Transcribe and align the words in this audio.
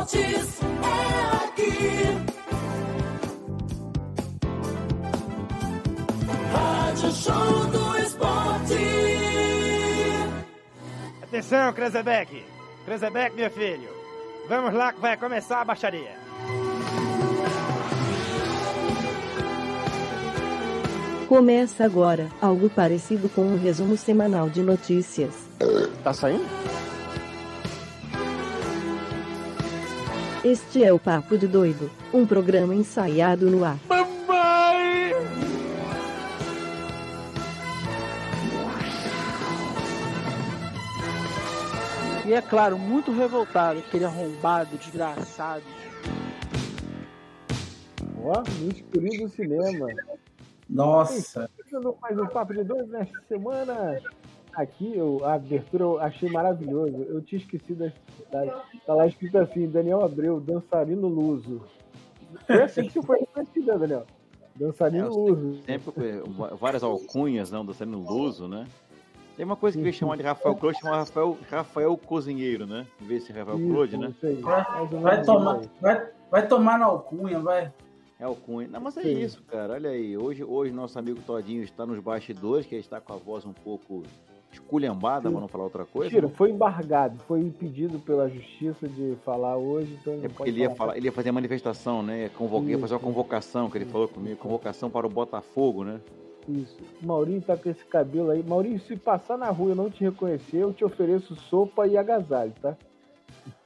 esportes 0.00 0.60
é 0.62 1.44
aqui. 1.44 1.70
Rádio 6.52 7.12
Show 7.12 7.66
do 7.66 7.98
Esporte. 7.98 8.74
Atenção, 11.22 11.72
Krezebeck. 11.72 12.44
Krezebeck, 12.84 13.36
meu 13.36 13.50
filho. 13.50 13.88
Vamos 14.48 14.74
lá 14.74 14.92
que 14.92 15.00
vai 15.00 15.16
começar 15.16 15.60
a 15.60 15.64
baixaria. 15.64 16.18
Começa 21.28 21.84
agora, 21.84 22.28
algo 22.42 22.68
parecido 22.68 23.28
com 23.28 23.42
um 23.42 23.56
resumo 23.56 23.96
semanal 23.96 24.50
de 24.50 24.62
notícias. 24.62 25.48
Tá 26.02 26.12
saindo? 26.12 26.69
Este 30.42 30.82
é 30.82 30.90
o 30.90 30.98
Papo 30.98 31.36
de 31.36 31.46
Doido, 31.46 31.90
um 32.14 32.26
programa 32.26 32.74
ensaiado 32.74 33.50
no 33.50 33.62
ar. 33.62 33.78
Mamãe! 33.86 35.12
E 42.24 42.32
é 42.32 42.40
claro, 42.40 42.78
muito 42.78 43.12
revoltado, 43.12 43.80
aquele 43.80 44.06
arrombado, 44.06 44.78
desgraçado. 44.78 45.64
Ó, 48.22 48.42
no 48.60 48.72
escurinho 48.72 49.28
do 49.28 49.28
cinema. 49.28 49.88
Nossa, 50.70 51.50
Começando 51.54 51.98
mais 52.00 52.18
um 52.18 52.26
Papo 52.26 52.54
de 52.54 52.64
Dois 52.64 52.88
nesta 52.88 53.20
semana. 53.28 54.00
Aqui, 54.54 54.96
eu, 54.96 55.24
a 55.24 55.34
abertura 55.34 55.84
eu 55.84 56.00
achei 56.00 56.30
maravilhoso. 56.30 56.96
Eu 57.08 57.20
tinha 57.22 57.40
esquecido. 57.40 57.92
Da, 58.30 58.62
tá 58.86 58.94
lá 58.94 59.06
escrito 59.06 59.38
assim: 59.38 59.68
Daniel 59.68 60.04
Abreu, 60.04 60.40
dançarino 60.40 61.08
luso. 61.08 61.62
Foi 62.46 62.62
assim 62.62 62.84
que 62.84 62.92
você 62.92 63.02
foi 63.02 63.20
reconhecido, 63.20 63.78
Daniel. 63.78 64.06
Dançarino 64.54 65.06
É, 65.06 65.08
luso. 65.08 65.62
Sempre 65.64 65.92
com 65.92 66.56
várias 66.56 66.82
alcunhas, 66.82 67.50
não, 67.50 67.72
sendo 67.72 67.98
luso, 67.98 68.48
né? 68.48 68.66
Tem 69.36 69.46
uma 69.46 69.56
coisa 69.56 69.78
que 69.78 69.84
ia 69.84 69.92
chamar 69.92 70.16
de 70.16 70.22
Rafael 70.22 70.54
Claude, 70.54 70.78
chamar 70.78 70.98
Rafael, 70.98 71.38
Rafael 71.50 71.96
Cozinheiro, 71.96 72.66
né? 72.66 72.86
Em 73.00 73.06
vez 73.06 73.24
de 73.24 73.32
Rafael 73.32 73.58
Claude, 73.58 73.96
né? 73.96 74.08
Isso 74.10 74.26
aí. 74.26 74.34
vai, 74.36 74.86
vai 74.86 75.22
tomar, 75.22 75.60
vai, 75.80 76.08
vai 76.30 76.46
tomar 76.46 76.78
na 76.78 76.86
alcunha, 76.86 77.38
vai. 77.38 77.72
É 78.18 78.24
alcunha. 78.24 78.68
Não, 78.68 78.82
mas 78.82 78.98
é 78.98 79.02
Sim. 79.02 79.18
isso, 79.18 79.42
cara. 79.44 79.72
Olha 79.72 79.90
aí. 79.90 80.14
Hoje, 80.14 80.44
hoje 80.44 80.72
nosso 80.72 80.98
amigo 80.98 81.22
Todinho 81.22 81.62
está 81.62 81.86
nos 81.86 81.98
bastidores, 82.00 82.66
que 82.66 82.74
ele 82.74 82.82
está 82.82 83.00
com 83.00 83.14
a 83.14 83.16
voz 83.16 83.46
um 83.46 83.52
pouco 83.54 84.02
esculhambada, 84.52 85.30
para 85.30 85.40
não 85.40 85.48
falar 85.48 85.64
outra 85.64 85.84
coisa. 85.84 86.06
Mentira, 86.06 86.26
né? 86.26 86.34
foi 86.36 86.50
embargado, 86.50 87.18
foi 87.26 87.40
impedido 87.40 87.98
pela 88.00 88.28
justiça 88.28 88.88
de 88.88 89.16
falar 89.24 89.56
hoje, 89.56 89.96
então 90.00 90.14
ele 90.14 90.26
É 90.26 90.28
porque 90.28 90.50
ele 90.50 90.60
ia, 90.60 90.70
falar, 90.70 90.96
ele 90.96 91.06
ia 91.06 91.12
fazer 91.12 91.28
a 91.28 91.32
manifestação, 91.32 92.02
né? 92.02 92.30
Convo... 92.36 92.68
Ia 92.68 92.78
fazer 92.78 92.94
uma 92.94 93.00
convocação, 93.00 93.70
que 93.70 93.78
ele 93.78 93.84
falou 93.84 94.08
comigo, 94.08 94.36
convocação 94.36 94.90
para 94.90 95.06
o 95.06 95.10
Botafogo, 95.10 95.84
né? 95.84 96.00
Isso. 96.48 96.76
O 97.02 97.06
Maurinho 97.06 97.40
tá 97.40 97.56
com 97.56 97.68
esse 97.68 97.84
cabelo 97.84 98.30
aí. 98.30 98.42
Maurinho, 98.42 98.80
se 98.80 98.96
passar 98.96 99.38
na 99.38 99.50
rua 99.50 99.68
e 99.68 99.72
eu 99.72 99.76
não 99.76 99.90
te 99.90 100.02
reconhecer, 100.02 100.58
eu 100.58 100.72
te 100.72 100.84
ofereço 100.84 101.36
sopa 101.36 101.86
e 101.86 101.96
agasalho, 101.96 102.52
tá? 102.60 102.76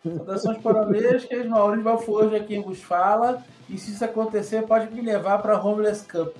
Saudações 0.02 0.58
parabéns, 0.58 1.26
Maurício 1.48 2.12
hoje 2.12 2.36
aqui 2.36 2.58
vos 2.58 2.82
fala. 2.82 3.42
E 3.70 3.78
se 3.78 3.92
isso 3.92 4.04
acontecer, 4.04 4.62
pode 4.66 4.92
me 4.92 5.00
levar 5.00 5.38
para 5.40 5.58
Homeless 5.58 6.06
Cup. 6.06 6.34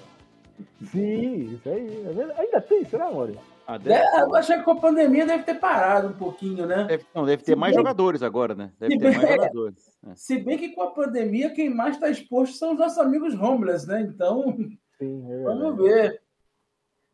Sim, 0.91 1.55
isso 1.55 1.69
aí. 1.69 2.05
É. 2.06 2.41
Ainda 2.42 2.61
tem, 2.61 2.84
será, 2.84 3.11
Maurinho? 3.11 3.41
Ah, 3.67 3.79
deve, 3.79 3.95
É, 3.95 4.20
eu 4.23 4.34
acho 4.34 4.53
que 4.53 4.62
com 4.62 4.73
a 4.73 4.81
pandemia 4.81 5.25
deve 5.27 5.43
ter 5.45 5.55
parado 5.55 6.09
um 6.09 6.12
pouquinho, 6.12 6.67
né? 6.67 6.84
deve- 6.84 7.07
não, 7.15 7.25
deve 7.25 7.43
ter 7.43 7.57
mais 7.57 7.73
bem- 7.73 7.81
jogadores 7.81 8.23
agora, 8.23 8.55
né? 8.55 8.70
Deve 8.79 8.93
se 8.95 8.98
ter 8.98 9.05
bem- 9.09 9.17
mais 9.17 9.29
jogadores. 9.31 9.98
É. 10.07 10.12
Se 10.17 10.39
bem 10.39 10.59
que 10.59 10.69
com 10.70 10.83
a 10.83 10.91
pandemia, 10.91 11.51
quem 11.51 11.70
mais 11.73 11.95
está 11.97 12.11
exposto 12.11 12.57
são 12.57 12.73
os 12.73 12.79
nossos 12.79 12.98
amigos 12.98 13.35
homeless, 13.35 13.87
né? 13.87 14.03
Então, 14.03 14.55
Sim, 14.98 15.33
é 15.33 15.42
vamos 15.45 15.77
ver. 15.79 16.23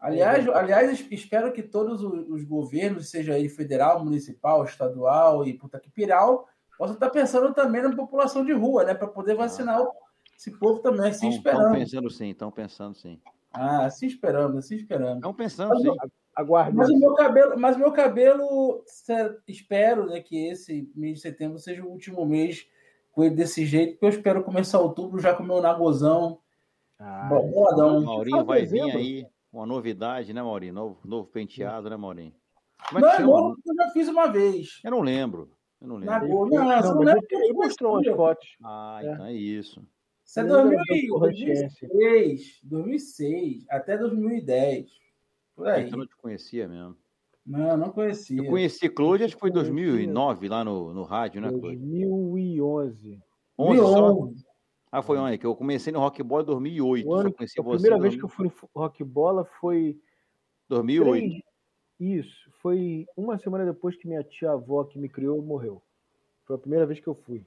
Aliás, 0.00 0.48
aliás, 0.48 0.90
es- 1.00 1.06
espero 1.10 1.52
que 1.52 1.62
todos 1.62 2.02
os 2.02 2.42
governos, 2.42 3.10
seja 3.10 3.38
ele 3.38 3.48
federal, 3.48 4.02
municipal, 4.04 4.64
estadual 4.64 5.46
e 5.46 5.52
puta 5.52 5.78
que 5.78 5.90
piral, 5.90 6.48
possam 6.78 6.94
estar 6.94 7.10
pensando 7.10 7.52
também 7.52 7.82
na 7.82 7.94
população 7.94 8.44
de 8.44 8.52
rua, 8.52 8.82
né? 8.84 8.94
Para 8.94 9.06
poder 9.08 9.34
vacinar 9.34 9.82
o- 9.82 9.92
esse 10.36 10.50
povo 10.58 10.80
também, 10.80 11.10
assim 11.10 11.28
Estão 11.28 11.52
esperando. 11.52 11.72
pensando 11.78 12.10
sim, 12.10 12.30
estão 12.30 12.50
pensando 12.50 12.94
sim. 12.96 13.20
Ah, 13.52 13.84
assim 13.84 14.06
esperando, 14.06 14.56
assim 14.58 14.76
esperando. 14.76 15.16
Estão 15.16 15.34
pensando 15.34 15.78
sim. 15.80 15.94
Aguarde. 16.34 16.76
Mas 16.76 16.88
o 16.88 16.98
meu 16.98 17.14
cabelo, 17.14 17.58
mas 17.58 17.76
meu 17.76 17.92
cabelo, 17.92 18.84
espero 19.46 20.06
né, 20.06 20.20
que 20.20 20.48
esse 20.48 20.90
mês 20.94 21.16
de 21.16 21.20
setembro 21.22 21.58
seja 21.58 21.82
o 21.84 21.88
último 21.90 22.24
mês 22.24 22.66
com 23.12 23.24
ele 23.24 23.34
desse 23.34 23.66
jeito, 23.66 23.92
porque 23.94 24.04
eu 24.06 24.10
espero 24.10 24.44
começar 24.44 24.78
outubro 24.80 25.20
já 25.20 25.34
com 25.34 25.42
o 25.42 25.46
meu 25.46 25.60
nagozão 25.60 26.38
Ah, 26.98 27.28
boladão. 27.28 27.98
O 27.98 28.04
Maurinho 28.04 28.44
vai 28.44 28.64
vir 28.64 28.82
aí, 28.82 29.26
uma 29.52 29.66
novidade, 29.66 30.32
né, 30.32 30.40
Maurinho? 30.42 30.72
Novo, 30.74 30.98
novo 31.04 31.26
penteado, 31.28 31.90
né, 31.90 31.96
Maurinho? 31.96 32.32
Como 32.88 32.98
é 32.98 33.02
Não, 33.08 33.16
que 33.16 33.22
é 33.22 33.24
novo, 33.26 33.54
porque 33.56 33.70
eu 33.70 33.74
já 33.74 33.90
fiz 33.92 34.08
uma 34.08 34.26
vez. 34.28 34.80
Eu 34.84 34.90
não 34.92 35.00
lembro. 35.00 35.50
Eu 35.80 35.88
não 35.88 35.96
lembro. 35.96 36.14
Ele- 36.14 36.28
Não, 36.28 36.46
não, 36.46 36.58
não 36.58 36.64
mas 36.66 36.90
lembra 36.90 37.26
ele, 37.30 37.52
mostrou 37.54 37.92
umas 37.94 38.06
postei. 38.06 38.14
fotos. 38.16 38.48
Ah, 38.62 39.00
É. 39.02 39.12
então 39.12 39.26
é 39.26 39.32
isso. 39.32 39.82
Isso 40.24 40.38
é 40.40 40.42
Ele 40.44 40.52
era 40.52 40.62
2000, 40.62 41.06
do 41.14 41.18
Corretiense. 41.18 41.86
2006, 41.88 42.60
2006, 42.62 43.66
até 43.68 43.98
2010. 43.98 44.90
Por 45.60 45.68
aí. 45.68 45.82
Então 45.82 45.92
eu 45.94 45.98
não 45.98 46.06
te 46.06 46.16
conhecia 46.16 46.66
mesmo. 46.66 46.96
Não, 47.46 47.76
não 47.76 47.90
conhecia. 47.90 48.38
Eu 48.38 48.46
conheci 48.46 48.88
Claude, 48.88 49.24
acho 49.24 49.34
que 49.34 49.40
foi 49.40 49.50
em 49.50 49.52
Conhecia. 49.52 49.72
2009, 49.74 50.48
lá 50.48 50.64
no, 50.64 50.94
no 50.94 51.02
rádio, 51.02 51.40
né, 51.40 51.48
Claude? 51.48 51.76
2011. 51.76 53.20
11 53.58 53.80
só? 53.80 54.00
2011. 54.12 54.44
Ah, 54.92 55.02
foi 55.02 55.18
onde? 55.18 55.38
Que 55.38 55.46
eu 55.46 55.54
comecei 55.54 55.92
no 55.92 56.00
Rock 56.00 56.22
Ball 56.22 56.40
em 56.40 56.44
2008. 56.46 57.06
O 57.08 57.14
ano, 57.14 57.32
conheci 57.32 57.60
a 57.60 57.62
você 57.62 57.82
primeira 57.82 58.00
vez 58.02 58.16
que 58.16 58.24
eu 58.24 58.28
fui 58.28 58.46
no 58.46 58.52
Rock 58.74 59.04
Bola 59.04 59.44
foi 59.60 60.00
2008. 60.68 61.28
três- 61.28 61.42
Isso, 62.00 62.50
foi 62.60 63.06
uma 63.16 63.38
semana 63.38 63.64
depois 63.64 63.94
que 63.96 64.08
minha 64.08 64.24
tia-avó 64.24 64.84
que 64.84 64.98
me 64.98 65.08
criou 65.08 65.40
morreu. 65.42 65.82
Foi 66.44 66.56
a 66.56 66.58
primeira 66.58 66.86
vez 66.86 66.98
que 66.98 67.06
eu 67.06 67.14
fui. 67.14 67.46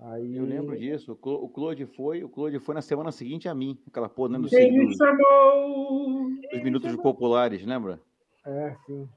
Aí, 0.00 0.36
Eu 0.36 0.44
lembro 0.44 0.78
disso. 0.78 1.18
O 1.20 1.48
Claude 1.48 1.84
foi, 1.86 2.22
o 2.22 2.28
Claude 2.28 2.60
foi 2.60 2.74
na 2.74 2.82
semana 2.82 3.10
seguinte 3.10 3.48
a 3.48 3.54
mim. 3.54 3.76
Aquela 3.88 4.08
porra, 4.08 4.30
né, 4.30 4.38
do 4.38 4.48
Quem 4.48 4.92
chamou? 4.94 6.30
dos 6.52 6.62
minutos 6.62 6.94
populares, 6.96 7.64
lembra? 7.64 8.00
É, 8.46 8.76
sim. 8.86 9.08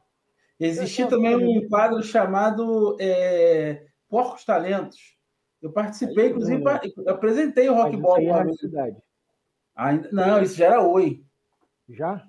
Existia 0.59 1.07
também 1.07 1.35
um 1.35 1.67
quadro 1.67 2.01
chamado 2.03 2.97
é, 2.99 3.85
Porcos 4.09 4.43
Talentos. 4.43 5.17
Eu 5.61 5.71
participei, 5.71 6.25
Aí, 6.25 6.29
inclusive, 6.31 6.63
eu 6.97 7.13
apresentei 7.13 7.69
o 7.69 7.75
Rock 7.75 7.95
Ball 7.97 8.19
isso 8.19 8.27
aí 8.27 8.31
uma 8.31 8.43
vez. 8.43 8.59
cidade. 8.59 8.97
Ainda, 9.75 10.09
não, 10.11 10.41
isso 10.41 10.55
já 10.55 10.65
era 10.65 10.81
Oi. 10.81 11.23
Já? 11.87 12.27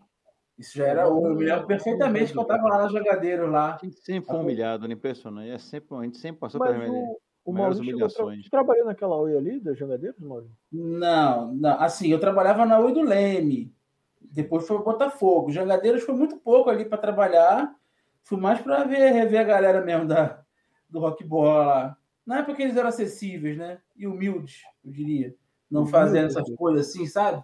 Isso 0.59 0.77
já 0.77 0.87
era 0.87 1.09
Oi. 1.09 1.31
Eu 1.31 1.35
me 1.35 1.45
lembro 1.45 1.67
perfeitamente 1.67 2.33
que 2.33 2.39
eu 2.39 2.43
estava 2.43 2.63
lá 2.69 2.83
na 2.83 2.89
Jangadeiro 2.89 3.51
lá. 3.51 3.79
A 3.81 3.85
gente 3.85 3.99
sempre 4.01 4.31
foi 4.31 4.39
humilhado, 4.39 4.87
né? 4.87 4.95
Impressionante. 4.95 5.51
É 5.51 5.59
sempre, 5.59 5.97
a 5.97 6.03
gente 6.03 6.19
sempre 6.19 6.41
passou 6.41 6.59
Mas 6.59 6.71
pela 6.77 6.91
o, 6.91 7.19
o 7.45 7.53
Maurício 7.53 7.83
a 7.83 7.87
tra 7.87 7.95
humilhações. 7.95 8.49
trabalhou 8.49 8.87
naquela 8.87 9.17
Oi 9.17 9.37
ali, 9.37 9.61
da 9.61 9.75
Jangadeiros, 9.75 10.21
Maurício? 10.21 10.57
Não, 10.71 11.53
não, 11.55 11.81
assim, 11.81 12.09
eu 12.09 12.21
trabalhava 12.21 12.65
na 12.65 12.79
Oi 12.79 12.93
do 12.93 13.03
Leme. 13.03 13.75
Depois 14.21 14.67
foi 14.67 14.77
o 14.77 14.85
Botafogo. 14.85 15.51
Jangadeiros 15.51 16.05
foi 16.05 16.15
muito 16.15 16.37
pouco 16.37 16.71
ali 16.71 16.85
para 16.85 16.99
trabalhar. 16.99 17.75
Fui 18.23 18.39
mais 18.39 18.61
para 18.61 18.85
ver, 18.85 19.11
rever 19.11 19.41
a 19.41 19.45
galera 19.45 19.81
mesmo 19.81 20.07
da, 20.07 20.43
do 20.89 21.01
rock 21.01 21.25
bola 21.25 21.67
lá. 21.67 21.97
Na 22.25 22.39
época 22.39 22.63
eles 22.63 22.77
eram 22.77 22.89
acessíveis, 22.89 23.59
né? 23.59 23.81
E 23.97 24.07
humildes, 24.07 24.63
eu 24.85 24.93
diria. 24.93 25.35
Não 25.69 25.87
fazendo 25.87 26.27
essas 26.27 26.49
né? 26.49 26.55
coisas 26.57 26.89
assim, 26.89 27.07
sabe? 27.07 27.43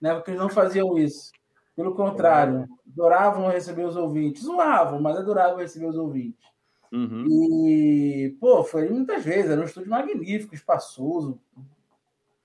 Na 0.00 0.10
época 0.10 0.30
eles 0.30 0.40
não 0.40 0.50
faziam 0.50 0.98
isso. 0.98 1.30
Pelo 1.74 1.94
contrário, 1.94 2.68
adoravam 2.86 3.48
receber 3.48 3.84
os 3.84 3.96
ouvintes. 3.96 4.42
Zoavam, 4.42 5.00
mas 5.00 5.16
adoravam 5.16 5.58
receber 5.58 5.86
os 5.86 5.96
ouvintes. 5.96 6.44
Uhum. 6.92 7.26
E, 7.28 8.36
pô, 8.40 8.64
foi 8.64 8.88
muitas 8.88 9.24
vezes. 9.24 9.50
Era 9.50 9.60
um 9.60 9.64
estúdio 9.64 9.90
magnífico, 9.90 10.54
espaçoso, 10.54 11.40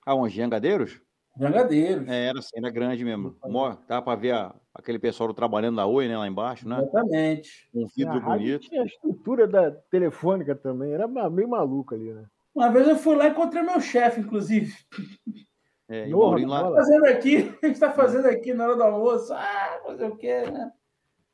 Aonde? 0.04 0.36
Jangadeiros? 0.36 1.00
jangadeiros. 1.38 2.08
É, 2.08 2.26
era 2.28 2.38
assim, 2.38 2.56
era 2.56 2.70
grande 2.70 3.04
mesmo. 3.04 3.36
Mó- 3.44 3.76
Dá 3.88 4.00
pra 4.00 4.14
ver 4.14 4.32
a- 4.32 4.54
aquele 4.72 4.98
pessoal 4.98 5.34
trabalhando 5.34 5.76
da 5.76 5.86
Oi, 5.86 6.06
né, 6.08 6.16
lá 6.16 6.26
embaixo, 6.28 6.68
né? 6.68 6.78
Exatamente. 6.80 7.68
Um 7.74 7.86
vidro 7.94 8.20
bonito. 8.20 8.60
tinha 8.68 8.82
a 8.82 8.86
estrutura 8.86 9.46
da 9.48 9.70
telefônica 9.72 10.54
também, 10.54 10.92
era 10.92 11.06
meio 11.28 11.48
maluco 11.48 11.94
ali, 11.94 12.12
né? 12.12 12.24
Uma 12.54 12.70
vez 12.70 12.86
eu 12.88 12.96
fui 12.96 13.16
lá 13.16 13.26
e 13.26 13.30
encontrei 13.30 13.62
meu 13.62 13.80
chefe, 13.80 14.20
inclusive. 14.20 14.72
É, 15.88 16.08
e 16.08 16.10
Maurinho 16.12 16.48
lá. 16.48 16.70
Fazendo 16.72 17.04
aqui? 17.06 17.36
O 17.38 17.52
que 17.60 17.66
a 17.66 17.68
gente 17.68 17.80
tá 17.80 17.90
fazendo 17.92 18.26
aqui 18.26 18.54
na 18.54 18.64
hora 18.64 18.76
do 18.76 18.82
almoço? 18.84 19.32
Ah, 19.34 19.80
fazer 19.84 20.06
o 20.06 20.16
quê, 20.16 20.42
né? 20.42 20.72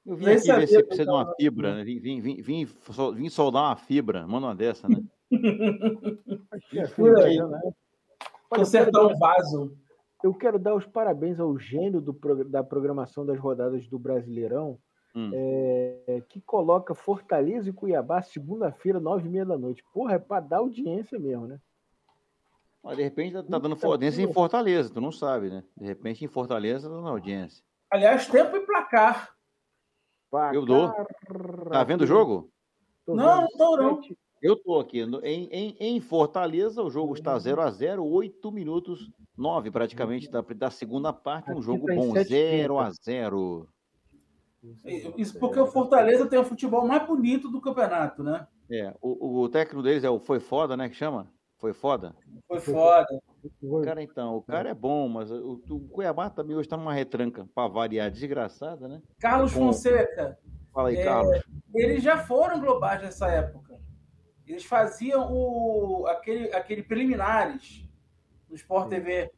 Eu 0.05 0.17
vim 0.17 0.25
Nem 0.25 0.37
aqui 0.37 0.53
ver 0.53 0.67
se 0.67 0.83
precisa 0.83 1.05
de 1.05 1.11
uma 1.11 1.35
fibra, 1.37 1.75
né? 1.77 1.85
Vim, 1.85 2.01
vim, 2.01 2.21
vim, 2.21 2.43
vim, 2.43 2.67
sol- 2.91 3.15
vim 3.15 3.29
soldar 3.29 3.63
uma 3.65 3.77
fibra. 3.77 4.27
Manda 4.27 4.49
uma 4.49 4.55
dessa, 4.55 4.89
né? 4.89 4.97
Aí. 6.53 6.87
fibra, 6.89 7.49
né? 7.49 7.61
Consertar 8.49 8.91
dar- 8.91 9.07
um 9.07 9.17
vaso. 9.19 9.77
Eu 10.23 10.35
quero 10.35 10.59
dar 10.59 10.75
os 10.75 10.87
parabéns 10.87 11.41
ao 11.41 11.59
gênio 11.59 12.01
do 12.01 12.13
da 12.49 12.63
programação 12.63 13.25
das 13.27 13.39
rodadas 13.39 13.89
do 13.89 13.99
Brasileirão, 13.99 14.79
Hum. 15.15 15.31
é, 15.35 16.23
que 16.29 16.41
coloca 16.41 16.95
Fortaleza 16.95 17.69
e 17.69 17.73
Cuiabá 17.73 18.23
segunda-feira, 18.23 18.99
nove 19.01 19.27
e 19.29 19.31
meia 19.31 19.45
da 19.45 19.59
noite. 19.59 19.83
Porra, 19.93 20.15
é 20.15 20.19
pra 20.19 20.41
dar 20.41 20.59
audiência 20.59 21.19
mesmo, 21.19 21.47
né? 21.47 21.59
Mas 22.83 22.97
de 22.97 23.03
repente 23.03 23.33
tá, 23.35 23.43
tá 23.43 23.59
dando 23.59 23.77
audiência 23.85 24.23
em. 24.23 24.33
Fortaleza, 24.33 24.93
tu 24.93 25.01
não 25.01 25.13
sabe, 25.13 25.51
né? 25.51 25.63
De 25.77 25.85
repente 25.87 26.25
em 26.25 26.29
Fortaleza 26.29 26.89
tá 26.89 26.95
dando 26.95 27.09
audiência. 27.09 27.63
Aliás, 27.91 28.27
tempo 28.27 28.57
e 28.57 28.61
placar. 28.67 29.31
Eu 30.55 30.65
dou. 30.65 30.93
Tá 31.71 31.85
vendo 31.85 32.03
o 32.03 32.07
jogo? 32.07 32.51
Tô 33.05 33.15
Não, 33.15 33.43
não 33.43 33.49
tô, 33.49 33.77
não. 33.77 34.01
Eu 34.41 34.57
tô 34.57 34.81
aqui. 34.81 35.01
Em, 35.23 35.49
em, 35.53 35.77
em 35.79 36.01
Fortaleza, 36.01 36.83
o 36.83 36.91
jogo 36.91 37.15
está 37.15 37.39
0 37.39 37.61
a 37.61 37.71
0 37.71 38.05
8 38.05 38.51
minutos, 38.51 39.09
9 39.37 39.71
praticamente 39.71 40.31
da, 40.31 40.41
da 40.41 40.71
segunda 40.71 41.13
parte. 41.13 41.51
Um 41.51 41.55
Aqui 41.55 41.63
jogo 41.63 41.87
tá 41.87 41.95
bom, 41.95 42.13
7,30. 42.13 42.25
0 42.25 42.79
a 42.79 42.91
0 42.91 43.69
Isso 45.17 45.39
porque 45.39 45.61
o 45.61 45.67
Fortaleza 45.67 46.27
tem 46.27 46.39
o 46.39 46.45
futebol 46.45 46.87
mais 46.87 47.07
bonito 47.07 47.49
do 47.49 47.61
campeonato, 47.61 48.25
né? 48.25 48.47
É, 48.71 48.95
o, 49.01 49.43
o 49.43 49.49
técnico 49.49 49.83
deles 49.83 50.03
é 50.03 50.11
o 50.11 50.19
Foi 50.19 50.41
Foda, 50.41 50.77
né? 50.77 50.89
Que 50.89 50.97
chama? 50.97 51.31
Foi 51.59 51.73
Foda? 51.73 52.17
Foi 52.49 52.59
foda. 52.59 53.07
Cara, 53.85 54.03
então, 54.03 54.37
o 54.37 54.43
cara 54.43 54.71
é 54.71 54.75
bom, 54.75 55.09
mas 55.09 55.31
o, 55.31 55.61
o 55.69 55.81
Cuiabá 55.89 56.31
também 56.31 56.57
hoje 56.57 56.69
tá 56.69 56.77
numa 56.77 56.93
retranca, 56.93 57.49
pra 57.55 57.67
variar, 57.67 58.11
desgraçada, 58.11 58.87
né? 58.87 59.03
Carlos 59.19 59.53
Bom. 59.53 59.67
Fonseca, 59.67 60.39
Fala 60.73 60.89
aí, 60.89 60.97
É, 60.97 61.05
Carlos. 61.05 61.43
eles 61.75 62.03
já 62.03 62.19
foram 62.19 62.61
globais 62.61 63.03
nessa 63.03 63.29
época. 63.29 63.79
Eles 64.47 64.65
faziam 64.65 65.33
o, 65.33 66.07
aquele, 66.07 66.53
aquele 66.55 66.83
preliminares 66.83 67.89
no 68.49 68.55
Sport 68.57 68.89
TV. 68.89 69.31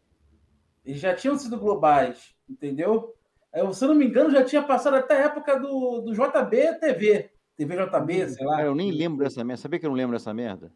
Eles 0.85 1.01
já 1.01 1.15
tinham 1.15 1.37
sido 1.39 1.59
globais, 1.59 2.35
entendeu? 2.49 3.15
Eu, 3.53 3.73
se 3.73 3.85
eu 3.85 3.89
não 3.89 3.95
me 3.95 4.07
engano, 4.07 4.31
já 4.31 4.45
tinha 4.45 4.63
passado 4.63 4.95
até 4.95 5.17
a 5.17 5.27
época 5.27 5.59
do, 5.59 6.01
do 6.01 6.13
JB 6.13 6.79
TV. 6.79 7.31
TV 7.57 7.77
JB, 7.77 8.29
sei 8.31 8.45
lá. 8.45 8.57
Cara, 8.57 8.69
eu 8.69 8.75
nem 8.75 8.91
lembro 8.91 9.23
dessa 9.23 9.45
merda. 9.45 9.63
Sabia 9.63 9.79
que 9.79 9.87
eu 9.87 9.91
não 9.91 9.97
lembro 9.97 10.17
dessa 10.17 10.35
merda? 10.35 10.73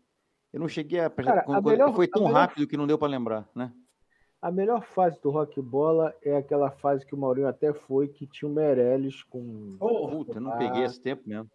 Eu 0.52 0.60
não 0.60 0.68
cheguei 0.68 1.00
a. 1.00 1.10
Cara, 1.10 1.40
a 1.40 1.44
quando- 1.44 1.66
melhor- 1.70 1.94
foi 1.94 2.06
a 2.06 2.10
tão 2.10 2.22
melhor- 2.24 2.34
rápido 2.38 2.66
que 2.66 2.76
não 2.76 2.86
deu 2.86 2.98
pra 2.98 3.08
lembrar, 3.08 3.48
né? 3.54 3.72
A 4.40 4.50
melhor 4.52 4.82
fase 4.84 5.20
do 5.20 5.30
rock 5.30 5.60
bola 5.60 6.14
é 6.22 6.36
aquela 6.36 6.70
fase 6.70 7.04
que 7.04 7.14
o 7.14 7.18
Maurinho 7.18 7.48
até 7.48 7.72
foi, 7.72 8.06
que 8.08 8.26
tinha 8.26 8.48
o 8.48 8.54
Meirelles 8.54 9.22
com. 9.24 9.76
Ô, 9.80 10.08
Puta, 10.08 10.38
não 10.40 10.56
peguei 10.56 10.84
esse 10.84 11.00
tempo 11.00 11.22
mesmo. 11.28 11.50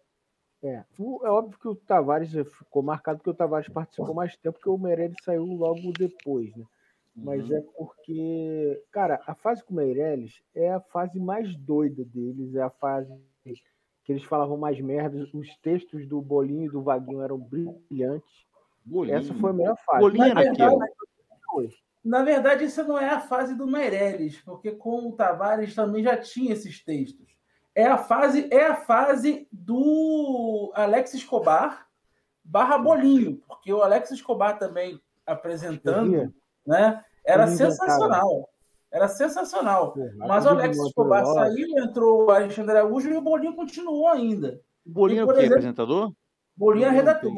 É, 0.62 0.84
o- 0.98 1.20
é 1.24 1.30
óbvio 1.30 1.58
que 1.58 1.68
o 1.68 1.74
Tavares 1.74 2.30
ficou 2.58 2.82
marcado 2.82 3.18
porque 3.18 3.30
o 3.30 3.34
Tavares 3.34 3.68
participou 3.68 4.14
mais 4.14 4.36
tempo, 4.36 4.58
porque 4.58 4.68
o 4.68 4.78
Meirelles 4.78 5.16
saiu 5.22 5.44
logo 5.44 5.92
depois, 5.98 6.54
né? 6.56 6.64
Mas 7.16 7.48
Uhum. 7.48 7.56
é 7.56 7.60
porque, 7.76 8.82
cara, 8.90 9.20
a 9.26 9.34
fase 9.34 9.62
com 9.64 9.72
o 9.72 9.76
Meirelles 9.76 10.42
é 10.54 10.72
a 10.72 10.80
fase 10.80 11.18
mais 11.20 11.54
doida 11.56 12.04
deles, 12.04 12.54
é 12.54 12.62
a 12.62 12.70
fase 12.70 13.12
que 14.04 14.12
eles 14.12 14.24
falavam 14.24 14.56
mais 14.58 14.80
merda, 14.80 15.26
os 15.32 15.56
textos 15.58 16.06
do 16.06 16.20
Bolinho 16.20 16.64
e 16.64 16.68
do 16.68 16.82
Vaguinho 16.82 17.22
eram 17.22 17.38
brilhantes. 17.38 18.44
Bolinho. 18.84 19.16
Essa 19.16 19.34
foi 19.34 19.50
a 19.50 19.52
melhor 19.52 19.76
fase. 19.84 20.00
Bolinho 20.00 20.24
era 20.24 20.34
Na 20.34 20.40
aquele. 20.40 20.68
verdade, 20.68 20.92
na 22.04 22.22
verdade, 22.22 22.64
isso 22.64 22.84
não 22.84 22.98
é 22.98 23.08
a 23.08 23.20
fase 23.20 23.54
do 23.54 23.66
Meirelles, 23.66 24.38
porque 24.42 24.72
com 24.72 25.08
o 25.08 25.12
Tavares 25.12 25.74
também 25.74 26.02
já 26.02 26.16
tinha 26.16 26.52
esses 26.52 26.84
textos. 26.84 27.34
É 27.74 27.86
a 27.86 27.96
fase, 27.96 28.46
é 28.52 28.66
a 28.66 28.74
fase 28.76 29.48
do 29.50 30.70
Alex 30.74 31.14
Escobar 31.14 31.86
barra 32.44 32.76
Bolinho, 32.76 33.40
porque 33.48 33.72
o 33.72 33.82
Alex 33.82 34.10
Escobar 34.10 34.58
também 34.58 35.00
apresentando, 35.26 36.32
né? 36.66 37.02
Era 37.24 37.46
sensacional. 37.46 38.50
Era 38.92 39.08
sensacional. 39.08 39.94
Mas 40.18 40.44
o 40.44 40.50
Alex 40.50 40.76
Escobar 40.76 41.24
saiu, 41.24 41.66
entrou 41.78 42.26
o 42.26 42.30
Alexandre 42.30 42.76
Araújo 42.76 43.10
e 43.10 43.16
o 43.16 43.22
Bolinho 43.22 43.56
continuou 43.56 44.08
ainda. 44.08 44.60
O 44.86 44.90
Bolinho 44.90 45.18
E, 45.18 45.20
é 45.20 45.24
o 45.24 45.28
quê? 45.28 45.32
exemplo, 45.38 45.54
Apresentador? 45.54 46.12
Bolinho 46.54 46.86
Não, 46.86 46.92
redator. 46.94 47.32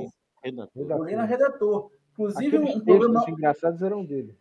Redator. 0.50 1.08
Era 1.08 1.25
redator. 1.25 1.90
Inclusive, 2.12 2.56
Aqueles 2.56 2.76
um 2.76 2.81
programa, 2.84 3.25
engraçados 3.28 3.82
eram 3.82 4.04
dele. 4.04 4.34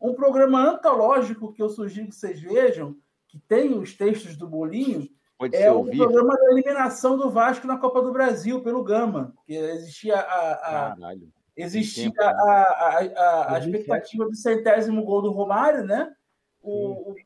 um 0.00 0.14
programa 0.14 0.60
antológico 0.70 1.52
que 1.52 1.62
eu 1.62 1.68
sugiro 1.68 2.08
que 2.08 2.14
vocês 2.14 2.40
vejam, 2.40 2.96
que 3.28 3.38
tem 3.38 3.78
os 3.78 3.94
textos 3.94 4.36
do 4.36 4.48
Bolinho, 4.48 5.08
Pode 5.38 5.56
é 5.56 5.70
o 5.72 5.84
programa 5.86 6.36
da 6.36 6.50
eliminação 6.52 7.16
do 7.16 7.30
Vasco 7.30 7.66
na 7.66 7.78
Copa 7.78 8.02
do 8.02 8.12
Brasil 8.12 8.60
pelo 8.62 8.82
Gama. 8.84 9.32
Que 9.46 9.54
existia 9.54 10.16
a, 10.16 10.52
a- 10.52 10.96
Caralho. 10.96 11.32
existia 11.56 12.10
tempo, 12.10 12.16
né? 12.22 12.26
a, 12.26 12.32
a, 12.34 12.98
a- 12.98 13.42
a 13.56 13.58
2007. 13.58 13.68
expectativa 13.70 14.24
do 14.26 14.34
centésimo 14.36 15.02
gol 15.04 15.22
do 15.22 15.30
Romário, 15.30 15.84
né? 15.84 16.12
O, 16.62 17.12
o, 17.12 17.16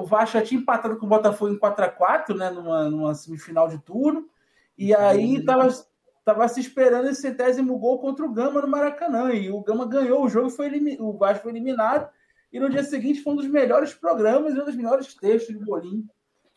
o 0.00 0.04
Vasco 0.04 0.36
já 0.38 0.42
tinha 0.44 0.60
empatado 0.60 0.96
com 0.96 1.06
o 1.06 1.08
Botafogo 1.08 1.52
em 1.52 1.58
4x4, 1.58 2.34
né? 2.36 2.50
Numa, 2.50 2.88
numa 2.90 3.14
semifinal 3.14 3.68
de 3.68 3.78
turno. 3.78 4.28
E 4.76 4.92
aí 4.92 5.36
estava 5.36 5.68
tava 6.24 6.46
se 6.48 6.60
esperando 6.60 7.08
esse 7.08 7.20
centésimo 7.20 7.78
gol 7.78 7.98
contra 8.00 8.24
o 8.24 8.32
Gama 8.32 8.62
no 8.62 8.68
Maracanã. 8.68 9.32
E 9.32 9.50
o 9.50 9.60
Gama 9.62 9.86
ganhou 9.86 10.24
o 10.24 10.28
jogo, 10.28 10.50
foi 10.50 10.66
elimi- 10.66 10.96
o 11.00 11.12
Vasco 11.12 11.42
foi 11.44 11.52
eliminado. 11.52 12.10
E 12.52 12.58
no 12.60 12.70
dia 12.70 12.84
seguinte 12.84 13.20
foi 13.22 13.32
um 13.32 13.36
dos 13.36 13.48
melhores 13.48 13.92
programas 13.94 14.54
e 14.54 14.60
um 14.60 14.64
dos 14.64 14.76
melhores 14.76 15.14
textos 15.14 15.58
de 15.58 15.64
Bolinho. 15.64 16.04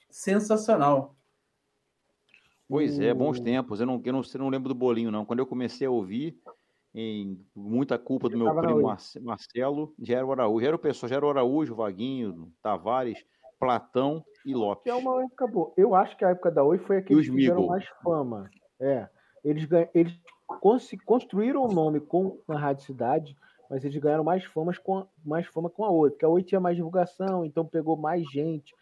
Sensacional. 0.09 1.15
Pois 2.69 2.99
é, 2.99 3.13
bons 3.13 3.39
tempos. 3.39 3.79
Eu 3.79 3.85
não, 3.87 4.01
eu 4.03 4.13
não, 4.13 4.21
eu 4.21 4.39
não 4.39 4.49
lembro 4.49 4.69
do 4.69 4.75
bolinho, 4.75 5.09
não. 5.11 5.25
Quando 5.25 5.39
eu 5.39 5.45
comecei 5.47 5.87
a 5.87 5.91
ouvir, 5.91 6.37
em 6.93 7.39
muita 7.55 7.97
culpa 7.97 8.27
do 8.27 8.35
Eu 8.35 8.39
meu 8.43 8.55
primo. 8.61 8.81
Marce- 8.81 9.19
Marcelo, 9.19 9.93
já 9.99 10.17
era 10.17 10.25
o 10.25 10.31
Araújo. 10.31 10.61
Já 10.61 10.67
era 10.67 10.75
o 10.75 10.79
pessoal, 10.79 11.09
já 11.09 11.15
era 11.15 11.25
o 11.25 11.29
Araújo, 11.29 11.75
Vaguinho, 11.75 12.51
Tavares, 12.61 13.23
Platão 13.59 14.23
e 14.45 14.53
Lopes. 14.53 14.83
Que 14.83 14.89
é 14.89 14.95
uma 14.95 15.23
época 15.23 15.47
boa. 15.47 15.73
Eu 15.77 15.95
acho 15.95 16.17
que 16.17 16.25
a 16.25 16.29
época 16.29 16.51
da 16.51 16.63
Oi 16.63 16.77
foi 16.79 16.97
a 16.97 17.01
que 17.01 17.13
eles 17.13 17.29
Migos? 17.29 17.67
mais 17.67 17.85
fama. 18.03 18.49
É. 18.79 19.07
Eles, 19.47 19.67
eles 19.93 20.13
cons- 20.45 20.91
construíram 21.05 21.63
o 21.63 21.71
nome 21.71 21.99
com 21.99 22.37
a 22.47 22.57
Rádio 22.57 22.85
Cidade, 22.85 23.35
mas 23.69 23.83
eles 23.83 23.97
ganharam 23.97 24.23
mais, 24.23 24.43
famas 24.45 24.77
com 24.77 25.05
mais 25.25 25.45
fama 25.47 25.69
com 25.69 25.83
a 25.85 25.89
Oi, 25.91 26.09
porque 26.11 26.25
a 26.25 26.29
Oi 26.29 26.43
tinha 26.43 26.59
mais 26.59 26.75
divulgação, 26.75 27.45
então 27.45 27.65
pegou 27.65 27.95
mais 27.95 28.23
gente. 28.31 28.73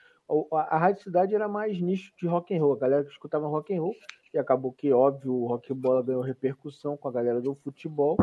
A, 0.53 0.75
a 0.75 0.77
Rádio 0.77 1.03
Cidade 1.03 1.35
era 1.35 1.47
mais 1.47 1.79
nicho 1.79 2.11
de 2.19 2.27
rock 2.27 2.55
and 2.55 2.61
roll, 2.61 2.73
a 2.73 2.77
galera 2.79 3.03
que 3.03 3.11
escutava 3.11 3.47
rock 3.47 3.75
and 3.75 3.81
roll, 3.81 3.95
e 4.33 4.37
acabou 4.39 4.71
que, 4.71 4.91
óbvio, 4.91 5.33
o 5.33 5.47
rock 5.47 5.73
bola 5.73 6.01
ganhou 6.03 6.21
repercussão 6.21 6.97
com 6.97 7.07
a 7.07 7.11
galera 7.11 7.39
do 7.41 7.53
futebol, 7.55 8.17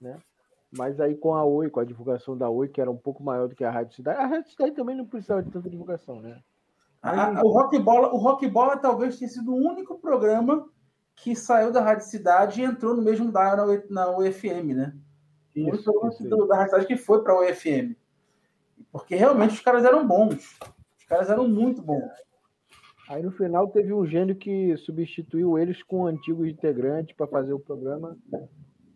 né? 0.00 0.16
Mas 0.70 1.00
aí 1.00 1.14
com 1.16 1.34
a 1.34 1.44
Oi, 1.44 1.70
com 1.70 1.80
a 1.80 1.84
divulgação 1.84 2.36
da 2.36 2.48
Oi, 2.50 2.68
que 2.68 2.80
era 2.80 2.90
um 2.90 2.96
pouco 2.96 3.22
maior 3.22 3.48
do 3.48 3.54
que 3.54 3.64
a 3.64 3.70
Rádio 3.70 3.94
Cidade, 3.96 4.20
a 4.20 4.26
Rádio 4.26 4.50
Cidade 4.50 4.72
também 4.72 4.94
não 4.96 5.06
precisava 5.06 5.42
de 5.42 5.50
tanta 5.50 5.68
divulgação, 5.70 6.20
né? 6.20 6.40
A- 7.02 7.42
o 7.44 7.48
Rock 7.48 7.78
Bola, 7.78 8.12
o 8.12 8.16
Rock 8.18 8.46
Bola 8.48 8.76
talvez 8.76 9.18
tenha 9.18 9.30
sido 9.30 9.52
o 9.52 9.56
único 9.56 9.98
programa 9.98 10.68
que 11.22 11.34
saiu 11.34 11.72
da 11.72 11.80
Rádio 11.80 12.06
Cidade 12.06 12.60
e 12.60 12.64
entrou 12.64 12.94
no 12.94 13.02
mesmo 13.02 13.30
da 13.32 13.56
na, 13.56 13.66
na 13.90 14.16
UFM, 14.18 14.74
né? 14.74 14.94
Isso, 15.54 15.82
programa 15.84 16.08
isso 16.12 16.22
aí. 16.24 16.28
do- 16.30 16.46
da 16.46 16.56
Rádio 16.56 16.70
Cidade 16.70 16.86
que 16.86 16.96
foi 16.96 17.22
para 17.22 17.32
a 17.32 17.40
UFM. 17.40 17.94
Porque 18.92 19.14
realmente 19.16 19.54
os 19.54 19.60
caras 19.60 19.84
eram 19.84 20.06
bons. 20.06 20.56
Os 20.98 21.04
caras 21.06 21.28
eram 21.30 21.48
muito 21.48 21.82
bons. 21.82 22.10
Aí 23.08 23.22
no 23.22 23.32
final 23.32 23.68
teve 23.68 23.92
um 23.92 24.06
gênio 24.06 24.36
que 24.36 24.76
substituiu 24.78 25.58
eles 25.58 25.82
com 25.82 26.06
antigos 26.06 26.46
integrantes 26.46 27.16
para 27.16 27.26
fazer 27.26 27.52
o 27.52 27.58
programa. 27.58 28.16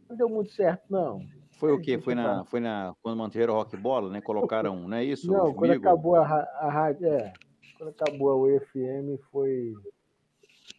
Não 0.09 0.17
deu 0.17 0.29
muito 0.29 0.50
certo, 0.52 0.83
não. 0.91 1.21
Foi 1.52 1.73
o 1.73 1.81
quê? 1.81 1.99
Foi 1.99 2.14
na, 2.14 2.45
foi 2.45 2.61
na 2.61 2.95
quando 3.02 3.17
mantiveram 3.17 3.55
o 3.55 3.57
Rock 3.57 3.76
Bola, 3.76 4.11
né? 4.11 4.21
Colocaram, 4.21 4.87
não 4.88 4.97
é 4.97 5.05
isso? 5.05 5.31
Não, 5.33 5.52
quando 5.55 5.71
Migos? 5.71 5.87
acabou 5.87 6.17
a, 6.17 6.23
a 6.25 6.71
rádio, 6.71 7.07
é, 7.07 7.33
quando 7.79 7.91
acabou 7.91 8.31
a 8.31 8.37
UFM 8.37 9.17
foi 9.31 9.73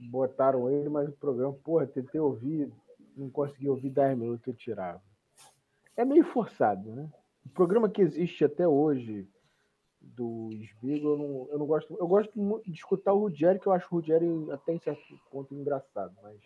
botaram 0.10 0.70
ele, 0.70 0.90
mas 0.90 1.10
o 1.10 1.14
programa, 1.14 1.54
porra, 1.64 1.88
tentei 1.88 2.20
ouvir, 2.20 2.72
não 3.16 3.30
consegui 3.30 3.70
ouvir 3.70 3.90
10 3.90 4.18
minutos 4.18 4.48
eu 4.48 4.54
tirava. 4.54 5.02
É 5.96 6.04
meio 6.04 6.24
forçado, 6.26 6.90
né? 6.90 7.10
O 7.46 7.50
programa 7.50 7.90
que 7.90 8.02
existe 8.02 8.44
até 8.44 8.68
hoje 8.68 9.28
do 10.02 10.50
Sbigo, 10.52 11.10
eu 11.10 11.18
não, 11.18 11.48
eu 11.52 11.60
não 11.60 11.66
gosto, 11.66 11.96
eu 11.98 12.08
gosto 12.08 12.38
muito 12.38 12.70
de 12.70 12.78
escutar 12.78 13.14
o 13.14 13.20
Ruggeri, 13.20 13.60
que 13.60 13.68
eu 13.68 13.72
acho 13.72 13.88
o 13.88 13.96
Ruggeri 14.00 14.26
até 14.52 14.74
em 14.74 14.80
certo 14.80 15.02
ponto 15.32 15.54
engraçado, 15.54 16.14
mas 16.22 16.40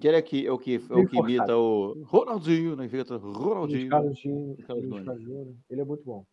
que 0.00 0.08
é 0.08 0.22
que, 0.22 0.46
é 0.46 0.52
o 0.52 0.58
que, 0.58 0.74
é 0.74 0.94
o 0.94 1.06
que 1.06 1.16
imita 1.16 1.56
o 1.56 2.02
Ronaldinho, 2.04 2.74
né? 2.74 2.88
Luiz 2.90 3.36
Ronaldinho. 3.36 3.88
Carlos 3.88 4.20
Júnior, 4.20 5.54
ele 5.70 5.80
é 5.80 5.84
muito 5.84 6.04
bom. 6.04 6.24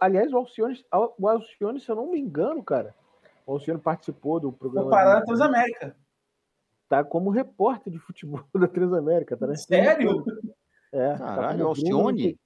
Aliás, 0.00 0.32
o 0.32 0.38
Alcione, 0.38 0.82
o 1.18 1.28
Alcione, 1.28 1.78
se 1.78 1.90
eu 1.90 1.96
não 1.96 2.10
me 2.10 2.18
engano, 2.18 2.62
cara, 2.62 2.94
o 3.46 3.52
Alcione 3.52 3.80
participou 3.80 4.38
do 4.40 4.52
programa. 4.52 4.84
Comparado 4.86 5.16
à 5.16 5.20
do- 5.20 5.26
Transamérica. 5.26 5.96
Tá 6.88 7.02
como 7.02 7.30
repórter 7.30 7.92
de 7.92 7.98
futebol 7.98 8.42
da 8.54 8.68
Transamérica, 8.68 9.36
tá? 9.36 9.46
na 9.46 9.56
Sério? 9.56 10.24
É, 10.92 11.12
tá 11.14 11.18
Caralho, 11.18 11.58
como 11.58 11.68
Alcione? 11.70 12.38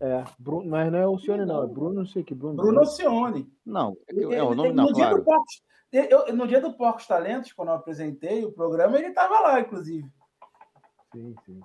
É, 0.00 0.24
Bruno, 0.36 0.68
mas 0.68 0.90
não 0.90 0.98
é 0.98 1.02
Alcione, 1.02 1.44
não, 1.44 1.62
é 1.62 1.66
Bruno, 1.68 1.94
não 2.00 2.06
sei 2.06 2.24
que 2.24 2.34
Bruno. 2.34 2.56
Bruno 2.56 2.80
Alcione. 2.80 3.48
Não, 3.64 3.96
é, 4.08 4.34
é 4.34 4.42
o 4.42 4.52
nome 4.54 4.72
não, 4.72 4.86
no, 4.86 4.92
dia 4.92 5.04
claro. 5.10 5.24
Porcos, 5.24 5.62
eu- 5.92 6.34
no 6.34 6.48
dia 6.48 6.60
do 6.60 6.72
Porcos 6.76 7.06
Talentos, 7.06 7.52
quando 7.52 7.68
eu 7.68 7.74
apresentei 7.74 8.44
o 8.44 8.50
programa, 8.50 8.98
ele 8.98 9.08
estava 9.08 9.38
lá, 9.38 9.60
inclusive. 9.60 10.10
Sim, 11.14 11.34
sim. 11.46 11.60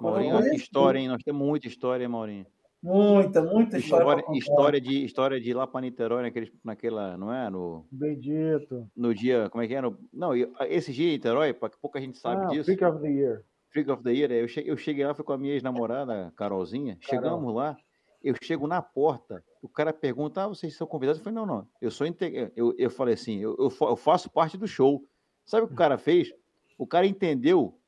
Maurinho, 0.00 0.36
olha 0.36 0.48
que 0.48 0.56
história, 0.56 0.98
hein? 0.98 1.08
Nós 1.08 1.22
temos 1.22 1.46
muita 1.46 1.68
história, 1.68 2.02
hein, 2.04 2.08
Maurinho? 2.08 2.46
Muita, 2.84 3.42
muita 3.42 3.78
história. 3.78 4.04
História, 4.20 4.38
história, 4.38 4.80
de, 4.80 5.04
história 5.06 5.40
de 5.40 5.50
ir 5.50 5.54
lá 5.54 5.66
para 5.66 5.80
Niterói, 5.80 6.22
naquele, 6.22 6.52
naquela, 6.62 7.16
não 7.16 7.32
é? 7.32 7.48
No, 7.48 7.86
Bendito. 7.90 8.86
no 8.94 9.14
dia, 9.14 9.48
como 9.48 9.64
é 9.64 9.66
que 9.66 9.74
é? 9.74 9.80
No, 9.80 9.98
não, 10.12 10.36
e- 10.36 10.52
esse 10.68 10.92
dia 10.92 11.08
em 11.08 11.12
Niterói, 11.12 11.54
pouca 11.54 11.98
gente 11.98 12.18
sabe 12.18 12.44
ah, 12.44 12.48
disso. 12.48 12.64
Freak 12.66 12.84
of 12.84 13.00
the 13.00 13.08
Year. 13.08 13.42
Freak 13.70 13.90
of 13.90 14.02
the 14.02 14.12
Year, 14.12 14.30
eu 14.32 14.46
cheguei, 14.46 14.70
eu 14.70 14.76
cheguei 14.76 15.06
lá, 15.06 15.14
fui 15.14 15.24
com 15.24 15.32
a 15.32 15.38
minha 15.38 15.54
ex-namorada, 15.54 16.30
Carolzinha. 16.36 16.98
Chegamos 17.00 17.54
lá, 17.54 17.74
eu 18.22 18.34
chego 18.42 18.66
na 18.66 18.82
porta, 18.82 19.42
o 19.62 19.68
cara 19.68 19.90
pergunta: 19.90 20.44
ah, 20.44 20.48
vocês 20.48 20.76
são 20.76 20.86
convidados? 20.86 21.18
Eu 21.20 21.24
falei: 21.24 21.38
não, 21.38 21.46
não, 21.46 21.66
eu 21.80 21.90
sou 21.90 22.06
integrante. 22.06 22.52
Eu, 22.54 22.74
eu 22.76 22.90
falei 22.90 23.14
assim: 23.14 23.40
eu, 23.40 23.56
eu 23.58 23.70
fa- 23.70 23.86
eu 23.86 23.96
faço 23.96 24.30
parte 24.30 24.58
do 24.58 24.68
show. 24.68 25.02
Sabe 25.46 25.64
o 25.64 25.68
que 25.68 25.72
o 25.72 25.76
cara 25.76 25.96
fez? 25.96 26.32
O 26.78 26.86
cara 26.86 27.06
entendeu 27.06 27.78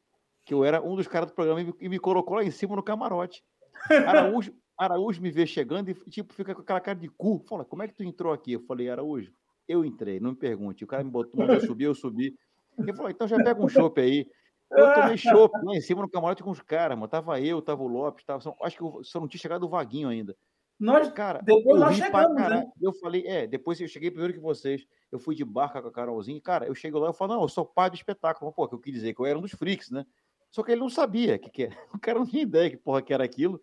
que 0.45 0.55
eu 0.55 0.65
era 0.65 0.83
um 0.83 0.97
dos 0.97 1.07
caras 1.07 1.29
do 1.29 1.35
programa 1.35 1.61
e 1.61 1.65
me, 1.65 1.75
e 1.83 1.88
me 1.91 1.99
colocou 1.99 2.37
lá 2.37 2.43
em 2.45 2.50
cima 2.50 2.75
no 2.75 2.83
camarote. 2.83 3.45
Araújo, 3.91 4.55
Araújo 4.78 5.23
me 5.23 5.30
vê 5.30 5.47
chegando 5.47 5.90
e 5.90 5.95
tipo, 6.11 6.35
fica 6.35 6.54
com 6.54 6.61
aquela 6.61 6.80
cara 6.80 6.99
de 6.99 7.09
cu. 7.09 7.45
Fala, 7.49 7.64
como 7.64 7.83
é 7.83 7.88
que 7.88 7.95
tu 7.95 8.02
entrou 8.02 8.33
aqui? 8.33 8.52
Eu 8.52 8.61
falei, 8.61 8.90
Araújo, 8.90 9.33
eu 9.66 9.85
entrei, 9.85 10.21
não 10.21 10.30
me 10.30 10.37
pergunte. 10.37 10.85
O 10.85 10.87
cara 10.87 11.02
me 11.02 11.11
botou, 11.11 11.45
eu 11.45 11.61
subir, 11.61 11.85
eu 11.85 11.95
subi. 11.95 12.37
Ele 12.78 12.92
falou, 12.92 13.11
então 13.11 13.26
já 13.26 13.37
pega 13.37 13.62
um 13.62 13.68
chopp 13.68 14.00
aí. 14.00 14.26
Eu 14.71 14.92
tomei 14.95 15.16
chopp 15.16 15.52
lá 15.62 15.76
em 15.76 15.80
cima 15.80 16.02
no 16.02 16.11
camarote 16.11 16.42
com 16.42 16.50
os 16.50 16.61
caras, 16.61 16.97
mano. 16.97 17.09
Tava 17.09 17.40
eu, 17.40 17.62
tava 17.62 17.83
o 17.83 17.87
Lopes, 17.87 18.25
tava, 18.25 18.54
acho 18.62 18.76
que 18.76 18.83
eu 18.83 19.00
só 19.02 19.21
não 19.21 19.28
tinha 19.28 19.40
chegado 19.40 19.64
o 19.64 19.68
Vaguinho 19.68 20.09
ainda. 20.09 20.37
Nós, 20.78 21.11
Cara, 21.11 21.40
Depois 21.42 21.66
eu 21.66 21.76
nós 21.76 21.97
chegamos, 21.97 22.37
né? 22.37 22.71
Eu 22.80 22.92
falei, 22.92 23.26
é, 23.26 23.47
depois 23.47 23.80
eu 23.80 23.88
cheguei 23.88 24.11
primeiro 24.11 24.35
que 24.35 24.40
vocês. 24.40 24.87
Eu 25.11 25.18
fui 25.18 25.35
de 25.35 25.45
barca 25.45 25.80
com 25.80 25.88
a 25.88 25.92
Carolzinha. 25.92 26.38
Cara, 26.40 26.66
eu 26.66 26.75
chego 26.75 26.99
lá 26.99 27.11
e 27.11 27.14
falo, 27.14 27.35
não, 27.35 27.42
eu 27.42 27.49
sou 27.49 27.64
pai 27.64 27.88
do 27.88 27.97
espetáculo. 27.97 28.52
Pô, 28.52 28.68
que 28.68 28.75
eu 28.75 28.78
quis 28.78 28.92
dizer 28.92 29.14
que 29.14 29.21
eu 29.21 29.26
era 29.26 29.38
um 29.38 29.42
dos 29.42 29.52
freaks, 29.52 29.90
né? 29.90 30.04
Só 30.50 30.62
que 30.62 30.73
ele 30.73 30.80
não 30.80 30.90
sabia 30.90 31.37
o 31.37 31.38
que, 31.38 31.50
que 31.50 31.62
era. 31.64 31.76
O 31.95 31.99
cara 31.99 32.18
não 32.18 32.26
tinha 32.26 32.42
ideia 32.42 32.68
que 32.68 32.76
porra 32.76 33.00
que 33.00 33.14
era 33.14 33.25
aquilo. 33.25 33.61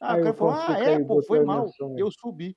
Ah, 0.00 0.14
Aí 0.14 0.20
o 0.20 0.24
cara 0.24 0.34
o 0.34 0.38
falou, 0.38 0.54
ah, 0.54 0.78
é, 0.78 1.04
pô, 1.04 1.22
foi 1.22 1.44
mal. 1.44 1.70
Eu 1.96 2.10
subi. 2.10 2.56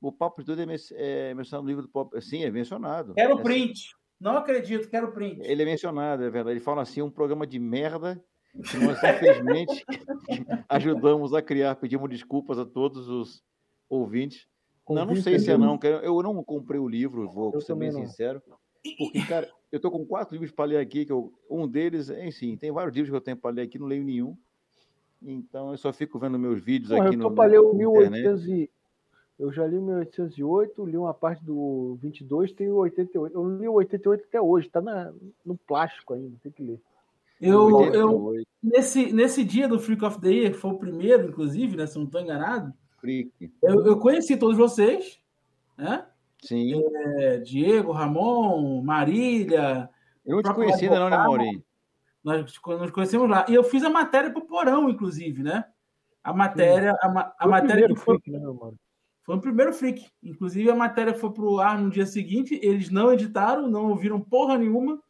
O 0.00 0.10
Papo 0.10 0.42
de 0.42 0.46
Doido 0.46 0.70
é, 0.70 1.30
é 1.30 1.34
mencionado 1.34 1.64
no 1.64 1.68
livro 1.68 1.82
do 1.82 1.88
Pop. 1.90 2.20
Sim, 2.22 2.42
é 2.44 2.50
mencionado. 2.50 3.14
quero 3.14 3.38
É, 3.38 3.42
print. 3.42 3.80
Não 4.18 4.36
acredito, 4.36 4.88
quero 4.88 5.12
print. 5.12 5.40
Ele 5.42 5.62
é 5.62 5.64
mencionado, 5.64 6.24
é 6.24 6.30
verdade. 6.30 6.54
Ele 6.54 6.64
fala 6.64 6.82
assim, 6.82 7.02
um 7.02 7.10
programa 7.10 7.46
de 7.46 7.58
merda 7.58 8.22
que 8.70 8.76
nós, 8.78 8.98
infelizmente, 9.02 9.84
ajudamos 10.68 11.34
a 11.34 11.42
criar. 11.42 11.76
Pedimos 11.76 12.08
desculpas 12.08 12.58
a 12.58 12.64
todos 12.64 13.08
os 13.08 13.42
ouvintes. 13.88 14.46
Não, 14.88 15.04
não 15.04 15.16
sei 15.16 15.38
se 15.38 15.50
é 15.50 15.56
não. 15.56 15.78
Eu 16.02 16.22
não 16.22 16.42
comprei 16.42 16.80
o 16.80 16.88
livro, 16.88 17.30
vou 17.30 17.52
Eu 17.54 17.60
ser 17.60 17.74
bem 17.76 17.92
não. 17.92 18.04
sincero. 18.04 18.42
Porque, 18.98 19.24
cara, 19.26 19.48
eu 19.70 19.78
tô 19.78 19.90
com 19.90 20.04
quatro 20.06 20.34
livros 20.34 20.50
para 20.50 20.64
ler 20.64 20.78
aqui, 20.78 21.04
que 21.04 21.12
eu, 21.12 21.32
um 21.50 21.68
deles, 21.68 22.08
enfim, 22.10 22.56
tem 22.56 22.72
vários 22.72 22.94
livros 22.94 23.10
que 23.10 23.16
eu 23.16 23.20
tenho 23.20 23.36
para 23.36 23.54
ler 23.54 23.62
aqui, 23.62 23.78
não 23.78 23.86
leio 23.86 24.02
nenhum. 24.02 24.36
Então 25.22 25.70
eu 25.70 25.76
só 25.76 25.92
fico 25.92 26.18
vendo 26.18 26.38
meus 26.38 26.60
vídeos 26.60 26.90
Porra, 26.90 27.06
aqui 27.06 27.16
eu 27.16 27.20
no 27.20 27.30
internet. 27.30 27.76
1800 27.76 28.48
e... 28.48 28.70
Eu 29.38 29.50
já 29.50 29.66
li 29.66 29.78
o 29.78 29.82
1808, 29.82 30.84
li 30.84 30.98
uma 30.98 31.14
parte 31.14 31.42
do 31.42 31.96
22, 32.02 32.52
tem 32.52 32.70
o 32.70 32.76
88. 32.76 33.34
Eu 33.34 33.56
li 33.56 33.66
o 33.66 33.72
88 33.72 34.24
até 34.28 34.38
hoje, 34.38 34.68
tá 34.68 34.82
na, 34.82 35.14
no 35.42 35.56
plástico 35.56 36.12
ainda, 36.12 36.36
tem 36.42 36.52
que 36.52 36.62
ler. 36.62 36.78
Eu, 37.40 37.70
eu, 37.94 38.22
88, 38.24 38.48
nesse, 38.62 39.12
nesse 39.14 39.42
dia 39.42 39.66
do 39.66 39.80
Freak 39.80 40.04
of 40.04 40.20
the 40.20 40.28
Year, 40.28 40.52
que 40.52 40.58
foi 40.58 40.72
o 40.72 40.78
primeiro, 40.78 41.30
inclusive, 41.30 41.74
né? 41.74 41.86
Se 41.86 41.96
eu 41.96 42.00
não 42.00 42.06
estou 42.06 42.20
enganado, 42.20 42.70
Freak. 43.00 43.50
eu, 43.62 43.86
eu 43.86 43.98
conheci 43.98 44.36
todos 44.36 44.58
vocês, 44.58 45.18
né? 45.78 46.04
Sim. 46.42 46.82
É, 47.16 47.38
Diego, 47.38 47.92
Ramon, 47.92 48.82
Marília, 48.82 49.88
Eu 50.24 50.36
não 50.36 50.42
te 50.42 50.54
conheci 50.54 50.84
ainda 50.84 51.00
não, 51.00 51.08
né. 51.08 51.16
Maurinho? 51.16 51.64
Nós 52.22 52.40
nos 52.42 52.90
conhecemos 52.90 53.28
lá. 53.28 53.46
E 53.48 53.54
eu 53.54 53.64
fiz 53.64 53.82
a 53.84 53.90
matéria 53.90 54.30
pro 54.30 54.46
Porão, 54.46 54.88
inclusive, 54.88 55.42
né? 55.42 55.64
A 56.22 56.32
matéria, 56.32 56.94
a, 57.00 57.08
ma- 57.08 57.32
a 57.38 57.44
Foi 57.44 57.46
o 57.46 57.50
matéria 57.50 57.72
primeiro 57.74 57.94
que 57.94 58.00
foi, 58.00 58.18
freak, 58.20 58.30
né, 58.30 58.72
foi 59.24 59.36
o 59.36 59.40
primeiro 59.40 59.72
freak. 59.72 60.06
Inclusive, 60.22 60.70
a 60.70 60.76
matéria 60.76 61.14
foi 61.14 61.32
pro 61.32 61.58
ar 61.60 61.78
no 61.78 61.90
dia 61.90 62.04
seguinte, 62.04 62.58
eles 62.62 62.90
não 62.90 63.12
editaram, 63.12 63.68
não 63.68 63.88
ouviram 63.88 64.20
porra 64.20 64.58
nenhuma, 64.58 65.02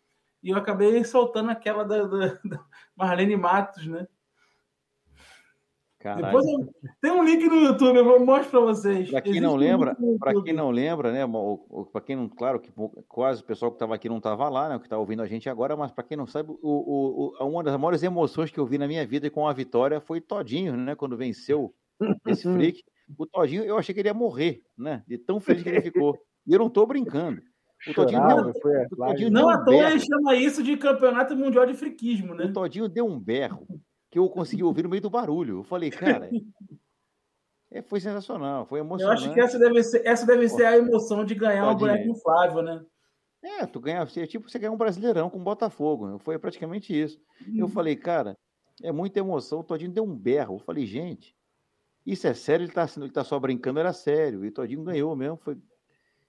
e 0.43 0.50
eu 0.50 0.57
acabei 0.57 1.02
soltando 1.05 1.50
aquela 1.50 1.85
da, 1.85 2.05
da- 2.05 2.38
da 2.45 2.64
Marlene 2.97 3.37
Matos, 3.37 3.87
né? 3.87 4.07
Caralho. 6.00 6.25
Depois 6.25 6.47
eu- 6.47 6.73
tem 7.02 7.11
um 7.12 7.23
link 7.23 7.47
no 7.47 7.57
YouTube, 7.61 7.97
eu 7.99 8.04
vou 8.04 8.25
mostrar 8.25 8.50
para 8.50 8.61
vocês. 8.61 9.11
Para 9.11 9.21
quem 9.21 9.33
Existe 9.33 9.42
não 9.47 9.52
um 9.52 9.57
lembra, 9.57 9.95
no 10.00 10.19
para 10.19 10.42
quem 10.42 10.54
não 10.54 10.71
lembra, 10.71 11.12
né, 11.12 11.21
para 11.92 12.00
quem 12.00 12.16
não, 12.16 12.26
claro 12.26 12.59
que 12.59 12.73
quase 13.07 13.42
o 13.42 13.45
pessoal 13.45 13.71
que 13.71 13.76
estava 13.76 13.95
aqui 13.95 14.09
não 14.09 14.16
estava 14.16 14.49
lá, 14.49 14.71
né, 14.71 14.78
que 14.78 14.87
está 14.87 14.97
ouvindo 14.97 15.21
a 15.23 15.26
gente 15.26 15.49
agora, 15.50 15.76
mas 15.76 15.92
para 15.92 16.02
quem 16.02 16.16
não 16.16 16.26
sabe, 16.26 16.50
o, 16.62 17.37
o, 17.38 17.47
uma 17.47 17.62
das 17.62 17.76
maiores 17.76 18.02
emoções 18.02 18.50
que 18.50 18.59
eu 18.59 18.64
vi 18.64 18.78
na 18.78 18.88
minha 18.88 19.07
vida 19.07 19.28
com 19.30 19.47
a 19.47 19.52
vitória 19.52 20.00
foi 20.00 20.23
Todinho, 20.23 20.75
né, 20.75 20.95
quando 20.95 21.19
venceu 21.19 21.75
esse 22.26 22.42
freak. 22.75 22.83
O 23.19 23.26
Todinho, 23.26 23.62
eu 23.64 23.76
achei 23.76 23.95
que 23.95 24.00
ele 24.00 24.09
ia 24.09 24.14
morrer, 24.14 24.62
né, 24.78 25.02
de 25.07 25.19
tão 25.19 25.38
feliz 25.38 25.62
que 25.62 25.69
ele 25.69 25.83
ficou. 25.83 26.16
E 26.47 26.52
eu 26.54 26.59
não 26.61 26.69
estou 26.69 26.87
brincando. 26.87 27.42
O 27.87 27.92
Todinho 27.95 28.21
deu, 28.21 28.30
Chorava, 28.30 28.52
foi 28.62 28.76
a 28.76 28.87
o. 28.90 28.97
Todinho 28.97 29.30
Não 29.30 29.40
deu 29.42 29.50
à 29.50 29.54
um 29.61 29.64
toa 29.64 29.75
berro. 29.88 30.00
chama 30.00 30.35
isso 30.35 30.62
de 30.62 30.76
campeonato 30.76 31.37
mundial 31.37 31.66
de 31.66 31.75
friquismo, 31.75 32.35
né? 32.35 32.45
O 32.47 32.52
Todinho 32.54 32.88
deu 32.88 33.07
um 33.07 33.19
berro 33.19 33.66
que 34.11 34.19
eu 34.19 34.29
consegui 34.29 34.64
ouvir 34.64 34.83
no 34.83 34.88
meio 34.88 35.02
do 35.02 35.11
barulho. 35.11 35.59
Eu 35.59 35.62
falei, 35.62 35.90
cara, 35.90 36.29
é, 37.71 37.81
foi 37.83 38.00
sensacional, 38.00 38.67
foi 38.67 38.81
Eu 38.81 38.85
emocionante. 38.85 39.25
acho 39.25 39.33
que 39.35 39.40
essa 39.40 39.59
deve 39.59 39.83
ser, 39.83 40.07
essa 40.07 40.26
deve 40.26 40.49
ser 40.49 40.64
a 40.64 40.76
emoção 40.76 41.25
de 41.25 41.35
ganhar 41.35 41.69
um 41.69 41.76
Todinho. 41.76 41.93
boneco 41.93 42.11
inflável, 42.11 42.62
né? 42.62 42.85
É, 43.43 43.64
tu 43.67 43.81
ganha, 43.81 44.00
é 44.17 44.26
tipo 44.26 44.50
você 44.50 44.59
ganhar 44.59 44.73
um 44.73 44.76
brasileirão 44.76 45.31
com 45.31 45.38
o 45.38 45.45
Botafogo. 45.45 46.19
Foi 46.19 46.38
praticamente 46.38 46.93
isso. 46.99 47.19
Eu 47.55 47.69
falei, 47.69 47.97
cara, 47.97 48.37
é 48.83 48.93
muita 48.93 49.21
emoção. 49.21 49.61
O 49.61 49.64
Todinho 49.64 49.93
deu 49.93 50.05
um 50.05 50.14
berro. 50.14 50.57
Eu 50.57 50.59
falei, 50.59 50.85
gente, 50.85 51.35
isso 52.05 52.26
é 52.26 52.35
sério? 52.35 52.64
Ele 52.64 52.73
tá, 52.73 52.87
ele 52.97 53.11
tá 53.11 53.25
só 53.25 53.38
brincando, 53.38 53.81
era 53.81 53.93
sério. 53.93 54.45
E 54.45 54.49
o 54.49 54.52
Todinho 54.52 54.83
ganhou 54.83 55.14
mesmo. 55.17 55.38
Foi, 55.38 55.57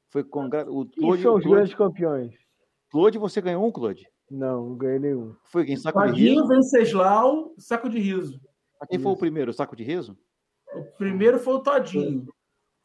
foi 0.10 0.24
com 0.24 0.46
o 0.46 0.50
Claude, 0.50 0.92
são 0.96 1.10
o 1.10 1.14
os 1.14 1.22
Claude, 1.22 1.50
grandes 1.50 1.76
campeões? 1.76 2.34
Claude, 2.90 3.18
você 3.18 3.42
ganhou 3.42 3.66
um, 3.66 3.72
Claude? 3.72 4.08
Não, 4.32 4.70
não 4.70 4.78
ganhei 4.78 4.98
nenhum. 4.98 5.36
Foi 5.44 5.66
quem? 5.66 5.76
Saco 5.76 6.00
de 6.00 6.06
Tadinho, 6.06 6.36
riso? 6.36 6.48
Venceslau, 6.48 7.54
saco 7.58 7.90
de 7.90 8.00
riso. 8.00 8.40
Mas 8.80 8.90
Quem 8.90 8.98
foi 8.98 9.12
o 9.12 9.18
primeiro? 9.18 9.52
Saco 9.52 9.76
de 9.76 9.84
riso? 9.84 10.18
O 10.74 10.84
primeiro 10.98 11.38
foi 11.38 11.56
o 11.56 11.60
Todinho. 11.60 12.26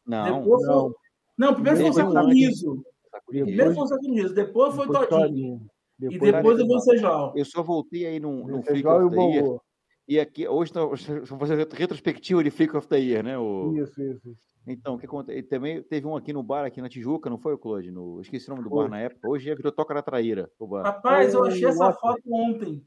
Não, 0.05 0.41
Depois 0.41 0.67
não. 0.67 0.81
foi... 0.81 0.93
não, 1.37 1.53
primeiro 1.53 1.77
foi 1.77 1.89
o 1.89 1.93
saco 1.93 2.27
de 2.27 2.33
riso. 2.33 2.83
Primeiro 3.27 3.73
foi 3.73 3.83
o 3.83 3.87
saco 3.87 4.01
de 4.01 4.11
riso, 4.11 4.33
depois 4.33 4.75
foi 4.75 4.85
o 4.85 4.91
Depois 4.91 5.07
Todinho. 5.07 5.29
Todinho. 5.29 5.67
E 5.99 6.19
Depois 6.19 6.33
depois 6.33 6.59
o 6.59 6.67
Venceslau. 6.67 7.33
Eu 7.35 7.45
só 7.45 7.63
voltei 7.63 8.05
aí 8.05 8.19
num, 8.19 8.45
num 8.45 8.61
Freak 8.61 8.85
of 8.85 9.05
o 9.05 9.09
the 9.09 9.21
Year. 9.21 9.59
E 10.05 10.19
aqui, 10.19 10.47
hoje 10.47 10.71
nós 10.75 11.05
vamos 11.05 11.47
fazer 11.47 11.67
retrospectiva 11.71 12.43
de 12.43 12.51
Freak 12.51 12.75
of 12.75 12.87
the 12.87 12.99
Year, 12.99 13.23
né? 13.23 13.37
O... 13.37 13.73
Isso, 13.73 14.01
isso. 14.01 14.29
isso. 14.29 14.56
Então, 14.67 14.95
o 14.95 14.99
que 14.99 15.05
acontece? 15.05 15.43
Também 15.43 15.81
teve 15.81 16.05
um 16.05 16.15
aqui 16.15 16.33
no 16.33 16.43
bar, 16.43 16.65
aqui 16.65 16.81
na 16.81 16.89
Tijuca, 16.89 17.29
não 17.29 17.37
foi 17.37 17.53
o 17.53 17.57
Claude? 17.57 17.89
No... 17.89 18.19
Esqueci 18.19 18.47
o 18.47 18.51
nome 18.51 18.63
do 18.63 18.69
Foi. 18.69 18.83
bar 18.83 18.89
na 18.89 18.99
época. 18.99 19.29
Hoje 19.29 19.45
já 19.45 19.55
virou 19.55 19.71
Toca 19.71 19.93
da 19.93 20.01
Traíra, 20.01 20.51
o 20.59 20.67
bar. 20.67 20.83
Rapaz, 20.83 21.33
eu 21.33 21.45
achei 21.45 21.65
essa 21.65 21.93
foto 21.93 22.21
ontem. 22.29 22.85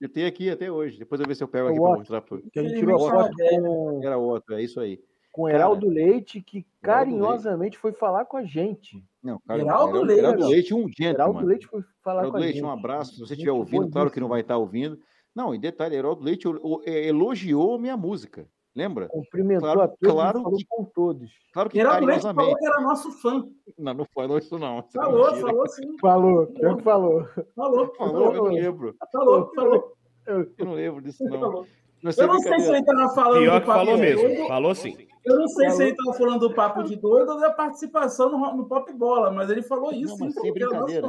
Eu 0.00 0.08
tenho 0.08 0.26
aqui 0.26 0.48
até 0.48 0.72
hoje. 0.72 0.98
Depois 0.98 1.20
eu 1.20 1.26
ver 1.26 1.34
se 1.34 1.44
eu 1.44 1.48
pego 1.48 1.68
aqui 1.68 1.78
para 1.78 1.98
mostrar. 1.98 2.22
Pro... 2.22 2.42
Que 2.50 2.58
a 2.58 2.62
gente 2.62 2.78
tirou 2.78 3.06
a 3.06 3.10
foto 3.10 3.36
com, 3.36 4.00
Era 4.02 4.16
outro, 4.16 4.54
é 4.54 4.62
isso 4.62 4.80
aí. 4.80 4.98
com 5.30 5.42
o 5.42 5.48
Heraldo 5.48 5.88
Leite, 5.90 6.40
que 6.40 6.56
Leite. 6.56 6.70
carinhosamente 6.80 7.76
foi 7.76 7.92
falar 7.92 8.24
com 8.24 8.38
a 8.38 8.42
gente. 8.42 9.04
Não, 9.22 9.38
cara, 9.46 9.60
Heraldo 9.60 9.98
Heraldo, 9.98 10.06
Leite. 10.06 10.18
Heraldo 10.20 10.48
Leite, 10.48 10.74
um 10.74 10.88
gentleman. 10.88 11.12
Heraldo 11.12 11.46
Leite 11.46 11.66
foi 11.66 11.82
falar 12.02 12.20
Heraldo 12.20 12.32
com 12.32 12.36
a 12.38 12.40
Leite, 12.40 12.54
gente. 12.54 12.64
um 12.64 12.70
abraço. 12.70 13.12
Se 13.12 13.20
você 13.20 13.34
estiver 13.34 13.52
ouvindo, 13.52 13.90
claro 13.90 14.10
que 14.10 14.20
não 14.20 14.28
vai 14.28 14.40
estar 14.40 14.56
ouvindo. 14.56 14.98
Não, 15.34 15.54
e 15.54 15.58
detalhe, 15.58 15.96
Heraldo 15.96 16.24
Leite 16.24 16.48
é, 16.86 17.08
elogiou 17.08 17.78
minha 17.78 17.96
música. 17.96 18.48
Lembra? 18.74 19.08
Cumprimentou 19.08 19.62
Claro- 19.62 19.80
a 19.82 19.88
todos 19.88 20.12
claro 20.12 20.42
falou 20.42 20.58
que- 20.58 20.66
com 20.68 20.84
todos. 20.84 21.30
Claro 21.52 21.68
que 21.70 21.76
Geraldo 21.76 22.06
falou 22.20 22.56
que 22.56 22.66
era 22.66 22.80
nosso 22.80 23.10
fã. 23.20 23.44
Não, 23.76 23.94
não 23.94 24.04
falou 24.14 24.38
isso 24.38 24.58
não. 24.58 24.78
Isso 24.78 24.88
é 25.00 25.02
Falou, 25.04 25.34
falou 25.36 25.68
sim. 25.68 25.98
Falou, 26.00 26.46
que 26.46 26.60
falou. 26.82 27.24
Falou, 27.56 27.94
Falou, 27.96 28.26
eu 28.26 28.32
não 28.32 28.34
Falou. 28.34 28.48
lembro. 28.52 28.94
falou, 29.12 29.52
falou. 29.54 29.92
Eu 30.26 30.46
não 30.64 30.74
lembro 30.74 31.02
disso 31.02 31.24
não. 31.24 31.40
falou. 31.40 31.66
Não 32.02 32.12
Eu 32.16 32.26
não 32.28 32.38
sei 32.40 32.60
se 32.60 32.68
ele 32.70 32.78
estava 32.78 33.08
falando 33.14 33.42
Pior 33.42 33.60
do 33.60 33.66
papo 33.66 33.78
falou 33.78 33.94
de 33.96 34.00
mesmo. 34.02 34.22
doido. 34.22 34.46
Falou 34.46 34.74
sim. 34.74 34.96
Eu 35.26 35.36
não 35.36 35.48
sei 35.48 35.64
se 35.66 35.70
Falou. 35.72 35.82
ele 35.82 35.90
estava 35.98 36.18
falando 36.18 36.48
do 36.48 36.54
papo 36.54 36.82
de 36.84 36.96
doido 36.96 37.32
ou 37.32 37.40
da 37.40 37.50
participação 37.50 38.30
no, 38.30 38.56
no 38.56 38.66
Pop 38.68 38.90
Bola, 38.94 39.30
mas 39.32 39.50
ele 39.50 39.62
falou 39.62 39.92
isso. 39.92 40.16
Não, 40.18 40.30
sim, 40.30 40.40
sem 40.40 40.52
brincadeira. 40.52 41.06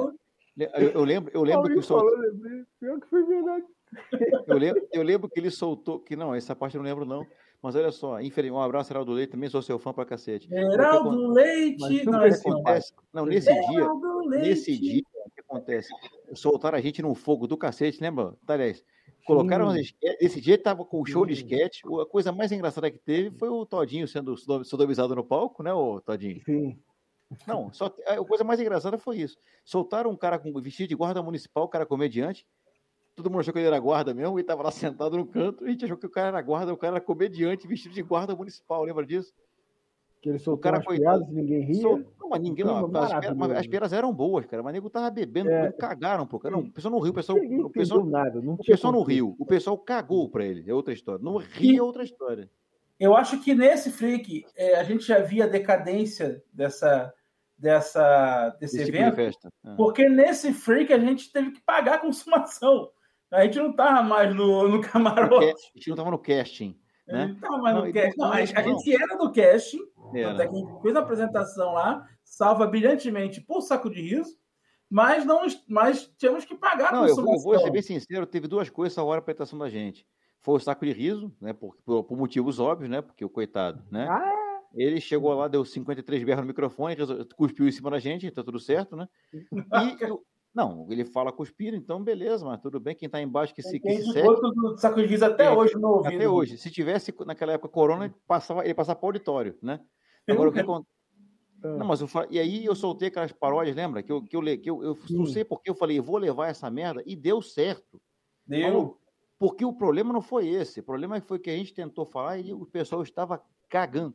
Eu, 0.78 0.90
eu 0.90 1.04
lembro, 1.06 1.32
eu 1.34 1.44
lembro 1.44 1.72
que 1.72 1.78
o 1.80 1.84
sol... 1.84 2.00
falou. 2.00 2.14
Pior 2.80 3.00
que 3.00 3.08
foi 3.08 3.24
verdade. 3.24 3.66
Eu 4.48 4.58
lembro, 4.58 4.88
eu 4.92 5.04
lembro 5.04 5.30
que 5.30 5.40
ele 5.40 5.50
soltou, 5.52 6.00
que 6.00 6.16
não, 6.16 6.34
essa 6.36 6.54
parte 6.56 6.76
eu 6.76 6.82
não 6.84 6.90
lembro 6.90 7.06
não, 7.06 7.26
mas 7.62 7.76
olha 7.76 7.92
só, 7.92 8.18
um 8.20 8.60
abraço, 8.62 8.92
Heraldo 8.92 9.12
Leite, 9.12 9.32
também 9.32 9.50
sou 9.50 9.62
seu 9.62 9.78
fã 9.78 9.94
pra 9.94 10.06
cacete. 10.06 10.48
Geraldo 10.50 11.12
Mas 11.28 11.36
Leite. 11.36 12.06
não 12.06 12.14
Não, 12.14 12.20
acontece, 12.26 12.94
não, 13.14 13.26
nesse 13.26 13.54
dia, 13.68 13.88
Leite. 14.26 14.48
nesse 14.48 14.80
dia, 14.80 15.04
o 15.26 15.30
que 15.32 15.42
acontece? 15.42 15.90
Soltaram 16.34 16.78
a 16.78 16.82
gente 16.82 17.02
no 17.02 17.14
fogo 17.14 17.46
do 17.48 17.58
cacete, 17.58 18.02
lembra? 18.02 18.34
Tá, 18.46 18.54
Aliás, 18.56 18.84
colocaram 19.26 19.76
esque- 19.76 20.18
esse 20.20 20.42
dia 20.42 20.58
tava 20.58 20.84
com 20.86 21.02
o 21.02 21.06
show 21.06 21.26
de 21.26 21.34
sketch, 21.34 21.82
a 22.02 22.06
coisa 22.06 22.32
mais 22.32 22.52
engraçada 22.52 22.90
que 22.90 22.98
teve 23.00 23.38
foi 23.38 23.50
o 23.50 23.66
Todinho 23.66 24.08
sendo 24.08 24.36
sodo- 24.38 24.66
sodomizado 24.66 25.16
no 25.16 25.24
palco, 25.24 25.62
né, 25.62 25.74
o 25.74 26.02
Todinho? 26.02 26.42
Sim. 26.46 26.80
Não, 27.48 27.72
só, 27.72 27.86
a 28.08 28.18
coisa 28.26 28.44
mais 28.44 28.60
engraçada 28.60 28.98
foi 28.98 29.18
isso. 29.20 29.38
Soltaram 29.64 30.10
um 30.12 30.18
cara 30.18 30.38
com 30.38 30.52
vestido 30.62 30.90
de 30.90 30.96
guarda 30.96 31.24
municipal, 31.24 31.64
um 31.66 31.70
cara 31.70 31.86
comediante, 31.86 32.46
Todo 33.16 33.30
mundo 33.30 33.42
achou 33.42 33.54
que 33.54 33.60
ele 33.60 33.68
era 33.68 33.80
guarda 33.80 34.14
mesmo, 34.14 34.40
e 34.40 34.44
tava 34.44 34.64
lá 34.64 34.72
sentado 34.72 35.18
no 35.18 35.26
canto, 35.26 35.66
e 35.66 35.68
a 35.68 35.72
gente 35.72 35.86
achou 35.86 35.98
que 35.98 36.06
o 36.06 36.10
cara 36.10 36.30
era 36.30 36.42
guarda, 36.42 36.74
o 36.74 36.78
cara 36.78 36.96
era 36.96 37.02
comediante 37.06 37.68
vestido 37.68 37.94
de 37.94 38.02
guarda 38.02 38.36
municipal, 38.36 38.84
lembra 38.84 39.06
disso? 39.06 39.34
Que 40.22 40.30
ele 40.30 40.38
soltou 40.40 40.62
cara 40.62 40.78
as 40.78 40.86
coitado, 40.86 41.26
piadas 41.26 41.30
e 41.30 41.34
ninguém 41.34 41.62
ria. 41.62 41.82
Sol- 41.82 42.00
Não, 42.20 42.30
mas 42.30 42.42
ninguém, 42.42 42.64
não, 42.64 42.76
Caramba, 42.76 43.00
as, 43.04 43.10
piadas, 43.10 43.38
mas 43.38 43.52
as 43.52 43.68
piadas 43.68 43.94
eram 43.94 44.14
boas, 44.14 44.46
cara, 44.46 44.62
mas 44.64 44.72
o 44.72 44.74
nego 44.74 44.90
tava 44.90 45.10
bebendo, 45.10 45.50
É. 45.50 45.66
não 45.66 45.72
cagaram, 45.78 46.26
pô, 46.28 46.40
cara. 46.40 46.56
Não, 46.56 46.62
o 46.62 46.72
pessoal 46.72 46.92
não 46.92 47.00
riu, 47.00 47.12
o 47.12 47.16
pessoal, 47.16 47.38
Ninguém 47.40 47.62
o 47.64 47.70
pessoal, 47.70 48.06
nada. 48.06 48.40
Não 48.42 48.54
o 48.54 48.58
pessoal 48.58 48.94
não 48.94 49.02
riu, 49.04 49.36
o 49.40 49.46
pessoal 49.46 49.78
cagou 49.80 50.30
pra 50.30 50.46
ele, 50.46 50.64
é 50.70 50.74
outra 50.74 50.94
história. 50.94 51.24
Não 51.24 51.38
ri 51.38 51.78
é 51.78 51.82
outra 51.82 52.04
história. 52.04 52.50
Eu 53.00 53.16
acho 53.16 53.42
que 53.42 53.56
nesse 53.56 53.90
freak 53.92 54.46
é, 54.56 54.76
a 54.76 54.84
gente 54.84 55.04
já 55.06 55.20
via 55.20 55.46
a 55.46 55.48
decadência 55.48 56.44
dessa, 56.54 57.12
dessa, 57.58 58.50
desse 58.60 58.76
Esse 58.78 58.86
tipo 58.86 58.98
de 58.98 59.04
evento, 59.04 59.16
festa. 59.16 59.50
Ah. 59.64 59.74
porque 59.76 60.08
nesse 60.08 60.54
freak 60.54 60.94
a 60.94 61.00
gente 61.00 61.32
teve 61.34 61.50
que 61.52 61.62
pagar 61.62 61.96
a 61.96 62.00
consumação. 62.00 62.90
A 63.32 63.44
gente 63.44 63.58
não 63.60 63.74
tava 63.74 64.04
mais 64.04 64.36
no, 64.36 64.68
no 64.68 64.82
camarote. 64.82 65.46
A 65.74 65.78
gente 65.78 65.90
não 65.90 65.96
tava 65.96 66.12
no 66.12 66.20
casting, 66.20 66.78
A 67.08 67.14
né? 67.14 67.28
gente 67.28 67.34
não 67.34 67.40
tava 67.50 67.58
mais 67.62 67.76
Não, 67.76 67.86
no 67.86 67.94
casting. 67.94 68.20
Não, 68.20 68.32
a, 68.32 68.40
gente- 68.46 68.58
a 68.58 68.62
não. 68.64 68.80
gente 68.80 68.96
era 69.04 69.18
do 69.18 69.32
casting, 69.32 69.80
Era. 70.14 70.44
a 70.44 70.48
gente 70.48 70.82
fez 70.82 70.96
a 70.96 71.00
apresentação 71.00 71.74
lá, 71.74 72.06
salva 72.24 72.68
brilhantemente 72.68 73.40
por 73.42 73.62
saco 73.62 73.90
de 73.90 74.02
riso, 74.02 74.36
mas 74.90 75.24
não 75.26 75.42
mas 75.70 76.12
tínhamos 76.18 76.44
que 76.46 76.56
pagar 76.56 76.90
a 76.90 76.98
Não, 76.98 77.08
eu 77.08 77.16
vou, 77.16 77.24
eu 77.24 77.30
consumação. 77.32 77.52
vou 77.52 77.60
ser 77.62 77.72
bem 77.72 77.82
sincero, 77.82 78.26
teve 78.26 78.48
duas 78.48 78.70
coisas 78.70 78.94
essa 78.94 79.04
hora 79.04 79.20
a 79.20 79.22
apresentação 79.22 79.58
da 79.58 79.70
gente. 79.70 80.06
Foi 80.42 80.56
o 80.56 80.60
saco 80.60 80.84
de 80.86 80.92
riso, 80.92 81.32
né? 81.40 81.54
Por, 81.54 81.78
por, 81.86 82.04
por 82.04 82.18
motivos 82.18 82.60
óbvios, 82.60 82.90
né? 82.90 83.02
Porque 83.02 83.24
o 83.24 83.30
coitado, 83.30 83.84
né? 83.92 84.08
Ah, 84.10 84.60
Ele 84.74 85.00
chegou 85.00 85.34
lá, 85.36 85.48
deu 85.48 85.64
53 85.64 86.24
berros 86.24 86.42
no 86.42 86.48
microfone, 86.48 86.96
cuspiu 87.36 87.68
em 87.68 87.72
cima 87.72 87.92
da 87.92 88.00
gente, 88.00 88.30
tá 88.32 88.44
tudo 88.44 88.60
certo, 88.60 88.96
né? 88.98 89.08
E 90.02 90.31
não, 90.54 90.86
ele 90.90 91.06
fala 91.06 91.32
cuspir, 91.32 91.74
então 91.74 92.04
beleza, 92.04 92.46
mas 92.46 92.60
tudo 92.60 92.80
bem, 92.80 92.94
quem 92.96 93.08
tá 93.10 93.22
embaixo 93.22 93.54
que 93.56 93.62
se, 93.62 93.80
que 93.80 93.88
Tem 93.88 94.02
se 94.02 94.12
segue. 94.12 94.28
do 94.28 94.78
saco 94.78 95.02
de 95.06 95.24
até 95.24 95.46
É, 95.46 95.52
hoje 95.52 95.76
no 95.76 95.88
ouvido. 95.88 96.16
Até 96.16 96.28
hoje. 96.28 96.58
Se 96.58 96.70
tivesse 96.70 97.14
naquela 97.26 97.54
época 97.54 97.70
corona, 97.70 98.06
ele 98.06 98.14
passava, 98.28 98.64
ele 98.66 98.74
passava 98.74 99.00
para 99.00 99.08
auditório, 99.08 99.58
né? 99.62 99.80
Agora 100.30 100.50
o 100.50 100.52
que 100.54 100.60
acon- 100.68 100.84
Não, 101.64 101.86
mas 101.86 102.02
eu 102.02 102.08
e 102.30 102.38
aí 102.40 102.66
eu 102.66 102.76
soltei 102.76 103.08
aquelas 103.08 103.32
paródias, 103.32 103.76
lembra? 103.76 104.04
Que 104.04 104.12
eu, 104.12 104.22
que 104.24 104.36
eu, 104.36 104.42
que 104.60 104.70
eu, 104.70 104.84
eu 104.84 104.98
não 105.12 105.26
sei 105.26 105.46
porque 105.46 105.70
eu 105.70 105.76
falei, 105.76 105.98
eu 106.00 106.04
vou 106.04 106.18
levar 106.18 106.48
essa 106.50 106.70
merda, 106.70 107.02
e 107.06 107.16
deu 107.16 107.42
certo. 107.42 108.02
Deu. 108.46 108.98
Porque 109.40 109.64
o 109.66 109.74
problema 109.74 110.12
não 110.14 110.22
foi 110.22 110.48
esse. 110.50 110.82
O 110.82 110.84
problema 110.84 111.20
foi 111.22 111.40
que 111.40 111.50
a 111.50 111.56
gente 111.56 111.74
tentou 111.74 112.06
falar 112.06 112.38
e 112.40 112.54
o 112.54 112.66
pessoal 112.66 113.02
estava 113.02 113.42
cagando. 113.70 114.14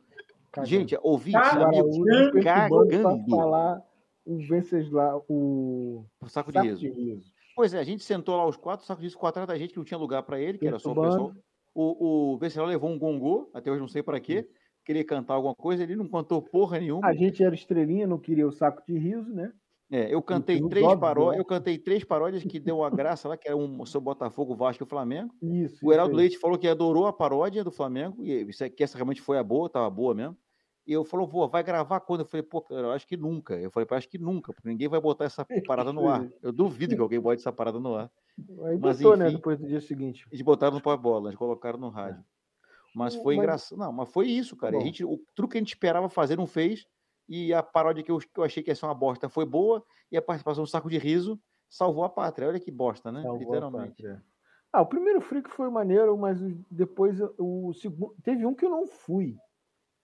cagando. 0.51 0.69
Gente, 0.69 0.97
ouvintes, 1.01 1.41
Cara, 1.41 1.61
o 1.61 1.65
amigos, 1.65 2.43
cagando. 2.43 3.25
falar 3.29 3.81
o 4.27 4.37
Venceslau, 4.47 5.25
o 5.29 6.05
saco 6.27 6.51
de 6.51 6.59
saco 6.59 6.67
riso. 6.67 6.81
de 6.81 6.89
riso. 6.89 7.31
Pois 7.55 7.73
é, 7.73 7.79
a 7.79 7.83
gente 7.83 8.03
sentou 8.03 8.35
lá 8.35 8.45
os 8.45 8.57
quatro, 8.57 8.85
sacos 8.85 9.01
de 9.01 9.07
riso, 9.07 9.17
quatro 9.17 9.41
atrás 9.41 9.57
da 9.57 9.61
gente, 9.61 9.71
que 9.71 9.77
não 9.77 9.85
tinha 9.85 9.97
lugar 9.97 10.23
para 10.23 10.39
ele, 10.39 10.57
que 10.57 10.67
era 10.67 10.77
só 10.79 10.91
o 10.91 10.95
pessoal. 10.95 11.33
O, 11.73 12.33
o 12.33 12.37
Venceslau 12.37 12.67
levou 12.67 12.89
um 12.89 12.99
gongô, 12.99 13.49
até 13.53 13.71
hoje 13.71 13.79
não 13.81 13.87
sei 13.87 14.03
para 14.03 14.19
quê, 14.19 14.47
queria 14.85 15.05
cantar 15.05 15.35
alguma 15.35 15.55
coisa, 15.55 15.83
ele 15.83 15.95
não 15.95 16.07
cantou 16.07 16.41
porra 16.41 16.79
nenhuma. 16.79 17.07
A 17.07 17.13
gente 17.13 17.43
era 17.43 17.53
estrelinha, 17.55 18.07
não 18.07 18.19
queria 18.19 18.47
o 18.47 18.51
saco 18.51 18.83
de 18.85 18.97
riso, 18.97 19.33
né? 19.33 19.51
É, 19.89 20.13
eu 20.13 20.21
cantei 20.21 20.59
três 20.67 20.85
paródias, 20.95 21.39
eu 21.39 21.45
cantei 21.45 21.77
três 21.77 22.03
paródias 22.03 22.43
que 22.43 22.59
deu 22.59 22.79
uma 22.79 22.89
graça 22.89 23.29
lá, 23.29 23.37
que 23.37 23.47
era 23.47 23.55
um 23.55 23.85
sobre 23.85 24.05
Botafogo, 24.05 24.53
Vasco 24.55 24.83
e 24.83 24.85
o 24.85 24.89
Flamengo. 24.89 25.33
Isso. 25.41 25.85
O 25.85 25.93
Heraldo 25.93 26.11
isso. 26.11 26.17
Leite 26.17 26.37
falou 26.39 26.57
que 26.57 26.67
adorou 26.67 27.05
a 27.07 27.13
paródia 27.13 27.63
do 27.63 27.71
Flamengo, 27.71 28.21
e 28.23 28.49
isso 28.49 28.63
é- 28.63 28.69
que 28.69 28.83
essa 28.83 28.97
realmente 28.97 29.21
foi 29.21 29.37
a 29.37 29.43
boa, 29.43 29.69
tava 29.69 29.89
boa 29.89 30.13
mesmo. 30.13 30.37
E 30.87 30.93
eu 30.93 31.03
falou, 31.03 31.27
vô, 31.27 31.45
vai 31.49 31.61
gravar 31.63 31.99
quando? 31.99 32.21
Eu 32.21 32.25
falei, 32.25 32.41
pô, 32.43 32.61
cara, 32.61 32.81
eu 32.81 32.91
acho 32.91 33.05
que 33.05 33.17
nunca. 33.17 33.55
Eu 33.55 33.69
falei, 33.69 33.85
acho 33.91 34.07
que 34.07 34.17
nunca, 34.17 34.53
porque 34.53 34.69
ninguém 34.69 34.87
vai 34.87 35.01
botar 35.01 35.25
essa 35.25 35.45
parada 35.67 35.91
no 35.91 36.07
ar. 36.07 36.25
Eu 36.41 36.53
duvido 36.53 36.95
que 36.95 37.01
alguém 37.01 37.19
bote 37.19 37.41
essa 37.41 37.51
parada 37.51 37.77
no 37.77 37.95
ar. 37.95 38.09
Aí 38.63 38.77
Mas, 38.77 38.97
botou, 38.97 39.17
né? 39.17 39.25
enfim. 39.25 39.35
Depois 39.35 39.59
do 39.59 39.67
dia 39.67 39.81
seguinte. 39.81 40.25
Eles 40.31 40.41
botaram 40.41 40.75
no 40.75 40.81
pó-bola, 40.81 41.29
eles 41.29 41.37
colocaram 41.37 41.77
no 41.77 41.89
rádio. 41.89 42.23
Mas 42.95 43.15
foi 43.15 43.35
Mas- 43.35 43.43
engraçado. 43.43 43.77
Não, 43.77 43.91
mas 43.91 44.09
foi 44.09 44.27
isso, 44.27 44.55
cara. 44.55 44.77
A 44.77 44.79
gente, 44.79 45.03
o 45.03 45.19
truque 45.35 45.51
que 45.51 45.57
a 45.57 45.61
gente 45.61 45.73
esperava 45.73 46.07
fazer 46.07 46.37
não 46.37 46.47
fez. 46.47 46.87
E 47.27 47.53
a 47.53 47.61
paródia 47.61 48.01
que 48.01 48.09
eu, 48.09 48.17
que 48.19 48.39
eu 48.39 48.43
achei 48.45 48.63
que 48.63 48.71
ia 48.71 48.75
ser 48.75 48.85
uma 48.85 48.95
bosta 48.95 49.27
foi 49.27 49.45
boa. 49.45 49.83
E 50.09 50.15
a 50.15 50.21
participação 50.21 50.63
do 50.63 50.69
saco 50.69 50.89
de 50.89 50.97
riso 50.97 51.37
salvou 51.69 52.05
a 52.05 52.09
pátria. 52.09 52.47
Olha 52.47 52.59
que 52.61 52.71
bosta, 52.71 53.11
né? 53.11 53.21
Salvou 53.21 53.39
Literalmente. 53.39 54.03
Ah, 54.71 54.81
o 54.81 54.85
primeiro 54.85 55.19
freak 55.19 55.49
foi 55.49 55.69
maneiro, 55.69 56.17
mas 56.17 56.39
depois 56.71 57.19
o 57.37 57.73
segundo. 57.73 58.15
Teve 58.23 58.45
um 58.45 58.55
que 58.55 58.63
eu 58.65 58.69
não 58.69 58.87
fui. 58.87 59.35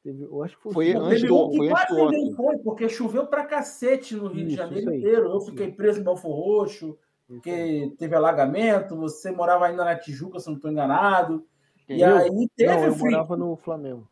Teve, 0.04 0.24
eu 0.24 0.44
acho 0.44 0.58
que 0.58 0.64
foi, 0.64 0.74
Foi 0.74 0.92
antes 0.94 1.22
do- 1.24 1.46
um 1.46 1.50
que 1.52 1.58
foi 1.58 1.68
antes 1.70 1.86
quase 1.86 1.96
do 2.02 2.06
ninguém 2.12 2.28
Otto. 2.28 2.36
foi, 2.36 2.58
porque 2.58 2.90
choveu 2.90 3.26
pra 3.26 3.46
cacete 3.46 4.16
no 4.16 4.28
Rio 4.28 4.46
de 4.46 4.48
Isso, 4.50 4.58
Janeiro 4.58 4.80
isso 4.82 4.90
aí. 4.90 4.98
inteiro. 5.00 5.32
Eu 5.32 5.40
fiquei 5.42 5.72
preso 5.72 6.02
em 6.02 6.04
Belfor 6.04 6.36
Roxo, 6.36 6.98
porque 7.26 7.94
teve 7.98 8.14
alagamento, 8.16 8.98
você 8.98 9.32
morava 9.32 9.66
ainda 9.66 9.86
na 9.86 9.96
Tijuca, 9.96 10.40
se 10.40 10.48
não 10.48 10.56
estou 10.58 10.70
enganado. 10.70 11.46
E 11.88 12.02
eu? 12.02 12.18
aí 12.18 12.50
teve 12.56 12.76
Não, 12.76 12.84
eu 12.86 12.92
freak. 12.94 13.12
morava 13.12 13.38
no 13.38 13.56
Flamengo. 13.56 14.10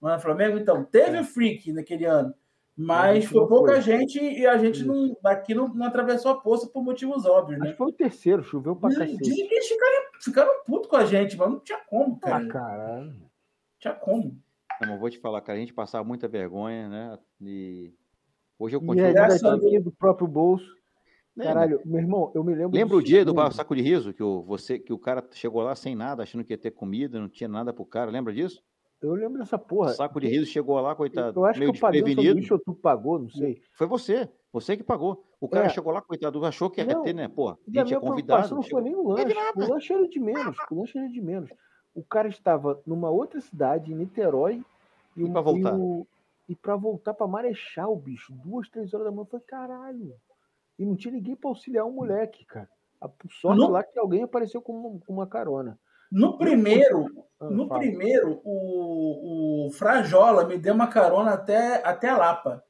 Não 0.00 0.10
é 0.14 0.18
Flamengo? 0.18 0.56
Então, 0.58 0.82
teve 0.84 1.22
freak 1.24 1.72
naquele 1.72 2.06
ano. 2.06 2.34
Mas 2.76 3.26
foi 3.26 3.40
não 3.42 3.46
pouca 3.46 3.72
foi. 3.74 3.80
gente 3.82 4.18
e 4.18 4.46
a 4.46 4.56
gente 4.58 4.82
não, 4.84 5.14
daqui 5.22 5.54
não, 5.54 5.68
não 5.68 5.86
atravessou 5.86 6.32
a 6.32 6.40
poça 6.40 6.66
por 6.66 6.82
motivos 6.82 7.24
óbvios, 7.24 7.58
Acho 7.60 7.66
né? 7.66 7.72
que 7.72 7.78
foi 7.78 7.86
o 7.88 7.92
terceiro, 7.92 8.42
choveu 8.42 8.74
pra 8.74 8.88
cacete. 8.90 9.16
eles 9.30 9.68
ficaram, 9.68 10.02
ficaram 10.20 10.64
putos 10.66 10.88
com 10.90 10.96
a 10.96 11.04
gente, 11.04 11.36
mas 11.36 11.50
não 11.50 11.60
tinha 11.60 11.78
como, 11.88 12.18
cara. 12.18 12.36
Ah, 12.36 12.40
Não 12.40 12.48
caralho. 12.48 13.14
tinha 13.78 13.94
como. 13.94 14.36
Não, 14.80 14.88
mas 14.88 15.00
vou 15.00 15.10
te 15.10 15.18
falar, 15.18 15.40
cara, 15.40 15.56
a 15.58 15.60
gente 15.60 15.72
passava 15.74 16.04
muita 16.04 16.26
vergonha, 16.28 16.88
né? 16.88 17.18
E 17.40 17.92
hoje 18.58 18.76
eu 18.76 18.82
E 18.82 18.86
continuo. 18.86 19.06
é 19.06 19.18
a 19.18 19.28
daqui 19.28 19.78
do 19.80 19.92
próprio 19.92 20.26
bolso. 20.26 20.66
Lembra? 21.36 21.52
Caralho, 21.54 21.80
meu 21.84 22.00
irmão, 22.00 22.32
eu 22.34 22.44
me 22.44 22.54
lembro. 22.54 22.76
Lembra 22.76 22.96
o 22.96 23.02
dia 23.02 23.24
do 23.24 23.34
saco 23.50 23.74
de 23.74 23.82
riso 23.82 24.12
que 24.14 24.22
o, 24.22 24.42
você, 24.42 24.78
que 24.78 24.92
o 24.92 24.98
cara 24.98 25.26
chegou 25.32 25.62
lá 25.62 25.74
sem 25.74 25.94
nada, 25.96 26.22
achando 26.22 26.44
que 26.44 26.52
ia 26.52 26.58
ter 26.58 26.70
comida, 26.70 27.18
não 27.18 27.28
tinha 27.28 27.48
nada 27.48 27.72
pro 27.72 27.84
cara? 27.84 28.10
Lembra 28.10 28.32
disso? 28.32 28.62
Eu 29.02 29.12
lembro 29.14 29.38
dessa 29.38 29.58
porra. 29.58 29.90
saco 29.90 30.18
de 30.20 30.28
riso 30.28 30.46
chegou 30.46 30.80
lá, 30.80 30.94
coitado, 30.94 31.38
Eu 31.40 31.44
acho 31.44 31.54
que 31.54 31.66
meio 31.66 31.74
eu 31.76 31.80
paguei 31.80 32.02
o 32.02 32.06
sanduíche 32.08 32.52
ou 32.52 32.58
tu 32.58 32.74
pagou, 32.74 33.18
não 33.18 33.28
sei. 33.28 33.60
Foi 33.76 33.86
você, 33.86 34.28
você 34.52 34.76
que 34.76 34.84
pagou. 34.84 35.24
O 35.40 35.48
cara 35.48 35.66
É. 35.66 35.68
chegou 35.68 35.92
lá, 35.92 36.00
coitado, 36.00 36.42
achou 36.44 36.70
que 36.70 36.80
ia 36.80 36.86
Não, 36.86 37.02
ter, 37.02 37.12
né? 37.12 37.28
Porra, 37.28 37.58
E 37.68 37.78
a 37.78 37.84
gente 37.84 37.94
é 37.94 38.00
convidado. 38.00 38.54
não 38.54 38.62
foi 38.62 38.80
nem 38.82 38.94
o 38.94 39.08
lanche. 39.08 39.34
O 39.56 39.60
lanche 39.72 39.92
era 39.92 40.08
de 40.08 40.20
menos. 40.20 40.56
O 40.70 40.74
lanche 40.78 40.96
era 40.98 41.08
de 41.08 41.20
menos. 41.20 41.50
O 41.94 42.02
cara 42.02 42.28
estava 42.28 42.80
numa 42.86 43.08
outra 43.10 43.40
cidade, 43.40 43.92
em 43.92 43.96
Niterói, 43.96 44.62
e, 45.16 45.20
E 45.20 45.24
o- 45.24 45.32
pra 45.32 45.40
voltar? 45.40 45.74
o- 45.74 46.06
E 46.46 46.54
pra 46.54 46.76
voltar 46.76 47.14
pra 47.14 47.26
Marechal, 47.26 47.96
bicho. 47.96 48.30
Duas, 48.44 48.68
três 48.68 48.92
horas 48.92 49.06
da 49.06 49.10
manhã. 49.10 49.22
Eu 49.22 49.26
falei, 49.30 49.46
caralho. 49.46 50.14
E 50.78 50.84
não 50.84 50.94
tinha 50.94 51.14
ninguém 51.14 51.34
pra 51.34 51.48
auxiliar 51.48 51.86
o 51.86 51.90
moleque, 51.90 52.44
cara. 52.44 52.68
A 53.00 53.08
sorte 53.30 53.60
Não- 53.60 53.70
lá 53.70 53.82
que 53.82 53.98
alguém 53.98 54.22
apareceu 54.24 54.60
com 54.60 54.72
uma, 54.74 55.00
com 55.06 55.12
uma 55.14 55.26
carona. 55.26 55.78
No 56.12 56.36
primeiro, 56.36 57.06
Ah, 57.40 57.48
no 57.48 57.66
fala. 57.66 57.80
primeiro, 57.80 58.42
o, 58.44 59.66
o 59.68 59.70
Frajola 59.72 60.44
me 60.44 60.58
deu 60.58 60.74
uma 60.74 60.86
carona 60.88 61.30
até, 61.32 61.82
até 61.86 62.10
a 62.10 62.18
Lapa. 62.18 62.62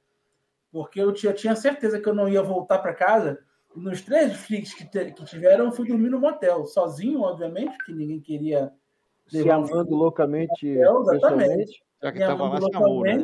Porque 0.70 1.00
eu 1.00 1.12
tinha, 1.12 1.32
tinha 1.32 1.56
certeza 1.56 2.00
que 2.00 2.08
eu 2.08 2.14
não 2.14 2.28
ia 2.28 2.42
voltar 2.44 2.78
para 2.78 2.94
casa. 2.94 3.40
Nos 3.74 4.02
três 4.02 4.34
flicks 4.36 4.72
que, 4.72 4.84
te- 4.88 5.10
que 5.12 5.24
tiveram, 5.24 5.64
eu 5.66 5.72
fui 5.72 5.86
dormir 5.88 6.10
no 6.10 6.20
motel. 6.20 6.64
Sozinho, 6.64 7.22
obviamente, 7.22 7.76
porque 7.76 7.92
ninguém 7.92 8.20
queria 8.20 8.72
Se 9.26 9.38
levar 9.38 9.58
um 9.58 9.64
amando 9.64 9.94
loucamente, 9.94 10.66
Eu, 10.66 11.02
exatamente. 11.02 11.82
Já 12.02 12.12
que 12.12 12.18
Minha 12.18 12.28
tava 12.28 12.44
lá, 12.44 12.50
mãe 12.50 12.60
se 12.62 12.76
amou, 12.76 13.02
né? 13.02 13.16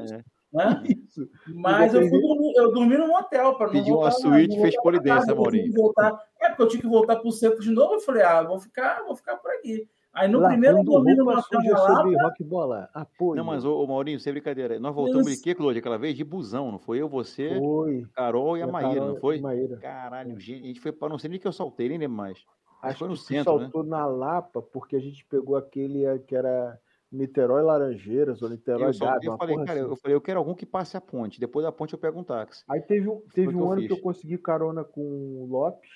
né? 0.53 0.83
Isso. 1.07 1.29
Mas 1.55 1.95
eu, 1.95 2.09
fui 2.09 2.21
dormir, 2.21 2.53
eu 2.57 2.73
dormi 2.73 2.97
no 2.97 3.09
motel 3.09 3.55
para 3.55 3.67
não 3.67 3.73
Pediu 3.73 3.99
uma 3.99 4.11
suíte, 4.11 4.57
não 4.57 4.63
fez 4.63 4.83
polidense, 4.83 5.35
Maurinho. 5.35 5.65
que 5.65 5.81
voltar- 5.81 6.19
É, 6.41 6.49
porque 6.49 6.63
eu 6.63 6.69
tinha 6.69 6.81
que 6.83 6.89
voltar 6.89 7.17
pro 7.17 7.31
centro 7.31 7.61
de 7.61 7.71
novo. 7.71 7.95
Eu 7.95 8.01
falei, 8.01 8.23
ah, 8.23 8.43
vou 8.43 8.59
ficar, 8.59 9.03
vou 9.05 9.15
ficar 9.15 9.37
por 9.37 9.51
aqui. 9.53 9.87
Aí 10.13 10.27
no 10.27 10.45
primeiro 10.45 10.83
dormi 10.83 11.15
suja 11.15 11.25
na 11.25 11.79
Lapa. 11.79 11.95
sobre 11.95 12.17
rock 12.21 12.43
bola. 12.43 12.89
Apoio. 12.93 13.37
Não, 13.37 13.45
mas, 13.45 13.65
ô, 13.65 13.81
ô, 13.81 13.87
Maurinho, 13.87 14.19
sem 14.19 14.33
brincadeira. 14.33 14.81
Nós 14.81 14.93
voltamos 14.93 15.29
Isso. 15.29 15.37
de 15.37 15.43
quê, 15.43 15.55
Claude, 15.55 15.79
aquela 15.79 15.99
vez? 15.99 16.17
De 16.17 16.25
busão, 16.25 16.73
não 16.73 16.81
foi? 16.81 17.01
Eu, 17.01 17.09
você, 17.09 17.57
Foi. 17.57 18.05
Carol 18.13 18.59
e 18.59 18.63
a 18.63 18.67
Maíra, 18.67 18.95
Carol 18.95 19.09
não 19.11 19.17
e 19.17 19.21
foi? 19.21 19.41
Maíra. 19.41 19.77
Caralho, 19.77 20.41
gente, 20.41 20.65
a 20.65 20.67
gente 20.67 20.81
foi 20.81 20.91
para 20.91 21.09
não 21.11 21.19
sei 21.19 21.31
nem 21.31 21.39
que 21.39 21.47
eu 21.47 21.53
saltei, 21.53 21.89
nem 21.89 21.99
lembro 21.99 22.17
mais. 22.17 22.45
Acho 22.83 22.99
foi 22.99 23.09
no 23.09 23.15
que 23.15 23.21
centro, 23.21 23.57
né? 23.59 23.65
saltou 23.65 23.83
na 23.85 24.07
Lapa, 24.07 24.63
porque 24.63 24.97
a 24.97 25.01
gente 25.01 25.25
pegou 25.27 25.57
aquele 25.57 26.05
eh, 26.05 26.19
que 26.19 26.35
era 26.35 26.81
Niterói 27.13 27.63
Laranjeiras, 27.63 28.41
ou 28.43 28.49
Niterói 28.49 28.89
Eu, 28.89 28.95
só, 28.95 29.19
eu 29.23 29.37
falei, 29.37 29.57
cara, 29.57 29.81
assim. 29.81 29.91
eu 29.91 29.97
falei, 29.97 30.17
eu 30.17 30.21
quero 30.21 30.39
algum 30.39 30.55
que 30.55 30.65
passe 30.65 30.97
a 30.97 31.01
ponte. 31.01 31.41
Depois 31.41 31.65
da 31.65 31.73
ponte 31.73 31.93
eu 31.93 31.99
pego 31.99 32.21
um 32.21 32.25
táxi. 32.25 32.65
Aí 32.69 32.81
teve, 32.81 33.09
um- 33.09 33.21
teve 33.35 33.49
que 33.49 33.55
um 33.57 33.61
eu 33.61 33.73
ano 33.73 33.83
que 33.83 33.89
fiz. 33.89 33.97
eu 33.97 34.03
consegui 34.03 34.39
carona 34.39 34.85
com 34.85 35.01
o 35.03 35.47
Lopes. 35.51 35.91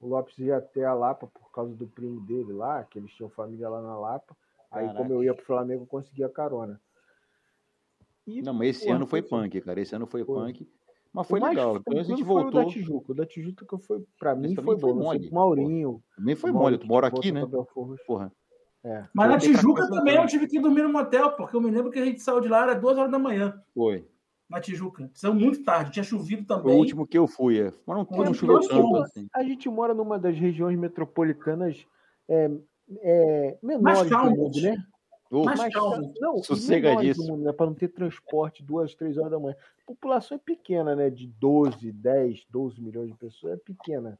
O 0.00 0.06
Lopes 0.08 0.38
ia 0.38 0.56
até 0.58 0.84
a 0.84 0.94
Lapa 0.94 1.26
por 1.26 1.50
causa 1.50 1.74
do 1.74 1.86
primo 1.86 2.20
dele 2.20 2.52
lá, 2.52 2.84
que 2.84 2.98
eles 2.98 3.10
tinham 3.12 3.28
família 3.30 3.68
lá 3.68 3.82
na 3.82 3.98
Lapa. 3.98 4.36
Aí, 4.70 4.86
Caraca. 4.86 4.96
como 4.96 5.12
eu 5.12 5.24
ia 5.24 5.34
pro 5.34 5.44
Flamengo, 5.44 5.82
eu 5.82 5.86
conseguia 5.86 6.28
carona. 6.28 6.80
E, 8.26 8.40
Não, 8.40 8.54
mas 8.54 8.76
esse 8.76 8.84
porra, 8.84 8.96
ano 8.96 9.06
foi 9.06 9.20
foi 9.20 9.38
assim. 9.38 9.50
punk, 9.50 9.60
cara. 9.62 9.80
Esse 9.80 9.94
ano 9.96 10.06
foi, 10.06 10.24
Foi. 10.24 10.52
punk. 10.52 10.70
Mas 11.12 11.26
o 11.26 11.28
foi 11.28 11.40
mais 11.40 11.56
legal. 11.56 11.74
Depois 11.74 11.98
a 11.98 12.02
gente 12.02 12.16
tranquilo 12.18 12.26
foi 12.26 12.36
o 12.36 12.42
voltou. 12.44 12.64
da 12.64 12.70
Tijuca. 12.70 13.12
O 13.12 13.14
da 13.14 13.26
Tijuca 13.26 13.66
que 13.66 13.78
foi, 13.84 14.04
pra 14.18 14.34
mim, 14.36 14.54
foi 14.54 14.64
foi 14.64 14.76
bom. 14.76 14.94
Mole, 14.94 15.26
pro 15.26 15.34
Maurinho. 15.34 16.02
Também 16.16 16.36
foi 16.36 16.50
o 16.50 16.54
mole. 16.54 16.78
Tu 16.78 16.86
mora 16.86 17.08
aqui, 17.08 17.32
né? 17.32 17.42
Porra. 18.06 18.32
É. 18.82 19.04
Mas 19.12 19.28
na 19.28 19.38
Tijuca 19.38 19.88
também 19.88 20.16
eu 20.16 20.26
tive 20.26 20.46
que 20.46 20.58
dormir 20.60 20.82
no 20.82 20.92
motel, 20.92 21.32
porque 21.32 21.54
eu 21.54 21.60
me 21.60 21.70
lembro 21.70 21.90
que 21.90 21.98
a 21.98 22.04
gente 22.04 22.20
saiu 22.22 22.40
de 22.40 22.48
lá, 22.48 22.62
era 22.62 22.74
duas 22.74 22.96
horas 22.96 23.10
da 23.10 23.18
manhã. 23.18 23.60
Foi. 23.74 24.06
na 24.48 24.60
Tijuca. 24.60 25.10
Saiu 25.14 25.34
muito 25.34 25.62
tarde, 25.62 25.92
tinha 25.92 26.02
chovido 26.02 26.44
Foi 26.46 26.56
também. 26.56 26.74
o 26.74 26.78
último 26.78 27.06
que 27.06 27.18
eu 27.18 27.26
fui, 27.26 27.60
é. 27.60 27.72
mas 27.86 27.96
não, 27.98 28.06
Foi 28.06 28.24
não 28.24 28.32
o 28.32 28.34
choveu 28.34 28.60
tanto 28.60 28.96
assim. 28.96 29.28
A 29.34 29.42
gente 29.44 29.68
mora 29.68 29.92
numa 29.94 30.18
das 30.18 30.36
regiões 30.36 30.78
metropolitanas 30.78 31.84
é, 32.28 32.50
é, 33.02 33.58
menores 33.62 34.02
do 34.02 34.08
calmas. 34.08 34.38
mundo, 34.38 34.60
né? 34.60 34.76
Mas 35.44 35.58
Mais 35.58 35.72
calma. 35.74 35.96
ca- 36.02 36.12
não, 36.20 36.36
do 37.16 37.26
mundo, 37.26 37.44
né? 37.44 37.52
Para 37.52 37.66
não 37.66 37.74
ter 37.74 37.88
transporte 37.88 38.62
duas, 38.62 38.94
três 38.94 39.16
horas 39.16 39.30
da 39.30 39.38
manhã. 39.38 39.54
A 39.82 39.86
população 39.86 40.36
é 40.36 40.40
pequena, 40.44 40.96
né? 40.96 41.08
De 41.08 41.26
12, 41.26 41.92
10, 41.92 42.44
12 42.50 42.80
milhões 42.80 43.08
de 43.10 43.16
pessoas, 43.16 43.54
é 43.54 43.56
pequena. 43.56 44.18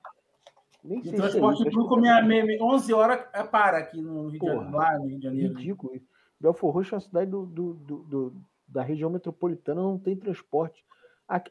Nem 0.84 1.00
O 1.00 1.02
sei 1.02 1.10
se 1.12 1.16
é 1.16 1.20
transporte 1.20 1.58
isso, 1.60 1.68
acho 1.68 1.76
público, 1.76 1.96
minha, 2.00 2.22
minha- 2.22 2.62
11 2.62 2.92
horas 2.94 3.26
é 3.34 3.42
para 3.42 3.78
aqui 3.78 4.00
no 4.00 4.22
Rio 4.28 4.30
de 4.32 4.38
Porra. 4.38 4.54
Janeiro. 4.54 4.76
Lá 4.76 4.98
no 4.98 5.06
Rio 5.06 5.16
de 5.18 5.22
Janeiro. 5.24 5.54
Ridículo 5.54 5.94
isso. 5.96 6.06
Belfor 6.40 6.72
Roxo 6.72 6.94
é 6.94 6.96
uma 6.96 7.00
cidade 7.02 7.30
do, 7.30 7.44
do- 7.74 7.74
do- 7.74 8.36
da 8.68 8.82
região 8.82 9.10
metropolitana, 9.10 9.82
não 9.82 9.98
tem 9.98 10.16
transporte. 10.16 10.84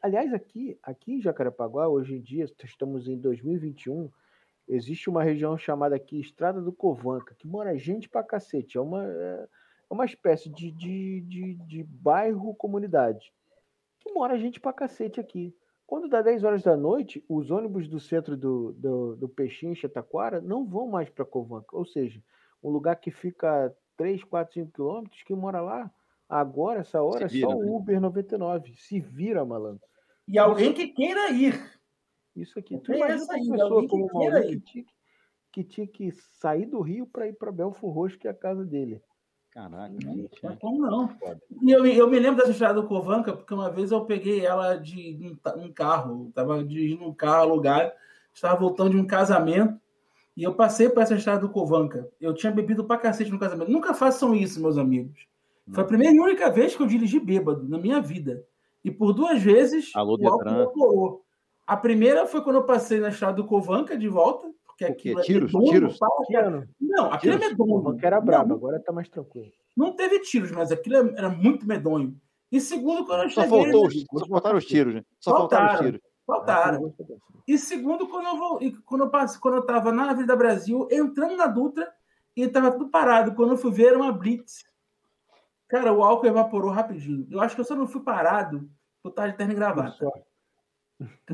Aliás, 0.02 0.32
aqui, 0.34 0.76
aqui 0.82 1.12
em 1.14 1.20
Jacarepaguá, 1.22 1.86
hoje 1.88 2.14
em 2.16 2.20
dia, 2.20 2.44
estamos 2.64 3.06
em 3.08 3.16
2021, 3.18 4.10
existe 4.70 5.10
uma 5.10 5.22
região 5.22 5.58
chamada 5.58 5.96
aqui 5.96 6.20
Estrada 6.20 6.60
do 6.60 6.72
Covanca, 6.72 7.34
que 7.38 7.46
mora 7.46 7.76
gente 7.76 8.08
pra 8.08 8.22
cacete. 8.22 8.78
É 8.78 8.80
uma, 8.80 9.04
é 9.04 9.48
é 9.90 9.94
uma 9.94 10.04
espécie 10.04 10.48
de, 10.48 10.70
de, 10.70 11.20
de, 11.22 11.54
de 11.54 11.82
bairro 11.82 12.54
comunidade. 12.54 13.32
Que 13.98 14.12
mora 14.12 14.38
gente 14.38 14.60
pra 14.60 14.72
cacete 14.72 15.18
aqui. 15.18 15.54
Quando 15.84 16.08
dá 16.08 16.22
10 16.22 16.44
horas 16.44 16.62
da 16.62 16.76
noite, 16.76 17.24
os 17.28 17.50
ônibus 17.50 17.88
do 17.88 17.98
centro 17.98 18.36
do, 18.36 18.72
do, 18.74 19.16
do 19.16 19.28
Peixinho, 19.28 19.74
Chataquara, 19.74 20.40
não 20.40 20.64
vão 20.64 20.86
mais 20.86 21.10
para 21.10 21.24
Covanca. 21.24 21.76
Ou 21.76 21.84
seja, 21.84 22.22
um 22.62 22.70
lugar 22.70 22.94
que 22.96 23.10
fica 23.10 23.74
3, 23.96 24.22
4, 24.22 24.54
5 24.54 24.72
quilômetros, 24.72 25.22
quem 25.24 25.34
mora 25.34 25.60
lá, 25.60 25.90
agora, 26.28 26.80
essa 26.80 27.02
hora, 27.02 27.28
Se 27.28 27.38
é 27.38 27.40
só 27.40 27.48
vira, 27.48 27.64
né? 27.64 27.70
o 27.70 27.76
Uber 27.76 28.00
99. 28.00 28.74
Se 28.76 29.00
vira, 29.00 29.44
malandro. 29.44 29.82
E 30.28 30.38
alguém 30.38 30.72
que 30.72 30.86
queira 30.86 31.30
ir. 31.30 31.79
Isso 32.36 32.58
aqui. 32.58 32.78
Tu 32.78 32.92
imagina 32.94 33.24
uma 33.24 33.34
ainda, 33.34 33.52
pessoa 33.52 33.88
como 33.88 34.06
o 34.06 34.14
Maurício 34.14 34.50
que 34.50 34.60
tinha, 34.60 34.84
que- 35.52 35.64
tinha 35.64 35.86
que 35.86 36.12
sair 36.12 36.66
do 36.66 36.80
Rio 36.80 37.06
para 37.06 37.26
ir 37.28 37.32
para 37.34 37.50
Belfor 37.52 37.90
Roxo, 37.92 38.18
que 38.18 38.28
é 38.28 38.30
a 38.30 38.34
casa 38.34 38.64
dele. 38.64 39.00
Caraca. 39.50 39.92
Mas 40.44 40.58
como 40.60 40.78
não? 40.86 41.08
E 41.60 41.70
eu, 41.72 41.82
me- 41.82 41.96
eu 41.96 42.08
me 42.08 42.20
lembro 42.20 42.36
dessa 42.38 42.52
estrada 42.52 42.80
do 42.80 42.86
Covanca, 42.86 43.32
porque 43.32 43.52
uma 43.52 43.68
vez 43.68 43.90
eu 43.90 44.04
peguei 44.04 44.46
ela 44.46 44.76
de 44.76 45.18
um, 45.20 45.64
um 45.64 45.72
carro, 45.72 46.28
estava 46.28 46.62
dirigindo 46.62 47.04
um 47.04 47.12
carro 47.12 47.42
alugado, 47.42 47.90
estava 48.32 48.56
voltando 48.60 48.90
de 48.90 48.96
um 48.96 49.06
casamento, 49.06 49.80
e 50.36 50.44
eu 50.44 50.54
passei 50.54 50.88
por 50.88 51.02
essa 51.02 51.16
estrada 51.16 51.40
do 51.40 51.48
Covanca. 51.48 52.08
Eu 52.20 52.32
tinha 52.32 52.52
bebido 52.52 52.84
pra 52.84 52.96
cacete 52.96 53.30
no 53.32 53.40
casamento. 53.40 53.72
Nunca 53.72 53.92
façam 53.92 54.34
isso, 54.36 54.60
meus 54.62 54.78
amigos. 54.78 55.26
Foi 55.72 55.82
a 55.82 55.86
primeira 55.86 56.14
e 56.14 56.20
única 56.20 56.48
vez 56.50 56.76
que 56.76 56.82
eu 56.82 56.86
dirigi 56.86 57.18
bêbado 57.18 57.68
na 57.68 57.76
minha 57.78 58.00
vida. 58.00 58.44
E 58.84 58.90
por 58.90 59.12
duas 59.12 59.42
vezes 59.42 59.90
Alô, 59.94 60.16
o 60.16 60.28
álcool. 60.28 61.24
A 61.70 61.76
primeira 61.76 62.26
foi 62.26 62.42
quando 62.42 62.56
eu 62.56 62.64
passei 62.64 62.98
na 62.98 63.10
estrada 63.10 63.34
do 63.36 63.46
Covanca 63.46 63.96
de 63.96 64.08
volta, 64.08 64.50
porque 64.66 64.84
aquilo 64.84 65.20
é 65.20 65.22
Tiros? 65.22 65.52
Tiros? 65.52 65.98
para-? 65.98 66.66
Não, 66.80 67.12
aquilo 67.12 67.34
é 67.34 67.38
Tiros? 67.38 67.50
medonho. 67.52 67.70
Covanca 67.82 68.06
era 68.06 68.20
brabo, 68.20 68.54
agora 68.54 68.80
tá 68.80 68.90
mais 68.92 69.08
tranquilo. 69.08 69.52
não 69.76 69.92
teve 69.94 70.18
tiros, 70.20 70.50
mas 70.50 70.72
aquilo 70.72 70.96
era 70.96 71.28
muito 71.28 71.66
medonho. 71.66 72.16
E 72.50 72.60
segundo, 72.60 73.06
quando 73.06 73.22
eu 73.22 73.30
Só 73.30 73.42
cheguei. 73.42 73.62
faltou 73.62 73.86
os, 73.86 74.04
só 74.18 74.26
faltaram 74.26 74.58
os 74.58 74.64
tiros, 74.66 74.94
né? 74.94 75.04
Só 75.20 75.30
faltaram 75.30 75.66
os 75.66 75.70
Faltaram. 75.72 75.86
tiros. 75.92 76.10
Faltaram. 76.26 76.94
E 77.46 77.56
segundo, 77.58 78.08
quando 78.08 78.26
eu, 78.26 78.36
vou, 78.36 78.60
quando 78.84 79.04
eu, 79.04 79.10
passe- 79.10 79.38
quando 79.38 79.54
eu 79.58 79.62
tava 79.66 79.92
na 79.92 80.10
Avenida 80.10 80.34
Brasil, 80.36 80.88
entrando 80.90 81.36
na 81.36 81.46
Dutra, 81.46 81.88
e 82.36 82.46
tava 82.48 82.72
tudo 82.72 82.88
parado. 82.88 83.34
Quando 83.34 83.50
eu 83.52 83.56
fui 83.56 83.70
ver, 83.70 83.86
era 83.88 83.96
uma 83.98 84.12
blitz. 84.12 84.64
Cara, 85.68 85.92
o 85.92 86.02
álcool 86.02 86.26
evaporou 86.26 86.70
rapidinho. 86.70 87.26
Eu 87.30 87.40
acho 87.40 87.54
que 87.54 87.60
eu 87.60 87.64
só 87.64 87.74
não 87.76 87.86
fui 87.86 88.00
parado 88.02 88.68
por 89.02 89.10
estar 89.10 89.28
de 89.28 89.36
terno 89.36 89.52
e 89.52 89.56
gravata. 89.56 89.96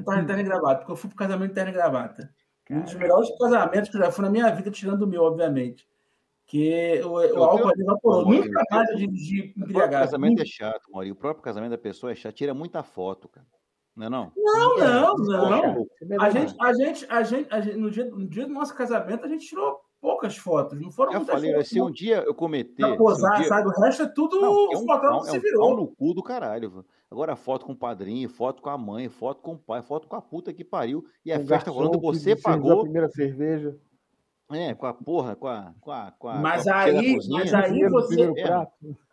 Tava 0.05 0.21
de 0.21 0.27
terno 0.27 0.41
e 0.43 0.45
gravata, 0.45 0.77
porque 0.79 0.93
eu 0.93 0.97
fui 0.97 1.09
pro 1.09 1.19
casamento 1.19 1.49
de 1.49 1.55
terno 1.55 1.71
e 1.71 1.75
gravata. 1.75 2.31
Um 2.71 2.81
dos 2.81 2.95
melhores 2.95 3.29
casamentos 3.39 3.91
que 3.91 3.97
eu 3.97 4.01
já 4.01 4.11
fui 4.11 4.25
na 4.25 4.31
minha 4.31 4.51
vida, 4.51 4.71
tirando 4.71 5.03
o 5.03 5.07
meu, 5.07 5.23
obviamente. 5.23 5.87
Que 6.47 7.01
o, 7.05 7.13
o 7.13 7.43
álcool 7.45 7.69
ali 7.71 7.83
evaporou. 7.83 8.25
Nunca 8.29 8.63
mais 8.71 8.89
eu 8.91 8.97
dirigi 8.97 9.53
O 9.57 9.61
embriagado. 9.61 10.05
casamento 10.05 10.43
é 10.43 10.45
chato, 10.45 10.91
Maurício. 10.93 11.15
O 11.15 11.19
próprio 11.19 11.43
casamento 11.43 11.71
da 11.71 11.79
pessoa 11.79 12.13
é 12.13 12.15
chato. 12.15 12.35
Tira 12.35 12.55
muita 12.55 12.83
foto, 12.83 13.29
cara. 13.29 13.47
Não 13.97 14.07
é 14.07 14.11
não? 14.11 14.33
Não, 14.37 14.77
não, 14.77 15.17
não. 15.17 15.65
é 15.65 16.17
A 16.21 16.29
verdade. 16.29 16.39
gente, 16.39 16.57
a 16.61 16.73
gente, 16.73 17.07
a 17.09 17.23
gente, 17.23 17.49
a 17.55 17.61
gente 17.61 17.77
no, 17.79 17.91
dia, 17.91 18.05
no 18.05 18.29
dia 18.29 18.47
do 18.47 18.53
nosso 18.53 18.77
casamento, 18.77 19.25
a 19.25 19.29
gente 19.29 19.47
tirou 19.47 19.81
poucas 20.07 20.37
fotos. 20.37 20.81
Não 20.81 20.91
foram 20.93 21.13
Já 21.13 21.19
muitas 21.19 21.35
falei, 21.35 21.53
fotos. 21.53 21.69
se 21.69 21.81
um 21.83 21.91
dia 21.91 22.19
eu 22.25 22.33
cometer. 22.35 22.77
Pra 22.77 22.87
se 22.89 22.95
um 22.95 22.97
posar, 22.97 23.37
dia- 23.41 23.49
sabe? 23.49 23.69
O 23.69 23.81
resto 23.81 24.03
é 24.05 24.07
tudo 24.07 24.41
Não, 24.41 24.47
é 24.47 24.51
um, 24.51 24.65
é 24.73 24.77
se 25.25 25.37
um 25.37 25.41
virou. 25.41 25.61
pau 25.69 25.77
no 25.77 25.89
cu 25.89 26.15
do 26.15 26.23
caralho. 26.23 26.85
Agora, 27.11 27.35
foto 27.35 27.67
com 27.67 27.73
o 27.73 27.77
padrinho, 27.77 28.29
foto 28.29 28.63
com 28.63 28.71
a 28.71 28.79
mãe, 28.79 29.09
foto 29.09 29.43
com 29.43 29.55
o 29.55 29.59
pai, 29.59 29.83
foto 29.83 30.07
com 30.07 30.15
a 30.17 30.23
puta 30.23 30.53
que 30.53 30.65
pariu. 30.65 31.05
E 31.25 31.33
a 31.33 31.39
Um 31.39 31.47
festa 31.47 31.71
rolando, 31.73 31.99
que 31.99 32.05
você 32.07 32.21
serviu 32.21 32.43
a 32.47 32.53
pagou. 32.53 32.83
primeira 32.83 33.09
cerveja. 33.09 33.77
É, 34.53 34.75
com 34.75 34.87
a 34.87 34.95
porra, 34.95 35.35
com 35.35 35.49
a. 35.49 35.75
Com 35.81 35.91
a, 35.91 36.13
com 36.17 36.29
a 36.29 36.35
Mas 36.37 36.63
com 36.65 36.71
a 36.71 36.79
aí- 36.83 37.15
cozinha. 37.17 37.39
mas 37.41 37.55
aí 37.55 37.89
você- 37.89 38.23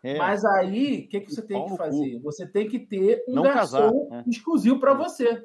É. 0.04 0.14
É, 0.14 0.18
Mas 0.18 0.44
aí, 0.44 1.06
o 1.06 1.08
que, 1.08 1.20
que 1.22 1.34
você 1.34 1.42
tem 1.42 1.56
Pau 1.58 1.70
que 1.70 1.76
fazer? 1.76 2.20
Você 2.22 2.46
tem 2.46 2.68
que 2.68 2.78
ter 2.78 3.24
um 3.28 3.34
Não 3.34 3.42
garçom 3.42 3.78
casar, 3.78 3.92
né? 4.10 4.24
exclusivo 4.28 4.78
para 4.78 4.94
você. 4.94 5.44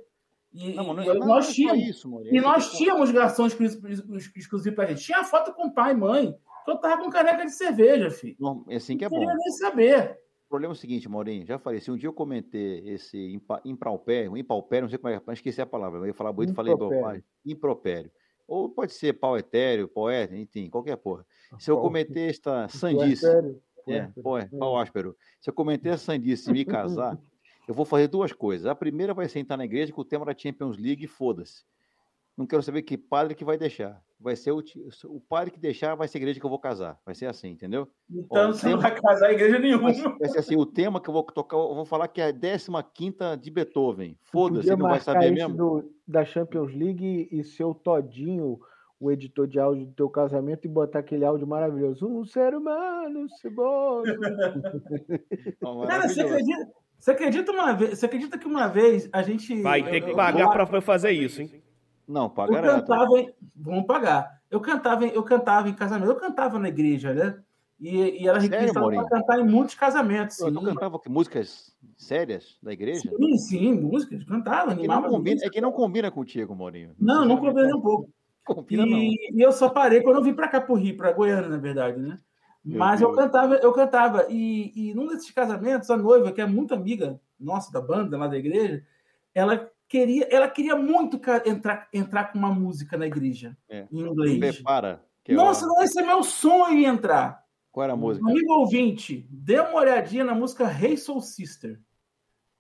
E, 0.51 0.73
não, 0.73 0.83
e 0.83 0.87
não, 0.87 0.93
não, 0.95 1.05
nós 1.05 1.19
não 1.19 1.37
é 1.37 1.41
só 1.43 1.51
tínhamos. 1.51 1.85
isso, 1.87 2.09
Maurício. 2.09 2.35
E 2.35 2.41
nós 2.41 2.71
tínhamos 2.71 3.11
garçom 3.11 3.45
exclusivo, 3.47 4.75
pra 4.75 4.85
gente. 4.87 5.03
Tinha 5.03 5.23
foto 5.23 5.53
com 5.53 5.69
pai 5.69 5.91
e 5.93 5.95
mãe. 5.95 6.35
que 6.65 6.71
Eu 6.71 6.77
tava 6.77 7.03
com 7.03 7.09
caneca 7.09 7.45
de 7.45 7.51
cerveja, 7.51 8.09
filho. 8.09 8.35
Não, 8.39 8.65
é 8.67 8.75
assim 8.77 8.97
que 8.97 9.05
é 9.05 9.09
Não 9.09 9.15
bom. 9.17 9.19
queria 9.25 9.35
nem 9.37 9.51
saber. 9.51 10.19
O 10.45 10.49
problema 10.49 10.73
é 10.73 10.75
o 10.75 10.79
seguinte, 10.79 11.07
Maurinho, 11.07 11.45
já 11.45 11.59
falei, 11.59 11.79
se 11.79 11.91
um 11.91 11.95
dia 11.95 12.09
eu 12.09 12.13
cometer 12.13 12.83
esse 12.87 13.33
impa- 13.33 13.61
impropério, 13.63 14.35
impalpério, 14.35 14.85
não 14.85 14.89
sei 14.89 14.97
como 14.97 15.13
é, 15.13 15.21
mas 15.23 15.37
esqueci 15.37 15.61
a 15.61 15.65
palavra, 15.65 15.99
eu 15.99 16.07
ia 16.07 16.13
falar 16.13 16.31
bonito, 16.33 16.55
falei 16.55 16.73
Impropério. 16.73 17.03
pai, 17.03 17.23
impropério. 17.45 18.11
Ou 18.47 18.67
pode 18.67 18.93
ser 18.93 19.13
pau 19.13 19.37
etéreo, 19.37 19.87
poeta, 19.87 20.35
enfim, 20.35 20.67
qualquer 20.67 20.95
porra. 20.97 21.23
Se 21.59 21.69
eu 21.69 21.77
cometer 21.79 22.31
esta 22.31 22.67
sandice, 22.69 23.27
é, 23.87 24.09
Pô, 24.23 24.39
é, 24.39 24.47
pau 24.57 24.75
áspero, 24.79 25.15
se 25.39 25.51
eu 25.51 25.53
cometer 25.53 25.89
essa 25.89 26.05
sandice 26.05 26.49
e 26.49 26.53
me 26.53 26.65
casar, 26.65 27.15
eu 27.69 27.73
vou 27.75 27.85
fazer 27.85 28.07
duas 28.07 28.33
coisas. 28.33 28.65
A 28.65 28.73
primeira 28.73 29.13
vai 29.13 29.29
ser 29.29 29.37
entrar 29.39 29.55
na 29.55 29.63
igreja 29.65 29.93
com 29.93 30.01
o 30.01 30.05
tema 30.05 30.25
da 30.25 30.35
Champions 30.35 30.75
League, 30.75 31.05
foda-se. 31.05 31.63
Não 32.35 32.47
quero 32.47 32.63
saber 32.63 32.81
que 32.81 32.97
padre 32.97 33.35
que 33.35 33.45
vai 33.45 33.57
deixar. 33.59 34.01
Vai 34.19 34.35
ser 34.35 34.51
o, 34.51 34.63
o 35.05 35.19
padre 35.21 35.51
que 35.51 35.59
deixar, 35.59 35.93
vai 35.93 36.07
ser 36.07 36.17
a 36.17 36.21
igreja 36.21 36.39
que 36.39 36.45
eu 36.45 36.49
vou 36.49 36.57
casar. 36.57 36.97
Vai 37.05 37.13
ser 37.13 37.27
assim, 37.27 37.49
entendeu? 37.49 37.87
Então 38.09 38.49
Ó, 38.49 38.53
você 38.53 38.69
não 38.69 38.79
tem- 38.79 38.89
vai 38.89 38.99
casar 38.99 39.31
em 39.31 39.35
igreja 39.35 39.59
nenhuma. 39.59 39.91
Vai, 39.93 40.17
vai 40.17 40.29
ser 40.29 40.39
assim, 40.39 40.55
o 40.55 40.65
tema 40.65 40.99
que 40.99 41.09
eu 41.09 41.13
vou 41.13 41.21
tocar, 41.23 41.57
eu 41.57 41.75
vou 41.75 41.85
falar 41.85 42.07
que 42.07 42.19
é 42.21 42.29
a 42.29 42.33
15 42.33 43.37
de 43.39 43.51
Beethoven. 43.51 44.17
Foda-se, 44.23 44.69
não 44.71 44.87
vai 44.89 44.99
saber 44.99 45.31
mesmo. 45.31 45.55
do- 45.55 45.91
da 46.07 46.25
Champions 46.25 46.73
League 46.73 47.27
e 47.31 47.43
ser 47.43 47.65
o 47.65 47.75
Todinho, 47.75 48.59
o 48.99 49.11
editor 49.11 49.45
de 49.47 49.59
áudio 49.59 49.85
do 49.85 49.93
teu 49.93 50.09
casamento, 50.09 50.65
e 50.65 50.69
botar 50.69 50.99
aquele 50.99 51.23
áudio 51.23 51.45
maravilhoso. 51.45 52.07
Um 52.07 52.25
ser 52.25 52.55
humano 52.55 53.29
ceboso. 53.41 54.03
Cara, 55.87 56.07
você 56.09 56.21
acredita, 56.21 56.67
você 56.99 57.11
acredita 57.11 57.51
uma 57.51 57.73
vez? 57.73 57.97
Você 57.97 58.05
acredita 58.05 58.37
que 58.37 58.45
uma 58.47 58.67
vez 58.67 59.09
a 59.13 59.21
gente. 59.23 59.61
Vai 59.61 59.81
eu- 59.81 59.85
ter 59.89 60.01
que 60.01 60.09
eu- 60.11 60.15
pagar 60.15 60.41
eu- 60.57 60.67
pra 60.67 60.81
fazer 60.81 61.11
isso, 61.11 61.41
hein? 61.41 61.63
Não, 62.07 62.23
Eu 62.23 62.29
paga 62.29 62.61
nada. 62.61 62.81
cantava 62.81 63.19
em... 63.19 63.33
Vamos 63.55 63.85
pagar. 63.85 64.39
Eu 64.49 64.59
cantava, 64.59 65.05
em... 65.05 65.11
eu 65.13 65.23
cantava 65.23 65.69
em 65.69 65.73
casamento, 65.73 66.09
eu 66.09 66.15
cantava 66.15 66.57
na 66.57 66.67
igreja, 66.67 67.13
né? 67.13 67.37
E, 67.79 68.23
e 68.23 68.27
era 68.27 68.39
Maurinho? 68.73 69.05
para 69.07 69.19
cantar 69.19 69.39
em 69.39 69.43
muitos 69.45 69.73
casamentos. 69.75 70.35
Sim, 70.35 70.51
Tu 70.51 70.61
cantava 70.61 70.99
que 70.99 71.07
músicas 71.07 71.73
sérias 71.95 72.57
da 72.61 72.73
igreja? 72.73 73.09
sim, 73.15 73.37
sim, 73.37 73.73
músicas, 73.73 74.23
cantava, 74.25 74.71
É 74.73 74.75
que, 74.75 74.87
não 74.87 74.95
animava. 74.95 75.07
combina, 75.09 75.35
música. 75.35 75.47
é 75.47 75.49
que 75.49 75.61
não 75.61 75.71
combina 75.71 76.11
contigo, 76.11 76.53
Maurinho. 76.55 76.91
Não, 76.99 77.23
não 77.23 77.37
combina 77.37 77.67
nem 77.67 77.75
um 77.75 77.81
pouco. 77.81 78.09
Combina 78.43 78.85
não. 78.85 78.97
E, 78.97 79.15
e 79.33 79.39
eu 79.41 79.51
só 79.51 79.69
parei 79.69 80.01
quando 80.01 80.17
eu 80.17 80.23
vim 80.23 80.33
para 80.33 80.47
cá 80.49 80.59
pro 80.59 80.73
Rio, 80.75 80.97
para 80.97 81.13
Goiânia, 81.13 81.47
na 81.47 81.57
verdade, 81.57 81.99
né? 82.01 82.17
Meu 82.69 82.77
Mas 82.77 83.01
eu 83.01 83.11
cantava, 83.13 83.55
eu 83.55 83.73
cantava. 83.73 84.27
E, 84.29 84.71
e 84.75 84.93
num 84.93 85.07
desses 85.07 85.31
casamentos, 85.31 85.89
a 85.89 85.97
noiva, 85.97 86.31
que 86.31 86.39
é 86.39 86.45
muito 86.45 86.73
amiga 86.75 87.19
nossa 87.39 87.71
da 87.71 87.81
banda 87.81 88.15
lá 88.15 88.27
da 88.27 88.37
igreja, 88.37 88.85
ela 89.33 89.71
queria, 89.87 90.27
ela 90.29 90.47
queria 90.47 90.75
muito 90.75 91.19
entrar, 91.45 91.87
entrar 91.91 92.25
com 92.25 92.37
uma 92.37 92.53
música 92.53 92.95
na 92.95 93.07
igreja, 93.07 93.57
É. 93.67 93.87
em 93.91 94.01
inglês. 94.01 94.55
Prepara. 94.57 95.03
é 95.25 95.33
Nossa, 95.33 95.65
não, 95.65 95.81
esse 95.81 95.99
é 95.99 96.05
meu 96.05 96.21
sonho 96.21 96.85
entrar. 96.85 97.43
Qual 97.71 97.83
era 97.83 97.93
a 97.93 97.97
música? 97.97 98.29
Amigo 98.29 98.53
ouvinte, 98.53 99.27
dê 99.31 99.59
uma 99.59 99.79
olhadinha 99.79 100.23
na 100.23 100.35
música 100.35 100.65
Hey 100.71 100.95
Soul 100.95 101.21
Sister. 101.21 101.79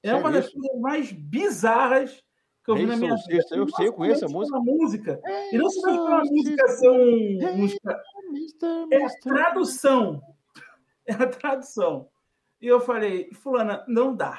É 0.01 0.09
Sério 0.09 0.23
uma 0.23 0.31
das 0.31 0.49
coisas 0.49 0.79
mais 0.79 1.11
bizarras 1.11 2.23
que 2.63 2.71
eu 2.71 2.75
vi 2.75 2.81
Hey 2.81 2.87
na 2.87 2.95
minha 2.97 3.15
vida. 3.15 3.41
Sister, 3.41 3.57
eu 3.59 3.69
sei, 3.69 3.87
eu 3.87 3.93
conheço 3.93 4.25
a 4.25 4.29
música. 4.29 4.57
Uma 4.57 4.65
música. 4.65 5.21
E 5.51 5.57
não 5.57 5.69
se 5.69 5.81
deve 5.83 5.99
uma 5.99 6.23
música 6.23 6.67
ser 6.69 6.89
um. 6.89 7.67
Música- 8.29 8.87
É 8.91 9.03
a 9.05 9.09
tradução. 9.21 10.21
É 11.05 11.13
a 11.13 11.27
tradução. 11.27 12.07
E 12.61 12.67
eu 12.67 12.79
falei, 12.79 13.31
fulana, 13.33 13.83
não 13.87 14.15
dá. 14.15 14.37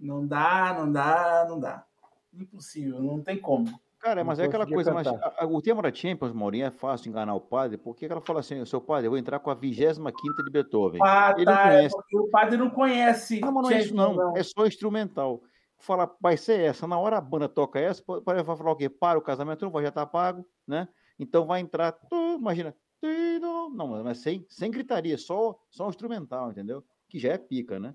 Não 0.00 0.26
dá, 0.26 0.74
não 0.78 0.90
dá, 0.92 1.46
não 1.48 1.58
dá. 1.60 1.84
Impossível, 2.32 3.00
não 3.02 3.20
tem 3.22 3.38
como. 3.38 3.66
Cara, 4.00 4.22
mas 4.22 4.38
Não 4.38 4.44
é 4.44 4.48
aquela 4.48 4.64
coisa, 4.66 4.94
mas 4.94 5.08
a- 5.08 5.44
o 5.46 5.60
tema 5.60 5.82
da 5.82 5.92
Champions, 5.92 6.32
Maurinho, 6.32 6.66
é 6.66 6.70
fácil 6.70 7.08
enganar 7.08 7.34
o 7.34 7.40
padre, 7.40 7.76
porque 7.76 8.04
ela 8.06 8.20
fala 8.20 8.38
assim, 8.40 8.64
seu 8.64 8.80
padre, 8.80 9.06
eu 9.06 9.10
vou 9.10 9.18
entrar 9.18 9.40
com 9.40 9.50
a 9.50 9.56
25ª 9.56 10.44
de 10.44 10.50
Beethoven. 10.52 11.00
Ah, 11.02 11.34
Ele 11.36 11.44
não 11.46 11.52
tá. 11.52 11.68
É 11.72 11.76
conhece. 11.78 11.96
porque 11.96 12.16
o 12.18 12.30
padre 12.30 12.56
não 12.56 12.70
conhece. 12.70 13.40
Não, 13.40 13.52
mas 13.52 13.62
não 13.64 13.70
é 13.72 13.78
isso 13.80 13.88
Champions, 13.88 14.16
não, 14.16 14.36
é 14.36 14.42
só 14.44 14.66
instrumental. 14.66 15.42
Fala, 15.80 16.12
vai 16.20 16.36
ser 16.36 16.60
essa, 16.60 16.86
na 16.86 16.96
hora 16.98 17.18
a 17.18 17.20
banda 17.20 17.48
toca 17.48 17.80
essa, 17.80 18.02
vai 18.24 18.42
falar 18.44 18.70
o 18.72 18.76
quê? 18.76 18.88
Para 18.88 19.18
o 19.18 19.22
casamento, 19.22 19.64
não 19.64 19.72
vai, 19.72 19.82
já 19.84 19.90
tá 19.90 20.06
pago, 20.06 20.46
né? 20.66 20.86
Então 21.18 21.44
vai 21.44 21.60
entrar, 21.60 21.90
tu, 21.92 22.36
imagina, 22.38 22.74
não, 23.02 23.70
mas 24.02 24.18
sem, 24.18 24.44
sem 24.48 24.70
gritaria, 24.70 25.16
só, 25.18 25.58
só 25.70 25.86
um 25.86 25.90
instrumental, 25.90 26.50
entendeu? 26.50 26.84
Que 27.08 27.18
já 27.18 27.32
é 27.32 27.38
pica, 27.38 27.78
né? 27.78 27.94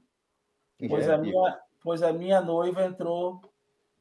Que 0.80 0.88
Pois 0.88 1.08
é 1.08 1.14
a, 1.14 1.18
pica. 1.20 1.30
minha, 1.32 1.60
pois 1.82 2.04
a 2.04 2.14
minha 2.14 2.42
noiva 2.42 2.84
entrou 2.84 3.42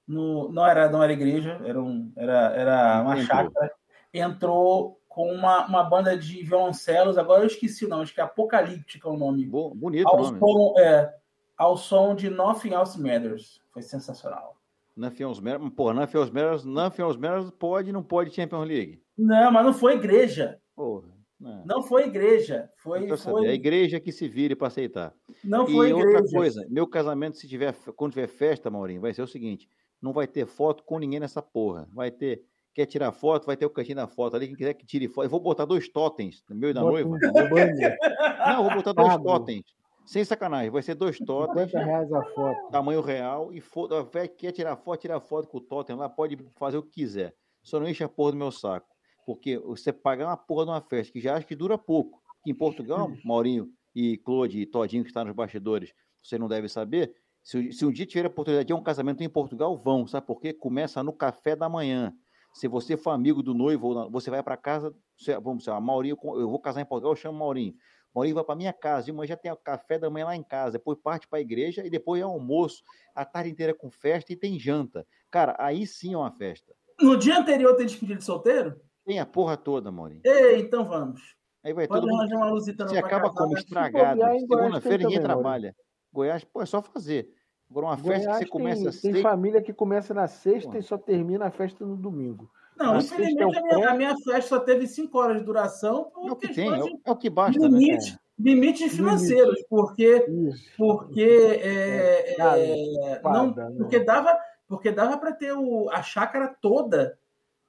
no. 0.06 0.50
Não 0.50 0.66
era, 0.66 0.88
não 0.88 1.02
era 1.02 1.12
igreja, 1.12 1.60
era, 1.64 1.80
um, 1.82 2.12
era, 2.16 2.52
era 2.54 3.02
uma 3.02 3.18
Entrou. 3.18 3.26
chácara. 3.36 3.72
Entrou 4.14 5.00
com 5.08 5.30
uma, 5.32 5.66
uma 5.66 5.82
banda 5.84 6.16
de 6.16 6.42
violoncelos, 6.42 7.18
agora 7.18 7.42
eu 7.42 7.46
esqueci 7.46 7.84
o 7.84 7.88
nome, 7.88 8.02
acho 8.04 8.14
que 8.14 8.20
é 8.20 8.24
Apocalíptica 8.24 9.08
é 9.08 9.12
o 9.12 9.16
nome. 9.16 9.44
Bo- 9.46 9.74
Bonito 9.74 10.08
Ao 10.08 10.22
nome. 10.22 10.38
som, 10.38 10.74
é, 10.78 11.14
ao 11.56 11.76
som 11.76 12.14
de 12.14 12.30
Nothing 12.30 12.72
Else 12.74 12.98
Matters. 13.00 13.60
Foi 13.72 13.82
sensacional. 13.82 14.56
Nothing 14.96 15.22
else 15.24 15.42
matters, 15.42 15.70
porra, 15.74 15.94
Nothing 15.94 16.18
else 16.18 16.30
matters, 16.32 16.64
Nothing 16.64 17.02
else 17.02 17.18
matters 17.18 17.50
pode, 17.52 17.92
não 17.92 18.02
pode 18.02 18.30
Champions 18.34 18.66
League. 18.68 19.02
Não, 19.16 19.50
mas 19.50 19.64
não 19.66 19.72
foi 19.74 19.94
igreja. 19.94 20.58
Porra. 20.74 21.08
né? 21.40 21.62
Não 21.66 21.82
foi 21.82 22.04
igreja. 22.06 22.70
Foi, 22.76 23.06
Não 23.06 23.16
foi, 23.16 23.46
É 23.46 23.50
a 23.50 23.54
igreja 23.54 23.98
que 24.00 24.12
se 24.12 24.28
vire 24.28 24.54
para 24.54 24.68
aceitar. 24.68 25.12
não 25.44 25.66
E 25.68 25.72
foi 25.72 25.92
outra 25.92 26.10
igreja. 26.18 26.36
coisa, 26.36 26.66
meu 26.70 26.86
casamento, 26.86 27.36
se 27.36 27.48
tiver, 27.48 27.74
quando 27.96 28.12
tiver 28.12 28.28
festa, 28.28 28.70
Maurinho, 28.70 29.00
vai 29.00 29.12
ser 29.12 29.22
o 29.22 29.26
seguinte: 29.26 29.68
não 30.00 30.12
vai 30.12 30.26
ter 30.26 30.46
foto 30.46 30.82
com 30.84 30.98
ninguém 30.98 31.20
nessa 31.20 31.42
porra. 31.42 31.88
Vai 31.92 32.10
ter. 32.10 32.42
Quer 32.74 32.86
tirar 32.86 33.12
foto, 33.12 33.44
vai 33.44 33.54
ter 33.56 33.66
o 33.66 33.70
cantinho 33.70 33.96
da 33.96 34.06
foto 34.06 34.34
ali. 34.34 34.46
Quem 34.46 34.56
quiser 34.56 34.72
que 34.72 34.86
tire 34.86 35.06
foto. 35.06 35.26
Eu 35.26 35.30
vou 35.30 35.38
botar 35.40 35.66
dois 35.66 35.88
totens 35.90 36.42
no 36.48 36.56
meu 36.56 36.70
e 36.70 36.72
da 36.72 36.80
Bota 36.80 36.92
noiva. 37.04 37.10
um 37.10 37.18
Não, 38.46 38.56
eu 38.56 38.62
vou 38.64 38.74
botar 38.82 38.92
dois 38.94 39.16
totens. 39.22 39.64
Sem 40.06 40.24
sacanagem. 40.24 40.70
Vai 40.70 40.82
ser 40.82 40.94
dois 40.94 41.18
totens, 41.18 41.70
50 41.70 41.84
reais 41.84 42.12
a 42.12 42.22
foto. 42.34 42.70
tamanho 42.70 43.00
real. 43.02 43.52
E 43.52 43.60
foda, 43.60 44.02
vai- 44.02 44.26
quer 44.26 44.52
tirar 44.52 44.74
foto, 44.76 45.00
tira 45.02 45.20
foto 45.20 45.48
com 45.48 45.58
o 45.58 45.60
totem 45.60 45.94
lá, 45.94 46.08
pode 46.08 46.36
fazer 46.56 46.78
o 46.78 46.82
que 46.82 46.90
quiser. 47.02 47.34
Só 47.62 47.78
não 47.78 47.86
enche 47.86 48.02
a 48.02 48.08
porra 48.08 48.32
do 48.32 48.38
meu 48.38 48.50
saco. 48.50 48.88
Porque 49.24 49.58
você 49.58 49.92
pagar 49.92 50.26
uma 50.26 50.36
porra 50.36 50.64
de 50.64 50.70
uma 50.72 50.80
festa 50.80 51.12
que 51.12 51.20
já 51.20 51.36
acho 51.36 51.46
que 51.46 51.54
dura 51.56 51.78
pouco. 51.78 52.20
Que 52.44 52.50
em 52.50 52.54
Portugal, 52.54 53.08
Maurinho 53.24 53.70
e 53.94 54.16
Claude 54.18 54.60
e 54.60 54.66
Todinho, 54.66 55.04
que 55.04 55.10
está 55.10 55.24
nos 55.24 55.34
bastidores, 55.34 55.92
você 56.22 56.38
não 56.38 56.48
deve 56.48 56.68
saber. 56.68 57.14
Se, 57.42 57.72
se 57.72 57.84
um 57.84 57.92
dia 57.92 58.06
tiver 58.06 58.24
a 58.26 58.28
oportunidade 58.28 58.66
de 58.68 58.72
um 58.74 58.82
casamento 58.82 59.22
em 59.22 59.28
Portugal, 59.28 59.76
vão. 59.76 60.06
Sabe 60.06 60.26
por 60.26 60.40
quê? 60.40 60.52
Começa 60.52 61.02
no 61.02 61.12
café 61.12 61.54
da 61.56 61.68
manhã. 61.68 62.12
Se 62.54 62.68
você 62.68 62.96
for 62.96 63.10
amigo 63.10 63.42
do 63.42 63.54
noivo, 63.54 64.10
você 64.10 64.30
vai 64.30 64.42
para 64.42 64.56
casa. 64.56 64.94
você- 65.16 65.38
vamos 65.38 65.58
dizer, 65.64 65.78
Maurinho, 65.80 66.16
eu 66.22 66.48
vou 66.48 66.58
casar 66.60 66.80
em 66.80 66.84
Portugal, 66.84 67.12
eu 67.12 67.16
chamo 67.16 67.38
Maurinho. 67.38 67.74
Maurinho 68.14 68.34
vai 68.34 68.44
para 68.44 68.54
minha 68.54 68.72
casa, 68.74 69.06
de 69.06 69.12
manhã 69.12 69.28
já 69.28 69.36
tem 69.36 69.50
o 69.50 69.56
café 69.56 69.98
da 69.98 70.10
manhã 70.10 70.26
lá 70.26 70.36
em 70.36 70.42
casa, 70.42 70.72
depois 70.72 70.98
parte 70.98 71.26
para 71.26 71.38
a 71.38 71.42
igreja 71.42 71.84
e 71.86 71.88
depois 71.88 72.20
é 72.20 72.24
almoço, 72.24 72.82
a 73.14 73.24
tarde 73.24 73.50
inteira 73.50 73.72
com 73.72 73.90
festa 73.90 74.32
e 74.32 74.36
tem 74.36 74.58
janta. 74.58 75.06
Cara, 75.30 75.56
aí 75.58 75.86
sim 75.86 76.12
é 76.12 76.16
uma 76.18 76.30
festa. 76.30 76.74
No 77.00 77.16
dia 77.16 77.38
anterior 77.38 77.74
tem 77.74 77.86
despedida 77.86 78.18
de 78.18 78.24
solteiro? 78.24 78.78
Tem 79.04 79.18
a 79.18 79.26
porra 79.26 79.56
toda, 79.56 79.90
Maurinho. 79.90 80.22
Ei, 80.24 80.60
então 80.60 80.84
vamos. 80.86 81.20
Aí 81.64 81.72
vai 81.72 81.86
Pode 81.86 82.00
todo 82.06 82.10
mundo. 82.10 82.36
uma 82.36 82.50
luzita 82.50 82.86
Você 82.86 82.98
acaba 82.98 83.24
casar, 83.28 83.34
como 83.38 83.52
né? 83.54 83.60
estragado. 83.60 84.18
Goiás 84.20 84.40
Segunda-feira 84.40 84.68
ninguém 84.70 84.78
também, 84.80 85.08
Maurinho. 85.08 85.22
trabalha. 85.22 85.76
Goiás, 86.12 86.44
pô, 86.44 86.62
é 86.62 86.66
só 86.66 86.82
fazer. 86.82 87.28
Agora 87.70 87.86
uma 87.86 87.96
festa 87.96 88.12
que 88.12 88.24
Goiás 88.26 88.38
você 88.38 88.46
começa 88.46 88.80
tem, 88.80 88.88
às 88.88 89.00
tem 89.00 89.22
família 89.22 89.62
que 89.62 89.72
começa 89.72 90.12
na 90.12 90.26
sexta 90.26 90.72
Pô. 90.72 90.78
e 90.78 90.82
só 90.82 90.98
termina 90.98 91.46
a 91.46 91.50
festa 91.50 91.84
no 91.86 91.96
domingo. 91.96 92.50
Não, 92.76 92.94
Na 92.94 92.98
infelizmente 92.98 93.54
sexta 93.54 93.68
é 93.68 93.76
o 93.76 93.76
a 93.76 93.76
minha, 93.76 93.90
a 93.90 93.94
minha 93.94 94.16
festa 94.18 94.42
só 94.42 94.60
teve 94.60 94.86
cinco 94.86 95.18
horas 95.18 95.38
de 95.38 95.44
duração 95.44 96.10
É 96.26 96.32
o 96.32 96.36
que 96.36 96.48
tem, 96.48 96.68
é 96.72 96.76
de 96.76 96.82
o, 96.82 97.00
é 97.04 97.10
o 97.10 97.16
que 97.16 97.30
basta, 97.30 97.58
né? 97.60 97.68
limite, 97.78 98.18
limites 98.38 98.92
financeiros, 98.94 99.62
porque, 99.68 100.26
Isso. 100.28 100.70
porque, 100.76 101.22
é, 101.62 102.34
Cara, 102.36 102.58
é, 102.58 103.20
Fada, 103.22 103.38
não, 103.38 103.70
né? 103.70 103.74
porque 103.78 104.00
dava 104.00 104.38
porque 104.68 104.90
dava 104.90 105.18
para 105.18 105.32
ter 105.32 105.52
o, 105.52 105.90
a 105.90 106.02
chácara 106.02 106.48
toda 106.60 107.18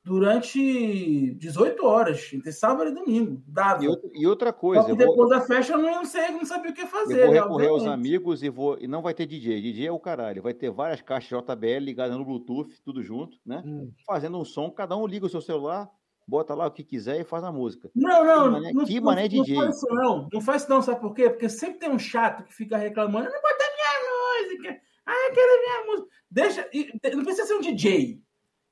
durante 0.04 1.34
18 1.36 1.86
horas, 1.86 2.30
entre 2.34 2.52
sábado 2.52 2.90
e 2.90 2.94
domingo. 2.94 3.42
Dava. 3.48 3.84
E, 3.84 3.88
outra- 4.28 4.50
Só 4.50 4.54
coisa, 4.54 4.84
que 4.86 4.92
eu 4.92 4.96
vou, 4.96 5.08
depois 5.08 5.30
da 5.30 5.42
festa 5.42 5.74
eu 5.74 5.80
não 5.80 6.04
sei, 6.06 6.30
não 6.32 6.46
sabia 6.46 6.72
o 6.72 6.74
que 6.74 6.86
fazer. 6.86 7.20
eu 7.22 7.26
vou 7.26 7.34
né, 7.34 7.40
recorrer 7.42 7.68
aos 7.70 7.86
amigos 7.86 8.44
e 8.44 8.50
vou. 8.50 8.78
E 8.80 8.88
não 8.88 9.02
vai 9.02 9.14
ter 9.14 9.26
DJ. 9.26 9.62
DJ 9.62 9.88
é 9.88 9.92
o 9.92 10.00
caralho. 10.00 10.42
Vai 10.44 10.54
ter 10.54 10.70
várias 10.72 11.02
caixas 11.02 11.30
JBL 11.42 11.80
ligadas 11.80 12.18
no 12.18 12.26
Bluetooth, 12.26 12.82
tudo 12.84 13.02
junto, 13.02 13.38
né? 13.46 13.64
Hum. 13.66 13.92
Fazendo 14.06 14.38
um 14.40 14.46
som, 14.46 14.70
cada 14.70 14.96
um 14.98 15.08
liga 15.08 15.26
o 15.26 15.30
seu 15.30 15.42
celular, 15.42 15.90
bota 16.28 16.54
lá 16.54 16.68
o 16.68 16.72
que 16.72 16.84
quiser 16.84 17.20
e 17.22 17.24
faz 17.24 17.44
a 17.44 17.52
música. 17.52 17.90
Não, 17.96 18.24
não, 18.26 18.44
Que 18.46 18.50
mané- 18.52 18.74
não, 18.74 18.86
que 18.86 18.96
não- 19.00 19.04
mané 19.06 19.22
não 19.24 19.30
DJ. 19.30 19.56
faz 19.56 19.76
isso 19.78 19.88
não. 19.90 20.28
Não 20.32 20.42
faz 20.42 20.62
isso 20.64 20.72
não, 20.72 20.82
sabe 20.82 21.02
por 21.02 21.14
quê? 21.14 21.30
Porque 21.30 21.50
sempre 21.50 21.80
tem 21.80 21.90
um 21.90 22.00
chato 22.00 22.44
que 22.44 22.54
fica 22.54 22.78
reclamando, 22.78 23.30
não 23.30 23.42
bota 23.42 23.64
minha 23.76 24.50
música. 24.52 24.82
Ah, 25.06 25.28
eu 25.30 25.34
quero 25.34 25.60
minha 25.62 25.86
música. 25.88 26.10
Deixa, 26.32 26.70
não 27.16 27.24
precisa 27.24 27.48
ser 27.48 27.54
um 27.56 27.62
DJ, 27.62 28.22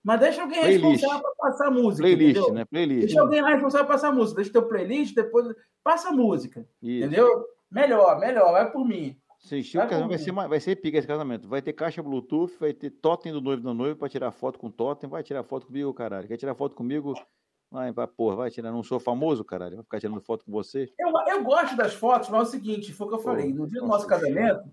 mas 0.03 0.19
deixa 0.19 0.41
alguém 0.41 0.59
Playlist. 0.59 0.83
responsável 0.83 1.21
para 1.21 1.49
passar 1.49 1.67
a 1.67 1.71
música. 1.71 2.03
Playlist, 2.03 2.37
entendeu? 2.37 2.53
né? 2.53 2.65
Playlist. 2.65 2.99
Deixa 3.01 3.21
alguém 3.21 3.41
lá 3.41 3.49
responsável 3.49 3.85
para 3.87 3.95
passar 3.95 4.09
a 4.09 4.11
música. 4.11 4.35
Deixa 4.37 4.51
teu 4.51 4.67
playlist, 4.67 5.15
depois 5.15 5.55
passa 5.83 6.09
a 6.09 6.11
música. 6.11 6.65
Isso. 6.81 7.05
Entendeu? 7.05 7.45
Melhor, 7.69 8.19
melhor, 8.19 8.51
vai 8.51 8.71
por 8.71 8.85
mim. 8.85 9.17
Assistir 9.43 9.77
o 9.77 9.81
Vai 9.81 9.89
casamento 9.89 10.09
vai 10.09 10.19
ser, 10.19 10.31
vai 10.31 10.59
ser 10.59 10.75
pica 10.75 10.97
esse 10.97 11.07
casamento. 11.07 11.47
Vai 11.47 11.61
ter 11.61 11.73
caixa 11.73 12.03
Bluetooth, 12.03 12.55
vai 12.59 12.73
ter 12.73 12.91
totem 12.91 13.31
do 13.31 13.41
noivo 13.41 13.63
da 13.63 13.73
noiva 13.73 13.95
para 13.95 14.09
tirar 14.09 14.31
foto 14.31 14.59
com 14.59 14.69
totem. 14.69 15.09
Vai 15.09 15.23
tirar 15.23 15.43
foto 15.43 15.65
comigo, 15.65 15.91
caralho. 15.93 16.27
Quer 16.27 16.37
tirar 16.37 16.53
foto 16.53 16.75
comigo? 16.75 17.13
Vai, 17.71 17.91
vai, 17.91 18.05
porra, 18.05 18.35
vai 18.35 18.51
tirar. 18.51 18.71
Não 18.71 18.83
sou 18.83 18.99
famoso, 18.99 19.43
caralho. 19.43 19.77
Vai 19.77 19.83
ficar 19.83 19.99
tirando 19.99 20.21
foto 20.21 20.45
com 20.45 20.51
você. 20.51 20.91
Eu, 20.99 21.11
eu 21.27 21.43
gosto 21.43 21.75
das 21.75 21.93
fotos, 21.93 22.29
mas 22.29 22.39
é 22.39 22.43
o 22.43 22.45
seguinte, 22.45 22.93
foi 22.93 23.07
o 23.07 23.09
que 23.09 23.15
eu 23.15 23.19
falei. 23.21 23.51
No 23.51 23.67
dia 23.67 23.81
do 23.81 23.87
nosso 23.87 24.05
casamento, 24.05 24.69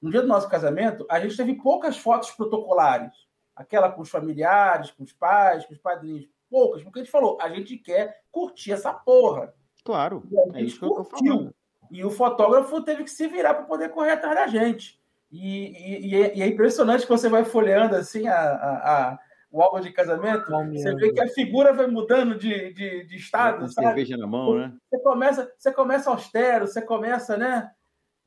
no 0.00 0.10
dia 0.10 0.22
do 0.22 0.26
nosso 0.26 0.48
casamento, 0.48 1.06
a 1.10 1.20
gente 1.20 1.36
teve 1.36 1.54
poucas 1.54 1.96
fotos 1.98 2.30
protocolares. 2.30 3.12
Aquela 3.58 3.90
com 3.90 4.02
os 4.02 4.08
familiares, 4.10 4.90
com 4.92 5.02
os 5.02 5.12
pais, 5.12 5.66
com 5.66 5.72
os 5.74 5.78
padrinhos. 5.80 6.28
Poucas, 6.50 6.82
porque 6.82 7.00
a 7.00 7.02
gente 7.02 7.10
falou, 7.12 7.36
a 7.40 7.48
gente 7.50 7.76
quer 7.76 8.22
curtir 8.30 8.72
essa 8.72 8.92
porra. 8.94 9.52
Claro. 9.84 10.22
E 10.30 10.38
a 10.38 10.58
É 10.58 10.62
isso 10.62 10.78
que 10.78 10.84
eu 10.86 10.90
tô 10.90 11.04
curtiu. 11.04 11.34
falando. 11.36 11.54
E 11.90 12.04
o 12.04 12.10
fotógrafo 12.10 12.82
teve 12.82 13.04
que 13.04 13.10
se 13.10 13.26
virar 13.26 13.54
para 13.54 13.64
poder 13.64 13.88
correr 13.90 14.12
atrás 14.12 14.34
da 14.34 14.46
gente. 14.46 14.98
E, 15.30 15.68
e- 15.68 16.06
e 16.08 16.22
é, 16.22 16.36
e 16.36 16.42
é 16.42 16.46
impressionante 16.46 17.02
que 17.02 17.08
você 17.10 17.28
vai 17.28 17.44
folheando 17.44 17.96
assim 17.96 18.26
a, 18.28 18.34
a- 18.38 19.10
a- 19.12 19.18
o 19.50 19.62
álbum 19.62 19.80
de 19.80 19.90
casamento, 19.92 20.50
você 20.50 20.94
vê 20.94 21.10
que 21.12 21.20
a 21.22 21.28
figura 21.28 21.72
vai 21.72 21.86
mudando 21.86 22.34
de, 22.36 22.70
de, 22.72 23.04
de 23.04 23.08
Com 23.14 23.16
estado, 23.16 23.68
sabe? 23.72 23.86
cerveja 23.86 24.16
na 24.18 24.26
mão, 24.26 24.54
né? 24.58 24.72
Você 24.90 24.98
começa, 25.02 25.52
você 25.58 25.72
começa 25.72 26.10
austero, 26.10 26.66
você 26.66 26.82
começa, 26.82 27.36
né? 27.36 27.70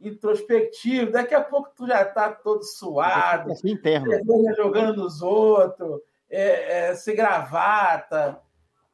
Introspectivo, 0.02 1.12
daqui 1.12 1.34
a 1.36 1.42
pouco 1.42 1.70
tu 1.76 1.88
já 1.88 2.04
tá 2.06 2.32
todo 2.32 2.64
suado, 2.64 3.52
Assim, 3.52 3.72
interno. 3.72 4.10
cerveja 4.10 4.54
jogando 4.56 5.04
nos 5.04 5.22
outros, 5.22 6.02
é, 6.30 6.90
é, 6.90 6.96
sem 6.96 7.16
gravata. 7.16 8.40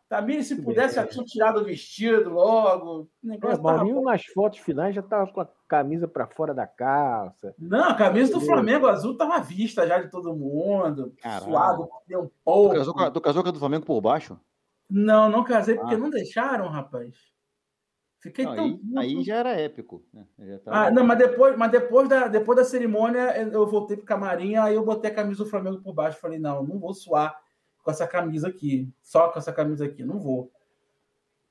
Tamir, 0.10 0.41
se 0.46 0.62
pudesse, 0.62 0.96
já 0.96 1.06
tinha 1.06 1.26
tirado 1.26 1.60
o 1.60 1.65
vestido 1.65 2.30
logo. 2.30 3.02
O 3.02 3.08
É, 3.26 3.28
negócio 3.28 3.58
tava 3.58 3.76
Maurinho 3.78 3.96
bom. 3.98 4.04
nas 4.06 4.24
fotos 4.26 4.60
finais 4.60 4.96
já 4.96 5.02
tava 5.02 5.30
com 5.34 5.41
a 5.41 5.48
camisa 5.67 6.08
pra 6.08 6.26
fora 6.28 6.54
da 6.54 6.65
calça. 6.65 7.54
Não, 7.60 7.89
a 7.89 7.93
camisa 7.93 8.32
do 8.32 8.39
Flamengo 8.39 8.88
azul 8.88 9.17
tava 9.17 9.36
à 9.36 9.39
vista 9.39 9.86
já 9.86 10.00
de 10.02 10.10
todo 10.10 10.34
mundo. 10.34 11.13
Caralho. 11.22 11.43
Suado, 11.43 11.89
deu 12.08 12.22
um 12.22 12.28
Tu 12.28 12.32
pouco. 12.46 12.76
casou, 12.76 12.93
com 12.93 13.00
a, 13.02 13.12
tu 13.12 13.20
casou 13.20 13.43
com 13.43 13.50
a 13.50 13.52
do 13.52 13.60
Flamengo 13.60 13.86
por 13.86 14.00
baixo? 14.00 14.39
Não, 14.89 15.30
não 15.30 15.43
casei 15.43 15.76
porque 15.76 15.96
Ah. 15.96 15.98
não 15.98 16.10
deixaram, 16.10 16.70
rapaz. 16.70 17.13
Fiquei 18.27 18.45
Não, 18.45 18.55
tão. 18.55 18.65
aí, 18.97 19.17
aí 19.17 19.23
já 19.23 19.35
era 19.37 19.51
épico. 19.59 20.03
Né? 20.13 20.25
Já 20.39 20.59
tava- 20.59 20.77
Ah, 20.77 20.91
não, 20.91 21.03
mas 21.05 21.17
depois, 21.17 21.57
mas 21.57 21.71
depois 21.71 22.07
da, 22.09 22.27
depois 22.27 22.57
da 22.57 22.63
cerimônia, 22.63 23.35
eu 23.51 23.65
voltei 23.67 23.97
pro 23.97 24.05
camarim, 24.05 24.55
aí 24.55 24.75
eu 24.75 24.85
botei 24.85 25.09
a 25.11 25.13
camisa 25.13 25.43
do 25.43 25.49
Flamengo 25.49 25.81
por 25.81 25.93
baixo. 25.93 26.19
Falei, 26.19 26.39
não, 26.39 26.63
não 26.63 26.79
vou 26.79 26.93
suar 26.93 27.37
com 27.83 27.91
essa 27.91 28.07
camisa 28.07 28.47
aqui. 28.49 28.89
Só 29.01 29.29
com 29.29 29.39
essa 29.39 29.51
camisa 29.53 29.85
aqui, 29.85 30.03
não 30.03 30.19
vou. 30.19 30.51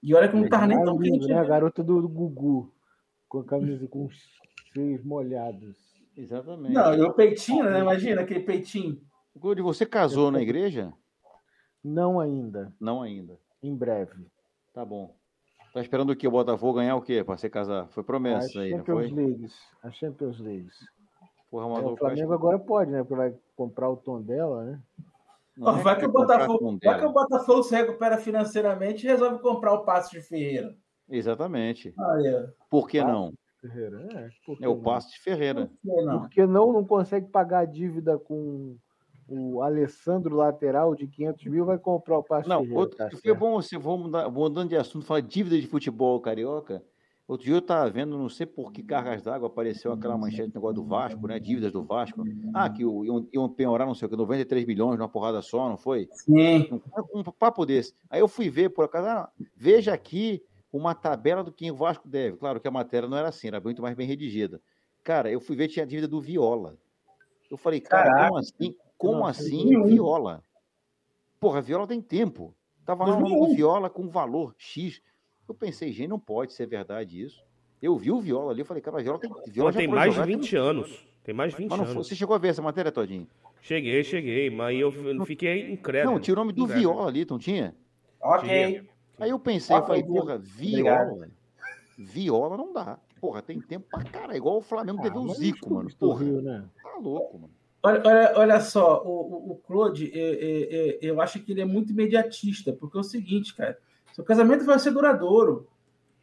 E 0.03 0.15
olha 0.15 0.29
que 0.29 0.37
não 0.37 0.49
tava 0.49 0.67
nem 0.67 0.79
Ah, 0.81 0.85
tão 0.85 0.99
quente. 0.99 1.27
né? 1.27 1.35
A 1.39 1.45
garota 1.45 1.83
do, 1.83 2.01
do 2.03 2.09
Gugu. 2.09 2.73
Com 3.29 3.41
a 3.41 3.45
camisa 3.45 3.89
com 3.89 4.05
os 4.05 4.17
seios 4.73 5.03
molhados. 5.05 5.77
Exatamente. 6.17 6.73
Não, 6.75 6.95
e 6.95 7.01
o 7.03 7.13
peitinho, 7.13 7.65
né? 7.65 7.81
Imagina 7.81 8.21
aquele 8.23 8.41
peitinho. 8.41 9.01
Claude, 9.41 9.61
você 9.63 9.85
casou 9.85 10.31
na 10.31 10.41
igreja? 10.41 10.93
Não 11.85 12.19
ainda. 12.21 12.73
Não 12.81 13.03
ainda. 13.03 13.39
Em 13.63 13.75
breve. 13.75 14.27
Tá 14.73 14.85
bom. 14.85 15.15
Tá 15.77 15.83
esperando 15.83 16.09
o 16.09 16.17
quê? 16.17 16.27
O 16.27 16.31
Botafogo 16.31 16.79
ganhar 16.79 16.97
o 16.97 17.03
quê? 17.03 17.23
Pra 17.23 17.37
você 17.37 17.51
casar? 17.51 17.87
Foi 17.89 18.01
A 18.01 18.05
promessa 18.07 18.61
aí, 18.61 18.71
não 18.75 18.83
foi? 18.83 19.09
Champions 19.11 19.13
League. 19.29 19.49
A 19.83 19.91
Champions 19.91 20.41
League. 20.41 20.69
Porra, 21.51 21.65
É, 21.65 21.67
Amador, 21.69 21.93
o 21.93 21.97
Flamengo 21.99 22.33
agora 22.33 22.59
pode, 22.59 22.91
né? 22.91 23.01
Porque 23.01 23.15
vai 23.15 23.35
comprar 23.55 23.91
o 23.91 23.97
tom 23.99 24.23
dela, 24.23 24.65
né? 24.65 24.81
não 25.55 25.79
é 25.79 25.83
vai, 25.83 25.99
que 25.99 26.07
o 26.07 26.11
Botafogo, 26.11 26.79
vai 26.83 26.99
que 26.99 27.05
o 27.05 27.13
Botafogo 27.13 27.63
se 27.63 27.77
recupera 27.77 28.17
financeiramente 28.17 29.05
e 29.07 29.11
resolve 29.11 29.39
comprar 29.43 29.75
o 29.75 29.85
Passo 29.85 30.13
de 30.13 30.23
Ferreira. 30.23 30.75
Exatamente. 31.11 31.93
Olha, 31.99 32.55
Por 32.71 32.89
que 32.89 32.99
Ah, 33.01 33.07
não? 33.07 33.35
Ferreira, 33.61 34.09
é. 34.15 34.29
por 34.47 34.57
que 34.57 34.65
É 34.65 34.69
o 34.69 34.77
não? 34.77 34.83
passo 34.83 35.11
de 35.11 35.19
Ferreira. 35.21 35.67
por 35.67 35.79
que 35.95 36.03
não? 36.03 36.21
Porque 36.21 36.47
não, 36.47 36.73
não 36.73 36.87
consegue 36.87 37.27
pagar 37.29 37.59
a 37.59 37.65
dívida 37.67 38.19
com 38.19 38.79
o 39.29 39.61
Alessandro 39.63 40.37
lateral 40.37 40.95
de 40.95 41.07
500 41.07 41.47
mil 41.47 41.65
vai 41.65 41.79
comprar 41.79 42.19
o 42.19 42.23
passe 42.23 42.49
Não, 42.49 42.59
Ferreira, 42.61 42.81
outro, 42.81 42.97
tá 42.97 43.11
foi 43.11 43.21
certo. 43.21 43.39
bom 43.39 43.61
você 43.61 43.77
vou 43.77 43.99
mudar, 43.99 44.31
mudando 44.31 44.69
de 44.69 44.77
assunto, 44.77 45.05
falar 45.05 45.21
dívida 45.21 45.61
de 45.61 45.67
futebol 45.67 46.21
carioca. 46.21 46.83
Outro 47.27 47.45
dia 47.45 47.55
eu 47.57 47.59
estava 47.59 47.91
vendo, 47.91 48.17
não 48.17 48.29
sei 48.29 48.47
por 48.47 48.71
que 48.71 48.85
cargas 48.85 49.21
d'água 49.21 49.49
apareceu 49.49 49.91
aquela 49.91 50.17
manchete 50.17 50.51
do 50.51 50.55
negócio 50.55 50.77
do 50.77 50.85
Vasco, 50.85 51.27
né? 51.27 51.41
Dívidas 51.41 51.73
do 51.73 51.83
Vasco. 51.83 52.23
Ah, 52.55 52.71
que 52.71 52.85
o- 52.85 53.05
iam, 53.05 53.29
iam 53.33 53.49
penhorar, 53.49 53.85
não 53.85 53.95
sei 53.97 54.07
o 54.07 54.09
que, 54.09 54.17
93 54.17 54.65
milhões 54.65 54.97
numa 54.97 55.09
porrada 55.09 55.43
só, 55.43 55.69
não 55.69 55.77
foi? 55.77 56.09
Sim. 56.13 56.69
Um, 57.13 57.19
um 57.19 57.25
papo 57.25 57.67
desse. 57.67 57.95
Aí 58.09 58.21
eu 58.21 58.29
fui 58.29 58.49
ver, 58.49 58.69
por 58.71 58.85
acaso, 58.85 59.09
ah, 59.09 59.29
veja 59.57 59.93
aqui 59.93 60.41
uma 60.73 60.95
tabela 60.95 61.43
do 61.43 61.51
que 61.51 61.69
o 61.69 61.75
Vasco 61.75 62.07
deve. 62.09 62.37
Claro 62.37 62.61
que 62.61 62.69
a 62.69 62.71
matéria 62.71 63.09
não 63.09 63.17
era 63.17 63.27
assim, 63.29 63.49
era 63.49 63.61
muito 63.61 63.83
mais 63.83 63.97
bem 63.97 64.07
redigida. 64.07 64.61
Cara, 65.03 65.29
eu 65.29 65.41
fui 65.41 65.57
ver, 65.57 65.67
tinha 65.67 65.85
a 65.85 65.89
dívida 65.89 66.07
do 66.07 66.21
Viola. 66.21 66.77
Eu 67.51 67.57
falei, 67.57 67.81
cara, 67.81 68.05
Caraca. 68.05 68.27
como 68.29 68.39
assim? 68.39 68.77
Como 68.97 69.19
Nossa, 69.19 69.43
assim 69.43 69.71
2001? 69.73 69.85
Viola? 69.87 70.43
Porra, 71.39 71.61
Viola 71.61 71.87
tem 71.87 72.01
tempo. 72.01 72.55
Tava 72.85 73.05
lá 73.05 73.17
o 73.17 73.21
nome 73.21 73.35
do 73.35 73.39
2001. 73.41 73.57
Viola 73.57 73.91
com 73.91 74.09
valor 74.09 74.55
X. 74.59 75.01
Eu 75.49 75.55
pensei, 75.55 75.93
gente, 75.93 76.09
não 76.09 76.19
pode 76.19 76.53
ser 76.53 76.67
verdade 76.67 77.21
isso. 77.23 77.45
Eu 77.81 77.97
vi 77.97 78.11
o 78.11 78.19
Viola 78.21 78.53
ali, 78.53 78.61
eu 78.61 78.65
falei, 78.65 78.83
cara, 78.83 79.03
Viola 79.03 79.19
tem, 79.19 79.31
Viola 79.49 79.71
já 79.73 79.79
tem 79.79 79.89
mais 79.89 80.11
de 80.11 80.15
jogar, 80.15 80.27
tem- 80.27 80.37
20 80.39 80.57
anos. 80.57 81.07
Tem 81.23 81.35
mais 81.35 81.53
de 81.53 81.59
20 81.59 81.71
Mas 81.71 81.79
não 81.79 81.87
anos. 81.87 82.07
você 82.07 82.15
chegou 82.15 82.35
a 82.35 82.39
ver 82.39 82.49
essa 82.49 82.63
matéria, 82.63 82.91
Todinho? 82.91 83.29
Cheguei, 83.61 84.03
cheguei, 84.05 84.49
mas 84.49 84.79
eu 84.81 84.93
fiquei 85.27 85.73
incrédulo. 85.73 86.15
Não, 86.15 86.21
tinha 86.21 86.35
o 86.35 86.37
nome 86.37 86.53
do 86.53 86.63
Incrédulo. 86.65 86.95
Viola 86.95 87.09
ali, 87.09 87.27
não 87.29 87.39
tinha? 87.39 87.75
Ok. 88.21 88.89
Aí 89.19 89.31
eu 89.31 89.39
pensei, 89.39 89.75
eu 89.77 89.81
Ok, 89.81 89.89
falei, 89.89 90.03
porra, 90.05 90.35
Obrigado. 90.37 90.43
Viola. 91.15 91.29
Viola 91.99 92.57
não 92.57 92.73
dá. 92.73 92.99
Porra, 93.21 93.43
tem 93.43 93.61
tempo 93.61 93.87
pra 93.91 94.05
cara. 94.05 94.37
Igual 94.37 94.59
o 94.59 94.63
Flamengo 94.63 95.03
teve 95.03 95.17
Ah, 95.17 95.21
o 95.21 95.27
mas 95.27 95.39
Zico, 95.39 95.73
mano. 95.75 95.91
Porra, 95.99 96.25
Rio, 96.25 96.43
né? 96.43 96.65
tá 96.83 96.97
louco, 96.99 97.39
mano. 97.39 97.53
Olha, 97.87 98.03
olha, 98.05 98.33
olha 98.37 98.61
só, 98.61 99.01
o, 99.05 99.09
o, 99.09 99.53
o 99.53 99.57
Claude, 99.57 100.11
é, 100.13 100.19
é, 100.19 100.89
é, 100.91 100.99
eu 101.03 101.21
acho 101.21 101.39
que 101.39 101.53
ele 101.53 101.61
é 101.61 101.65
muito 101.65 101.93
imediatista, 101.93 102.73
porque 102.73 102.97
é 102.97 103.01
o 103.01 103.05
seguinte, 103.05 103.55
cara, 103.55 103.79
seu 104.13 104.25
casamento 104.25 104.65
vai 104.65 104.77
ser 104.79 104.91
duradouro. 104.91 105.69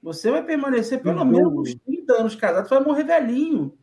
Você 0.02 0.30
vai 0.30 0.44
permanecer 0.44 1.02
pelo 1.02 1.20
Sem 1.20 1.28
menos 1.30 1.54
uns 1.54 1.76
30 1.76 2.14
anos 2.20 2.36
casado, 2.36 2.68
você 2.68 2.76
vai 2.76 2.84
morrer 2.84 3.06
velhinho. 3.06 3.78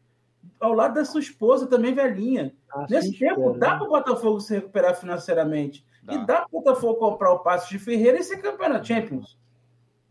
Ao 0.61 0.75
lado 0.75 0.95
da 0.95 1.07
sua 1.07 1.21
esposa 1.21 1.67
também 1.67 1.95
velhinha. 1.95 2.55
Assim 2.71 2.95
Nesse 2.95 3.19
tempo, 3.19 3.55
dá 3.55 3.71
né? 3.71 3.77
para 3.79 3.87
o 3.87 3.91
Botafogo 3.91 4.41
se 4.41 4.55
recuperar 4.57 4.95
financeiramente. 4.95 5.83
Dá. 6.03 6.13
E 6.15 6.27
dá 6.27 6.41
para 6.43 6.49
o 6.53 6.61
Botafogo 6.61 6.99
comprar 6.99 7.33
o 7.33 7.39
passe 7.39 7.71
de 7.71 7.79
Ferreira 7.79 8.19
e 8.19 8.23
ser 8.23 8.43
campeão 8.43 8.69
da 8.71 8.85
Champions. 8.85 9.39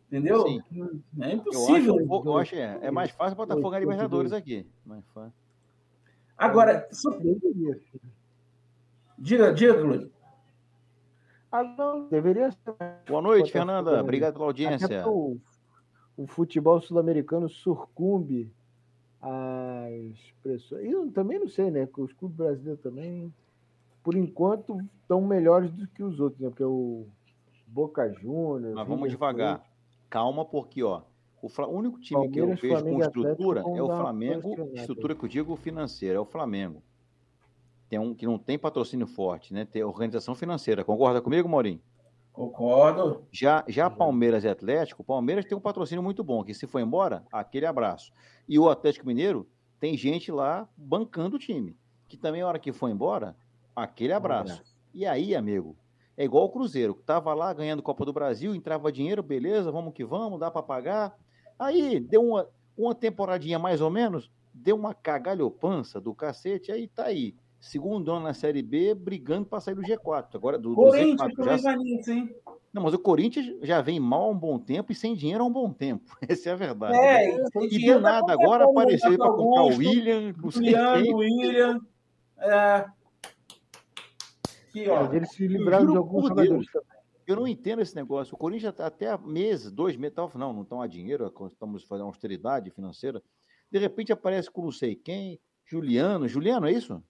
Entendeu? 0.07 0.41
Sim. 0.41 0.61
É 0.71 0.79
Eu 0.79 1.25
acho, 1.27 1.35
impossível. 1.35 1.95
um 1.95 2.07
pouco- 2.07 2.29
eu 2.29 2.37
acho 2.39 2.55
é, 2.55 2.79
é 2.81 2.89
mais 2.89 3.11
fácil 3.11 3.37
botar 3.37 3.53
fogo 3.55 3.69
na 3.69 3.79
Libertadores 3.79 4.33
aqui. 4.33 4.65
Mais 4.83 5.05
fácil. 5.13 5.48
Agora, 6.39 6.87
ser. 6.89 7.19
diga, 9.17 9.53
diga, 9.53 9.81
Claude. 9.81 10.11
Ah, 11.51 11.63
não, 11.63 12.07
deveria 12.07 12.49
ser. 12.51 12.75
Boa 13.07 13.21
noite, 13.21 13.51
Fernanda. 13.51 13.99
Obrigado 14.01 14.33
pela 14.33 14.45
audiência. 14.45 14.87
porque 14.87 15.09
o, 15.09 15.37
o 16.15 16.27
futebol 16.27 16.79
sul-americano 16.79 17.49
surcumbe 17.49 18.49
às 19.21 20.31
pressões. 20.41 20.85
E 20.85 20.91
eu 20.91 21.11
também 21.11 21.39
não 21.39 21.49
sei, 21.49 21.69
né? 21.69 21.85
Que 21.85 21.99
os 21.99 22.13
clubes 22.13 22.37
brasileiros 22.37 22.81
também, 22.81 23.33
por 24.01 24.15
enquanto, 24.15 24.79
estão 25.01 25.21
melhores 25.21 25.71
do 25.71 25.87
que 25.87 26.01
os 26.01 26.21
outros, 26.21 26.39
né? 26.39 26.47
Porque 26.49 26.63
o 26.63 27.05
Boca 27.67 28.07
Juniors. 28.13 28.75
Mas 28.75 28.87
vamos 28.87 29.03
River 29.03 29.11
devagar. 29.11 29.63
Calma, 30.09 30.45
porque, 30.45 30.81
ó, 30.83 31.01
o, 31.41 31.49
Fla- 31.49 31.67
o 31.67 31.71
único 31.73 31.99
time 31.99 32.29
que 32.29 32.39
eu 32.39 32.47
Palmeiras, 32.47 32.61
vejo 32.61 32.73
com 32.73 32.79
Flamengo 32.79 33.03
Atlético 33.03 33.19
estrutura 33.29 33.61
é 33.61 33.81
o 33.81 33.87
Flamengo. 33.87 34.69
Estrutura 34.73 35.15
que 35.15 35.25
eu 35.25 35.29
digo 35.29 35.55
financeira, 35.55 36.17
é 36.17 36.19
o 36.19 36.25
Flamengo. 36.25 36.83
Tem 37.89 37.97
um 37.97 38.13
que 38.13 38.25
não 38.25 38.37
tem 38.37 38.57
patrocínio 38.57 39.07
forte, 39.07 39.53
né? 39.53 39.65
Tem 39.65 39.83
organização 39.83 40.35
financeira. 40.35 40.83
Concorda 40.83 41.21
comigo, 41.21 41.49
Maurinho? 41.49 41.81
Concordo. 42.31 43.25
Já, 43.31 43.65
já 43.67 43.89
Palmeiras 43.89 44.43
e 44.43 44.47
Atlético, 44.47 45.01
o 45.01 45.05
Palmeiras 45.05 45.45
tem 45.45 45.57
um 45.57 45.61
patrocínio 45.61 46.03
muito 46.03 46.23
bom, 46.23 46.43
que 46.43 46.53
se 46.53 46.67
for 46.67 46.79
embora, 46.79 47.25
aquele 47.31 47.65
abraço. 47.65 48.13
E 48.47 48.57
o 48.59 48.69
Atlético 48.69 49.07
Mineiro 49.07 49.47
tem 49.79 49.97
gente 49.97 50.31
lá 50.31 50.69
bancando 50.77 51.35
o 51.35 51.39
time, 51.39 51.75
que 52.07 52.15
também 52.15 52.41
a 52.41 52.47
hora 52.47 52.59
que 52.59 52.71
for 52.71 52.89
embora, 52.89 53.35
aquele 53.75 54.13
abraço. 54.13 54.63
E 54.93 55.05
aí, 55.05 55.35
amigo, 55.35 55.75
é 56.15 56.23
igual 56.23 56.45
o 56.45 56.49
Cruzeiro, 56.49 56.93
que 56.93 57.03
tava 57.03 57.33
lá 57.33 57.51
ganhando 57.53 57.81
Copa 57.83 58.05
do 58.05 58.13
Brasil, 58.13 58.53
entrava 58.53 58.91
dinheiro, 58.91 59.23
beleza, 59.23 59.71
vamos 59.71 59.93
que 59.93 60.05
vamos, 60.05 60.39
dá 60.39 60.51
para 60.51 60.61
pagar. 60.61 61.17
Aí 61.59 61.99
deu 61.99 62.23
uma, 62.23 62.49
uma 62.77 62.95
temporadinha 62.95 63.59
mais 63.59 63.81
ou 63.81 63.89
menos, 63.89 64.31
deu 64.53 64.77
uma 64.77 64.93
cagalhopança 64.93 65.99
do 65.99 66.15
cacete, 66.15 66.71
aí 66.71 66.87
tá 66.87 67.03
aí. 67.05 67.35
Segundo 67.59 68.09
ano 68.09 68.23
na 68.23 68.33
Série 68.33 68.61
B, 68.61 68.95
brigando 68.95 69.45
para 69.45 69.59
sair 69.59 69.75
do 69.75 69.81
G4. 69.81 70.27
Agora, 70.33 70.57
do, 70.57 70.69
do 70.69 70.75
Corinthians 70.75 71.19
Z4, 71.19 71.35
também 71.35 71.57
já 71.57 71.63
vai 71.63 71.75
nisso, 71.77 72.11
hein? 72.11 72.35
não, 72.71 72.83
mas 72.83 72.93
o 72.93 72.99
Corinthians 72.99 73.53
já 73.61 73.81
vem 73.81 73.99
mal 73.99 74.23
há 74.23 74.29
um 74.29 74.37
bom 74.37 74.57
tempo 74.57 74.93
e 74.93 74.95
sem 74.95 75.13
dinheiro 75.13 75.43
há 75.43 75.47
um 75.47 75.51
bom 75.51 75.69
tempo. 75.73 76.15
Essa 76.25 76.51
é 76.51 76.53
a 76.53 76.55
verdade. 76.55 76.95
É, 76.95 77.37
né? 77.37 77.43
E 77.69 77.85
do 77.85 77.93
dá 77.95 77.99
nada 77.99 78.31
agora 78.31 78.63
apareceu 78.63 79.17
para 79.17 79.31
comprar 79.33 79.63
o 79.63 79.77
William, 79.77 80.33
sei 80.33 80.51
Juliano. 80.51 81.17
William. 81.17 81.79
É. 82.37 82.85
Aqui, 84.69 84.87
ó. 84.87 85.03
Mas 85.03 85.13
eles 85.13 85.31
se 85.31 85.47
livraram 85.47 85.91
de 85.91 85.97
alguns 85.97 86.29
jogadores 86.29 86.67
Deus. 86.71 86.85
Eu 87.29 87.35
não 87.35 87.47
entendo 87.47 87.81
esse 87.81 87.95
negócio. 87.95 88.33
O 88.33 88.37
Corinthians 88.37 88.73
tá 88.75 88.87
até 88.87 89.09
há 89.09 89.17
meses, 89.17 89.71
dois 89.71 89.95
meses, 89.95 90.15
tava, 90.15 90.37
não, 90.37 90.51
não 90.51 90.63
estão 90.63 90.81
a 90.81 90.87
dinheiro, 90.87 91.31
estamos 91.47 91.83
fazendo 91.83 92.07
austeridade 92.07 92.71
financeira. 92.71 93.21
De 93.71 93.77
repente 93.77 94.11
aparece 94.11 94.49
com 94.49 94.63
não 94.63 94.71
sei 94.71 94.95
quem, 94.95 95.39
Juliano. 95.65 96.27
Juliano, 96.27 96.67
é 96.67 96.71
isso? 96.71 97.03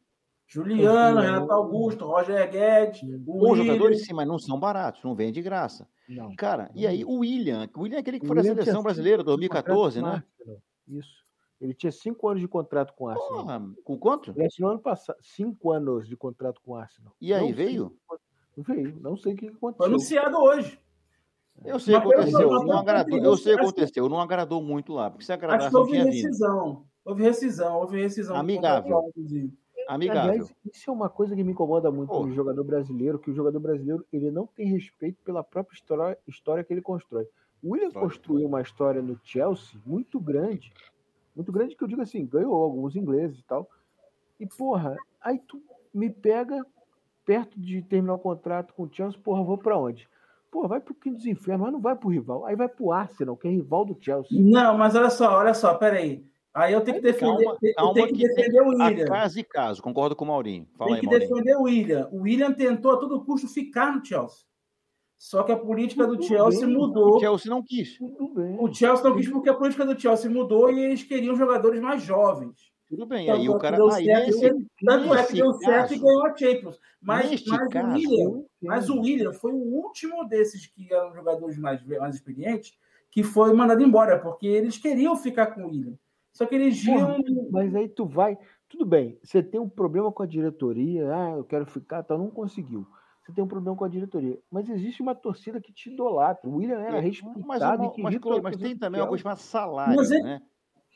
Juliano, 0.45 1.21
Renato 1.21 1.51
Augusto, 1.53 2.05
Roger 2.05 2.49
Guedes, 2.51 3.01
Os 3.27 3.57
jogadores, 3.59 4.03
sim, 4.05 4.13
mas 4.13 4.27
não 4.27 4.39
são 4.39 4.59
baratos, 4.59 5.03
não 5.03 5.13
vem 5.15 5.31
de 5.31 5.41
graça. 5.41 5.87
Não. 6.07 6.35
Cara, 6.35 6.71
e 6.73 6.87
aí 6.87 7.05
o 7.05 7.19
William? 7.19 7.69
O 7.75 7.81
William 7.81 7.97
é 7.97 7.99
aquele 7.99 8.19
que 8.19 8.25
O 8.25 8.27
foi 8.27 8.35
da 8.37 8.41
tinha 8.41 8.53
seleção 8.55 8.73
cinco 8.73 8.83
brasileira, 8.83 9.21
anos 9.21 9.25
de 9.25 9.47
2014, 9.47 9.99
contrato 10.01 10.17
né? 10.17 10.23
Arsenal. 10.39 10.61
Isso. 10.87 11.19
Ele 11.61 11.73
tinha 11.73 11.91
cinco 11.91 12.27
anos 12.27 12.41
de 12.41 12.47
contrato 12.47 12.93
com 12.95 13.03
o 13.03 13.07
Arsenal. 13.09 13.29
Porra, 13.45 13.69
com 13.83 13.97
quanto? 13.99 14.31
Ele 14.35 14.45
assinou 14.47 14.71
ano 14.71 14.79
passado. 14.79 15.17
Cinco 15.21 15.71
anos 15.71 16.07
de 16.07 16.17
contrato 16.17 16.59
com 16.61 16.71
o 16.71 16.75
Arsenal. 16.75 17.13
E 17.21 17.31
aí, 17.33 17.47
Não 17.47 17.53
veio? 17.53 17.85
o 17.85 17.89
que- 17.91 17.95
Não 18.09 18.17
veio. 18.61 18.97
Não 19.01 19.15
sei 19.17 19.33
o 19.33 19.35
que 19.35 19.47
que 19.49 19.55
Foi 19.57 19.71
aconteceu. 19.71 19.85
anunciado 19.93 20.37
hoje. 20.37 20.79
Eu 21.65 21.77
sei 21.79 21.95
o 21.95 22.01
que 22.01 22.13
aconteceu, 22.13 22.49
não 22.51 22.63
não 22.63 22.77
agradou. 22.79 23.17
Eu 23.19 23.35
sei 23.37 23.53
o 23.53 23.57
que 23.57 23.63
acho 23.63 23.73
que- 23.73 23.81
aconteceu, 23.81 24.09
não 24.09 24.19
agradou 24.21 24.61
muito 24.63 24.93
lá, 24.93 25.09
porque 25.09 25.25
se 25.25 25.31
Acho 25.33 25.39
agradasse 25.43 25.67
que 25.67 25.73
não 25.73 25.81
houve 25.81 25.91
vindo. 25.97 26.05
rescisão. 26.05 26.85
Houve 27.03 27.23
rescisão, 27.23 27.75
houve 27.79 28.01
rescisão. 28.01 28.35
Amigável. 28.37 29.11
Amigável. 29.87 30.21
Aliás, 30.31 30.55
isso 30.71 30.89
é 30.89 30.93
uma 30.93 31.09
coisa 31.09 31.35
que 31.35 31.43
me 31.43 31.51
incomoda 31.51 31.91
muito 31.91 32.09
Pô. 32.09 32.25
no 32.25 32.31
jogador 32.33 32.63
brasileiro, 32.63 33.17
que 33.17 33.31
o 33.31 33.33
jogador 33.33 33.59
brasileiro 33.59 34.05
ele 34.13 34.29
não 34.29 34.45
tem 34.45 34.67
respeito 34.67 35.17
pela 35.23 35.43
própria 35.43 35.75
história, 35.75 36.17
história 36.27 36.63
que 36.63 36.71
ele 36.71 36.81
constrói. 36.81 37.27
O 37.61 37.71
William 37.73 37.91
construiu 37.91 38.47
uma 38.47 38.61
história 38.61 39.01
no 39.01 39.19
Chelsea 39.23 39.79
muito 39.85 40.19
grande, 40.19 40.71
muito 41.35 41.51
grande 41.51 41.75
que 41.75 41.83
eu 41.83 41.87
digo 41.87 42.01
assim, 42.01 42.25
ganhou 42.25 42.53
alguns 42.53 42.95
ingleses 42.95 43.39
e 43.39 43.43
tal. 43.43 43.67
E 44.39 44.45
porra, 44.45 44.95
aí 45.19 45.39
tu 45.39 45.61
me 45.93 46.09
pega 46.09 46.63
perto 47.29 47.59
de 47.59 47.79
terminar 47.83 48.15
o 48.15 48.19
contrato 48.19 48.73
com 48.73 48.85
o 48.85 48.89
Chelsea, 48.91 49.19
porra, 49.23 49.43
vou 49.43 49.55
pra 49.55 49.77
onde? 49.77 50.09
Porra, 50.49 50.67
vai 50.67 50.79
pro 50.79 50.95
quinto 50.95 51.17
dos 51.17 51.27
infernos, 51.27 51.61
mas 51.65 51.71
não 51.73 51.79
vai 51.79 51.95
pro 51.95 52.09
rival. 52.09 52.43
Aí 52.43 52.55
vai 52.55 52.67
pro 52.67 52.91
Arsenal, 52.91 53.37
que 53.37 53.47
é 53.47 53.51
rival 53.51 53.85
do 53.85 53.95
Chelsea. 54.01 54.41
Não, 54.41 54.75
mas 54.75 54.95
olha 54.95 55.11
só, 55.11 55.37
olha 55.37 55.53
só, 55.53 55.75
peraí. 55.75 56.25
Aí 56.51 56.73
eu 56.73 56.81
tenho 56.81 56.97
que 56.97 57.03
defender, 57.03 57.43
Calma, 57.43 57.57
eu 57.61 57.73
calma 57.75 57.93
tenho 57.93 58.07
que 58.07 58.13
que 58.13 58.27
defender 58.27 58.61
o 58.63 58.81
a 58.81 58.87
William. 58.87 59.05
caso 59.05 59.39
e 59.39 59.43
caso, 59.43 59.83
concordo 59.83 60.15
com 60.15 60.25
o 60.25 60.27
Maurinho. 60.29 60.67
Fala 60.75 60.89
Tem 60.89 60.95
aí, 60.95 61.01
que 61.01 61.19
defender 61.19 61.55
o 61.55 61.61
William. 61.61 62.09
O 62.11 62.21
William 62.21 62.51
tentou 62.51 62.93
a 62.93 62.97
todo 62.97 63.23
custo 63.23 63.47
ficar 63.47 63.95
no 63.95 64.03
Chelsea. 64.03 64.39
Só 65.15 65.43
que 65.43 65.51
a 65.51 65.57
política 65.57 66.07
do 66.07 66.15
Tudo 66.15 66.25
Chelsea 66.25 66.65
bem. 66.65 66.75
mudou. 66.75 67.17
O 67.17 67.19
Chelsea 67.19 67.49
não 67.51 67.61
quis. 67.61 67.95
Tudo 67.99 68.33
bem. 68.33 68.57
O 68.59 68.73
Chelsea 68.73 69.07
não 69.07 69.15
quis 69.15 69.29
porque 69.29 69.49
a 69.49 69.53
política 69.53 69.85
do 69.85 69.99
Chelsea 70.01 70.31
mudou 70.31 70.71
e 70.71 70.79
eles 70.79 71.03
queriam 71.03 71.35
jogadores 71.35 71.79
mais 71.79 72.01
jovens. 72.01 72.68
Tudo 72.89 73.05
bem, 73.05 73.27
Tanto 73.27 73.39
aí 73.41 73.45
é 73.45 73.49
o 73.49 73.53
que 73.53 73.61
cara. 73.61 73.77
deu 73.77 73.91
Aí 73.91 74.03
certo, 74.05 74.65
Tanto 74.83 75.13
é 75.13 75.25
que 75.25 75.33
deu 75.33 75.53
certo 75.53 75.93
e 75.93 75.97
ganhou 75.99 76.25
a 76.25 76.35
Champions. 76.35 76.79
Mas, 77.01 77.45
mas 77.45 77.69
caso, 77.69 77.87
o 77.87 77.93
William, 77.93 78.45
mas 78.61 78.89
o. 78.89 78.99
William 78.99 79.33
foi 79.33 79.51
o 79.51 79.57
último 79.57 80.27
desses 80.27 80.65
que 80.65 80.91
eram 80.91 81.13
jogadores 81.13 81.57
mais, 81.57 81.83
mais 81.85 82.15
experientes 82.15 82.77
que 83.11 83.23
foi 83.23 83.53
mandado 83.53 83.81
embora, 83.83 84.19
porque 84.19 84.47
eles 84.47 84.77
queriam 84.77 85.15
ficar 85.15 85.47
com 85.47 85.61
o 85.63 85.67
William. 85.69 85.93
Só 86.33 86.45
que 86.45 86.55
eles 86.55 86.83
iam. 86.83 87.17
Mas 87.51 87.75
aí 87.75 87.87
tu 87.87 88.05
vai. 88.05 88.37
Tudo 88.67 88.85
bem, 88.85 89.17
você 89.23 89.41
tem 89.41 89.59
um 89.59 89.69
problema 89.69 90.11
com 90.11 90.21
a 90.21 90.27
diretoria, 90.27 91.11
ah, 91.11 91.31
eu 91.37 91.43
quero 91.43 91.65
ficar, 91.65 92.03
tal, 92.03 92.17
não 92.19 92.29
conseguiu. 92.29 92.85
Você 93.23 93.33
tem 93.33 93.43
um 93.43 93.47
problema 93.47 93.75
com 93.75 93.83
a 93.83 93.89
diretoria. 93.89 94.39
Mas 94.51 94.69
existe 94.69 95.01
uma 95.01 95.13
torcida 95.15 95.59
que 95.61 95.71
te 95.73 95.91
idolatra. 95.91 96.49
O 96.49 96.55
William 96.55 96.79
era 96.79 96.97
É, 96.97 96.99
respeitado 96.99 97.47
mas, 97.47 97.61
e 97.61 97.67
mas, 97.67 97.95
querido 97.95 98.29
mas, 98.29 98.41
mas 98.41 98.57
torcida 98.57 98.63
tem 98.69 98.77
também 98.77 99.01
uma 99.01 99.07
coisa 99.07 99.21
chamada 99.23 99.39
salário, 99.39 99.95
Mas 99.95 100.11
ele- 100.11 100.23
né? 100.23 100.41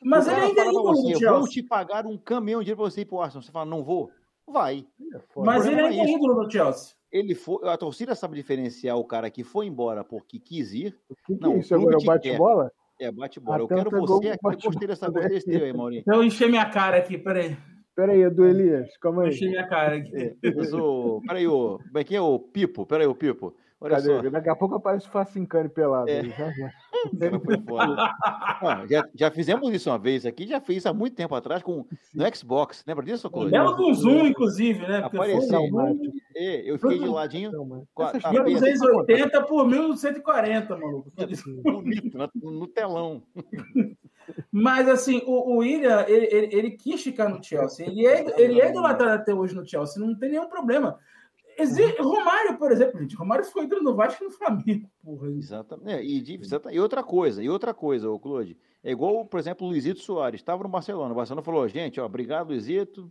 Mas 0.02 0.26
o 0.26 0.30
ele 0.30 0.40
ainda 0.40 0.60
é 0.62 0.68
ídolo 0.68 0.82
você, 0.84 1.02
do 1.02 1.08
eu 1.24 1.30
vou 1.30 1.40
Chelsea. 1.40 1.52
te 1.52 1.62
pagar 1.62 2.06
um 2.06 2.18
caminhão 2.18 2.60
de 2.60 2.66
dinheiro 2.66 2.82
pra 2.82 2.90
você 2.90 3.00
ir 3.02 3.04
pro 3.06 3.20
Arsenal. 3.20 3.42
Você 3.42 3.52
fala, 3.52 3.64
não 3.64 3.82
vou? 3.82 4.10
Vai. 4.46 4.86
É. 5.14 5.20
Mas 5.36 5.66
O 5.66 5.70
ele 5.70 5.80
ainda 5.80 6.02
é 6.02 6.06
é 6.06 6.14
ídolo 6.14 6.34
do 6.44 6.50
Chelsea. 6.50 6.94
Ele 7.10 7.34
foi, 7.34 7.68
a 7.68 7.76
torcida 7.76 8.14
sabe 8.14 8.34
diferenciar 8.36 8.96
o 8.98 9.04
cara 9.04 9.30
que 9.30 9.44
foi 9.44 9.66
embora 9.66 10.02
porque 10.02 10.38
quis 10.38 10.72
ir. 10.74 10.98
O 11.08 11.14
que, 11.14 11.36
que 11.36 11.40
Não, 11.40 11.52
é 11.52 11.56
o 11.56 11.60
isso 11.60 11.74
agora? 11.74 11.94
É 11.94 11.98
o 11.98 12.04
bate-bola? 12.04 12.72
É 13.00 13.10
bate 13.10 13.40
bola. 13.40 13.58
Eu 13.58 13.68
quero 13.68 13.90
você 13.90 13.96
o 13.96 14.32
aqui. 14.32 14.46
Eu 14.46 14.70
gostei 14.70 14.88
dessa 14.88 15.06
bate-bola 15.06 15.28
gostei 15.28 15.50
desse 15.50 15.58
teu 15.58 15.64
aí, 15.66 15.72
Maurinho. 15.72 16.02
Eu 16.06 16.22
encher 16.22 16.48
minha 16.48 16.68
cara 16.68 16.96
aqui, 16.98 17.18
peraí. 17.18 17.56
Pera 17.94 18.12
aí, 18.12 18.22
Edu 18.22 18.44
Elias, 18.44 18.96
calma 18.98 19.22
aí. 19.22 19.28
Enchi 19.30 19.48
minha 19.48 19.66
cara 19.68 19.96
aqui. 19.96 20.36
É, 20.42 20.54
mas 20.54 20.72
o. 20.72 21.20
Peraí, 21.26 21.46
o. 21.46 21.78
Como 21.78 21.98
é 21.98 22.04
que 22.04 22.16
é 22.16 22.20
o 22.20 22.38
Pipo? 22.38 22.84
Peraí, 22.84 23.06
o 23.06 23.14
Pipo. 23.14 23.54
Olha 23.80 23.96
Cadê? 23.96 24.06
só. 24.22 24.30
Daqui 24.30 24.48
a 24.48 24.56
pouco 24.56 24.76
aparece 24.76 25.06
o 25.06 25.10
Facincane 25.10 25.68
pelado. 25.68 26.08
É. 26.08 26.20
aí, 26.20 26.30
já, 26.30 26.50
já. 26.52 26.70
o 27.12 27.18
cara 27.18 27.40
foi 27.40 27.60
foda. 27.60 27.96
Ah, 28.24 28.84
já, 28.88 29.04
já 29.14 29.30
fizemos 29.30 29.70
isso 29.74 29.90
uma 29.90 29.98
vez 29.98 30.24
aqui, 30.24 30.46
já 30.46 30.60
fez 30.60 30.78
isso 30.78 30.88
há 30.88 30.94
muito 30.94 31.14
tempo 31.14 31.34
atrás 31.34 31.62
com, 31.62 31.84
no 32.14 32.34
Xbox. 32.36 32.82
Lembra 32.86 33.04
disso, 33.04 33.28
Cláudio? 33.28 33.50
belo 33.52 33.72
do 33.72 33.92
Zoom, 33.92 34.26
inclusive, 34.26 34.86
né? 34.86 35.02
Porque 35.02 35.16
Apareceu. 35.16 35.60
É, 36.36 36.70
eu 36.70 36.78
fiquei 36.78 36.98
de 36.98 37.06
ladinho. 37.06 37.52
Não, 37.52 37.86
Com 37.94 38.02
a- 38.04 38.06
a 38.08 38.10
coisas- 38.12 38.22
peça. 38.22 38.86
1280 38.86 39.42
por 39.42 39.66
1140, 39.68 40.76
maluco. 40.78 41.12
bonito 41.62 42.16
na- 42.16 42.30
no 42.42 42.66
telão. 42.66 43.22
Mas, 44.50 44.88
assim, 44.88 45.22
o, 45.26 45.52
o 45.54 45.56
William, 45.58 46.02
ele, 46.08 46.26
ele, 46.32 46.56
ele 46.56 46.70
quis 46.70 47.02
ficar 47.02 47.28
no 47.28 47.42
Chelsea. 47.44 47.86
Ele 47.86 48.06
é, 48.06 48.40
ele 48.40 48.60
é 48.60 48.70
idolatrado 48.70 49.20
até 49.20 49.34
hoje 49.34 49.54
no 49.54 49.66
Chelsea, 49.68 50.02
não 50.02 50.18
tem 50.18 50.30
nenhum 50.30 50.48
problema. 50.48 50.98
Exi- 51.58 51.96
Romário, 52.00 52.58
por 52.58 52.70
exemplo, 52.72 53.00
gente. 53.00 53.16
Romário 53.16 53.44
ficou 53.44 53.62
entre 53.62 53.80
no 53.80 53.94
Vasco 53.94 54.22
e 54.22 54.26
no 54.26 54.32
Flamengo. 54.32 54.88
Porra. 55.02 55.28
Exatamente. 55.28 55.90
É, 55.90 56.02
e, 56.04 56.40
e 56.72 56.80
outra 56.80 57.02
coisa, 57.02 57.42
e 57.42 57.48
outra 57.48 57.72
coisa, 57.74 58.10
ô 58.10 58.18
Claude. 58.18 58.56
É 58.82 58.90
igual, 58.90 59.24
por 59.26 59.38
exemplo, 59.40 59.66
o 59.66 59.70
Luizito 59.70 60.00
Soares. 60.00 60.40
Estava 60.40 60.62
no 60.62 60.68
Barcelona. 60.68 61.12
O 61.12 61.16
Barcelona 61.16 61.42
falou, 61.42 61.66
gente, 61.68 62.00
ó, 62.00 62.06
obrigado, 62.06 62.48
Luizito. 62.48 63.10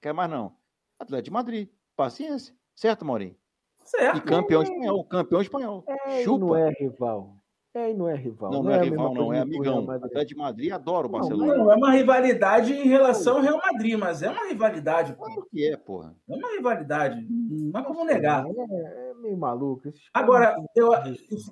Quer 0.00 0.12
mais 0.12 0.30
não. 0.30 0.54
Atlético 0.98 1.24
de 1.26 1.30
Madrid. 1.32 1.68
Paciência. 1.96 2.54
Certo, 2.74 3.04
Maurinho? 3.04 3.36
Certo. 3.84 4.18
E 4.18 4.20
campeão 4.20 4.62
espanhol. 4.62 5.04
Campeão 5.04 5.40
espanhol. 5.42 5.84
É 5.88 6.22
Chupa. 6.24 6.38
não 6.46 6.56
é 6.56 6.70
rival. 6.70 7.36
É 7.74 7.90
e 7.90 7.94
não 7.94 8.06
é 8.06 8.14
rival. 8.14 8.52
Não, 8.52 8.62
não 8.62 8.70
é 8.70 8.78
a 8.78 8.82
rival, 8.82 9.14
não. 9.14 9.32
É 9.32 9.40
amigão. 9.40 9.82
Madrid. 9.82 10.04
Atlético 10.04 10.38
de 10.38 10.44
Madrid 10.44 10.72
adora 10.72 11.06
o 11.06 11.10
Não, 11.10 11.18
Barcelona. 11.18 11.56
Não, 11.56 11.72
é 11.72 11.74
uma 11.74 11.90
rivalidade 11.90 12.74
em 12.74 12.86
relação 12.86 13.36
ao 13.36 13.42
Real 13.42 13.58
Madrid, 13.64 13.98
mas 13.98 14.22
é 14.22 14.28
uma 14.28 14.46
rivalidade. 14.46 15.14
Claro 15.14 15.46
que 15.50 15.66
é, 15.66 15.76
porra. 15.76 16.14
É 16.28 16.34
uma 16.34 16.48
rivalidade. 16.50 17.26
Não 17.30 17.80
há 17.80 17.82
como 17.82 18.04
negar. 18.04 18.44
É, 18.46 19.10
é 19.10 19.14
meio 19.14 19.38
maluco. 19.38 19.90
Agora, 20.12 20.54
eu, 20.76 20.90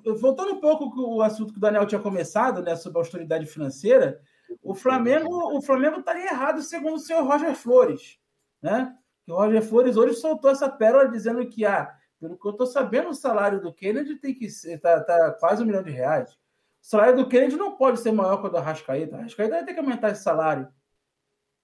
eu- 0.05 0.15
voltando 0.15 0.53
um 0.53 0.59
pouco 0.59 0.91
com 0.91 1.15
o 1.15 1.21
assunto 1.23 1.53
que 1.53 1.57
o 1.57 1.61
Daniel 1.61 1.87
tinha 1.87 1.99
começado, 2.01 2.61
né, 2.61 2.75
sobre 2.75 2.99
a 2.99 3.01
austeridade 3.01 3.47
financeira, 3.47 4.19
o 4.61 4.75
Flamengo 4.75 5.57
o 5.57 5.61
Flamengo 5.61 5.99
estaria 6.01 6.25
errado 6.29 6.61
segundo 6.61 6.95
o 6.95 6.99
senhor 6.99 7.23
Roger 7.25 7.55
Flores, 7.55 8.17
né? 8.61 8.93
Que 9.25 9.31
o 9.31 9.35
Roger 9.35 9.63
Flores 9.63 9.97
hoje 9.97 10.13
soltou 10.15 10.51
essa 10.51 10.69
pérola 10.69 11.07
dizendo 11.09 11.43
que, 11.47 11.65
ah, 11.65 11.89
pelo 12.21 12.37
que 12.37 12.47
eu 12.47 12.51
estou 12.51 12.67
sabendo, 12.67 13.09
o 13.09 13.13
salário 13.15 13.59
do 13.59 13.73
Kennedy 13.73 14.15
tem 14.15 14.33
que 14.33 14.49
ser 14.49 14.79
tá, 14.79 15.03
tá 15.03 15.31
quase 15.39 15.63
um 15.63 15.65
milhão 15.65 15.83
de 15.83 15.89
reais. 15.91 16.31
O 16.31 16.37
salário 16.87 17.17
do 17.17 17.27
Kennedy 17.27 17.57
não 17.57 17.75
pode 17.75 17.99
ser 17.99 18.11
maior 18.11 18.37
que 18.39 18.47
o 18.47 18.49
do 18.49 18.57
Arrascaeta. 18.57 19.15
O 19.15 19.19
Arrascaeta 19.19 19.55
vai 19.55 19.65
ter 19.65 19.73
que 19.73 19.79
aumentar 19.79 20.11
esse 20.11 20.23
salário. 20.23 20.67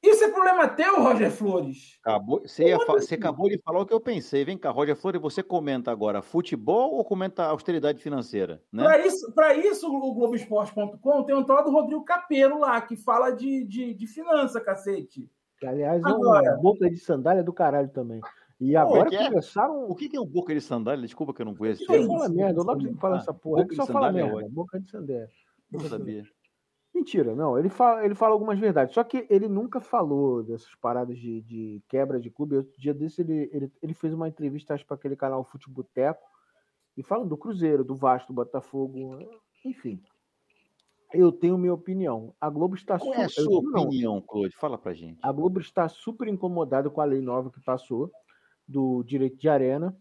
Isso 0.04 0.24
é 0.24 0.30
problema 0.30 0.68
teu, 0.68 1.02
Roger 1.02 1.32
Flores. 1.32 1.98
Acabou, 2.04 2.42
você, 2.42 2.78
fa- 2.86 2.94
você 2.94 3.16
acabou 3.16 3.50
de 3.50 3.60
falar 3.60 3.80
o 3.82 3.86
que 3.86 3.94
eu 3.94 4.00
pensei. 4.00 4.46
Vem 4.46 4.56
cá, 4.58 4.70
Roger 4.70 4.96
Flores, 4.96 5.20
você 5.20 5.42
comenta 5.42 5.92
agora 5.92 6.22
futebol 6.22 6.94
ou 6.94 7.04
comenta 7.04 7.44
austeridade 7.46 8.00
financeira? 8.02 8.62
Né? 8.72 8.84
Para 8.84 9.00
isso, 9.06 9.32
pra 9.34 9.54
isso, 9.56 9.88
o 9.92 10.14
Globoesporte.com 10.14 11.24
tem 11.24 11.36
um 11.36 11.44
tal 11.44 11.64
do 11.64 11.72
Rodrigo 11.72 12.06
Capelo 12.06 12.60
lá, 12.60 12.80
que 12.80 12.96
fala 12.96 13.32
de, 13.32 13.64
de, 13.66 13.94
de 13.96 14.06
finança, 14.08 14.62
cacete. 14.62 15.28
Que, 15.60 15.66
aliás, 15.66 16.00
é 16.04 16.08
Agora- 16.08 16.52
uma 16.54 16.62
boca 16.62 16.88
de 16.90 16.98
sandália 16.98 17.44
do 17.44 17.52
caralho 17.52 17.90
também. 17.90 18.22
E 18.60 18.76
agora 18.76 19.10
que 19.10 19.16
é? 19.16 19.30
começaram. 19.30 19.90
O 19.90 19.96
que 19.96 20.10
é 20.16 20.20
um 20.20 20.26
boca 20.26 20.54
de 20.54 20.62
sandália? 20.62 21.06
Desculpa 21.06 21.34
que 21.34 21.42
eu 21.42 21.46
não 21.46 21.56
conheço. 21.56 21.86
Só 21.86 21.94
Isso 21.94 22.02
aí. 22.02 22.08
fala 22.08 22.30
merda, 22.30 22.60
eu 22.60 22.64
não 22.66 22.74
acredito 22.74 22.96
que 22.96 23.02
fala 23.02 23.16
Ah, 23.16 23.20
essa 23.20 23.34
porra. 23.34 23.62
É 23.62 23.64
boca 23.64 23.76
só 23.76 23.86
fala 23.86 24.08
sandália 24.08 24.30
é 24.30 24.34
merda. 24.34 24.50
Boca 24.50 24.80
de 24.80 24.90
sandália. 24.90 25.30
Não 25.72 25.80
sabia. 25.82 26.24
Mentira, 26.94 27.36
não. 27.36 27.60
Ele 27.60 27.70
fala, 27.70 28.04
ele 28.04 28.16
fala 28.16 28.34
algumas 28.34 28.58
verdades. 28.58 28.96
Só 28.96 29.04
que 29.04 29.28
ele 29.30 29.48
nunca 29.48 29.80
falou 29.80 30.44
dessas 30.44 30.74
paradas 30.82 31.18
de, 31.20 31.42
de 31.42 31.84
quebra 31.88 32.20
de 32.20 32.32
clube. 32.32 32.56
Outro 32.56 32.82
dia 32.82 32.94
desse, 32.94 33.22
ele, 33.22 33.48
ele, 33.54 33.72
ele 33.82 33.94
fez 33.94 34.12
uma 34.14 34.28
entrevista, 34.28 34.74
acho, 34.74 34.86
para 34.86 34.96
aquele 34.96 35.16
canal 35.16 35.44
Futeboteco. 35.44 36.26
E 36.96 37.04
falando 37.04 37.30
do 37.30 37.38
Cruzeiro, 37.38 37.84
do 37.84 37.96
Vasco, 37.96 38.34
do 38.34 38.36
Botafogo. 38.36 39.20
Enfim. 39.64 40.02
Eu 41.14 41.32
tenho 41.32 41.58
minha 41.60 41.74
opinião. 41.74 42.34
A 42.42 42.50
Globo 42.50 42.74
está 42.74 42.98
Qual 42.98 43.14
é 43.14 43.26
a 43.26 43.30
sua 43.30 43.60
opinião, 43.60 44.20
Claude? 44.20 44.56
Fala 44.56 44.78
pra 44.78 44.94
gente. 44.94 45.20
A 45.22 45.32
Globo 45.32 45.60
está 45.60 45.88
super 45.88 46.28
incomodada 46.28 46.90
com 46.90 47.00
a 47.00 47.06
lei 47.06 47.22
nova 47.22 47.52
que 47.52 47.62
passou 47.62 48.12
do 48.68 49.04
direito 49.04 49.38
de 49.38 49.48
arena. 49.50 49.96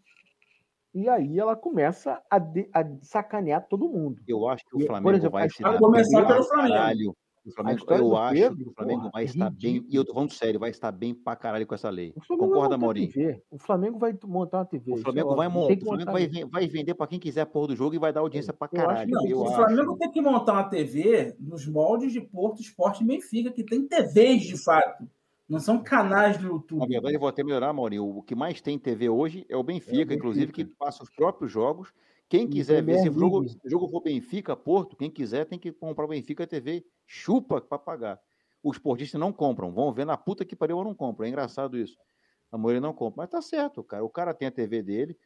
E 0.94 1.08
aí 1.08 1.38
ela 1.38 1.54
começa 1.54 2.22
a, 2.30 2.38
de- 2.38 2.68
a 2.72 2.82
sacanear 3.02 3.66
todo 3.68 3.88
mundo. 3.88 4.20
Eu 4.26 4.48
acho 4.48 4.64
que 4.64 4.80
E, 4.80 4.84
o 4.84 4.86
Flamengo 4.86 5.10
exemplo, 5.16 5.30
vai 5.38 5.48
se 5.50 5.62
dar 5.62 5.78
começar 5.78 6.18
bem 6.18 6.26
pelo 6.26 6.44
Flamengo. 6.44 6.68
caralho. 6.74 7.16
O 7.44 7.52
Flamengo, 7.52 7.84
eu 7.94 8.16
acho 8.16 8.34
Pedro, 8.34 8.56
que 8.56 8.62
o 8.70 8.72
Flamengo 8.74 8.98
porra, 9.02 9.10
vai 9.12 9.22
é 9.22 9.26
estar 9.26 9.50
bem. 9.50 9.72
ridículo. 9.74 9.92
E 9.92 9.96
eu 9.96 10.04
tô 10.04 10.14
falando 10.14 10.32
sério, 10.32 10.58
vai 10.58 10.70
estar 10.70 10.90
bem 10.90 11.14
pra 11.14 11.36
caralho 11.36 11.64
com 11.64 11.74
essa 11.76 11.88
lei. 11.90 12.12
Concorda, 12.26 12.76
Maurinho? 12.76 13.08
O 13.50 13.58
Flamengo 13.58 13.98
vai 14.00 14.18
montar 14.24 14.58
uma 14.58 14.64
TV. 14.64 14.90
O 14.90 14.94
isso 14.94 15.04
Flamengo 15.04 15.32
é 15.32 15.36
vai 15.36 15.48
montar. 15.48 15.74
O 15.74 15.84
Flamengo 15.84 16.10
vai, 16.12 16.28
vai 16.50 16.66
vender 16.66 16.94
pra 16.94 17.06
quem 17.06 17.20
quiser 17.20 17.42
a 17.42 17.46
porra 17.46 17.68
do 17.68 17.76
jogo 17.76 17.94
e 17.94 17.98
vai 18.00 18.12
dar 18.12 18.18
audiência 18.20 18.52
pra 18.52 18.66
acho 18.66 18.74
caralho. 18.74 19.10
Não, 19.10 19.22
o 19.38 19.44
acho. 19.46 19.54
Flamengo 19.54 19.96
tem 19.96 20.10
que 20.10 20.20
montar 20.20 20.54
uma 20.54 20.68
TV 20.68 21.36
nos 21.38 21.64
moldes 21.68 22.12
de 22.12 22.20
Porto 22.20 22.60
Esporte 22.60 23.04
e 23.04 23.06
Benfica, 23.06 23.52
que 23.52 23.62
tem 23.62 23.86
TVs 23.86 24.42
de 24.42 24.64
fato. 24.64 25.04
Não 25.48 25.60
são 25.60 25.82
canais 25.82 26.36
do 26.38 26.42
Na 26.44 26.48
YouTube. 26.48 26.88
verdade, 26.88 27.14
eu 27.14 27.20
vou 27.20 27.28
até 27.28 27.44
melhorar, 27.44 27.72
Maurinho. 27.72 28.04
O 28.04 28.22
que 28.22 28.34
mais 28.34 28.60
tem 28.60 28.78
TV 28.78 29.08
hoje 29.08 29.46
é 29.48 29.56
o 29.56 29.62
Benfica, 29.62 29.92
Benfica. 29.92 30.14
inclusive, 30.14 30.52
que 30.52 30.64
passa 30.64 31.02
os 31.04 31.10
próprios 31.10 31.52
jogos. 31.52 31.92
Quem 32.28 32.48
quiser 32.48 32.82
ver, 32.82 32.98
se 32.98 33.08
o 33.08 33.12
jogo, 33.12 33.48
se 33.48 33.56
o 33.64 33.70
jogo 33.70 33.88
for 33.88 34.00
Benfica, 34.02 34.56
Porto, 34.56 34.96
quem 34.96 35.08
quiser 35.08 35.44
tem 35.44 35.58
que 35.58 35.70
comprar 35.70 36.04
o 36.04 36.08
Benfica 36.08 36.44
TV. 36.46 36.84
Chupa 37.06 37.60
para 37.60 37.78
pagar. 37.78 38.20
Os 38.60 38.78
portistas 38.78 39.20
não 39.20 39.32
compram. 39.32 39.70
Vão 39.70 39.92
ver 39.92 40.04
na 40.04 40.16
puta 40.16 40.44
que 40.44 40.56
pariu, 40.56 40.78
eu 40.78 40.84
não 40.84 40.94
compro. 40.94 41.24
É 41.24 41.28
engraçado 41.28 41.78
isso. 41.78 41.96
A 42.50 42.58
maioria 42.58 42.80
não 42.80 42.92
compra. 42.92 43.18
Mas 43.22 43.30
tá 43.30 43.40
certo, 43.40 43.84
cara. 43.84 44.04
O 44.04 44.10
cara 44.10 44.34
tem 44.34 44.48
a 44.48 44.50
TV 44.50 44.82
dele 44.82 45.16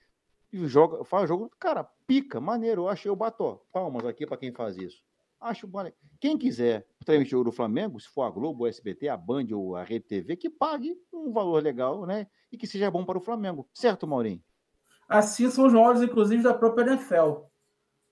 e 0.52 0.66
joga, 0.66 1.02
faz 1.04 1.26
jogo. 1.26 1.50
Cara, 1.58 1.84
pica, 2.06 2.38
maneiro. 2.38 2.82
Eu 2.82 2.88
achei 2.88 3.10
o 3.10 3.16
bató. 3.16 3.62
Palmas 3.72 4.04
aqui 4.04 4.26
para 4.26 4.36
quem 4.36 4.52
faz 4.52 4.76
isso. 4.76 5.02
Acho 5.40 5.66
maneiro. 5.66 5.96
Quem 6.20 6.36
quiser 6.36 6.86
transmitir 7.04 7.34
o 7.34 7.38
jogo 7.38 7.50
do 7.50 7.56
Flamengo, 7.56 7.98
se 7.98 8.08
for 8.08 8.22
a 8.22 8.30
Globo, 8.30 8.64
o 8.64 8.66
SBT, 8.66 9.08
a 9.08 9.16
Band 9.16 9.46
ou 9.52 9.74
a 9.74 9.82
Rede 9.82 10.04
TV, 10.04 10.36
que 10.36 10.50
pague 10.50 10.94
um 11.12 11.32
valor 11.32 11.62
legal, 11.62 12.04
né? 12.04 12.26
E 12.52 12.58
que 12.58 12.66
seja 12.66 12.90
bom 12.90 13.04
para 13.04 13.16
o 13.16 13.22
Flamengo. 13.22 13.66
Certo, 13.72 14.06
Maurinho? 14.06 14.42
Assim 15.08 15.50
são 15.50 15.66
os 15.66 15.72
moldes, 15.72 16.02
inclusive, 16.02 16.42
da 16.42 16.52
própria 16.52 16.92
NFL. 16.92 17.46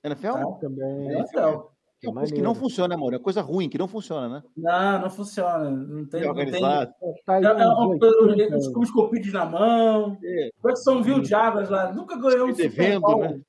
NFL? 0.03 0.33
Tá. 0.33 0.53
Também. 0.61 1.13
NFL. 1.13 1.69
É 2.01 2.09
uma 2.09 2.21
coisa 2.21 2.35
que 2.35 2.43
não 2.43 2.55
funciona, 2.55 2.97
Maurinho. 2.97 3.21
É 3.21 3.23
coisa 3.23 3.43
ruim, 3.43 3.69
que 3.69 3.77
não 3.77 3.89
funciona, 3.89 4.29
né? 4.29 4.43
Não, 4.57 5.03
não 5.03 5.11
funciona. 5.11 5.69
Não 5.71 6.07
tem. 6.07 6.23
É 6.23 6.27
Não 6.27 6.35
tem 6.35 6.45
organizado. 6.45 6.93
Tá 7.27 7.35
aí 7.35 7.45
é, 7.45 7.49
é 7.49 7.69
uns 7.69 8.03
80 8.03 8.57
os 8.57 8.69
clubes 8.69 8.91
com 8.91 9.01
o 9.01 9.11
Pires 9.11 9.33
na 9.33 9.45
mão. 9.45 10.17
É. 10.23 10.51
O 10.63 10.69
Jacksonville 10.69 11.25
Jaguars 11.25 11.69
lá 11.69 11.93
nunca 11.93 12.17
ganhou 12.17 12.49
um 12.49 12.55
Se 12.55 12.63
Super 12.63 12.77
devendo, 12.77 13.01
Bowl. 13.01 13.21
né? 13.21 13.41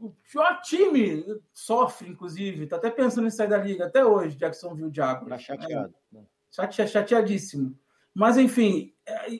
O 0.00 0.10
pior 0.30 0.60
time 0.62 1.24
sofre, 1.52 2.08
inclusive. 2.08 2.66
Tá 2.66 2.76
até 2.76 2.90
pensando 2.90 3.26
em 3.26 3.30
sair 3.30 3.48
da 3.48 3.58
liga 3.58 3.86
até 3.86 4.04
hoje, 4.04 4.36
Jacksonville 4.36 4.90
Jaguars. 4.92 5.28
Tá 5.28 5.38
chateado. 5.38 5.94
né? 6.12 6.22
Chate- 6.50 6.88
chateadíssimo. 6.88 7.76
Mas, 8.14 8.36
enfim, 8.36 8.92
é, 9.06 9.30
e, 9.30 9.38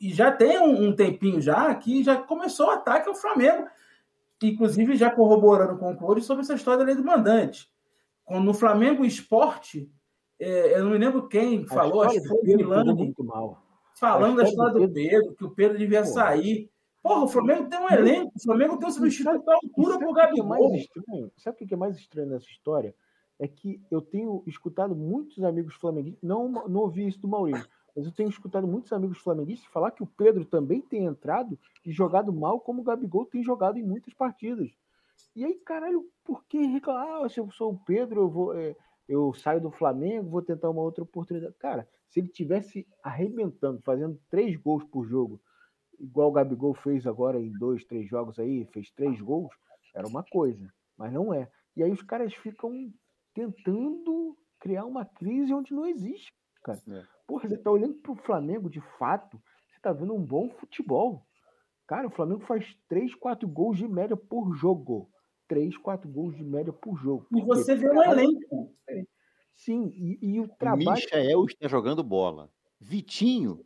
e- 0.00 0.08
e 0.08 0.12
já 0.12 0.32
tem 0.32 0.58
um, 0.58 0.88
um 0.88 0.96
tempinho 0.96 1.40
já 1.40 1.72
que 1.74 2.02
já 2.02 2.16
começou 2.16 2.66
o 2.66 2.70
ataque 2.70 3.08
ao 3.08 3.14
Flamengo, 3.14 3.66
inclusive 4.42 4.96
já 4.96 5.10
corroborando 5.10 5.78
com 5.78 5.92
o 5.92 5.96
Clore 5.96 6.20
sobre 6.22 6.42
essa 6.42 6.54
história 6.54 6.78
da 6.78 6.84
lei 6.84 6.94
do 6.94 7.04
mandante. 7.04 7.70
Quando 8.24 8.44
no 8.44 8.54
Flamengo 8.54 9.04
Esporte, 9.04 9.90
é, 10.40 10.78
eu 10.78 10.84
não 10.84 10.90
me 10.92 10.98
lembro 10.98 11.28
quem 11.28 11.64
falou, 11.66 12.02
acho 12.02 12.14
que 12.22 12.28
foi 12.28 12.38
o 12.38 12.44
Milani, 12.56 13.14
falando 13.94 14.36
da 14.36 14.42
história 14.50 14.72
do 14.74 14.92
Pedro, 14.94 15.34
que 15.34 15.44
o 15.44 15.50
Pedro 15.50 15.78
devia 15.78 16.00
sair. 16.04 16.70
Porra, 17.02 17.24
o 17.24 17.28
Flamengo 17.28 17.68
tem 17.68 17.78
um 17.78 17.88
elenco, 17.90 18.32
o 18.36 18.42
Flamengo 18.42 18.76
tem 18.78 18.88
um 18.88 18.92
substituto 18.92 19.48
à 19.48 19.54
altura 19.54 19.92
Sabe 19.94 20.04
pro 20.04 20.10
é 20.10 20.42
mais 20.42 20.62
Gabigol. 20.62 20.74
estranho? 20.74 21.32
Sabe 21.36 21.64
o 21.64 21.66
que 21.66 21.74
é 21.74 21.76
mais 21.76 21.96
estranho 21.96 22.28
nessa 22.28 22.46
história? 22.46 22.94
É 23.38 23.46
que 23.46 23.80
eu 23.90 24.00
tenho 24.02 24.42
escutado 24.46 24.96
muitos 24.96 25.42
amigos 25.44 25.74
flamenguistas, 25.74 26.22
não, 26.22 26.48
não 26.48 26.80
ouvi 26.80 27.06
isso 27.06 27.20
do 27.20 27.28
Maurício, 27.28 27.68
mas 27.94 28.04
eu 28.04 28.12
tenho 28.12 28.28
escutado 28.28 28.66
muitos 28.66 28.92
amigos 28.92 29.18
flamenguistas 29.18 29.70
falar 29.70 29.92
que 29.92 30.02
o 30.02 30.06
Pedro 30.06 30.44
também 30.44 30.80
tem 30.80 31.04
entrado 31.04 31.58
e 31.84 31.92
jogado 31.92 32.32
mal 32.32 32.60
como 32.60 32.80
o 32.80 32.84
Gabigol 32.84 33.26
tem 33.26 33.42
jogado 33.42 33.78
em 33.78 33.82
muitas 33.84 34.12
partidas. 34.12 34.70
E 35.34 35.44
aí, 35.44 35.54
caralho, 35.54 36.04
por 36.24 36.44
que 36.44 36.58
reclamar? 36.66 37.24
Ah, 37.24 37.28
se 37.28 37.40
eu 37.40 37.50
sou 37.52 37.72
o 37.72 37.78
Pedro, 37.78 38.22
eu 38.22 38.28
vou. 38.28 38.54
é, 38.54 38.76
eu 39.08 39.32
saio 39.34 39.60
do 39.60 39.70
Flamengo, 39.70 40.28
vou 40.28 40.42
tentar 40.42 40.68
uma 40.68 40.82
outra 40.82 41.02
oportunidade. 41.02 41.54
Cara, 41.58 41.88
se 42.08 42.20
ele 42.20 42.28
tivesse 42.28 42.86
arrebentando, 43.02 43.80
fazendo 43.82 44.20
três 44.28 44.54
gols 44.56 44.84
por 44.84 45.06
jogo, 45.06 45.40
igual 45.98 46.28
o 46.28 46.32
Gabigol 46.32 46.74
fez 46.74 47.06
agora 47.06 47.40
em 47.40 47.52
dois, 47.52 47.84
três 47.84 48.08
jogos 48.08 48.38
aí, 48.38 48.64
fez 48.66 48.90
três 48.90 49.20
gols, 49.20 49.52
era 49.94 50.06
uma 50.06 50.22
coisa, 50.24 50.72
mas 50.96 51.12
não 51.12 51.32
é. 51.34 51.50
E 51.76 51.82
aí 51.82 51.90
os 51.90 52.02
caras 52.02 52.34
ficam 52.34 52.92
tentando 53.34 54.36
criar 54.60 54.84
uma 54.84 55.04
crise 55.04 55.52
onde 55.54 55.72
não 55.72 55.86
existe, 55.86 56.32
cara. 56.64 56.80
É. 56.88 57.02
Porra, 57.26 57.48
você 57.48 57.56
tá 57.58 57.70
olhando 57.70 57.94
pro 57.94 58.14
Flamengo 58.16 58.68
de 58.70 58.80
fato, 58.98 59.40
você 59.70 59.80
tá 59.80 59.92
vendo 59.92 60.14
um 60.14 60.24
bom 60.24 60.50
futebol. 60.50 61.26
Cara, 61.86 62.06
o 62.08 62.10
Flamengo 62.10 62.40
faz 62.46 62.76
três, 62.88 63.14
quatro 63.14 63.48
gols 63.48 63.78
de 63.78 63.86
média 63.88 64.16
por 64.16 64.54
jogo. 64.54 65.10
Três, 65.46 65.76
quatro 65.78 66.08
gols 66.10 66.36
de 66.36 66.44
média 66.44 66.72
por 66.72 66.96
jogo. 66.98 67.26
E 67.34 67.40
você 67.40 67.74
vê 67.74 67.90
um 67.90 68.00
a- 68.00 68.08
elenco. 68.12 68.74
Sim, 69.54 69.90
e, 69.94 70.18
e 70.22 70.40
o 70.40 70.44
O 70.44 70.48
trabalho. 70.48 70.90
Michael 70.90 71.44
está 71.46 71.68
jogando 71.68 72.02
bola. 72.02 72.50
Vitinho 72.80 73.64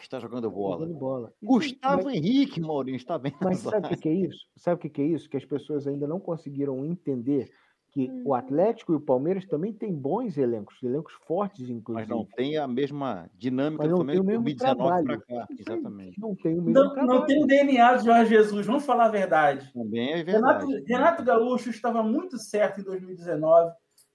está 0.00 0.18
jogando 0.20 0.50
bola. 0.50 0.78
Jogando 0.86 0.98
bola. 0.98 1.32
Gustavo 1.42 2.04
Mas- 2.04 2.14
Henrique, 2.16 2.60
Maurinho, 2.60 2.96
está 2.96 3.18
bem 3.18 3.32
Mas 3.42 3.58
sabe 3.58 3.86
o 3.86 3.88
que, 3.90 3.96
que 3.96 4.08
é 4.08 4.12
isso? 4.14 4.46
Sabe 4.56 4.76
o 4.76 4.78
que, 4.78 4.88
que 4.88 5.02
é 5.02 5.06
isso? 5.06 5.28
Que 5.28 5.36
as 5.36 5.44
pessoas 5.44 5.86
ainda 5.86 6.06
não 6.06 6.20
conseguiram 6.20 6.84
entender 6.84 7.50
que 7.90 8.08
Hum. 8.10 8.22
o 8.24 8.34
Atlético 8.34 8.94
e 8.94 8.96
o 8.96 9.00
Palmeiras 9.00 9.44
também 9.44 9.70
têm 9.70 9.92
bons 9.94 10.38
elencos, 10.38 10.82
elencos 10.82 11.12
fortes, 11.26 11.60
Mas 11.60 11.70
inclusive. 11.70 12.08
não 12.08 12.24
tem 12.24 12.56
a 12.56 12.66
mesma 12.66 13.28
dinâmica 13.34 13.82
Mas 13.82 13.90
do 13.90 13.96
Flamengo 13.96 14.20
o 14.20 14.22
de 14.22 14.28
mesmo 14.28 14.44
2019 14.44 15.04
para 15.04 15.20
cá. 15.20 15.46
Exatamente. 15.58 16.18
Não 16.20 16.34
tem 16.34 16.52
o 16.58 16.62
mesmo 16.62 16.72
Não, 16.72 16.92
trabalho. 16.94 17.18
não 17.20 17.26
tem 17.26 17.42
o 17.42 17.46
DNA 17.46 17.94
do 17.96 18.04
Jorge 18.06 18.30
Jesus, 18.34 18.64
vamos 18.66 18.86
falar 18.86 19.06
a 19.06 19.10
verdade. 19.10 19.70
Também 19.74 20.10
é 20.12 20.22
Renato, 20.22 20.66
verdade. 20.66 20.84
Renato 20.90 21.22
Gaúcho 21.22 21.68
estava 21.68 22.02
muito 22.02 22.38
certo 22.38 22.80
em 22.80 22.84
2019 22.84 23.72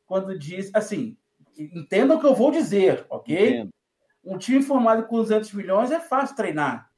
quando 0.08 0.40
disse, 0.40 0.72
assim, 0.74 1.16
entendam 1.60 2.18
o 2.18 2.20
que 2.20 2.26
eu 2.26 2.34
vou 2.34 2.50
dizer, 2.50 3.06
ok? 3.12 3.36
Entendo. 3.50 3.70
Um 4.28 4.38
time 4.38 4.62
formado 4.62 5.06
com 5.08 5.16
200 5.18 5.54
milhões 5.54 5.92
é 5.92 6.00
fácil 6.00 6.36
treinar. 6.36 6.90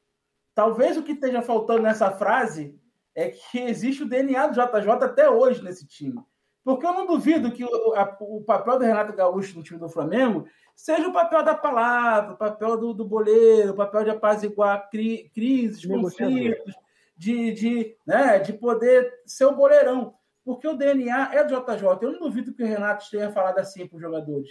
Talvez 0.56 0.98
o 0.98 1.04
que 1.04 1.12
esteja 1.14 1.42
faltando 1.42 1.84
nessa 1.84 2.12
frase 2.12 2.76
é 3.16 3.30
que 3.30 3.60
existe 3.60 4.04
o 4.04 4.08
DNA 4.10 4.48
do 4.48 4.54
JJ 4.54 4.90
até 5.04 5.30
hoje 5.30 5.64
nesse 5.64 5.86
time. 5.88 6.20
Porque 6.64 6.86
eu 6.86 6.94
não 6.94 7.06
duvido 7.08 7.52
que 7.52 7.64
o, 7.64 7.94
a- 7.96 8.18
o 8.20 8.42
papel 8.44 8.78
do 8.80 8.86
Renato 8.86 9.14
Gaúcho 9.14 9.56
no 9.58 9.64
time 9.64 9.80
do 9.80 9.88
Flamengo 9.90 10.46
seja 10.76 11.08
o 11.08 11.14
papel 11.14 11.44
da 11.44 11.56
palavra, 11.56 12.34
o 12.34 12.38
papel 12.38 12.78
do, 12.78 12.94
do 12.94 13.06
boleiro, 13.06 13.72
o 13.72 13.76
papel 13.76 14.04
de 14.04 14.10
apaziguar 14.10 14.90
cri- 14.90 15.30
crises, 15.34 15.84
Negociador. 15.86 16.34
conflitos, 16.36 16.76
de, 17.16 17.52
de, 17.54 17.96
né, 18.06 18.40
de 18.40 18.54
poder 18.54 19.12
ser 19.26 19.46
o 19.46 19.56
boleirão. 19.56 20.14
Porque 20.44 20.68
o 20.68 20.76
DNA 20.76 21.34
é 21.36 21.44
do 21.44 21.54
JJ. 21.56 21.84
Eu 22.02 22.12
não 22.14 22.20
duvido 22.20 22.54
que 22.54 22.64
o 22.64 22.68
Renato 22.68 23.10
tenha 23.10 23.32
falado 23.32 23.60
assim 23.60 23.86
para 23.88 23.96
os 23.96 24.02
jogadores. 24.02 24.50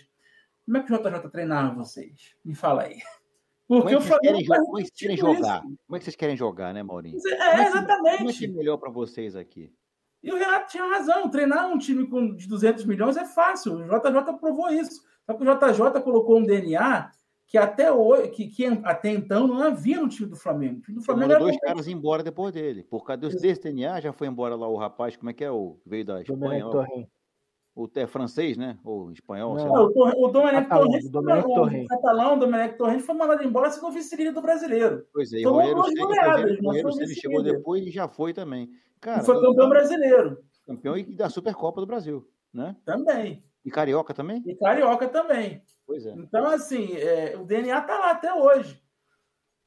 Como 0.69 0.77
é 0.77 0.83
que 0.83 0.93
o 0.93 0.97
JJ 0.99 1.31
treinava 1.31 1.75
vocês? 1.75 2.35
Me 2.45 2.55
fala 2.55 2.83
aí. 2.83 2.99
Como 3.67 3.81
Porque 3.83 3.95
é 3.95 3.99
o 3.99 4.01
que 4.01 4.07
vocês 4.09 4.21
querem, 4.21 4.45
Flamengo 4.45 4.65
jo- 4.65 4.71
como 4.71 4.79
é 4.79 4.83
que 4.83 4.89
vocês 4.89 4.99
querem 5.01 5.17
tipo 5.17 5.35
jogar? 5.35 5.61
Como 5.63 5.77
é 5.97 5.99
que 5.99 6.05
vocês 6.05 6.17
querem 6.17 6.37
jogar, 6.37 6.75
né, 6.75 6.83
Maurinho? 6.83 7.17
É, 7.17 7.21
Como 7.21 7.33
é 7.33 7.37
que- 7.39 7.39
Como 7.41 7.59
é 7.59 7.63
que 7.63 7.79
exatamente. 7.79 8.45
é 8.45 8.49
melhor 8.49 8.77
para 8.77 8.91
vocês 8.91 9.35
aqui? 9.37 9.73
E 10.23 10.33
o 10.33 10.37
Renato 10.37 10.71
tinha 10.71 10.85
razão. 10.85 11.29
Treinar 11.31 11.69
um 11.71 11.79
time 11.79 12.07
com, 12.07 12.35
de 12.35 12.47
200 12.49 12.85
milhões 12.85 13.17
é 13.17 13.25
fácil. 13.25 13.75
O 13.77 13.85
JJ 13.85 14.35
provou 14.39 14.69
isso. 14.71 15.01
Só 15.25 15.35
que 15.35 15.43
o 15.43 15.47
JJ 15.47 16.01
colocou 16.03 16.39
um 16.39 16.45
DNA 16.45 17.11
que 17.47 17.57
até, 17.57 17.91
hoje, 17.91 18.29
que, 18.29 18.47
que 18.49 18.67
até 18.85 19.11
então 19.11 19.47
não 19.47 19.63
havia 19.63 20.01
no 20.01 20.09
time 20.09 20.29
do 20.29 20.37
Flamengo. 20.37 20.79
O 20.79 20.83
time 20.83 20.99
do 20.99 21.03
Flamengo 21.05 21.29
mandou 21.29 21.37
era 21.37 21.45
dois 21.45 21.59
caras 21.61 21.89
embora 21.89 22.23
depois 22.23 22.53
dele. 22.53 22.85
Por 22.85 23.05
causa 23.05 23.21
desse, 23.23 23.41
desse 23.41 23.63
DNA, 23.63 24.01
já 24.01 24.13
foi 24.13 24.27
embora 24.27 24.55
lá 24.55 24.69
o 24.69 24.77
rapaz, 24.77 25.17
como 25.17 25.31
é 25.31 25.33
que 25.33 25.45
é? 25.45 25.51
O 25.51 25.79
veio 25.87 26.05
da 26.05 26.21
Espanha. 26.21 26.65
Torrent. 26.69 27.07
O 27.79 27.89
é 27.95 28.07
francês, 28.09 28.57
né? 28.57 28.77
Ou 28.83 29.13
espanhol, 29.13 29.57
sei 29.57 29.69
Não. 29.69 29.73
lá. 29.73 29.79
Não, 29.81 29.93
o, 29.95 30.27
o 30.27 30.29
Domenech 30.29 30.67
Catalão, 30.67 30.89
Torrent, 30.89 31.11
Domenech 31.11 31.47
o 31.47 31.87
catalão, 31.87 32.35
o 32.35 32.39
Domenech 32.41 32.77
Torrent 32.77 33.01
foi 33.01 33.15
mandado 33.15 33.45
embora 33.45 33.71
sendo 33.71 33.93
vice-líder 33.93 34.33
do 34.33 34.43
brasileiro. 34.43 35.07
Pois 35.13 35.33
é, 35.33 35.39
e 35.39 35.47
o 35.47 35.51
Tomou 35.51 35.61
Rogério 35.61 35.77
duas 35.77 36.75
Ceni, 36.75 36.83
Rogério, 36.83 37.15
chegou 37.15 37.43
depois 37.43 37.87
e 37.87 37.91
já 37.91 38.09
foi 38.09 38.33
também. 38.35 38.69
Cara, 39.01 39.23
e 39.23 39.25
foi 39.25 39.41
campeão 39.41 39.69
brasileiro 39.69 40.39
campeão 40.69 40.99
e 40.99 41.05
da 41.17 41.31
Supercopa 41.31 41.81
do 41.81 41.87
Brasil, 41.87 42.29
né? 42.53 42.77
também. 42.85 43.43
E 43.65 43.71
carioca 43.71 44.13
também? 44.13 44.43
E 44.47 44.55
carioca 44.55 45.09
também. 45.09 45.63
Pois 45.87 46.05
é. 46.05 46.13
Então, 46.13 46.47
assim, 46.47 46.95
é, 46.95 47.37
o 47.37 47.45
DNA 47.45 47.81
tá 47.83 47.99
lá 47.99 48.11
até 48.11 48.33
hoje. 48.33 48.81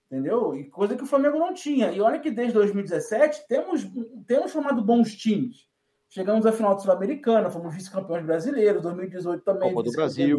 Entendeu? 0.06 0.56
E 0.56 0.70
coisa 0.70 0.96
que 0.96 1.04
o 1.04 1.08
Flamengo 1.08 1.40
não 1.40 1.54
tinha. 1.54 1.92
E 1.92 2.02
olha 2.02 2.20
que 2.20 2.30
desde 2.30 2.54
2017 2.54 3.48
temos, 3.48 3.88
temos 4.28 4.52
formado 4.52 4.84
bons 4.84 5.16
times. 5.16 5.71
Chegamos 6.14 6.46
à 6.46 6.52
final 6.52 6.76
do 6.76 6.82
Sul-Americana, 6.82 7.50
fomos 7.50 7.74
vice-campeões 7.74 8.26
brasileiros, 8.26 8.82
2018 8.82 9.46
também. 9.46 9.74
Copa 9.74 9.90
do 9.90 9.94
Brasil. 9.94 10.38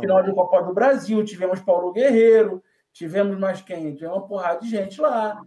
Final 0.00 0.22
de 0.24 0.34
Copa 0.34 0.62
do 0.64 0.74
Brasil, 0.74 1.24
tivemos 1.24 1.60
Paulo 1.60 1.92
Guerreiro, 1.92 2.60
tivemos 2.92 3.38
mais 3.38 3.62
quem? 3.62 3.94
Tivemos 3.94 4.16
uma 4.16 4.26
porrada 4.26 4.58
de 4.58 4.68
gente 4.68 5.00
lá. 5.00 5.40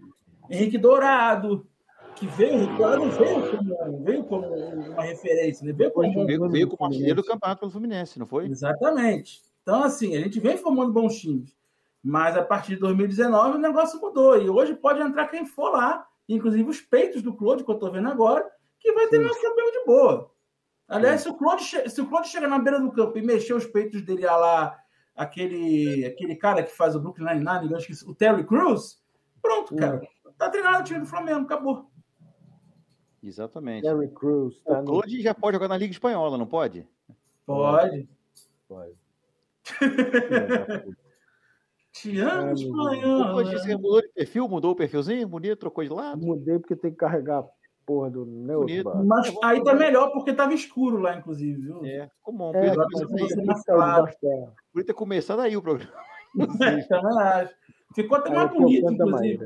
Henrique 0.49 0.77
Dourado, 0.77 1.67
que 2.15 2.25
veio, 2.27 2.53
Henrique 2.53 2.77
Dourado 2.77 3.09
veio 3.09 3.51
como, 3.51 4.03
veio 4.05 4.23
como 4.23 4.47
uma 4.47 5.03
referência, 5.03 5.65
né? 5.65 5.73
veio 5.73 5.91
como 5.91 6.25
Veio, 6.25 6.49
veio 6.49 6.69
como 6.69 6.85
artilheiro 6.85 7.21
do 7.21 7.27
campeonato 7.27 7.59
pelo 7.59 7.71
Fluminense, 7.73 8.17
não 8.17 8.25
foi? 8.25 8.45
Exatamente. 8.45 9.41
Então, 9.63 9.83
assim, 9.83 10.15
a 10.15 10.21
gente 10.21 10.39
vem 10.39 10.55
formando 10.55 10.93
bons 10.93 11.19
times. 11.19 11.53
Mas 12.01 12.37
a 12.37 12.41
partir 12.41 12.75
de 12.75 12.79
2019 12.79 13.57
o 13.57 13.61
negócio 13.61 13.99
mudou. 13.99 14.41
E 14.41 14.49
hoje 14.49 14.73
pode 14.75 15.01
entrar 15.01 15.27
quem 15.27 15.45
for 15.45 15.71
lá, 15.71 16.07
inclusive 16.29 16.69
os 16.69 16.79
peitos 16.79 17.21
do 17.21 17.33
Claude, 17.33 17.65
que 17.65 17.71
eu 17.71 17.77
tô 17.77 17.91
vendo 17.91 18.07
agora, 18.07 18.49
que 18.83 18.91
vai 18.91 19.07
ter 19.07 19.19
nosso 19.19 19.41
campeão 19.41 19.71
de 19.71 19.85
boa. 19.85 20.31
Aliás, 20.87 21.21
se 21.21 21.29
o, 21.29 21.33
Claude 21.33 21.63
se 21.63 22.01
o 22.01 22.07
Claude 22.07 22.27
chegar 22.27 22.47
na 22.47 22.59
beira 22.59 22.79
do 22.79 22.91
campo 22.91 23.17
e 23.17 23.21
mexer 23.21 23.53
os 23.53 23.65
peitos 23.65 24.01
dele 24.01 24.27
a 24.27 24.35
lá, 24.35 24.79
aquele, 25.15 26.05
aquele 26.05 26.35
cara 26.35 26.61
que 26.61 26.75
faz 26.75 26.95
o 26.95 26.99
Brooklyn 26.99 27.25
Nine-Nine, 27.25 27.71
eu 27.71 27.77
esqueci, 27.77 28.07
o 28.07 28.13
Terry 28.13 28.45
Crews, 28.45 29.01
pronto, 29.41 29.75
cara. 29.75 30.01
Tá 30.37 30.49
treinado 30.49 30.81
o 30.81 30.83
time 30.83 30.99
do 30.99 31.05
Flamengo, 31.05 31.41
acabou. 31.41 31.89
Exatamente. 33.23 33.83
Terry 33.83 34.09
Crews 34.09 34.61
tá 34.63 34.73
O 34.73 34.81
no. 34.81 34.85
Claude 34.85 35.21
já 35.21 35.33
pode 35.33 35.55
jogar 35.55 35.69
na 35.69 35.77
Liga 35.77 35.93
Espanhola, 35.93 36.37
não 36.37 36.45
pode? 36.45 36.85
Pode. 37.45 38.09
Pode. 38.67 38.93
Te 41.93 42.19
amo, 42.19 42.53
espanhol. 42.53 43.33
você 43.45 43.75
mudou 43.75 44.01
de 44.01 44.09
perfil, 44.09 44.49
mudou 44.49 44.71
o 44.71 44.75
perfilzinho, 44.75 45.27
bonito, 45.27 45.59
trocou 45.59 45.83
de 45.83 45.91
lado. 45.91 46.25
Mudei 46.25 46.57
porque 46.59 46.75
tem 46.75 46.91
que 46.91 46.97
carregar 46.97 47.43
porra 47.85 48.09
do 48.09 48.25
Neusbar. 48.25 49.03
Mas 49.05 49.33
aí 49.43 49.63
tá 49.63 49.73
melhor 49.73 50.11
porque 50.11 50.33
tava 50.33 50.53
escuro 50.53 50.97
lá, 50.97 51.17
inclusive, 51.17 51.61
viu? 51.61 51.85
É, 51.85 52.07
ficou 52.09 52.33
bom. 52.33 52.51
É, 52.55 52.73
Podia 52.73 52.97
ter 52.97 53.35
começado 53.35 53.81
aí. 53.81 53.95
da- 53.95 54.53
Podia 54.71 54.85
ter 54.85 54.93
começado 54.93 55.39
aí 55.41 55.57
o 55.57 55.61
programa. 55.61 55.93
Ficou 57.95 58.17
até 58.17 58.31
mais 58.31 58.49
é 58.49 58.53
bonito, 58.53 58.91
inclusive. 58.91 59.39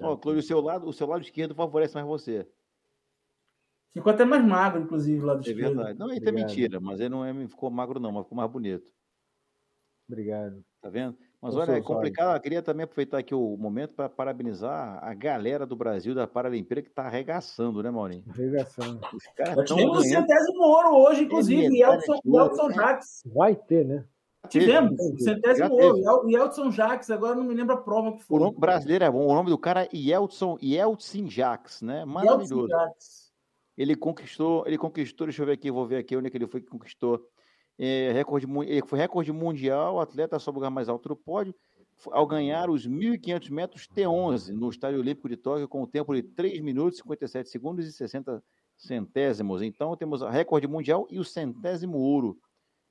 Ó, 0.00 0.16
Claude, 0.16 0.38
o 0.38 0.42
seu 0.44 0.60
lado, 0.60 0.86
o 0.88 0.92
seu 0.92 1.08
lado 1.08 1.22
esquerdo 1.22 1.56
favorece 1.56 1.94
mais 1.94 2.06
você. 2.06 2.48
Ficou 3.92 4.12
até 4.12 4.24
mais 4.24 4.44
magro, 4.44 4.80
inclusive, 4.82 5.20
lá 5.24 5.34
do 5.34 5.40
É 5.40 5.50
esquerdo. 5.50 5.74
verdade. 5.74 5.98
Não, 5.98 6.12
isso 6.12 6.28
é 6.28 6.30
mentira, 6.30 6.78
mas 6.78 7.00
ele 7.00 7.08
não 7.08 7.24
é, 7.24 7.48
ficou 7.48 7.68
magro, 7.68 7.98
não, 7.98 8.12
mas 8.12 8.22
ficou 8.22 8.36
mais 8.36 8.48
bonito. 8.48 8.92
Obrigado. 10.08 10.62
Tá 10.80 10.88
vendo? 10.88 11.18
Mas 11.40 11.54
olha, 11.54 11.72
é 11.72 11.80
complicado. 11.80 12.34
Eu 12.34 12.40
queria 12.40 12.62
também 12.62 12.82
aproveitar 12.84 13.18
aqui 13.18 13.32
o 13.34 13.56
momento 13.56 13.94
para 13.94 14.08
parabenizar 14.08 14.98
a 15.02 15.14
galera 15.14 15.64
do 15.64 15.76
Brasil 15.76 16.12
da 16.14 16.26
Paralimpíada 16.26 16.82
que 16.82 16.90
tá 16.90 17.04
arregaçando, 17.04 17.80
né, 17.82 17.90
Maurinho? 17.90 18.24
Regação. 18.34 18.98
Os 19.14 19.24
caras 19.36 19.68
tivemos 19.68 19.98
o 19.98 20.02
centésimo 20.02 20.62
ouro 20.62 20.96
hoje, 20.96 21.22
inclusive, 21.22 21.66
e 21.66 21.68
medalha 21.68 21.94
Elton, 21.94 22.20
Elton 22.24 22.68
né? 22.68 22.74
Jacques. 22.74 23.22
Vai 23.26 23.54
ter, 23.54 23.84
né? 23.86 24.04
Tivemos 24.48 24.98
o 25.00 25.18
centésimo 25.18 25.74
ouro. 25.74 26.28
Elton 26.28 26.70
Jacques, 26.72 27.10
agora 27.10 27.36
não 27.36 27.44
me 27.44 27.54
lembro 27.54 27.74
a 27.74 27.80
prova 27.80 28.12
que 28.12 28.22
O 28.22 28.26
foi. 28.26 28.40
nome 28.40 28.58
brasileiro 28.58 29.04
é 29.04 29.10
bom. 29.10 29.24
O 29.26 29.34
nome 29.34 29.50
do 29.50 29.58
cara 29.58 29.84
é 29.84 29.88
Yeltsin, 29.94 30.56
Yeltsin 30.60 31.30
Jacques, 31.30 31.82
né? 31.82 32.00
Elton 32.00 32.12
Maravilhoso. 32.12 32.68
Jacques. 32.68 33.28
Ele 33.76 33.94
conquistou, 33.94 34.64
ele 34.66 34.76
conquistou, 34.76 35.28
deixa 35.28 35.40
eu 35.42 35.46
ver 35.46 35.52
aqui, 35.52 35.70
vou 35.70 35.86
ver 35.86 35.98
aqui 35.98 36.16
onde 36.16 36.26
é 36.26 36.30
que 36.30 36.36
ele 36.36 36.48
foi 36.48 36.60
que 36.60 36.66
conquistou. 36.66 37.24
É, 37.78 38.10
recorde, 38.12 38.46
ele 38.66 38.86
foi 38.86 38.98
recorde 38.98 39.32
mundial, 39.32 40.00
atleta 40.00 40.38
sob 40.38 40.56
o 40.56 40.58
lugar 40.58 40.70
mais 40.70 40.88
alto 40.88 41.08
do 41.08 41.16
pódio, 41.16 41.54
ao 42.10 42.26
ganhar 42.26 42.68
os 42.70 42.88
1.500 42.88 43.50
metros 43.50 43.88
T11 43.88 44.48
no 44.48 44.68
Estádio 44.68 45.00
Olímpico 45.00 45.28
de 45.28 45.36
Tóquio 45.36 45.68
com 45.68 45.82
o 45.82 45.86
tempo 45.86 46.14
de 46.14 46.22
3 46.22 46.60
minutos, 46.60 46.98
57 46.98 47.48
segundos 47.48 47.86
e 47.86 47.92
60 47.92 48.42
centésimos. 48.76 49.62
Então 49.62 49.96
temos 49.96 50.22
o 50.22 50.28
recorde 50.28 50.66
mundial 50.66 51.06
e 51.10 51.18
o 51.18 51.24
centésimo 51.24 51.98
ouro. 51.98 52.36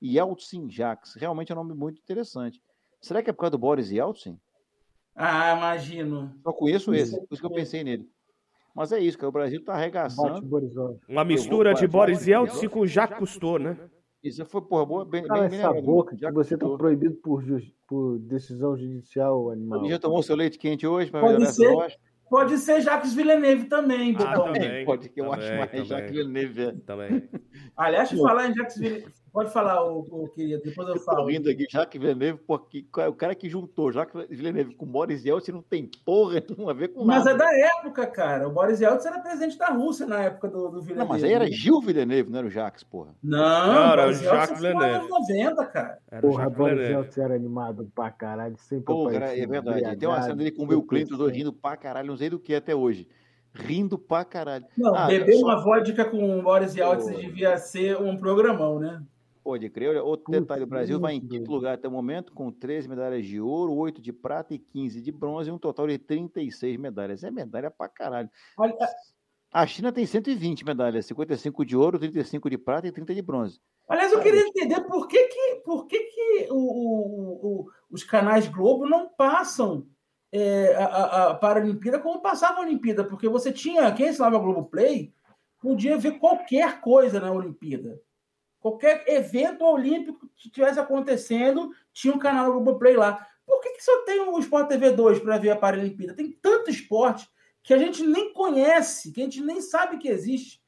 Yeltsin 0.01 0.69
Jacques, 0.69 1.15
realmente 1.15 1.51
é 1.51 1.55
um 1.55 1.57
nome 1.57 1.73
muito 1.73 1.99
interessante. 1.99 2.61
Será 3.01 3.23
que 3.23 3.29
é 3.29 3.33
por 3.33 3.39
causa 3.39 3.51
do 3.51 3.57
Boris 3.57 3.91
Yeltsin? 3.91 4.39
Ah, 5.15 5.55
imagino. 5.55 6.31
Só 6.43 6.53
conheço 6.53 6.93
esse, 6.93 7.17
por 7.17 7.33
isso 7.33 7.41
que 7.41 7.47
eu 7.47 7.55
é. 7.55 7.59
pensei 7.59 7.83
nele. 7.83 8.07
Mas 8.75 8.91
é 8.91 8.99
isso, 8.99 9.17
cara, 9.17 9.29
o 9.29 9.31
Brasil 9.31 9.63
tá 9.63 9.71
Bate 9.71 9.81
arregaçando. 9.81 10.99
Uma 11.09 11.25
mistura 11.25 11.73
de 11.73 11.87
Boris 11.87 12.27
Yeltsin 12.27 12.67
com 12.67 12.85
Jacques 12.85 13.17
Cousteau, 13.17 13.57
né? 13.57 13.75
Isso 14.23 14.45
foi, 14.45 14.61
porra, 14.61 14.85
boa, 14.85 15.05
bem, 15.05 15.23
Cala 15.23 15.41
bem, 15.41 15.49
bem 15.51 15.59
essa 15.59 15.67
lembrado, 15.69 15.85
boca 15.85 16.15
que 16.15 16.21
já 16.21 16.31
você 16.31 16.57
tá 16.57 16.65
contou. 16.65 16.77
proibido 16.77 17.15
por, 17.15 17.43
ju- 17.43 17.61
por 17.87 18.17
decisão 18.19 18.75
judicial, 18.75 19.51
animal. 19.51 19.85
Já 19.87 19.99
tomou 19.99 20.21
seu 20.23 20.35
leite 20.35 20.57
quente 20.57 20.85
hoje 20.87 21.09
para 21.11 21.21
Pode 21.21 21.33
melhorar 21.39 21.53
ser. 21.89 21.97
Pode 22.29 22.57
ser 22.57 22.81
Jacques 22.81 23.13
Villeneuve 23.13 23.65
também, 23.69 24.13
Ah, 24.19 24.33
também. 24.33 24.83
Pode, 24.83 25.07
que 25.07 25.21
eu 25.21 25.29
também, 25.29 25.39
acho 25.47 25.57
mais 25.57 25.71
também. 25.71 25.85
Jacques 25.85 26.11
Villeneuve. 26.11 26.61
é. 26.61 26.71
Também. 26.85 27.29
Aliás, 27.77 28.11
falar 28.11 28.49
em 28.49 28.53
Jacques 28.53 28.77
Villeneuve. 28.77 29.13
Pode 29.31 29.51
falar, 29.51 29.83
ô, 29.85 29.99
ô, 30.09 30.27
querido, 30.29 30.63
depois 30.63 30.87
eu 30.87 30.95
Eu 30.95 30.99
tô 30.99 31.05
falo. 31.05 31.27
rindo 31.27 31.49
aqui, 31.49 31.65
Jacques 31.69 32.01
Villeneuve, 32.01 32.39
porque 32.47 32.85
o 33.07 33.13
cara 33.13 33.35
que 33.35 33.47
juntou 33.47 33.91
Jacques 33.91 34.25
Villeneuve 34.29 34.73
com 34.75 34.85
Boris 34.85 35.23
Yeltsin 35.25 35.51
não 35.51 35.61
tem 35.61 35.89
porra 36.03 36.41
nenhuma 36.49 36.71
a 36.71 36.73
ver 36.73 36.87
com 36.87 37.03
Mas 37.05 37.23
nada. 37.25 37.31
é 37.35 37.37
da 37.37 37.67
época, 37.79 38.07
cara. 38.07 38.47
O 38.47 38.51
Boris 38.51 38.81
Yeltsin 38.81 39.09
era 39.09 39.19
presidente 39.19 39.57
da 39.57 39.67
Rússia 39.67 40.07
na 40.07 40.23
época 40.23 40.47
do, 40.47 40.69
do 40.69 40.81
Villeneuve. 40.81 40.95
Não, 40.99 41.07
mas 41.07 41.23
aí 41.23 41.33
era 41.33 41.45
Gil 41.51 41.79
Villeneuve, 41.81 42.31
não 42.31 42.39
era 42.39 42.47
o 42.47 42.49
Jacques, 42.49 42.83
porra. 42.83 43.13
Não, 43.21 43.37
Não, 43.37 43.91
era 43.91 44.01
o 44.01 44.05
Boris 44.05 44.21
Yeltsin 44.21 44.37
Jacques 44.39 44.59
Villeneuve. 44.61 45.07
90, 45.09 45.65
cara. 45.67 45.97
Era 46.09 46.25
o 46.25 46.29
Porra, 46.29 46.43
Jacques 46.43 46.57
Boris. 46.57 46.89
Yeltsin 46.89 47.21
era 47.21 47.35
animado 47.35 47.91
pra 47.93 48.09
caralho, 48.09 48.57
sempre 48.57 48.85
Pô, 48.85 49.09
cara, 49.11 49.37
é 49.37 49.45
verdade. 49.45 49.97
Tem 49.97 50.09
uma 50.09 50.21
cena 50.21 50.35
dele 50.35 50.51
com 50.51 50.63
o 50.63 50.67
Bill 50.67 50.83
Clinton, 50.83 51.27
rindo 51.27 51.53
pra 51.53 51.77
caralho, 51.77 52.07
não 52.07 52.17
sei 52.17 52.29
do 52.29 52.39
que 52.39 52.55
até 52.55 52.73
hoje. 52.75 53.07
Rindo 53.53 53.97
pra 53.97 54.23
caralho. 54.23 54.65
Não, 54.77 54.93
Ah, 54.95 55.07
beber 55.07 55.33
só- 55.33 55.45
uma 55.45 55.63
vodka 55.63 56.05
com 56.05 56.39
o 56.39 56.41
Boris 56.43 56.75
Yeltsin 56.75 57.15
devia 57.15 57.57
ser 57.57 57.97
um 57.99 58.15
programão, 58.17 58.79
né? 58.79 59.01
Pode 59.47 59.69
crer. 59.69 59.89
Olha, 59.91 60.03
outro 60.03 60.25
detalhe: 60.41 60.63
o 60.63 60.67
Brasil 60.67 60.99
vai 60.99 61.13
em 61.13 61.21
quinto 61.21 61.49
lugar 61.49 61.75
até 61.75 61.87
o 61.87 61.91
momento, 61.91 62.33
com 62.33 62.51
13 62.51 62.89
medalhas 62.89 63.25
de 63.25 63.39
ouro, 63.39 63.73
8 63.73 64.01
de 64.01 64.11
prata 64.11 64.53
e 64.53 64.59
15 64.59 65.01
de 65.01 65.09
bronze, 65.09 65.49
um 65.49 65.57
total 65.57 65.87
de 65.87 65.97
36 65.97 66.75
medalhas. 66.77 67.23
É 67.23 67.31
medalha 67.31 67.71
pra 67.71 67.87
caralho. 67.87 68.29
Olha, 68.57 68.75
A 69.53 69.65
China 69.65 69.93
tem 69.93 70.05
120 70.05 70.65
medalhas, 70.65 71.05
55 71.05 71.63
de 71.65 71.77
ouro, 71.77 71.97
35 71.97 72.49
de 72.49 72.57
prata 72.57 72.87
e 72.87 72.91
30 72.91 73.15
de 73.15 73.21
bronze. 73.21 73.61
Aliás, 73.87 74.11
eu 74.11 74.19
queria 74.19 74.41
entender 74.41 74.81
por 74.81 75.07
que, 75.07 75.17
que, 75.29 75.55
por 75.63 75.87
que, 75.87 75.97
que 75.97 76.47
o- 76.51 76.55
o- 76.55 77.61
o- 77.61 77.67
os 77.89 78.03
canais 78.03 78.49
Globo 78.49 78.85
não 78.85 79.07
passam 79.07 79.87
é, 80.29 80.75
a, 80.75 80.85
a, 80.85 81.29
a 81.31 81.35
Paralimpíada 81.35 81.99
como 81.99 82.21
passava 82.21 82.57
a 82.59 82.63
Olimpíada, 82.63 83.05
porque 83.05 83.29
você 83.29 83.49
tinha, 83.49 83.89
quem 83.93 84.09
assinava 84.09 84.37
Globo 84.37 84.65
Play, 84.65 85.13
podia 85.61 85.97
ver 85.97 86.19
qualquer 86.19 86.81
coisa 86.81 87.17
na 87.21 87.31
Olimpíada. 87.31 87.97
Qualquer 88.59 89.03
evento 89.07 89.63
olímpico 89.63 90.29
que 90.35 90.47
estivesse 90.47 90.79
acontecendo, 90.79 91.71
tinha 91.93 92.13
um 92.13 92.19
canal 92.19 92.51
Globo 92.51 92.79
Play 92.79 92.95
lá. 92.95 93.25
Por 93.45 93.61
que, 93.61 93.69
que 93.69 93.83
só 93.83 94.03
tem 94.03 94.19
o 94.19 94.39
Sport 94.39 94.67
TV 94.67 94.91
2 94.91 95.19
para 95.19 95.37
ver 95.37 95.51
a 95.51 95.55
Paralimpíada? 95.55 96.15
Tem 96.15 96.31
tanto 96.31 96.69
esporte 96.69 97.29
que 97.63 97.73
a 97.73 97.77
gente 97.77 98.05
nem 98.05 98.33
conhece, 98.33 99.11
que 99.11 99.21
a 99.21 99.23
gente 99.23 99.41
nem 99.41 99.61
sabe 99.61 99.97
que 99.97 100.07
existe. 100.07 100.61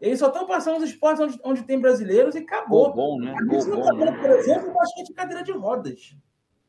Eles 0.00 0.18
só 0.18 0.28
estão 0.28 0.46
passando 0.46 0.78
os 0.78 0.90
esportes 0.90 1.22
onde, 1.22 1.40
onde 1.42 1.62
tem 1.62 1.80
brasileiros 1.80 2.34
e 2.34 2.38
acabou. 2.38 2.92
Bom, 2.92 3.18
né? 3.18 3.34
A 3.34 3.42
gente 3.42 3.68
não 3.68 3.76
bom, 3.76 3.82
está 3.82 3.92
né? 3.94 4.04
vendo, 4.04 4.20
por 4.20 4.30
exemplo, 4.30 4.74
basquete 4.74 5.06
de 5.06 5.14
cadeira 5.14 5.42
de 5.42 5.52
rodas. 5.52 6.16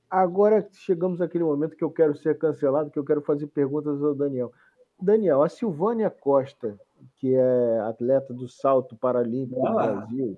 Agora 0.10 0.66
chegamos 0.72 1.20
àquele 1.20 1.44
momento 1.44 1.76
que 1.76 1.84
eu 1.84 1.92
quero 1.92 2.16
ser 2.16 2.38
cancelado, 2.38 2.90
que 2.90 2.98
eu 2.98 3.04
quero 3.04 3.22
fazer 3.22 3.48
perguntas 3.48 4.02
ao 4.02 4.16
Daniel. 4.16 4.54
Daniel, 5.00 5.44
a 5.44 5.50
Silvânia 5.50 6.10
Costa, 6.10 6.80
que 7.18 7.36
é 7.36 7.80
atleta 7.82 8.34
do 8.34 8.48
salto 8.48 8.96
paralímpico 8.96 9.62
do. 9.62 9.74
Brasil, 9.74 10.38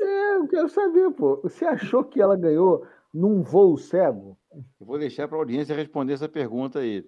é, 0.00 0.36
eu 0.36 0.48
quero 0.48 0.68
saber, 0.68 1.10
pô. 1.12 1.36
Você 1.42 1.64
achou 1.64 2.04
que 2.04 2.20
ela 2.20 2.36
ganhou 2.36 2.86
num 3.12 3.42
voo 3.42 3.76
cego? 3.76 4.36
Eu 4.52 4.86
vou 4.86 4.98
deixar 4.98 5.28
para 5.28 5.36
a 5.36 5.40
audiência 5.40 5.74
responder 5.76 6.14
essa 6.14 6.28
pergunta 6.28 6.78
aí. 6.80 7.04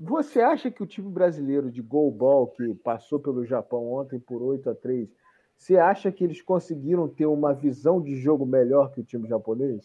Você 0.00 0.40
acha 0.40 0.70
que 0.70 0.82
o 0.82 0.86
time 0.86 1.10
brasileiro 1.10 1.70
de 1.70 1.82
goalball, 1.82 2.48
que 2.48 2.74
passou 2.74 3.18
pelo 3.18 3.44
Japão 3.44 3.92
ontem 3.92 4.18
por 4.20 4.42
8 4.42 4.70
a 4.70 4.74
3 4.74 5.08
você 5.56 5.76
acha 5.76 6.12
que 6.12 6.22
eles 6.22 6.40
conseguiram 6.40 7.08
ter 7.08 7.26
uma 7.26 7.52
visão 7.52 8.00
de 8.00 8.14
jogo 8.14 8.46
melhor 8.46 8.92
que 8.92 9.00
o 9.00 9.04
time 9.04 9.26
japonês? 9.28 9.84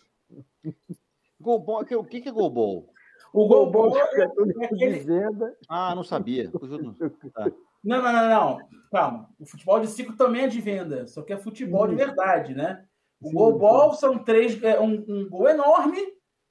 Gol 1.41 1.59
bom, 1.59 1.81
o 1.81 1.85
que- 1.85 1.95
o 1.95 2.05
é 2.27 2.31
gol 2.31 2.51
bom? 2.51 2.89
O 3.33 3.47
Goalball 3.47 3.89
goalball 3.89 3.97
é 3.97 4.21
é 4.21 4.27
de 4.53 4.65
aquele- 4.65 4.99
venda. 4.99 5.57
Ah, 5.67 5.95
não 5.95 6.03
sabia. 6.03 6.51
Tá. 7.33 7.51
Não, 7.83 8.01
não, 8.01 8.13
não, 8.13 8.29
não. 8.29 8.57
Calma. 8.91 9.29
O 9.39 9.45
futebol 9.45 9.79
de 9.79 9.87
ciclo 9.87 10.15
também 10.15 10.43
é 10.43 10.47
de 10.47 10.61
venda, 10.61 11.07
só 11.07 11.21
que 11.23 11.33
é 11.33 11.37
futebol 11.37 11.87
de 11.87 11.95
verdade, 11.95 12.53
né? 12.53 12.85
O 13.19 13.29
Sim, 13.29 13.35
goalball 13.35 13.93
são 13.93 14.23
três, 14.23 14.61
é 14.61 14.79
um, 14.79 15.03
um 15.07 15.29
gol 15.29 15.49
enorme, 15.49 15.99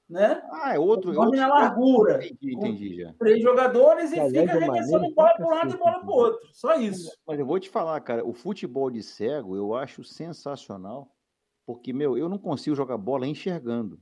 né? 0.09 0.43
Ah, 0.51 0.75
é 0.75 0.79
outro. 0.79 1.11
é 1.11 1.15
Enorme 1.15 1.39
outro 1.39 1.41
na 1.41 1.55
largura. 1.55 2.27
Entendi, 2.27 2.55
entendi 2.55 2.97
já. 2.97 3.15
Três 3.19 3.43
jogadores 3.43 4.11
e 4.11 4.15
Que, 4.15 4.21
aliás, 4.21 4.51
fica 4.51 4.53
é 4.53 4.57
arremessando 4.57 5.15
bola 5.15 5.35
para 5.35 5.47
um 5.47 5.51
lado 5.51 5.75
e 5.75 5.79
bola 5.79 6.01
para 6.01 6.11
o 6.11 6.17
né? 6.17 6.23
outro. 6.23 6.49
Só 6.53 6.75
isso. 6.75 7.17
Mas 7.27 7.39
eu 7.39 7.47
vou 7.47 7.61
te 7.61 7.71
falar, 7.71 8.01
cara, 8.01 8.25
o 8.25 8.33
futebol 8.33 8.91
de 8.91 9.03
cego 9.03 9.57
eu 9.57 9.75
acho 9.75 10.03
sensacional, 10.03 11.15
porque, 11.67 11.93
meu, 11.93 12.19
eu 12.19 12.29
não 12.29 12.39
consigo 12.39 12.75
jogar 12.75 12.99
bola 12.99 13.27
enxergando. 13.27 14.01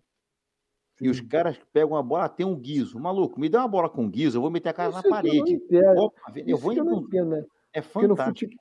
E 1.01 1.09
os 1.09 1.21
caras 1.21 1.59
pegam 1.73 1.97
a 1.97 2.03
bola, 2.03 2.25
ah, 2.25 2.29
tem 2.29 2.45
um 2.45 2.55
guiso. 2.55 2.99
Maluco, 2.99 3.41
me 3.41 3.49
dá 3.49 3.61
uma 3.61 3.69
bola 3.69 3.89
com 3.89 4.09
guiso, 4.09 4.37
eu 4.37 4.43
vou 4.43 4.51
meter 4.51 4.69
a 4.69 4.73
cara 4.73 4.91
Isso 4.91 4.99
na 4.99 5.03
eu 5.03 5.11
não 5.11 5.17
parede. 5.17 5.53
entendo. 5.55 5.99
Opa, 5.99 6.33
eu 6.37 6.59
vou 6.59 6.73
eu 6.73 6.85
não 6.85 7.01
entendo, 7.01 7.31
né? 7.31 7.45
É 7.73 7.81
fantástico. 7.81 8.53
fute... 8.53 8.57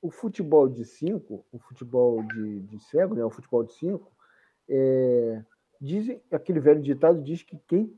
o 0.00 0.10
futebol 0.10 0.68
de 0.68 0.84
cinco, 0.84 1.44
o 1.52 1.58
futebol 1.58 2.22
de, 2.22 2.60
de 2.60 2.78
cego, 2.84 3.14
né? 3.14 3.24
O 3.24 3.30
futebol 3.30 3.62
de 3.64 3.72
cinco, 3.74 4.10
é... 4.68 5.42
dizem, 5.80 6.20
aquele 6.30 6.60
velho 6.60 6.80
ditado 6.80 7.22
diz 7.22 7.42
que 7.42 7.58
quem 7.66 7.94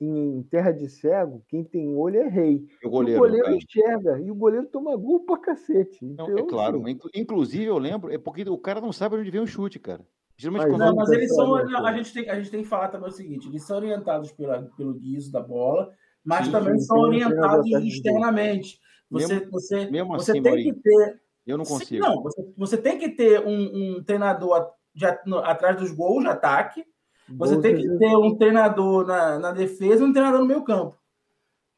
em 0.00 0.42
terra 0.44 0.70
de 0.70 0.88
cego, 0.88 1.42
quem 1.48 1.64
tem 1.64 1.96
olho 1.96 2.20
é 2.20 2.28
rei. 2.28 2.64
O 2.84 2.88
goleiro, 2.90 3.20
o 3.20 3.24
goleiro 3.24 3.52
enxerga, 3.52 4.20
e 4.20 4.30
o 4.30 4.34
goleiro 4.34 4.66
toma 4.66 4.96
gol 4.96 5.24
pra 5.24 5.38
cacete. 5.38 6.04
Não, 6.04 6.12
Então, 6.12 6.38
é 6.38 6.42
claro. 6.46 6.80
assim, 6.82 6.90
inclu- 6.90 7.10
Inclusive, 7.14 7.64
eu 7.64 7.78
lembro, 7.78 8.12
é 8.12 8.16
porque 8.16 8.42
o 8.48 8.58
cara 8.58 8.80
não 8.80 8.92
sabe 8.92 9.16
onde 9.16 9.30
vem 9.30 9.40
o 9.40 9.46
chute, 9.46 9.80
cara. 9.80 10.06
Geralmente, 10.38 10.70
Mas 10.70 10.78
Não, 10.78 10.94
mas 10.94 11.10
eles 11.10 11.34
são. 11.34 11.64
não, 11.64 11.84
a, 11.84 11.92
gente 11.92 12.12
tem, 12.12 12.30
a 12.30 12.36
gente 12.36 12.50
tem 12.50 12.62
que 12.62 12.68
falar 12.68 12.88
também 12.88 13.08
o 13.08 13.12
seguinte: 13.12 13.48
eles 13.48 13.64
são 13.64 13.76
orientados 13.76 14.30
pela, 14.30 14.62
pelo 14.76 14.94
guiso 14.94 15.32
da 15.32 15.40
bola, 15.40 15.92
mas 16.24 16.46
Sim, 16.46 16.52
também 16.52 16.78
sim, 16.78 16.84
são 16.86 16.96
orientados 17.00 17.66
externamente. 17.72 18.80
Você, 19.10 19.34
Mesmo- 19.34 19.50
você, 19.50 19.90
mesmo 19.90 20.12
você 20.16 20.30
assim, 20.30 20.42
tem 20.42 20.62
que 20.62 20.72
ter. 20.74 21.20
eu 21.44 21.58
não 21.58 21.64
Sim, 21.64 21.72
consigo. 21.74 22.04
não, 22.04 22.22
você, 22.22 22.52
você 22.56 22.76
tem 22.76 22.98
que 22.98 23.08
ter 23.08 23.44
um, 23.44 23.96
um 23.96 24.04
treinador 24.04 24.70
de 24.94 25.06
no- 25.26 25.38
atrás 25.38 25.76
dos 25.76 25.90
gols 25.90 26.22
de 26.22 26.30
ataque. 26.30 26.84
Você 27.30 27.60
tem 27.60 27.76
que 27.76 27.98
ter 27.98 28.16
um 28.16 28.36
treinador 28.38 29.04
na, 29.06 29.38
na 29.38 29.52
defesa 29.52 30.02
e 30.02 30.06
um 30.06 30.12
treinador 30.12 30.40
no 30.40 30.46
meio 30.46 30.62
campo. 30.64 30.96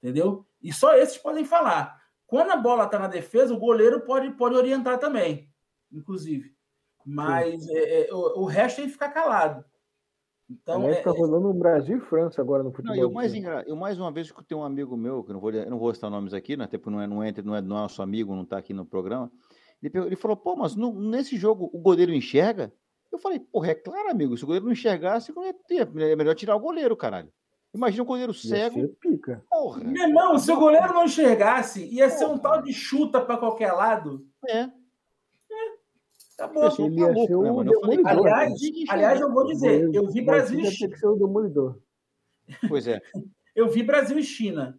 Entendeu? 0.03 0.47
E 0.63 0.73
só 0.73 0.95
esses 0.95 1.17
podem 1.19 1.45
falar. 1.45 1.99
Quando 2.27 2.51
a 2.51 2.57
bola 2.57 2.85
está 2.85 2.99
na 2.99 3.09
defesa, 3.09 3.53
o 3.55 3.59
goleiro 3.59 4.03
pode, 4.03 4.31
pode 4.33 4.55
orientar 4.55 4.99
também, 4.99 5.49
inclusive. 5.91 6.55
Mas 7.15 7.69
é, 7.69 8.09
é, 8.09 8.15
o, 8.15 8.41
o 8.43 8.45
resto 8.45 8.77
tem 8.77 8.87
que 8.87 8.93
ficar 8.93 9.09
calado. 9.11 9.65
Então, 10.49 10.77
Aliás, 10.83 10.99
é, 10.99 11.03
tá 11.03 11.11
rolando 11.13 11.49
no 11.49 11.55
Brasil 11.55 11.99
e 11.99 12.01
França 12.01 12.41
agora 12.43 12.63
no 12.63 12.71
Não, 12.71 12.75
futebol. 12.75 12.97
e 12.97 13.05
o 13.05 13.09
de 13.09 13.15
mais 13.15 13.35
engra... 13.35 13.63
eu 13.69 13.77
mais 13.77 13.99
uma 14.01 14.11
vez 14.11 14.33
que 14.33 14.45
tem 14.45 14.59
um 14.59 14.65
amigo 14.65 14.97
meu, 14.97 15.23
que 15.23 15.31
eu 15.31 15.35
não 15.35 15.41
vou, 15.41 15.53
eu 15.53 15.71
não 15.71 15.79
vou 15.79 15.95
citar 15.95 16.11
nomes 16.11 16.35
aqui, 16.35 16.57
né, 16.57 16.65
até 16.65 16.77
porque 16.77 16.91
não 16.91 17.01
é, 17.01 17.07
não, 17.07 17.23
é, 17.23 17.29
entre- 17.29 17.45
não 17.45 17.55
é 17.55 17.61
nosso 17.61 18.03
amigo, 18.03 18.35
não 18.35 18.43
está 18.43 18.59
aqui 18.59 18.75
no 18.75 18.85
programa. 18.85 19.31
Ele, 19.81 19.97
ele 19.99 20.17
falou, 20.17 20.37
pô, 20.37 20.57
mas 20.57 20.75
no- 20.75 21.01
nesse 21.01 21.37
jogo 21.37 21.71
o 21.73 21.79
goleiro 21.79 22.13
enxerga? 22.13 22.73
Eu 23.13 23.19
falei, 23.19 23.39
porra, 23.39 23.71
é 23.71 23.75
claro, 23.75 24.11
amigo, 24.11 24.37
se 24.37 24.43
o 24.43 24.47
goleiro 24.47 24.67
não 24.67 24.73
enxergasse, 24.73 25.33
não 25.35 25.43
ter, 25.69 25.89
é 26.01 26.17
melhor 26.17 26.35
tirar 26.35 26.57
o 26.57 26.61
goleiro, 26.61 26.97
caralho. 26.97 27.33
Imagina 27.73 28.03
um 28.03 28.07
goleiro 28.07 28.33
Ia 28.33 28.39
cego, 28.39 28.81
ser 28.81 28.89
pica. 29.01 29.45
porra. 29.49 29.85
meu 29.85 30.09
irmão, 30.09 30.37
se 30.37 30.51
o 30.51 30.59
goleiro 30.59 30.93
não 30.93 31.05
enxergasse, 31.05 31.85
ia 31.95 32.11
ser 32.11 32.27
um 32.27 32.37
tal 32.37 32.61
de 32.61 32.73
chuta 32.73 33.21
para 33.21 33.37
qualquer 33.37 33.71
lado. 33.73 34.27
É, 34.49 34.69
Acabou. 36.41 36.71
Sou 36.71 36.87
Ele 36.87 37.01
ia 37.01 37.07
maluco, 37.07 37.27
ser 37.27 37.37
o 37.37 37.43
demolidor. 37.43 38.07
Aliás, 38.07 38.53
aliás, 38.89 39.21
eu 39.21 39.33
vou 39.33 39.47
dizer, 39.47 39.95
eu 39.95 40.07
vi 40.09 40.23
Brasil 40.23 40.61
e 40.61 40.71
ser 40.71 41.07
o 41.07 41.17
demolidor. 41.17 41.79
Pois 42.69 42.87
é. 42.87 43.01
eu 43.55 43.69
vi 43.69 43.83
Brasil 43.83 44.19
e 44.19 44.23
China. 44.23 44.79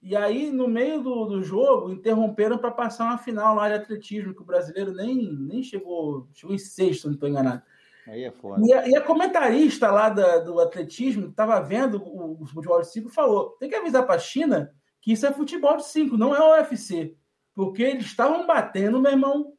E 0.00 0.16
aí, 0.16 0.50
no 0.50 0.66
meio 0.66 1.00
do, 1.00 1.26
do 1.26 1.42
jogo, 1.42 1.92
interromperam 1.92 2.58
para 2.58 2.72
passar 2.72 3.04
uma 3.04 3.18
final 3.18 3.54
lá 3.54 3.68
de 3.68 3.74
atletismo, 3.74 4.34
que 4.34 4.42
o 4.42 4.44
brasileiro 4.44 4.92
nem, 4.92 5.32
nem 5.32 5.62
chegou, 5.62 6.28
chegou 6.32 6.54
em 6.54 6.58
sexto, 6.58 7.06
não 7.06 7.14
estou 7.14 7.28
enganado. 7.28 7.62
Aí 8.06 8.24
é 8.24 8.30
foda. 8.32 8.60
E 8.66 8.72
a, 8.72 8.88
e 8.88 8.96
a 8.96 9.00
comentarista 9.00 9.90
lá 9.92 10.08
da- 10.08 10.38
do 10.38 10.58
atletismo, 10.58 11.24
que 11.24 11.30
estava 11.30 11.60
vendo 11.60 12.02
o, 12.02 12.42
o 12.42 12.46
futebol 12.46 12.80
de 12.80 12.90
5, 12.90 13.08
falou: 13.10 13.50
tem 13.60 13.68
que 13.68 13.76
avisar 13.76 14.04
para 14.04 14.16
a 14.16 14.18
China 14.18 14.74
que 15.00 15.12
isso 15.12 15.26
é 15.26 15.32
futebol 15.32 15.76
de 15.76 15.84
5, 15.86 16.16
não 16.16 16.34
é 16.34 16.60
UFC. 16.60 17.16
Porque 17.54 17.82
eles 17.82 18.06
estavam 18.06 18.46
batendo, 18.46 19.00
meu 19.00 19.12
irmão, 19.12 19.52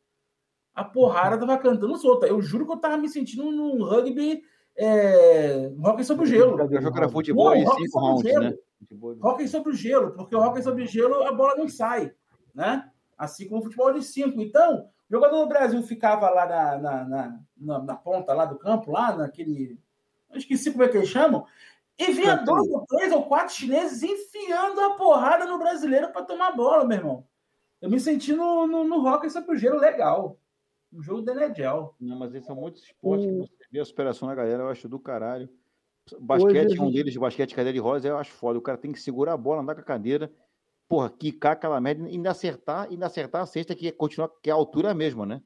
a 0.76 0.84
porrada 0.84 1.38
tava 1.38 1.57
cantando 1.57 1.95
solta. 1.97 2.26
Eu 2.28 2.41
juro 2.41 2.65
que 2.65 2.71
eu 2.74 2.78
tava 2.78 2.97
me 2.97 3.07
sentindo 3.09 3.51
num 3.51 3.84
rugby, 3.84 4.43
é, 4.76 5.71
hockey 5.84 6.03
sobre 6.03 6.24
o 6.24 6.28
gelo. 6.28 6.59
Eu 6.59 6.82
jogo 6.82 6.97
era 6.97 7.09
futebol 7.09 7.78
cinco 7.78 7.89
sobre 7.91 8.07
rounds, 8.07 8.24
gelo. 8.24 8.43
né? 8.43 8.53
Futebol- 8.80 9.17
Hockey 9.21 9.47
sobre 9.47 9.71
o 9.71 9.76
gelo, 9.76 10.11
porque 10.11 10.36
o 10.36 10.39
hockey 10.39 10.61
sobre 10.63 10.86
gelo 10.86 11.24
a 11.24 11.32
bola 11.32 11.55
não 11.55 11.69
sai, 11.69 12.11
né? 12.53 12.89
Assim 13.17 13.47
como 13.47 13.61
o 13.61 13.63
futebol 13.63 13.93
de 13.93 14.03
cinco. 14.03 14.41
Então, 14.41 14.89
o 15.09 15.13
jogador 15.13 15.38
do 15.43 15.47
Brasil 15.47 15.82
ficava 15.84 16.30
lá 16.30 16.45
na, 16.45 16.78
na, 16.78 17.03
na, 17.05 17.39
na- 17.57 17.80
na 17.80 17.95
ponta 17.95 18.34
lá 18.34 18.45
do 18.45 18.57
campo, 18.57 18.91
lá 18.91 19.15
naquele. 19.15 19.80
Eu 20.32 20.38
esqueci 20.38 20.71
como 20.71 20.84
é 20.84 20.89
que 20.89 20.97
eles 20.97 21.09
chamam. 21.09 21.45
E 21.97 22.11
vinha 22.11 22.36
dois 22.38 22.67
ou 22.71 22.86
três 22.88 23.13
ou 23.13 23.24
quatro 23.24 23.53
chineses 23.53 24.01
enfiando 24.01 24.82
a 24.82 24.95
porrada 24.95 25.45
no 25.45 25.59
brasileiro 25.59 26.11
para 26.11 26.24
tomar 26.26 26.51
bola, 26.51 26.84
meu 26.84 26.97
irmão. 26.97 27.24
Eu 27.80 27.89
me 27.89 27.99
senti 27.99 28.34
no, 28.34 28.65
no, 28.65 28.84
no 28.84 29.05
hockey 29.07 29.30
sobre 29.30 29.55
o 29.55 29.57
gelo 29.57 29.80
legal. 29.80 30.38
Um 30.94 31.02
jogo 31.02 31.22
da 31.22 31.32
Enedel. 31.34 31.96
Não, 32.00 32.18
mas 32.20 32.34
eles 32.34 32.46
são 32.46 32.56
muitos 32.56 32.84
esportes 32.84 33.26
que 33.26 33.32
O- 33.34 33.38
você 33.48 33.54
vê 33.72 33.80
a 33.80 33.86
superação 33.86 34.28
da 34.28 34.36
galera, 34.36 34.64
eu 34.64 34.70
acho 34.70 34.88
do 34.88 35.00
caralho. 35.00 35.50
Basquete 36.20 36.66
Hoje 36.68 36.78
é 36.78 36.82
um 36.82 36.91
deles, 36.91 37.16
basquete 37.18 37.56
cadeira 37.56 37.74
de 37.74 37.80
rosa, 37.80 38.08
eu 38.08 38.18
acho 38.18 38.32
foda. 38.32 38.60
O 38.60 38.62
cara 38.62 38.78
tem 38.78 38.91
que 38.91 39.00
segurar 39.00 39.34
a 39.34 39.38
bola, 39.38 39.62
andar 39.62 39.74
com 39.74 39.82
a 39.82 39.86
cadeira, 39.86 40.32
porra, 40.88 41.10
quicar 41.10 41.54
aquela 41.54 41.80
merda 41.80 42.08
e 42.08 42.12
ainda 42.14 42.30
acertar, 42.32 42.88
ainda 42.89 43.06
acertar 43.06 43.41
a 43.41 43.46
cesta 43.46 43.74
que 43.74 43.88
é, 43.88 43.91
continua, 43.91 44.30
que 44.41 44.50
é 44.50 44.54
a 44.54 44.56
altura 44.56 44.94
mesma, 44.94 45.26
né? 45.26 45.41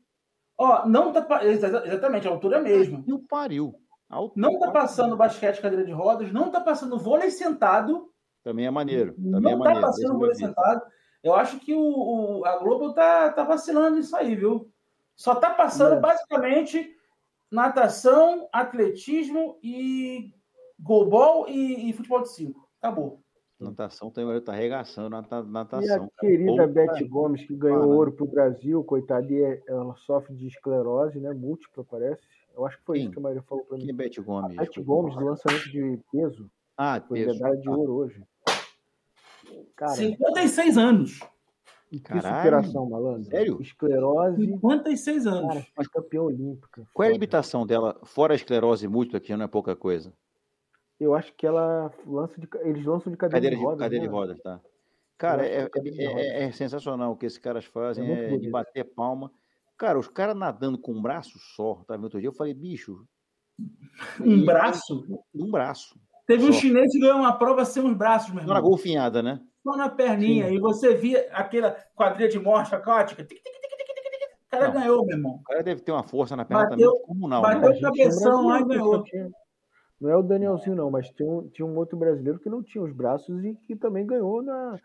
Ó, 0.57 0.87
não 0.87 1.13
tá. 1.13 1.45
Exatamente, 1.45 2.27
a 2.27 2.31
altura 2.31 2.59
mesmo. 2.59 3.03
E 3.07 3.13
o 3.13 3.19
pariu. 3.19 3.75
Altura 4.09 4.47
Não 4.49 4.59
tá 4.59 4.71
passando 4.71 5.15
basquete 5.15 5.61
cadeira 5.61 5.85
de 5.85 5.91
rodas, 5.91 6.31
não 6.33 6.49
tá 6.49 6.59
passando 6.61 6.97
vôlei 6.97 7.29
sentado. 7.29 8.11
Também 8.43 8.65
é 8.65 8.71
maneiro. 8.71 9.13
Também 9.13 9.31
não 9.41 9.49
é 9.51 9.53
tá 9.53 9.59
maneiro. 9.59 9.81
passando 9.81 10.17
vôlei 10.17 10.35
sentado. 10.35 10.81
Eu 11.21 11.35
acho 11.35 11.59
que 11.59 11.75
o, 11.75 11.79
o- 12.39 12.45
a 12.45 12.57
Globo 12.57 12.93
tá, 12.93 13.29
tá 13.31 13.43
vacilando 13.43 13.97
nisso 13.97 14.15
aí, 14.15 14.33
viu? 14.35 14.71
Só 15.17 15.33
tá 15.35 15.49
passando 15.49 15.95
É. 15.95 15.99
basicamente 15.99 16.95
natação, 17.51 18.47
atletismo 18.53 19.57
e 19.63 20.31
golbol 20.79 21.49
e, 21.49 21.89
e 21.89 21.93
futebol 21.93 22.21
de 22.21 22.31
cinco. 22.31 22.69
Acabou. 22.79 23.19
Natação 23.59 24.11
também 24.11 24.39
tá 24.39 24.53
arregaçando 24.53 25.09
na 25.09 25.17
nata- 25.21 25.37
E 25.37 25.39
a 25.39 25.43
natação. 25.51 26.11
querida 26.19 26.67
Beth 26.67 27.03
Gomes, 27.09 27.43
que 27.43 27.55
ganhou 27.55 27.89
ouro 27.89 28.11
pro 28.11 28.27
Brasil, 28.27 28.83
coitadinha, 28.83 29.59
ela 29.67 29.95
sofre 30.05 30.35
de 30.35 30.45
esclerose, 30.47 31.19
né? 31.19 31.33
Múltipla, 31.33 31.83
parece. 31.83 32.21
Eu 32.55 32.67
acho 32.67 32.77
que 32.77 32.83
foi 32.85 32.97
Quem? 32.97 33.05
isso 33.05 33.13
que 33.13 33.19
a 33.19 33.21
Maria 33.23 33.41
falou 33.41 33.63
pra 33.65 33.77
Quem 33.77 33.87
mim. 33.87 33.91
é 33.91 33.95
Beth 33.95 34.21
Gomes? 34.23 34.57
A 34.59 34.61
Beth 34.61 34.83
Gomes, 34.83 35.15
do 35.15 35.25
lançamento 35.25 35.71
de 35.71 35.99
peso, 36.11 36.51
Ah, 36.77 37.01
foi 37.07 37.23
peso. 37.25 37.33
medalha 37.33 37.57
de 37.57 37.67
Ah, 37.67 37.75
ouro 37.75 37.93
hoje. 37.95 38.23
Cara, 39.75 39.91
56 39.93 40.77
anos. 40.77 41.19
Que 41.89 41.99
caralho. 41.99 42.37
superação, 42.37 42.89
malandro. 42.89 43.23
Sério? 43.25 43.61
Esclerose, 43.61 44.45
56 44.45 45.25
anos. 45.27 45.47
cara, 45.53 45.65
foi 45.75 45.85
campeã 45.85 46.21
olímpica. 46.21 46.87
Qual 46.93 47.05
é 47.05 47.09
a 47.09 47.13
limitação 47.13 47.65
dela, 47.65 47.99
fora 48.03 48.33
a 48.33 48.35
esclerose 48.35 48.87
múltipla, 48.87 49.19
que 49.19 49.29
já 49.29 49.37
não 49.37 49.45
é 49.45 49.47
pouca 49.47 49.75
coisa? 49.75 50.13
Eu 50.99 51.13
acho 51.15 51.33
que 51.35 51.45
ela 51.45 51.93
lança 52.05 52.39
de, 52.41 52.47
eles 52.61 52.83
lançam 52.85 53.11
de 53.11 53.17
cadeira, 53.17 53.37
Cadeira 53.37 53.55
de 53.55 53.59
de, 53.59 53.65
rodas. 53.65 53.79
cadeira 53.79 54.03
né? 54.03 54.09
de 54.09 54.13
rodas, 54.15 54.41
tá? 54.41 54.59
Cara, 55.17 55.43
que 55.43 55.49
é, 55.49 55.55
é 55.55 55.59
é- 55.59 56.07
rodas. 56.07 56.25
é- 56.25 56.43
é 56.45 56.51
sensacional 56.51 57.11
o 57.11 57.15
que 57.15 57.25
esses 57.25 57.37
caras 57.39 57.65
fazem, 57.65 58.09
É 58.11 58.33
é, 58.33 58.37
de 58.37 58.49
bater 58.49 58.83
palma. 58.83 59.31
Cara, 59.77 59.97
os 59.99 60.07
caras 60.07 60.35
nadando 60.35 60.77
com 60.77 60.91
um 60.93 61.01
braço 61.01 61.37
só, 61.55 61.83
tá 61.87 61.95
vendo 61.95 62.05
outro 62.05 62.19
dia? 62.19 62.29
Eu 62.29 62.33
falei, 62.33 62.53
bicho, 62.53 63.05
Um 64.19 64.43
braço. 64.45 65.05
um 65.33 65.49
braço. 65.51 65.95
Teve 66.25 66.43
um 66.45 66.51
Só. 66.53 66.59
chinês 66.59 66.91
que 66.91 66.99
ganhou 66.99 67.17
uma 67.19 67.37
prova 67.37 67.63
sem 67.63 67.83
os 67.85 67.93
braços, 67.95 68.33
meu 68.33 68.43
Não 68.43 68.55
irmão. 68.55 68.69
golfinhada, 68.69 69.21
né? 69.23 69.39
Só 69.71 69.77
na 69.77 69.89
perninha. 69.89 70.49
E 70.49 70.59
você 70.59 70.93
via 70.95 71.27
aquela 71.31 71.71
quadrilha 71.95 72.29
de 72.29 72.39
morte 72.39 72.73
aquática. 72.73 73.23
tic, 73.23 73.37
tic, 73.37 73.43
tic, 73.43 73.53
tic, 73.53 73.67
tic, 73.69 73.95
tic, 73.95 74.19
tic. 74.19 74.37
O 74.47 74.49
cara 74.49 74.67
Não. 74.67 74.73
ganhou, 74.79 75.05
meu 75.05 75.17
irmão. 75.17 75.35
O 75.35 75.43
cara 75.43 75.61
deve 75.61 75.81
ter 75.81 75.91
uma 75.91 76.03
força 76.03 76.35
na 76.35 76.45
perna 76.45 76.69
Bateu- 76.69 76.91
também 76.91 77.05
comunal, 77.05 77.41
bateu- 77.41 77.69
né? 77.69 77.79
Cabeção 77.81 78.47
lá 78.47 78.61
e 78.61 78.65
ganhou. 78.65 79.03
Não 79.99 80.09
é 80.11 80.15
o 80.15 80.21
Danielzinho, 80.21 80.75
não, 80.75 80.91
mas 80.91 81.09
tinha 81.09 81.27
um, 81.27 81.49
tinha 81.49 81.65
um 81.65 81.75
outro 81.75 81.97
brasileiro 81.97 82.39
que 82.39 82.49
não 82.49 82.61
tinha 82.63 82.83
os 82.83 82.93
braços 82.93 83.43
e 83.43 83.55
que 83.65 83.75
também 83.75 84.05
ganhou 84.05 84.43
na, 84.43 84.79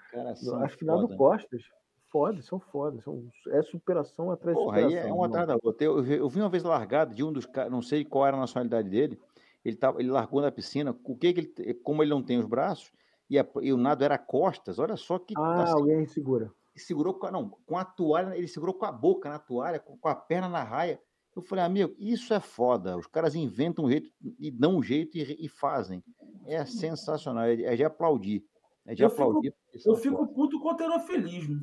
acho 0.64 0.72
que 0.72 0.78
final 0.78 0.98
do 0.98 1.06
foda. 1.08 1.16
Costas. 1.38 1.62
Foda, 2.10 2.42
são 2.42 2.58
foda. 2.58 3.00
São, 3.02 3.22
é 3.48 3.62
superação 3.62 4.30
atrás 4.30 4.56
de 4.56 4.62
Porra, 4.64 4.78
aí 4.78 4.84
superação. 4.84 5.10
é 5.10 5.12
uma 5.14 5.26
atrás 5.26 5.46
da 5.48 5.56
outra. 5.62 5.84
Eu, 5.86 6.02
vi- 6.02 6.16
eu 6.18 6.28
vi 6.28 6.40
uma 6.40 6.48
vez 6.48 6.64
a 6.64 6.68
largada 6.70 7.14
de 7.14 7.22
um 7.22 7.32
dos 7.32 7.46
caras, 7.46 7.70
não 7.70 7.80
sei 7.82 8.04
qual 8.04 8.26
era 8.26 8.36
a 8.36 8.40
nacionalidade 8.40 8.88
dele, 8.88 9.18
ele, 9.64 9.76
tava, 9.76 10.00
ele 10.00 10.10
largou 10.10 10.40
na 10.42 10.50
piscina, 10.50 10.96
o 11.04 11.14
que 11.16 11.32
que 11.32 11.40
ele, 11.58 11.74
como 11.74 12.02
ele 12.02 12.10
não 12.10 12.22
tem 12.22 12.38
os 12.38 12.46
braços, 12.46 12.90
e, 13.34 13.38
a- 13.38 13.46
e 13.60 13.72
o 13.72 13.76
nado 13.76 14.04
era 14.04 14.18
costas, 14.18 14.78
olha 14.78 14.96
só 14.96 15.18
que 15.18 15.34
Ah, 15.36 15.62
assim, 15.62 15.72
alguém 15.72 16.06
segura. 16.06 16.52
segurou 16.76 17.14
com 17.14 17.26
a, 17.26 17.30
não, 17.30 17.50
com 17.66 17.76
a 17.76 17.84
toalha, 17.84 18.36
ele 18.36 18.48
segurou 18.48 18.74
com 18.74 18.84
a 18.84 18.92
boca 18.92 19.28
na 19.28 19.38
toalha, 19.38 19.78
com, 19.80 19.96
com 19.98 20.08
a 20.08 20.14
perna 20.14 20.48
na 20.48 20.62
raia. 20.62 21.00
Eu 21.34 21.40
falei, 21.42 21.64
amigo, 21.64 21.94
isso 21.98 22.34
é 22.34 22.40
foda. 22.40 22.96
Os 22.96 23.06
caras 23.06 23.34
inventam 23.34 23.86
um 23.86 23.88
jeito 23.90 24.10
e 24.38 24.50
dão 24.50 24.76
um 24.76 24.82
jeito 24.82 25.16
e, 25.16 25.46
e 25.46 25.48
fazem. 25.48 26.02
É 26.46 26.64
sensacional, 26.66 27.44
é, 27.44 27.56
de- 27.56 27.64
é 27.64 27.74
de 27.76 27.84
aplaudir. 27.84 28.44
É 28.84 28.94
de 28.94 29.02
Eu 29.02 29.08
fico- 29.08 29.22
aplaudir. 29.22 29.54
são 29.78 29.92
Eu 29.94 29.96
fico 29.98 30.16
foda. 30.18 30.32
puto 30.34 30.60
com 30.60 30.68
o 30.68 30.72
heterofilismo. 30.72 31.60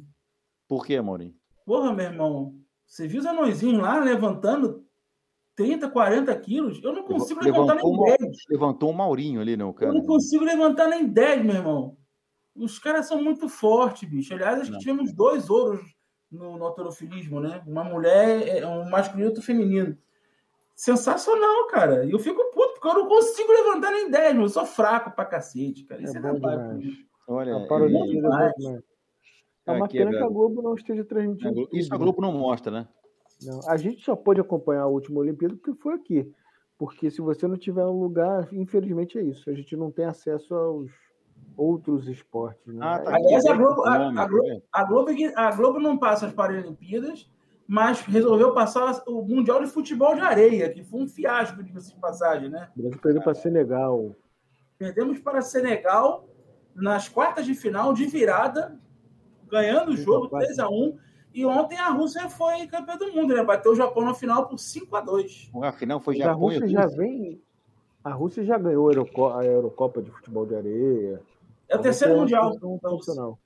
Por 0.67 0.85
quê, 0.85 0.99
Maurinho? 1.01 1.35
Porra, 1.65 1.93
meu 1.93 2.05
irmão. 2.05 2.55
Você 2.87 3.07
viu 3.07 3.19
os 3.19 3.25
anõezinhos 3.27 3.79
lá 3.79 3.99
levantando 3.99 4.83
30, 5.59 5.89
40 5.89 6.33
quilos? 6.39 6.81
Eu 6.81 6.93
não 6.93 7.03
consigo 7.03 7.43
levantar 7.43 7.73
Levantou, 7.75 7.91
nem 7.91 7.99
uma- 7.99 8.17
10. 8.17 8.37
levantou 8.49 8.89
o 8.89 8.93
Maurinho 8.93 9.41
ali, 9.41 9.57
né, 9.57 9.65
o 9.65 9.69
Eu 9.69 9.73
cara? 9.73 9.91
não 9.93 10.05
consigo 10.05 10.45
levantar 10.45 10.87
nem 10.87 11.05
10, 11.05 11.43
meu 11.43 11.55
irmão. 11.55 11.97
Os 12.55 12.79
caras 12.79 13.07
são 13.07 13.21
muito 13.21 13.49
fortes, 13.49 14.07
bicho. 14.09 14.33
Aliás, 14.33 14.61
acho 14.61 14.71
Não. 14.71 14.77
que 14.79 14.85
tivemos 14.85 15.11
dois 15.13 15.49
ouros 15.49 15.81
no, 16.31 16.57
no 16.57 16.65
alterofilismo, 16.65 17.39
né? 17.41 17.61
Uma 17.67 17.83
mulher, 17.83 18.47
é, 18.59 18.65
um 18.65 18.89
masculino 18.89 19.25
e 19.25 19.29
outro 19.29 19.43
feminino. 19.43 19.97
Sensacional, 20.75 21.67
cara. 21.67 22.05
E 22.05 22.11
eu 22.11 22.19
fico 22.19 22.41
puto, 22.53 22.73
porque 22.79 22.87
eu 22.87 22.93
não 23.03 23.07
consigo 23.09 23.51
levantar 23.51 23.91
nem 23.91 24.09
10, 24.09 24.33
meu. 24.33 24.43
Eu 24.43 24.49
sou 24.49 24.65
fraco 24.65 25.11
pra 25.11 25.25
cacete, 25.25 25.83
cara. 25.83 26.01
Isso 26.01 26.15
é, 26.15 26.19
É 26.19 26.21
bom 26.21 26.39
trabalho. 26.39 26.79
Olha, 27.27 27.55
A 27.55 27.59
e- 27.59 27.95
é 27.97 28.03
demais. 28.07 28.53
É 29.65 29.71
uma 29.73 29.85
Aqui, 29.85 29.97
pena 29.97 30.11
que 30.11 30.17
a. 30.17 30.27
Globo 30.27 30.61
não 30.61 30.73
esteja 30.75 31.03
transmitindo. 31.03 31.67
Isso 31.73 31.93
a 31.93 31.97
né? 31.97 32.03
Globo 32.03 32.21
não 32.21 32.31
mostra, 32.31 32.71
né? 32.71 32.87
Não, 33.45 33.59
a 33.69 33.77
gente 33.77 34.03
só 34.03 34.15
pôde 34.15 34.41
acompanhar 34.41 34.81
a 34.83 34.87
última 34.87 35.19
Olimpíada 35.19 35.55
porque 35.55 35.79
foi 35.81 35.93
aqui. 35.93 36.31
Porque 36.77 37.09
se 37.11 37.21
você 37.21 37.47
não 37.47 37.57
tiver 37.57 37.85
um 37.85 37.99
lugar, 37.99 38.47
infelizmente 38.53 39.17
é 39.17 39.21
isso. 39.21 39.49
A 39.49 39.53
gente 39.53 39.75
não 39.75 39.91
tem 39.91 40.05
acesso 40.05 40.53
aos 40.55 40.89
outros 41.57 42.07
esportes. 42.07 42.73
Né? 42.73 42.79
Ah, 42.81 42.99
tá 42.99 43.15
Aliás, 43.15 43.45
a 43.45 43.49
aqui, 43.53 43.61
Globo- 43.61 43.85
a- 43.85 43.99
nome, 43.99 44.19
a 44.19 44.25
Globo-? 44.27 44.63
A 44.71 44.83
Globo, 44.85 45.11
a 45.35 45.51
Globo 45.55 45.79
não 45.79 45.97
passa 45.97 46.25
as 46.27 46.33
Paralimpíadas, 46.33 47.29
mas 47.67 48.01
resolveu 48.01 48.53
passar 48.53 49.03
o 49.07 49.21
Mundial 49.21 49.61
de 49.63 49.69
Futebol 49.69 50.15
de 50.15 50.21
Areia, 50.21 50.69
que 50.71 50.83
foi 50.83 51.01
um 51.01 51.07
fiasco, 51.07 51.61
diga-se 51.63 51.93
de 51.93 51.99
passagem, 51.99 52.49
né? 52.49 52.69
O 52.75 52.81
Brasil 52.81 52.99
perdeu 53.01 53.21
para 53.21 53.33
Senegal. 53.35 54.15
Perdemos 54.77 55.19
para 55.19 55.41
Senegal 55.41 56.27
nas 56.73 57.09
quartas 57.09 57.45
de 57.45 57.53
final 57.53 57.93
de 57.93 58.05
virada, 58.05 58.79
ganhando 59.49 59.91
o 59.91 59.97
jogo 59.97 60.29
3 60.29 60.57
a 60.59 60.69
1 60.69 60.97
E 61.33 61.45
ontem 61.45 61.77
a 61.77 61.89
Rússia 61.89 62.27
foi 62.29 62.65
campeã 62.67 62.97
do 62.97 63.11
mundo, 63.13 63.35
né? 63.35 63.43
Bateu 63.43 63.71
o 63.71 63.75
Japão 63.75 64.03
na 64.03 64.13
final 64.13 64.47
por 64.47 64.57
5 64.57 64.95
a 64.95 65.01
2 65.01 65.51
Afinal, 65.61 65.99
foi 65.99 66.15
Mas 66.17 66.25
a 66.25 66.29
Japão 66.31 66.51
e 66.51 66.53
Rússia 66.59 66.69
já 66.69 66.87
vem. 66.87 67.41
A 68.03 68.13
Rússia 68.13 68.43
já 68.43 68.57
ganhou 68.57 68.89
a 68.89 68.93
Euroco- 68.93 69.27
a 69.27 69.45
Eurocopa 69.45 70.01
de 70.01 70.09
futebol 70.09 70.45
de 70.45 70.55
areia. 70.55 71.21
É 71.67 71.75
o 71.75 71.79
A 71.79 71.81
terceiro 71.81 72.15
é 72.15 72.17
mundial. 72.17 72.57
profissional. 72.81 73.37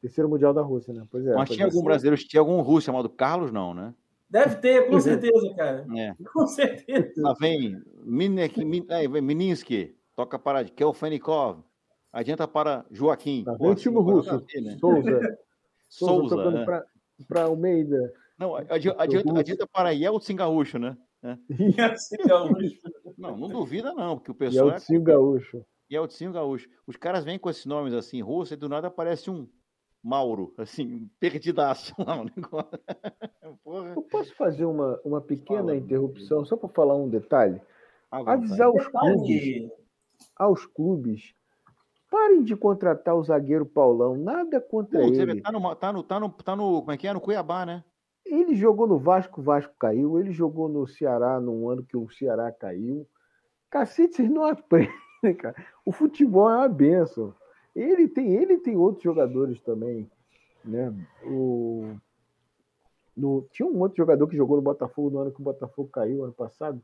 Terceiro 0.00 0.28
mundial 0.28 0.52
da 0.52 0.62
Rússia, 0.62 0.92
né? 0.92 1.06
Pois 1.10 1.26
é. 1.26 1.34
Mas 1.34 1.48
pois 1.48 1.56
tinha 1.56 1.66
é. 1.66 1.70
algum 1.70 1.82
brasileiro, 1.82 2.16
tinha 2.16 2.40
algum 2.40 2.60
russo 2.60 2.86
chamado 2.86 3.08
Carlos, 3.08 3.52
não, 3.52 3.72
né? 3.72 3.94
Deve 4.28 4.56
ter, 4.56 4.88
com 4.88 5.00
certeza, 5.00 5.54
cara. 5.54 5.86
É. 5.96 6.14
Com 6.32 6.46
certeza. 6.48 7.12
Lá 7.18 7.32
vem 7.34 7.80
Minek, 8.02 8.64
Min, 8.64 8.84
aí 8.90 9.06
vem 9.06 9.22
Mininsky, 9.22 9.94
toca 10.16 10.36
para 10.38 10.64
Kelfenikov, 10.64 11.60
adianta 12.12 12.48
para 12.48 12.84
Joaquim. 12.90 13.44
Tá 13.44 13.54
Pô, 13.54 13.70
assim, 13.70 13.82
time 13.82 13.94
pode 13.96 14.10
russo? 14.10 14.30
a 14.30 14.60
né? 14.60 14.76
Souza. 14.80 15.20
Souza 15.88 16.14
Souza, 16.14 16.36
tocando 16.36 16.56
né? 16.58 16.64
pra, 16.64 16.84
pra 17.28 17.42
Almeida. 17.44 18.12
Não, 18.38 18.54
adi- 18.54 18.90
adianta, 18.98 19.38
adianta 19.38 19.66
para 19.66 19.90
Yeltsin 19.90 20.36
Gaúcho, 20.36 20.78
né? 20.78 20.96
Esse 21.50 22.16
é 22.20 22.34
o- 22.34 22.48
Não, 23.18 23.34
não 23.36 23.48
duvida 23.48 23.94
não, 23.94 24.16
porque 24.18 24.30
o 24.30 24.34
pessoal 24.34 24.68
é 24.68 24.72
Yeltsin 24.72 25.02
Gaúcho. 25.02 25.64
Yeltsin 25.90 26.30
Gaúcho. 26.32 26.68
Os 26.86 26.96
caras 26.96 27.24
vêm 27.24 27.38
com 27.38 27.48
esses 27.48 27.64
nomes 27.64 27.94
assim, 27.94 28.20
russo, 28.20 28.52
e 28.52 28.56
do 28.56 28.68
nada 28.68 28.88
aparece 28.88 29.30
um 29.30 29.48
Mauro, 30.04 30.52
assim, 30.58 31.08
perdidaço 31.18 31.94
lá, 31.98 32.20
um 32.20 32.24
negócio. 32.36 32.78
Eu 33.42 34.02
posso 34.02 34.34
fazer 34.36 34.66
uma, 34.66 35.00
uma 35.04 35.20
pequena 35.20 35.60
Fala. 35.62 35.76
interrupção 35.76 36.44
só 36.44 36.56
para 36.56 36.68
falar 36.68 36.94
um 36.94 37.08
detalhe? 37.08 37.60
Avisar 38.10 38.70
os 38.70 38.86
clubes, 38.86 39.70
aos 40.36 40.66
clubes, 40.66 41.34
parem 42.10 42.42
de 42.42 42.56
contratar 42.56 43.14
o 43.14 43.22
zagueiro 43.22 43.66
Paulão, 43.66 44.16
nada 44.16 44.60
contra 44.60 45.00
Pô, 45.00 45.06
ele. 45.06 45.34
vê, 45.34 45.40
tá 45.40 45.52
no, 45.52 45.74
tá 45.74 45.92
no, 45.92 46.02
tá 46.02 46.20
no, 46.20 46.30
tá 46.30 46.56
no, 46.56 46.80
como 46.80 46.92
é 46.92 46.96
que 46.96 47.06
é? 47.06 47.12
No 47.12 47.20
Cuiabá, 47.20 47.66
né? 47.66 47.84
Ele 48.24 48.56
jogou 48.56 48.86
no 48.86 48.98
Vasco, 48.98 49.40
o 49.40 49.44
Vasco 49.44 49.74
caiu. 49.78 50.18
Ele 50.18 50.32
jogou 50.32 50.68
no 50.68 50.86
Ceará 50.86 51.40
num 51.40 51.68
ano 51.70 51.84
que 51.84 51.96
o 51.96 52.10
Ceará 52.10 52.50
caiu. 52.50 53.06
Cacete, 53.70 54.16
vocês 54.16 54.30
não 54.30 54.44
aprendem, 54.46 55.34
cara. 55.38 55.54
O 55.84 55.92
futebol 55.92 56.50
é 56.50 56.56
uma 56.56 56.68
benção. 56.68 57.34
Ele 57.74 58.08
tem, 58.08 58.34
ele 58.34 58.58
tem 58.58 58.76
outros 58.76 59.04
jogadores 59.04 59.60
também, 59.60 60.10
né? 60.64 60.92
O, 61.24 61.94
no, 63.16 63.46
tinha 63.52 63.68
um 63.68 63.78
outro 63.80 63.96
jogador 63.96 64.26
que 64.26 64.36
jogou 64.36 64.56
no 64.56 64.62
Botafogo 64.62 65.10
no 65.10 65.18
ano 65.20 65.32
que 65.32 65.40
o 65.40 65.44
Botafogo 65.44 65.88
caiu, 65.90 66.24
ano 66.24 66.32
passado. 66.32 66.82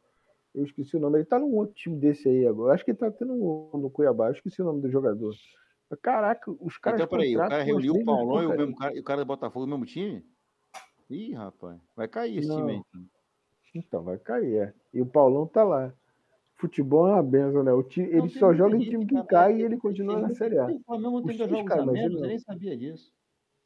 Eu 0.55 0.65
esqueci 0.65 0.97
o 0.97 1.01
nome. 1.01 1.19
Ele 1.19 1.25
tá 1.25 1.39
num 1.39 1.55
outro 1.55 1.75
time 1.75 1.97
desse 1.99 2.29
aí 2.29 2.47
agora. 2.47 2.75
Acho 2.75 2.85
que 2.85 2.91
ele 2.91 2.99
tá 2.99 3.07
até 3.07 3.25
no, 3.25 3.71
no 3.75 3.91
Cuiabá. 3.91 4.29
Eu 4.29 4.33
esqueci 4.33 4.61
o 4.61 4.65
nome 4.65 4.83
do 4.83 4.91
jogador. 4.91 5.35
Caraca, 6.01 6.51
os 6.61 6.79
caras. 6.79 7.01
então, 7.01 7.09
peraí, 7.09 7.37
o 7.37 7.39
cara 7.39 7.63
reuniu 7.63 7.93
o 7.93 7.95
três 7.95 8.07
Paulão 8.07 8.43
e 8.43 8.47
o, 8.47 8.57
mesmo 8.57 8.77
cara, 8.77 8.97
e 8.97 9.01
o 9.01 9.05
cara 9.05 9.21
do 9.25 9.27
Botafogo 9.27 9.67
no 9.67 9.77
mesmo 9.77 9.87
time? 9.87 10.25
Ih, 11.11 11.35
rapaz, 11.35 11.79
vai 11.95 12.09
cair 12.09 12.39
esse 12.39 12.49
Não. 12.49 12.57
time 12.57 12.73
aí. 12.73 12.79
então. 12.79 13.03
Então, 13.75 14.03
vai 14.03 14.19
cair, 14.19 14.57
é. 14.57 14.75
E 14.93 15.01
o 15.03 15.07
Paulão 15.07 15.47
tá 15.47 15.63
lá. 15.65 15.93
Futebol 16.57 17.09
é 17.09 17.15
uma 17.15 17.23
benção, 17.23 17.63
né? 17.63 17.73
O 17.73 17.83
ti- 17.83 18.01
ele 18.03 18.29
só 18.29 18.49
tem 18.49 18.57
joga 18.57 18.77
em 18.77 18.81
time 18.81 19.05
que 19.07 19.15
cara, 19.15 19.27
cai 19.27 19.57
e 19.59 19.63
ele 19.63 19.77
continua 19.77 20.15
tem 20.15 20.23
na 20.23 20.35
Série 20.35 20.59
A. 20.59 20.67
O 20.67 20.81
Flamengo 20.81 21.23
tem 21.23 21.37
dois 21.37 21.51
jogos 21.51 21.69
caem, 21.69 21.83
a 21.83 21.87
menos, 21.93 22.21
eu 22.23 22.29
nem 22.29 22.39
sabia 22.39 22.77
disso. 22.77 23.13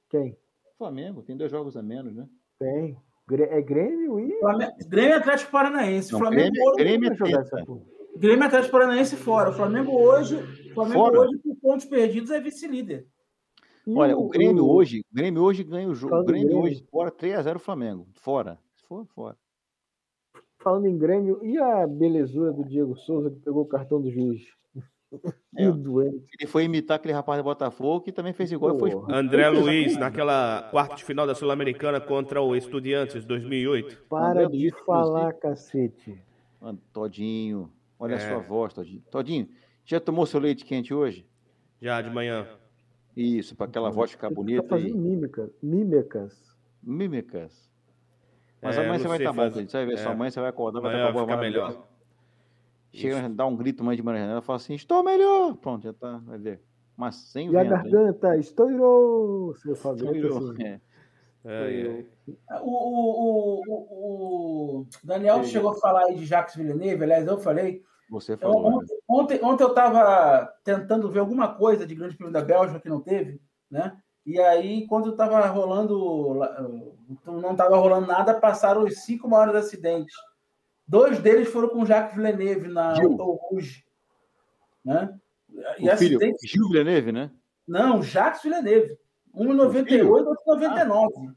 Quem? 0.09 0.33
O 0.33 0.79
Flamengo 0.79 1.23
tem 1.23 1.37
dois 1.37 1.51
jogos 1.51 1.77
a 1.77 1.83
menos, 1.83 2.15
né? 2.15 2.29
Tem. 2.59 2.97
É 3.29 3.61
Grêmio 3.61 4.21
e. 4.21 4.39
Flamengo- 4.39 4.73
Grêmio 4.89 5.11
e 5.11 5.15
Atlético 5.15 5.51
Paranaense. 5.51 6.13
Não, 6.13 6.19
Flamengo 6.21 6.43
Grêmio, 6.53 6.63
hoje, 6.71 6.77
Grêmio 6.85 7.07
é 7.07 7.15
Vai 7.15 7.29
jogar 7.31 7.41
essa 7.43 7.57
teta. 7.57 7.67
porra. 7.67 7.81
Grêmio 8.17 8.43
e 8.43 8.47
Atlético 8.47 8.73
Paranaense 8.73 9.17
fora. 9.17 9.51
O 9.51 9.53
Flamengo 9.53 9.93
hoje, 9.93 10.37
Flamengo 10.73 10.99
Fora? 11.01 11.21
hoje 11.21 11.39
por 11.39 11.57
pontos 11.57 11.85
perdidos, 11.87 12.31
é 12.31 12.41
vice-líder. 12.41 13.07
Olha, 13.89 14.17
o 14.17 14.29
Grêmio 14.29 14.65
o- 14.65 14.71
hoje, 14.75 15.01
o 15.01 15.15
Grêmio 15.15 15.43
hoje 15.43 15.63
ganha 15.65 15.89
o 15.89 15.95
jogo. 15.95 16.15
O 16.17 16.25
Grêmio 16.25 16.47
Grêmio. 16.49 16.65
hoje 16.65 16.85
fora 16.91 17.11
3x0 17.11 17.59
Flamengo. 17.59 18.07
Fora. 18.15 18.59
For, 18.89 19.05
fora. 19.15 19.37
Falando 20.59 20.87
em 20.87 20.97
Grêmio, 20.97 21.45
e 21.45 21.59
a 21.59 21.87
belezura 21.87 22.53
do 22.53 22.65
Diego 22.65 22.97
Souza 22.97 23.31
que 23.31 23.39
pegou 23.41 23.63
o 23.63 23.69
cartão 23.69 24.01
do 24.01 24.11
juiz? 24.11 24.43
É. 25.57 25.71
Doente. 25.71 26.25
Ele 26.39 26.47
foi 26.49 26.65
imitar 26.65 26.97
aquele 26.97 27.15
rapaz 27.15 27.39
do 27.41 27.45
Botafogo 27.45 28.01
que 28.03 28.13
também 28.13 28.33
fez 28.33 28.51
igual 28.53 28.77
e 28.77 28.79
foi. 28.79 28.93
André 29.09 29.49
Luiz, 29.49 29.97
naquela 29.97 30.69
quarta 30.71 30.97
de 30.97 31.05
final 31.05 31.27
da 31.27 31.35
Sul-Americana 31.35 32.01
contra 32.01 32.43
o 32.43 32.55
Estudiantes 32.57 33.25
2008. 33.25 34.05
Para 34.09 34.43
André 34.43 34.47
de 34.49 34.59
Luiz, 34.71 34.75
falar, 34.85 35.33
cacete. 35.35 36.21
Mano, 36.61 36.79
Todinho, 36.93 37.71
olha 37.99 38.17
a 38.17 38.19
É. 38.19 38.29
sua 38.29 38.39
voz, 38.41 38.75
Todinho. 38.75 39.03
Todinho, 39.11 39.49
já 39.85 40.01
tomou 40.01 40.27
seu 40.27 40.41
leite 40.41 40.65
quente 40.65 40.93
hoje? 40.93 41.27
Já 41.81 42.01
de 42.03 42.11
manhã. 42.11 42.47
Isso, 43.17 43.55
para 43.57 43.67
aquela 43.67 43.91
voz 43.91 44.11
ficar 44.11 44.29
Tá 44.29 44.35
bonita 44.35 44.63
fazendo 44.69 44.91
e 44.91 44.95
mímica, 44.99 45.49
mímicas. 45.63 46.55
mímicas. 46.83 47.71
Mas 48.61 48.77
É, 48.77 48.81
amanhã 48.85 48.99
você 48.99 49.09
vai 49.09 49.19
estar 49.19 49.31
bom, 49.33 49.37
fazer. 49.37 49.55
Felipe. 49.55 49.71
Você 49.71 49.77
vai 49.79 49.87
ver, 49.87 49.99
sua 49.99 50.13
É. 50.13 50.15
mãe, 50.15 50.31
você 50.31 50.41
vai 50.41 50.51
acordar, 50.51 50.81
vai 50.81 50.91
estar 50.93 51.03
com 51.05 51.09
a 51.09 51.13
voz 51.13 51.27
vai 51.27 51.37
ficar 51.37 51.37
maravilhosa. 51.37 51.79
melhor. 51.79 51.96
Chega, 52.97 53.29
dá 53.29 53.47
um 53.47 53.57
grito 53.57 53.85
mãe 53.85 53.97
de 53.97 54.03
manhã, 54.03 54.31
ela 54.31 54.43
fala 54.43 54.57
assim, 54.57 54.75
estou 54.75 55.03
melhor. 55.03 55.55
Pronto, 55.57 55.83
já 55.85 55.93
tá, 55.93 56.19
vai 56.25 56.39
ver. 56.39 56.63
Mas 56.97 57.17
sem 57.17 57.51
E 57.51 57.57
a 57.57 57.63
vento, 57.63 57.75
hein? 57.75 57.83
garganta 57.93 58.37
estourou. 58.39 59.55
Seu 59.57 59.77
Fabrício. 59.77 60.17
Estourou, 60.29 60.55
é. 60.61 60.81
Ai. 61.45 62.07
O, 62.63 62.71
o, 62.71 63.63
o, 63.69 64.81
o- 64.81 64.87
Daniel 65.05 65.45
chegou 65.45 65.71
a 65.71 65.75
falar 65.75 66.07
aí 66.07 66.17
de 66.17 66.25
Jacques 66.27 66.57
Villeneuve, 66.57 67.05
aliás, 67.05 67.27
eu 67.27 67.39
falei. 67.39 67.83
Você 68.11 68.33
Eu- 68.33 68.39
falou. 68.39 68.63
né? 68.71 68.77
ontem, 68.77 68.99
ontem, 69.09 69.41
ontem 69.45 69.63
eu 69.65 69.69
estava 69.69 70.47
tentando 70.65 71.11
ver 71.11 71.21
alguma 71.21 71.55
coisa 71.55 71.87
de 71.87 71.95
Grande 71.95 72.17
Prêmio 72.17 72.33
da 72.33 72.43
Bélgica 72.43 72.81
que 72.81 72.89
não 72.89 73.01
teve, 73.01 73.41
né? 73.71 73.97
E 74.25 74.41
aí, 74.41 74.87
quando 74.89 75.11
estava 75.11 75.45
rolando, 75.47 76.35
não 77.25 77.53
estava 77.53 77.77
rolando 77.77 78.09
nada, 78.09 78.35
passaram 78.41 78.83
os 78.85 79.01
cinco 79.05 79.29
maiores 79.29 79.55
acidentes. 79.55 80.15
Dois 80.87 81.19
deles 81.19 81.49
foram 81.49 81.69
com 81.69 81.85
Jacques 81.85 82.15
Villeneuve 82.17 82.69
na 82.69 82.95
Gil. 82.95 83.11
Auto 83.11 83.33
Rouge, 83.33 83.85
né? 84.85 85.19
E 85.79 85.89
O 85.89 85.97
filho, 85.97 86.19
Gil 86.45 86.69
Villeneuve, 86.69 87.13
né? 87.13 87.31
não, 87.67 88.03
Jacques 88.03 88.43
Villeneuve. 88.43 88.99
Um 89.35 89.53
em 89.53 89.57
98, 89.57 90.29
outro 90.29 90.43
em 90.47 90.55
99. 90.55 91.33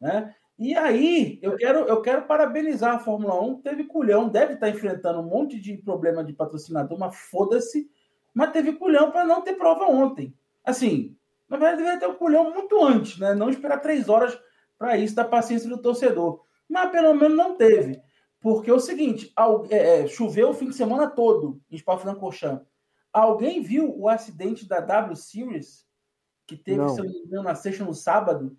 Né? 0.00 0.34
E 0.58 0.74
aí, 0.74 1.38
eu 1.42 1.56
quero, 1.56 1.80
eu 1.80 2.02
quero 2.02 2.22
parabenizar 2.26 2.94
a 2.94 2.98
Fórmula 2.98 3.40
1. 3.40 3.62
Teve 3.62 3.84
culhão, 3.84 4.28
deve 4.28 4.54
estar 4.54 4.68
enfrentando 4.68 5.20
um 5.20 5.28
monte 5.28 5.60
de 5.60 5.76
problema 5.76 6.24
de 6.24 6.32
patrocinador, 6.32 6.98
mas 6.98 7.16
foda-se. 7.16 7.90
Mas 8.34 8.52
teve 8.52 8.72
culhão 8.72 9.10
para 9.10 9.24
não 9.24 9.42
ter 9.42 9.54
prova 9.54 9.84
ontem. 9.84 10.34
Assim, 10.64 11.16
na 11.48 11.56
verdade, 11.56 11.78
deveria 11.78 12.00
ter 12.00 12.06
um 12.06 12.14
culhão 12.14 12.52
muito 12.52 12.84
antes, 12.84 13.18
né? 13.18 13.34
Não 13.34 13.48
esperar 13.48 13.80
três 13.80 14.08
horas 14.08 14.38
para 14.78 14.96
isso, 14.96 15.14
da 15.14 15.24
paciência 15.24 15.68
do 15.68 15.80
torcedor. 15.80 16.42
Mas 16.68 16.90
pelo 16.90 17.14
menos 17.14 17.36
não 17.36 17.56
teve. 17.56 18.00
Porque 18.46 18.70
é 18.70 18.72
o 18.72 18.78
seguinte: 18.78 19.32
al- 19.34 19.66
é, 19.68 20.02
é, 20.02 20.06
choveu 20.06 20.50
o 20.50 20.54
fim 20.54 20.68
de 20.68 20.76
semana 20.76 21.10
todo 21.10 21.60
em 21.68 21.76
Spa-Francorchamps. 21.76 22.64
Alguém 23.12 23.60
viu 23.60 23.92
o 23.98 24.08
acidente 24.08 24.68
da 24.68 24.78
W 24.78 25.16
Series 25.16 25.84
que 26.46 26.56
teve, 26.56 26.78
Não. 26.78 26.88
se 26.90 27.00
eu 27.00 27.06
não 27.06 27.10
me 27.10 27.18
engano, 27.18 27.42
na 27.42 27.56
sexta 27.56 27.84
no 27.84 27.92
sábado? 27.92 28.56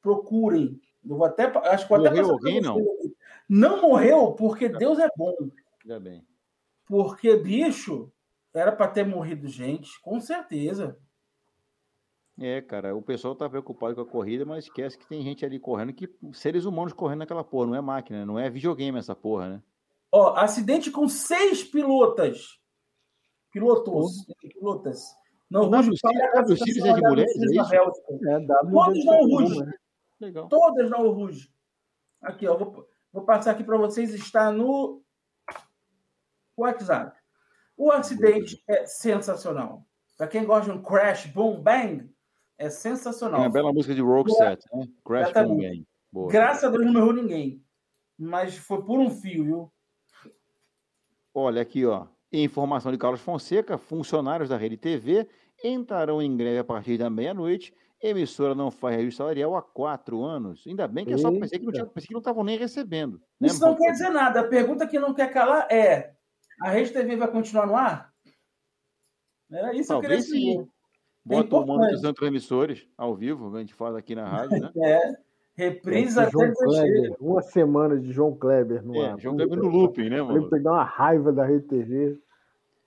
Procurem. 0.00 0.80
Eu 1.04 1.18
vou 1.18 1.26
até, 1.26 1.44
acho 1.68 1.84
que 1.84 1.90
vou 1.94 1.98
até 1.98 2.08
Morreu 2.08 2.28
passar 2.28 2.38
pra 2.38 2.70
alguém, 2.70 2.86
aqui. 2.86 3.16
Não 3.46 3.82
morreu 3.82 4.32
porque 4.32 4.70
Deus 4.70 4.98
é 4.98 5.08
bom. 5.14 5.34
Já 5.84 6.00
bem. 6.00 6.26
Porque, 6.86 7.36
bicho, 7.36 8.10
era 8.54 8.72
para 8.72 8.88
ter 8.88 9.04
morrido 9.04 9.48
gente, 9.48 10.00
com 10.00 10.18
certeza. 10.18 10.98
É, 12.38 12.60
cara, 12.60 12.94
o 12.94 13.00
pessoal 13.00 13.34
tá 13.34 13.48
preocupado 13.48 13.94
com 13.94 14.02
a 14.02 14.06
corrida, 14.06 14.44
mas 14.44 14.64
esquece 14.64 14.98
que 14.98 15.06
tem 15.06 15.22
gente 15.22 15.44
ali 15.44 15.58
correndo, 15.58 15.92
que 15.92 16.08
seres 16.34 16.66
humanos 16.66 16.92
correndo 16.92 17.20
naquela 17.20 17.42
porra, 17.42 17.66
não 17.68 17.74
é 17.74 17.80
máquina, 17.80 18.26
não 18.26 18.38
é 18.38 18.50
videogame 18.50 18.98
essa 18.98 19.14
porra, 19.16 19.48
né? 19.48 19.62
Ó, 20.12 20.34
acidente 20.36 20.90
com 20.90 21.08
seis 21.08 21.64
pilotas. 21.64 22.60
Pilotos. 23.50 24.26
Pilotas. 24.40 25.02
Não, 25.50 25.70
Series- 25.70 26.00
W 26.02 26.56
Series 26.58 26.84
é 26.84 26.92
de 26.92 27.00
mulheres, 27.00 27.32
é 27.36 27.44
isso? 27.44 27.74
É, 28.28 28.40
W 28.40 28.72
Todos 28.72 29.04
não 29.04 29.20
uma, 29.20 29.64
né? 29.64 29.72
Legal. 30.20 30.48
Todas 30.48 30.90
na 30.90 30.96
Ruge. 30.98 31.50
Aqui, 32.20 32.46
ó. 32.46 32.56
Vou, 32.56 32.86
vou 33.12 33.24
passar 33.24 33.52
aqui 33.52 33.62
para 33.62 33.76
vocês. 33.78 34.12
Está 34.12 34.50
no 34.50 35.02
WhatsApp. 36.56 37.16
O 37.76 37.90
acidente 37.92 38.62
é 38.66 38.86
sensacional. 38.86 39.86
Para 40.16 40.26
quem 40.26 40.44
gosta 40.44 40.70
de 40.72 40.76
um 40.76 40.82
crash, 40.82 41.26
boom, 41.26 41.60
bang, 41.60 42.10
é 42.58 42.70
sensacional. 42.70 43.42
a 43.42 43.48
bela 43.48 43.72
música 43.72 43.94
de 43.94 44.00
Rogue 44.00 44.32
Set, 44.32 44.62
né? 44.72 44.86
Crash 45.04 45.32
Boom. 45.32 45.56
Bang. 45.56 45.86
Boa. 46.12 46.32
Graças 46.32 46.64
a 46.64 46.68
Deus 46.70 46.84
não 46.84 46.92
morreu 46.92 47.12
ninguém. 47.12 47.62
Mas 48.18 48.56
foi 48.56 48.82
por 48.82 48.98
um 48.98 49.10
fio, 49.10 49.44
viu? 49.44 49.72
Olha 51.34 51.60
aqui, 51.60 51.84
ó. 51.84 52.06
Informação 52.32 52.90
de 52.90 52.98
Carlos 52.98 53.20
Fonseca, 53.20 53.76
funcionários 53.76 54.48
da 54.48 54.56
Rede 54.56 54.76
TV 54.76 55.28
entrarão 55.62 56.20
em 56.20 56.36
greve 56.36 56.58
a 56.58 56.64
partir 56.64 56.98
da 56.98 57.10
meia-noite. 57.10 57.74
Emissora 58.02 58.54
não 58.54 58.70
faz 58.70 58.94
reajuste 58.96 59.18
salarial 59.18 59.56
há 59.56 59.62
quatro 59.62 60.22
anos. 60.22 60.64
Ainda 60.66 60.86
bem 60.86 61.04
que 61.04 61.14
eu 61.14 61.18
só 61.18 61.30
pensei 61.30 61.58
que 61.58 62.12
não 62.12 62.18
estavam 62.18 62.44
nem 62.44 62.58
recebendo. 62.58 63.20
né? 63.40 63.48
Isso 63.48 63.60
não 63.60 63.76
quer 63.76 63.92
dizer 63.92 64.10
nada. 64.10 64.40
A 64.40 64.48
pergunta 64.48 64.86
que 64.86 64.98
não 64.98 65.14
quer 65.14 65.32
calar 65.32 65.66
é: 65.70 66.14
a 66.62 66.70
Rede 66.70 66.92
TV 66.92 67.16
vai 67.16 67.30
continuar 67.30 67.66
no 67.66 67.76
ar? 67.76 68.12
Era 69.50 69.74
isso 69.74 69.88
que 69.88 69.94
eu 69.94 70.00
queria 70.00 70.18
Talvez 70.18 70.28
saber. 70.28 70.68
Bota 71.26 71.56
o 71.56 71.62
importante. 71.62 71.66
mano 71.92 72.00
dos 72.00 72.12
transmissores 72.14 72.86
ao 72.96 73.14
vivo, 73.14 73.54
a 73.54 73.60
gente 73.60 73.74
faz 73.74 73.94
aqui 73.96 74.14
na 74.14 74.26
rádio, 74.28 74.60
né? 74.60 74.70
É. 74.82 75.26
Reprisa 75.56 76.28
João 76.30 76.44
até. 76.44 76.54
Kleber, 76.54 77.16
uma 77.18 77.40
semana 77.42 77.98
de 77.98 78.12
João 78.12 78.36
Kleber 78.36 78.84
no 78.84 78.94
É, 78.96 79.10
ar. 79.10 79.18
João 79.18 79.36
Kleber 79.36 79.56
no 79.58 79.68
looping, 79.68 80.10
né, 80.10 80.16
Ele 80.16 80.22
mano? 80.22 80.50
pegar 80.50 80.72
uma 80.72 80.84
raiva 80.84 81.32
da 81.32 81.46
Rede 81.46 81.64
TV. 81.66 82.18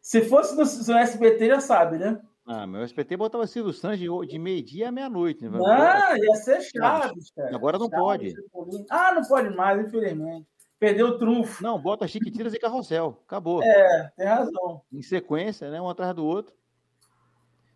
Se 0.02 0.22
fosse 0.22 0.52
no, 0.56 0.64
no 0.94 1.00
SBT, 1.00 1.48
já 1.48 1.60
sabe, 1.60 1.98
né? 1.98 2.22
Ah, 2.48 2.66
mas 2.68 2.82
o 2.82 2.86
SPT 2.86 3.18
botava 3.18 3.46
Silvio 3.48 3.74
Santos 3.74 4.00
de, 4.00 4.08
de 4.28 4.40
meio-dia 4.40 4.90
à 4.90 4.92
meia-noite. 4.92 5.48
Né? 5.50 5.60
Ah, 5.66 6.16
ia 6.18 6.36
ser 6.36 6.62
Chaves, 6.62 7.32
cara. 7.32 7.56
Agora 7.56 7.78
não 7.80 7.90
pode. 7.90 8.32
Chaves, 8.32 8.86
Ah, 8.90 9.14
não 9.16 9.24
pode 9.24 9.56
mais, 9.56 9.88
infelizmente. 9.88 10.48
Perdeu 10.80 11.08
o 11.08 11.18
trunfo. 11.18 11.62
Não, 11.64 11.80
bota 11.82 12.08
Chiquititas 12.08 12.54
e 12.54 12.60
Carrossel. 12.60 13.20
Acabou. 13.28 13.62
É, 13.64 14.12
tem 14.16 14.26
razão. 14.28 14.82
Em 14.94 15.02
sequência, 15.02 15.70
né? 15.70 15.82
Um 15.82 15.90
atrás 15.90 16.16
do 16.16 16.24
outro. 16.26 16.54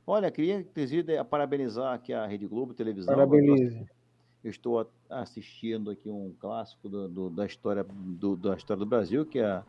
Olha, 0.05 0.29
queria, 0.29 0.59
inclusive, 0.59 1.23
parabenizar 1.25 1.93
aqui 1.93 2.11
a 2.13 2.25
Rede 2.25 2.45
Globo 2.45 2.73
Televisão. 2.73 3.13
Parabenize. 3.15 3.85
Eu 4.43 4.49
estou 4.51 4.85
assistindo 5.09 5.89
aqui 5.89 6.09
um 6.09 6.33
clássico 6.39 6.89
do- 6.89 7.07
do- 7.07 7.29
da, 7.29 7.45
história 7.45 7.85
do, 7.89 8.35
da 8.35 8.55
história 8.55 8.79
do 8.79 8.85
Brasil, 8.85 9.25
que 9.25 9.39
é 9.39 9.63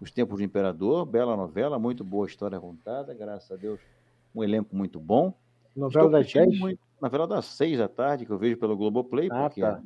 Os 0.00 0.10
Tempos 0.12 0.38
do 0.38 0.44
Imperador. 0.44 1.04
Bela 1.04 1.36
novela, 1.36 1.78
muito 1.78 2.04
boa 2.04 2.26
história 2.26 2.60
contada, 2.60 3.12
graças 3.12 3.50
a 3.50 3.56
Deus. 3.56 3.80
Um 4.34 4.44
elenco 4.44 4.74
muito 4.74 5.00
bom. 5.00 5.34
Novela 5.74 6.06
Estou 6.06 6.10
das 6.10 6.32
10? 6.32 6.58
muito. 6.60 6.78
Novela 7.02 7.26
das 7.26 7.46
seis 7.46 7.76
da 7.78 7.88
tarde, 7.88 8.24
que 8.24 8.30
eu 8.30 8.38
vejo 8.38 8.56
pelo 8.58 8.76
Globoplay, 8.76 9.28
Ah, 9.32 9.44
porque 9.48 9.60
tá. 9.62 9.82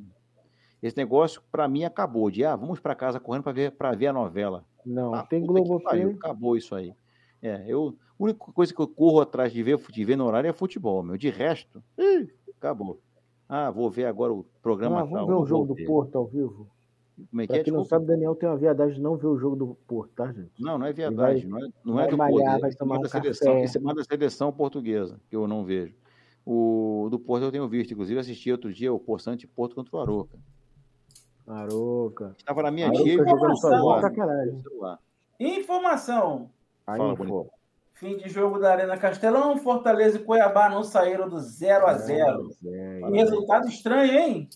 esse 0.82 0.96
negócio, 0.96 1.40
para 1.50 1.66
mim, 1.66 1.84
acabou. 1.84 2.30
De, 2.30 2.44
ah, 2.44 2.54
vamos 2.56 2.80
para 2.80 2.94
casa 2.94 3.18
correndo 3.18 3.44
para 3.44 3.52
ver, 3.52 3.70
pra 3.72 3.92
ver 3.92 4.08
a 4.08 4.12
novela. 4.12 4.64
Não, 4.84 5.14
Ah, 5.14 5.22
tem 5.22 5.46
Globoplay. 5.46 5.80
pariu, 6.02 6.10
Acabou 6.18 6.56
isso 6.56 6.74
aí. 6.74 6.92
É, 7.40 7.64
eu, 7.66 7.96
a 8.24 8.30
única 8.30 8.52
coisa 8.52 8.72
que 8.74 8.80
eu 8.80 8.88
corro 8.88 9.20
atrás 9.20 9.52
de 9.52 9.62
ver, 9.62 9.76
de 9.76 10.04
ver 10.04 10.16
no 10.16 10.24
horário 10.24 10.48
é 10.48 10.52
futebol, 10.52 11.02
meu. 11.02 11.16
De 11.18 11.28
resto, 11.28 11.82
ih, 11.98 12.28
acabou. 12.56 13.00
Ah, 13.48 13.70
vou 13.70 13.90
ver 13.90 14.06
agora 14.06 14.32
o 14.32 14.44
programa 14.62 15.00
Ah, 15.00 15.02
tal. 15.02 15.10
vamos 15.10 15.26
ver 15.28 15.34
o 15.34 15.46
jogo 15.46 15.74
do. 15.74 15.84
Porto 15.84 16.16
ao 16.16 16.26
vivo? 16.26 16.66
Como 17.30 17.42
é 17.42 17.46
que 17.46 17.52
Pra 17.52 17.60
é? 17.60 17.64
quem 17.64 17.72
não 17.72 17.84
sabe, 17.84 18.06
Daniel 18.06 18.34
tem 18.34 18.48
uma 18.48 18.56
viadagem 18.56 18.96
de 18.96 19.02
não 19.02 19.16
ver 19.16 19.26
o 19.26 19.38
jogo 19.38 19.54
do 19.54 19.74
Porto, 19.86 20.10
tá, 20.16 20.32
gente? 20.32 20.50
Não, 20.58 20.78
não 20.78 20.86
é 20.86 20.92
verdade. 20.92 21.46
vai- 21.46 21.50
não 21.50 21.58
é, 21.58 21.68
não 21.84 21.94
vai 21.94 22.04
é 22.06 22.10
do 22.10 22.16
malhar, 22.18 22.50
Porto. 22.52 22.60
vai 22.62 22.70
Esse 22.70 22.78
tomar 22.78 22.94
é 22.94 22.98
um 22.98 23.02
da 23.02 23.08
seleção, 23.08 23.52
café. 23.52 23.64
esse 23.64 23.78
é 23.78 23.80
mais 23.80 23.96
da 23.96 24.04
seleção 24.04 24.52
portuguesa, 24.52 25.20
que 25.28 25.36
eu 25.36 25.46
não 25.46 25.64
vejo. 25.64 25.94
O 26.46 27.08
do 27.10 27.18
Porto 27.18 27.44
eu 27.44 27.52
tenho 27.52 27.68
visto, 27.68 27.92
inclusive 27.92 28.18
assisti 28.18 28.50
outro 28.50 28.72
dia 28.72 28.92
o 28.92 28.98
Poçante 28.98 29.46
Porto 29.46 29.74
contra 29.74 29.96
o 29.96 30.00
Aroca. 30.00 30.38
Aroca. 31.46 32.34
Estava 32.38 32.62
na 32.62 32.70
minha 32.70 32.86
Aroca 32.88 33.02
tia 33.02 33.12
e 33.12 33.16
jogando 33.16 33.56
celular. 33.56 34.12
celular. 34.62 34.98
Informação. 35.38 36.50
Fala, 36.86 37.14
pô. 37.16 37.50
Fim 37.94 38.16
de 38.16 38.28
jogo 38.28 38.58
da 38.58 38.72
Arena 38.72 38.96
Castelão. 38.96 39.56
Fortaleza 39.56 40.18
e 40.18 40.22
Cuiabá 40.24 40.68
não 40.68 40.82
saíram 40.82 41.28
do 41.28 41.38
0 41.38 41.86
a 41.86 41.94
0 41.94 42.50
É, 42.66 43.00
Que 43.06 43.12
resultado 43.16 43.68
estranho, 43.68 44.12
hein? 44.18 44.48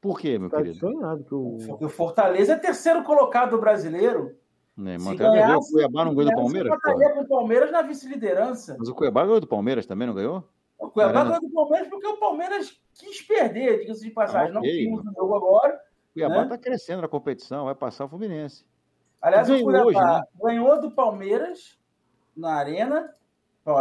Por 0.00 0.20
quê, 0.20 0.38
meu 0.38 0.48
tá 0.50 0.58
querido? 0.58 0.78
sonhado 0.78 1.24
que 1.24 1.34
o. 1.34 1.58
Porque 1.66 1.84
o 1.86 1.88
Fortaleza 1.88 2.52
é 2.52 2.56
terceiro 2.56 3.02
colocado 3.02 3.50
do 3.50 3.60
brasileiro. 3.60 4.36
Né, 4.76 4.98
Se 4.98 5.14
ver, 5.16 5.56
o 5.56 5.60
Cuiabá 5.60 6.04
não 6.04 6.14
ganhou 6.14 6.30
do 6.30 6.36
Palmeiras? 6.36 6.72
com 7.14 7.20
o 7.20 7.28
Palmeiras 7.28 7.70
na 7.70 7.82
vice-liderança. 7.82 8.76
Mas 8.78 8.88
o 8.88 8.94
Cuiabá 8.94 9.22
ganhou 9.24 9.40
do 9.40 9.46
Palmeiras 9.46 9.86
também, 9.86 10.06
não 10.06 10.14
ganhou? 10.14 10.44
O 10.78 10.90
Cuiabá 10.90 11.20
Arena- 11.20 11.38
ganhou 11.38 11.48
do 11.48 11.54
Palmeiras 11.54 11.88
porque 11.88 12.06
o 12.06 12.16
Palmeiras 12.18 12.80
quis 12.94 13.22
perder, 13.22 13.80
diga-se 13.80 14.02
de 14.04 14.10
passagem. 14.10 14.54
Ah, 14.54 14.58
ok, 14.58 14.84
não 14.88 14.96
vimos 15.00 15.06
o 15.06 15.14
jogo 15.20 15.36
agora. 15.36 15.74
O 16.10 16.12
Cuiabá 16.14 16.34
Né? 16.36 16.42
está 16.42 16.58
crescendo 16.58 17.02
na 17.02 17.08
competição, 17.08 17.64
vai 17.66 17.74
passar 17.74 18.04
o 18.04 18.08
Fluminense. 18.08 18.64
Aliás, 19.22 19.48
Ganhou 19.48 19.62
o 19.62 19.64
Cuiabá 19.64 19.86
hoje, 19.86 19.98
né? 20.00 20.22
ganhou 20.42 20.80
do 20.80 20.90
Palmeiras 20.90 21.78
na 22.36 22.54
Arena, 22.54 23.10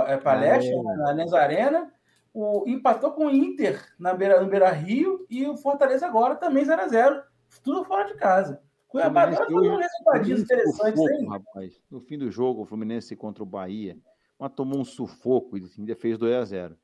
é, 0.07 0.17
Palestra, 0.17 0.73
Arena. 0.73 0.95
na 0.95 1.09
Allianz 1.09 1.33
Arena. 1.33 1.93
O, 2.33 2.63
empatou 2.67 3.11
com 3.11 3.27
o 3.27 3.29
Inter 3.29 3.79
na 3.99 4.13
Beira, 4.13 4.41
no 4.41 4.49
Beira 4.49 4.71
Rio 4.71 5.23
e 5.29 5.45
o 5.45 5.55
Fortaleza 5.55 6.07
agora 6.07 6.35
também 6.35 6.65
0x0. 6.65 7.21
Tudo 7.63 7.83
fora 7.83 8.07
de 8.07 8.15
casa. 8.15 8.59
Cuiabá 8.93 9.31
Fluminense 9.31 9.51
foi 9.51 9.69
um 9.69 9.77
resultadinho 9.77 10.37
interessante, 10.37 10.97
sufoco, 10.97 11.29
rapaz. 11.29 11.81
No 11.89 11.99
fim 11.99 12.15
do 12.15 12.29
jogo, 12.29 12.61
o 12.61 12.65
Fluminense 12.65 13.15
contra 13.15 13.41
o 13.41 13.45
Bahia, 13.45 13.97
mas 14.37 14.51
tomou 14.53 14.79
um 14.79 14.85
sufoco 14.85 15.57
e 15.57 15.67
ainda 15.79 15.95
fez 15.95 16.15
2 16.15 16.35
a 16.35 16.45
0 16.45 16.77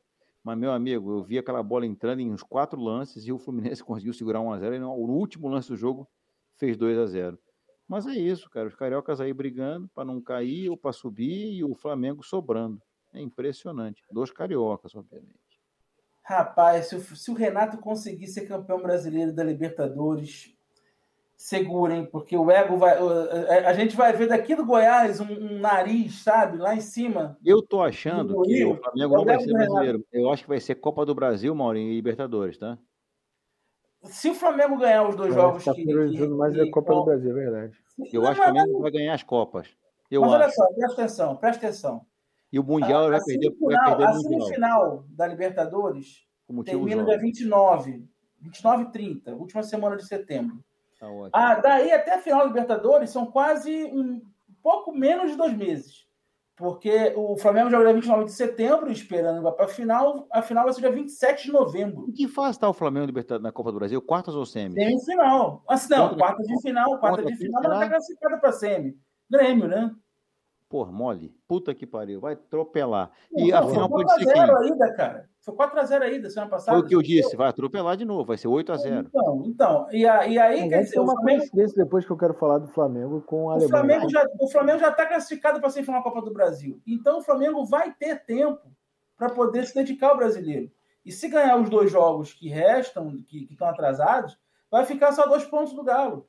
Mas, 0.44 0.58
meu 0.58 0.72
amigo, 0.72 1.12
eu 1.12 1.24
vi 1.24 1.38
aquela 1.38 1.62
bola 1.62 1.86
entrando 1.86 2.20
em 2.20 2.32
uns 2.32 2.42
quatro 2.42 2.82
lances 2.82 3.28
e 3.28 3.32
o 3.32 3.38
Fluminense 3.38 3.84
conseguiu 3.86 4.14
segurar 4.14 4.42
1 4.42 4.54
a 4.54 4.58
0 4.58 4.76
e 4.76 4.80
no 4.80 4.92
último 4.92 5.48
lance 5.48 5.70
do 5.70 5.78
jogo 5.78 6.08
fez 6.56 6.76
2 6.76 6.98
a 6.98 7.06
0 7.06 7.40
Mas 7.90 8.06
é 8.06 8.14
isso, 8.14 8.48
cara. 8.52 8.68
Os 8.68 8.76
cariocas 8.76 9.20
aí 9.20 9.34
brigando 9.34 9.90
para 9.96 10.06
não 10.06 10.22
cair 10.22 10.70
ou 10.70 10.78
para 10.78 10.94
subir 10.94 11.56
e 11.56 11.64
o 11.64 11.74
Flamengo 11.74 12.24
sobrando. 12.24 12.80
É 13.12 13.20
impressionante. 13.20 14.04
Dois 14.12 14.30
cariocas, 14.30 14.94
obviamente. 14.96 15.34
Rapaz, 16.22 16.86
se 16.86 16.96
o, 16.96 17.02
se 17.02 17.32
o 17.32 17.34
Renato 17.34 17.80
conseguir 17.80 18.28
ser 18.28 18.48
campeão 18.48 18.80
brasileiro 18.80 19.34
da 19.34 19.44
Libertadores, 19.44 20.56
segurem, 21.36 22.06
porque 22.06 22.38
o 22.38 22.52
ego 22.52 22.78
vai. 22.78 22.96
A, 23.66 23.74
gente 23.74 23.96
vai 23.96 24.14
ver 24.14 24.28
daqui 24.28 24.54
do 24.54 24.64
Goiás 24.64 25.20
um, 25.20 25.26
um 25.26 25.60
nariz, 25.60 26.22
sabe, 26.22 26.60
lá 26.60 26.76
em 26.76 26.82
cima. 26.82 27.40
Eu 27.44 27.64
tô 27.64 27.82
achando 27.82 28.36
Do 28.36 28.42
que 28.44 28.54
Rio, 28.54 28.74
o 28.74 28.76
Flamengo 28.76 29.14
é 29.14 29.18
não 29.18 29.24
o 29.24 29.26
vai 29.26 29.40
ser 29.40 29.52
brasileiro. 29.52 30.06
Eu 30.14 30.30
acho 30.32 30.44
que 30.44 30.50
vai 30.50 30.60
ser 30.60 30.76
Copa 30.76 31.04
do 31.04 31.16
Brasil, 31.16 31.56
Maurinho, 31.56 31.92
e 31.92 31.96
Libertadores, 31.96 32.60
tá? 32.60 32.78
Se 34.04 34.30
o 34.30 34.34
Flamengo 34.36 34.78
ganhar 34.78 35.08
os 35.08 35.16
dois 35.16 35.34
Mas 35.34 35.42
jogos 35.44 35.66
tá 35.66 35.74
que. 35.74 35.84
priorizando 35.84 36.38
mais 36.38 36.54
que- 36.54 36.62
a 36.62 36.72
Copa 36.72 36.94
do 36.94 37.06
Brasil, 37.06 37.32
é 37.32 37.34
verdade. 37.34 37.78
Eu 38.14 38.22
Não, 38.22 38.30
acho 38.30 38.42
que 38.42 38.48
o 38.48 38.52
Flamengo 38.54 38.80
vai 38.82 38.92
ganhar 38.92 39.14
as 39.14 39.24
Copas. 39.24 39.68
Eu 40.10 40.22
Mas 40.22 40.32
olha 40.32 40.46
acho. 40.46 40.56
só, 40.56 40.68
presta 40.74 40.94
atenção, 41.02 41.36
presta 41.36 41.68
atenção. 41.68 42.06
E 42.52 42.58
o 42.60 42.64
Mundial 42.64 43.06
a, 43.06 43.10
vai 43.10 43.20
a 43.20 43.24
perder, 43.24 43.54
vai 43.60 43.86
perder 43.86 44.04
a 44.06 44.14
Mundial. 44.14 44.22
semifinal 44.42 45.04
da 45.10 45.28
Libertadores 45.28 46.26
Como 46.48 46.64
tinha 46.64 46.78
os 46.78 46.86
termina 46.86 47.06
dia 47.06 47.20
29. 47.20 48.04
29 48.42 48.84
e 48.84 48.92
30, 48.92 49.36
última 49.36 49.62
semana 49.64 49.98
de 49.98 50.06
setembro. 50.08 50.64
Tá 51.00 51.08
ótimo. 51.08 51.30
Ah, 51.34 51.56
daí 51.56 51.92
até 51.92 52.16
a 52.16 52.20
final 52.22 52.40
da 52.40 52.46
Libertadores 52.48 53.10
são 53.10 53.26
quase 53.28 53.84
um 53.86 54.22
pouco 54.64 54.92
menos 54.94 55.32
de 55.32 55.38
dois 55.38 55.56
meses. 55.56 56.08
Porque 56.60 57.14
o 57.16 57.38
Flamengo 57.38 57.70
joga 57.70 57.86
dia 57.86 57.94
29 57.94 58.26
de 58.26 58.34
setembro, 58.34 58.92
esperando 58.92 59.50
para 59.54 59.64
a 59.64 59.68
final. 59.70 60.28
A 60.30 60.42
final 60.42 60.66
vai 60.66 60.74
ser 60.74 60.82
dia 60.82 60.92
27 60.92 61.46
de 61.46 61.54
novembro. 61.54 62.06
Em 62.10 62.12
que 62.12 62.28
fase 62.28 62.58
está 62.58 62.68
o 62.70 62.74
Flamengo 62.74 63.14
na 63.42 63.50
Copa 63.50 63.72
do 63.72 63.78
Brasil? 63.80 64.02
Quartas 64.02 64.36
ou 64.36 64.46
semis? 64.46 64.74
Semifinal. 64.74 65.64
Assim, 65.70 65.90
não, 65.94 66.10
Contra- 66.10 66.18
quarta 66.18 66.44
de 66.44 66.62
final, 66.62 67.00
quarta 67.00 67.22
contra 67.22 67.26
de 67.32 67.38
final, 67.38 67.62
será? 67.62 67.76
está 67.76 67.90
classificada 67.90 68.38
para 68.40 68.52
semi. 68.52 68.98
Grêmio, 69.32 69.68
né? 69.70 69.90
Porra, 70.70 70.92
mole. 70.92 71.34
Puta 71.48 71.74
que 71.74 71.88
pariu. 71.88 72.22
Vai 72.22 72.34
atropelar. 72.34 73.12
E 73.36 73.50
Não, 73.50 73.58
a 73.58 73.64
foi 73.64 73.72
final 73.74 73.90
pode 73.90 74.12
ser 74.14 74.26
4x0 74.28 74.34
quem? 74.60 74.72
ainda, 74.72 74.94
cara. 74.94 75.30
Foi 75.42 75.56
4x0 75.56 76.02
ainda 76.04 76.30
semana 76.30 76.52
passada. 76.52 76.78
Foi 76.78 76.86
o 76.86 76.88
que 76.88 76.96
eu 76.96 77.02
disse. 77.02 77.36
Vai 77.36 77.50
atropelar 77.50 77.98
de 77.98 78.06
novo. 78.06 78.24
Vai 78.26 78.38
ser 78.38 78.48
8 78.48 78.72
a 78.72 78.78
0 78.78 79.08
Então, 79.08 79.44
então 79.48 79.88
e, 79.92 80.06
a- 80.06 80.28
e 80.28 80.38
aí, 80.38 80.62
Não, 80.62 80.70
quer 80.70 80.84
dizer, 80.84 81.00
uma 81.00 81.14
Flamengo, 81.14 81.40
coincidência 81.40 81.84
depois 81.84 82.06
que 82.06 82.12
eu 82.12 82.18
quero 82.18 82.36
falar 82.36 82.60
do 82.60 82.68
Flamengo 82.68 83.20
com 83.22 83.50
a 83.50 83.54
o 83.54 83.56
Alemanha. 83.56 83.70
Flamengo 83.70 84.10
já 84.12 84.24
o 84.40 84.48
Flamengo 84.52 84.80
já 84.80 84.90
está 84.90 85.08
classificado 85.08 85.60
para 85.60 85.70
semifinal 85.72 86.02
da 86.02 86.10
Copa 86.10 86.22
do 86.22 86.32
Brasil. 86.32 86.80
Então 86.86 87.18
o 87.18 87.22
Flamengo 87.24 87.66
vai 87.66 87.92
ter 87.92 88.24
tempo 88.24 88.62
para 89.18 89.30
poder 89.32 89.66
se 89.66 89.74
dedicar 89.74 90.10
ao 90.10 90.18
brasileiro. 90.18 90.72
E 91.04 91.12
se 91.12 91.28
ganhar 91.30 91.58
os 91.60 91.68
dois 91.68 91.92
jogos 91.92 92.32
que 92.32 92.48
restam, 92.48 93.10
que, 93.28 93.48
que 93.48 93.54
estão 93.54 93.68
atrasados, 93.68 94.38
vai 94.70 94.86
ficar 94.86 95.14
só 95.14 95.26
dois 95.26 95.44
pontos 95.46 95.74
do 95.74 95.84
Galo. 95.84 96.29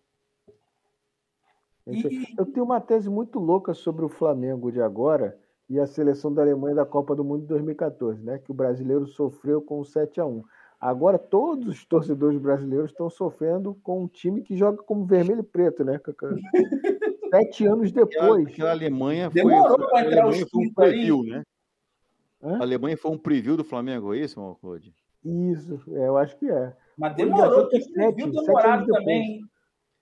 E- 1.86 2.34
Eu 2.38 2.46
tenho 2.46 2.64
uma 2.64 2.80
tese 2.80 3.08
muito 3.08 3.38
louca 3.38 3.74
sobre 3.74 4.04
o 4.04 4.08
Flamengo 4.08 4.70
de 4.70 4.80
agora 4.80 5.36
e 5.68 5.78
a 5.78 5.86
seleção 5.86 6.32
da 6.32 6.42
Alemanha 6.42 6.74
da 6.76 6.84
Copa 6.86 7.14
do 7.14 7.24
Mundo 7.24 7.42
de 7.42 7.46
2014, 7.48 8.22
né? 8.22 8.38
Que 8.38 8.50
o 8.50 8.54
brasileiro 8.54 9.06
sofreu 9.06 9.60
com 9.62 9.80
o 9.80 9.84
7 9.84 10.20
a 10.20 10.26
1 10.26 10.42
Agora 10.80 11.18
todos 11.18 11.68
os 11.68 11.84
torcedores 11.84 12.38
brasileiros 12.38 12.90
estão 12.90 13.10
sofrendo 13.10 13.76
com 13.82 14.02
um 14.04 14.08
time 14.08 14.42
que 14.42 14.56
joga 14.56 14.82
como 14.82 15.04
vermelho 15.04 15.40
e 15.40 15.42
preto, 15.42 15.84
né? 15.84 15.98
Cacá? 15.98 16.28
Sete 17.30 17.66
anos 17.66 17.92
depois. 17.92 18.48
aquela 18.48 18.70
Alemanha 18.70 19.30
foi, 19.30 19.42
Demorou 19.42 19.78
foi- 19.78 19.86
pra 19.88 19.98
a 19.98 20.04
entrar 20.04 20.22
Alemanha 20.22 20.46
foi 20.50 20.60
um 20.60 20.62
quintos 20.64 20.84
aí. 20.84 20.90
preview, 20.90 21.22
né? 21.22 21.42
Hã? 22.42 22.56
A 22.56 22.62
Alemanha 22.62 22.96
foi 22.96 23.10
um 23.10 23.18
preview 23.18 23.56
do 23.56 23.62
Flamengo, 23.64 24.14
é 24.14 24.18
isso, 24.18 24.56
Claude? 24.60 24.94
Isso, 25.24 25.78
é, 25.94 26.08
eu 26.08 26.16
acho 26.16 26.36
que 26.38 26.50
é. 26.50 26.74
Mas 26.96 27.14
demorou, 27.14 27.68
que 27.68 27.78
que 27.78 27.92
preview 27.92 28.30
demorado 28.32 28.86
também. 28.86 29.40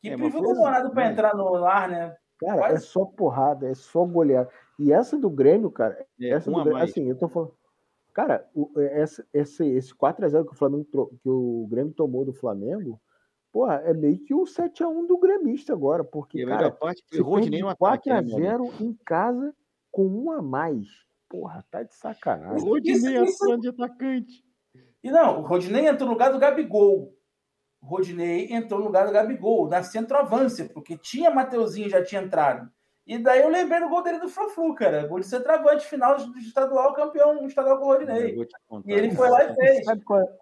Que 0.01 0.11
É, 0.11 0.16
demorado 0.16 0.90
para 0.92 1.05
né? 1.07 1.12
entrar 1.12 1.34
no 1.36 1.64
ar, 1.64 1.88
né? 1.88 2.16
Cara, 2.40 2.55
é 2.57 2.68
Quase- 2.70 2.86
só 2.86 3.05
porrada, 3.05 3.68
é 3.68 3.74
só 3.74 4.05
goleada. 4.05 4.49
E 4.78 4.92
essa 4.92 5.18
do 5.18 5.28
Grêmio, 5.28 5.70
cara, 5.70 6.07
É, 6.20 6.28
essa 6.30 6.51
do 6.51 6.57
Grêmio, 6.57 6.72
mais. 6.74 6.90
assim, 6.90 7.09
eu 7.09 7.16
tô 7.18 7.28
falando. 7.28 7.53
Cara, 8.14 8.49
o- 8.55 8.70
essa, 8.78 9.26
esse, 9.32 9.64
esse 9.66 9.94
4x0 9.94 10.44
que 10.44 10.53
o 10.53 10.57
Flamengo 10.57 10.84
que 11.22 11.28
o 11.28 11.66
Grêmio 11.68 11.92
tomou 11.92 12.24
do 12.24 12.32
Flamengo, 12.32 13.01
porra, 13.53 13.76
é 13.84 13.92
meio 13.92 14.18
que 14.24 14.34
o 14.34 14.44
7x1 14.46 15.07
do 15.07 15.18
gremista 15.18 15.72
agora, 15.72 16.03
E 16.05 16.07
porque, 16.07 16.42
a 16.42 16.46
melhor 16.46 16.59
cara, 16.59 16.70
parte 16.70 17.03
foi 17.11 17.20
Rodinei 17.20 17.61
perde 17.61 17.62
no 17.62 17.68
ataque, 17.68 18.09
né, 18.09 18.14
Maurinho? 18.22 18.38
4x0 18.70 18.80
em 18.84 18.99
casa 19.05 19.55
com 19.90 20.07
um 20.07 20.30
a 20.30 20.40
mais. 20.40 20.86
Porra, 21.28 21.64
tá 21.70 21.82
de 21.82 21.90
O 21.92 21.94
sacanagem. 21.96 22.68
Rodinei 22.68 23.22
Isso- 23.24 23.44
atuando 23.44 23.62
de 23.62 23.68
atacante. 23.68 24.44
E 25.03 25.11
não, 25.11 25.40
o 25.40 25.42
Rodinei 25.46 25.86
entrou 25.86 26.07
no 26.09 26.12
lugar 26.14 26.32
do 26.32 26.38
Gabigol. 26.38 27.12
O 27.81 27.87
Rodinei 27.87 28.53
entrou 28.53 28.81
no 28.81 28.87
lugar 28.87 29.07
do 29.07 29.12
Gabigol, 29.12 29.68
na 29.68 29.83
centroavância, 29.83 30.68
porque 30.74 30.97
tinha 30.97 31.31
Mateuzinho, 31.31 31.89
já 31.89 32.03
tinha 32.03 32.22
entrado. 32.22 32.70
E 33.07 33.16
daí 33.16 33.41
eu 33.41 33.49
lembrei 33.49 33.81
do 33.81 33.89
gol 33.89 34.03
dele 34.03 34.18
do 34.18 34.29
Fla-Flu, 34.29 34.74
cara. 34.74 35.07
Gol 35.07 35.20
de 35.20 35.26
centroavante, 35.26 35.87
final 35.87 36.14
do 36.14 36.39
estadual, 36.39 36.93
campeão 36.93 37.47
estadual 37.47 37.79
com 37.79 37.87
o 37.87 37.89
Rodinei. 37.89 38.37
E 38.85 38.93
ele 38.93 39.14
foi 39.14 39.31
lá 39.31 39.45
e 39.45 39.55
fez. 39.55 39.89
É? 39.89 39.93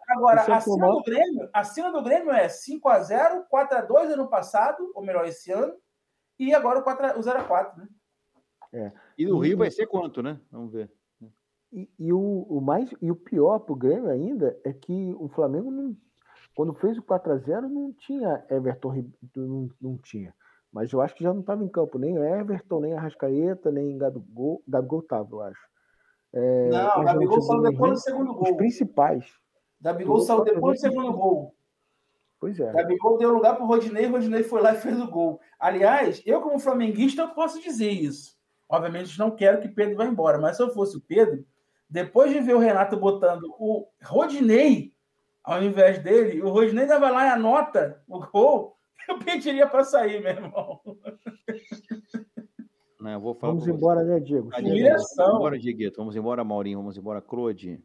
Agora, 0.09 0.41
é 0.41 0.53
acima 0.53 0.89
do 0.89 1.03
Grêmio, 1.03 1.49
acima 1.53 1.93
do 1.93 2.03
Grêmio 2.03 2.33
é 2.33 2.49
5x0, 2.49 3.45
4x2 3.49 4.13
ano 4.15 4.29
passado, 4.29 4.91
ou 4.97 5.05
melhor, 5.05 5.27
esse 5.29 5.53
ano, 5.53 5.75
e 6.41 6.53
agora 6.53 6.81
o 6.81 6.83
4 6.83 7.21
o 7.21 7.23
0x4, 7.23 7.77
né? 7.77 8.93
E 9.17 9.25
no 9.25 9.39
Rio 9.39 9.59
vai 9.59 9.71
ser 9.71 9.87
quanto, 9.87 10.21
né? 10.21 10.41
Vamos 10.51 10.73
ver. 10.73 10.91
E, 11.73 11.89
e 11.99 12.13
o, 12.13 12.47
o 12.49 12.61
mais 12.61 12.91
e 13.01 13.13
o 13.13 13.17
pior 13.17 13.61
pro 13.61 13.77
Grêmio 13.77 14.11
ainda 14.11 14.59
é 14.65 14.73
que 14.73 15.15
o 15.19 15.29
Flamengo 15.29 15.71
não, 15.71 15.97
quando 16.57 16.73
fez 16.73 16.97
o 16.97 17.03
4 17.03 17.33
a 17.35 17.37
0 17.37 17.69
não 17.69 17.93
tinha 17.93 18.43
Everton 18.49 19.05
não, 19.37 19.69
não 19.79 19.99
tinha. 19.99 20.35
Mas 20.73 20.91
eu 20.91 21.03
acho 21.03 21.15
que 21.15 21.23
já 21.23 21.33
não 21.33 21.41
estava 21.41 21.63
em 21.63 21.69
campo 21.69 21.99
nem 21.99 22.17
Everton, 22.17 22.81
nem 22.81 22.95
Arrascaeta, 22.95 23.71
nem 23.71 23.97
Gabigol, 23.99 24.63
Gabigol 24.67 25.03
tava, 25.03 25.29
eu 25.33 25.43
acho. 25.43 25.61
É, 26.33 26.69
Não, 26.71 27.05
Gabigol 27.05 27.43
saiu 27.43 27.61
depois 27.61 27.93
do 27.93 27.99
segundo 27.99 28.31
Os 28.33 28.39
gol. 28.39 28.57
principais. 28.57 29.27
Gabigol 29.79 30.21
saiu 30.21 30.45
depois 30.45 30.81
do 30.81 30.81
segundo 30.81 31.13
gol. 31.13 31.55
Pois 32.41 32.59
é. 32.59 32.73
Gabigol 32.73 33.19
deu 33.19 33.35
lugar 33.35 33.55
pro 33.57 33.67
Rodinei, 33.67 34.07
o 34.07 34.13
Rodinei 34.13 34.43
foi 34.43 34.63
lá 34.63 34.73
e 34.73 34.79
fez 34.79 34.99
o 34.99 35.11
gol. 35.11 35.39
Aliás, 35.61 36.23
eu 36.25 36.41
como 36.41 36.59
flamenguista 36.59 37.21
eu 37.21 37.35
posso 37.35 37.61
dizer 37.61 37.91
isso. 37.91 38.35
Obviamente 38.67 39.19
não 39.19 39.31
quero 39.31 39.61
que 39.61 39.69
Pedro 39.69 39.97
vá 39.97 40.07
embora, 40.07 40.39
mas 40.39 40.57
se 40.57 40.63
eu 40.63 40.71
fosse 40.71 40.97
o 40.97 41.03
Pedro, 41.03 41.45
depois 41.89 42.33
de 42.33 42.41
ver 42.41 42.55
o 42.55 42.59
Renato 42.59 42.97
botando 42.97 43.45
o 43.59 43.87
Rodinei 44.03 44.96
ao 45.47 45.63
invés 45.63 46.03
dele, 46.03 46.43
o 46.43 46.49
Rodinei 46.51 46.87
dava 46.87 47.09
lá 47.09 47.25
e 47.25 47.31
anota 47.31 48.03
o 48.09 48.19
gol, 48.19 48.77
eu 49.09 49.19
pediria 49.21 49.67
para 49.67 49.85
sair, 49.85 50.21
meu 50.21 50.33
irmão. 50.33 50.81
Não, 53.01 53.11
eu 53.13 53.21
vou 53.21 53.35
falar 53.35 53.53
Vamos 53.53 53.65
pra 53.65 53.73
você. 53.73 53.79
embora, 53.79 54.03
né, 54.03 54.19
Diego? 54.19 54.51
Humilhação. 54.59 55.25
Vamos 55.27 55.39
embora, 55.39 55.59
Dieguito. 55.59 55.97
Vamos 55.99 56.17
embora, 56.17 56.43
Maurinho. 56.43 56.79
Vamos 56.79 56.99
embora, 56.99 57.23
Claude. 57.23 57.81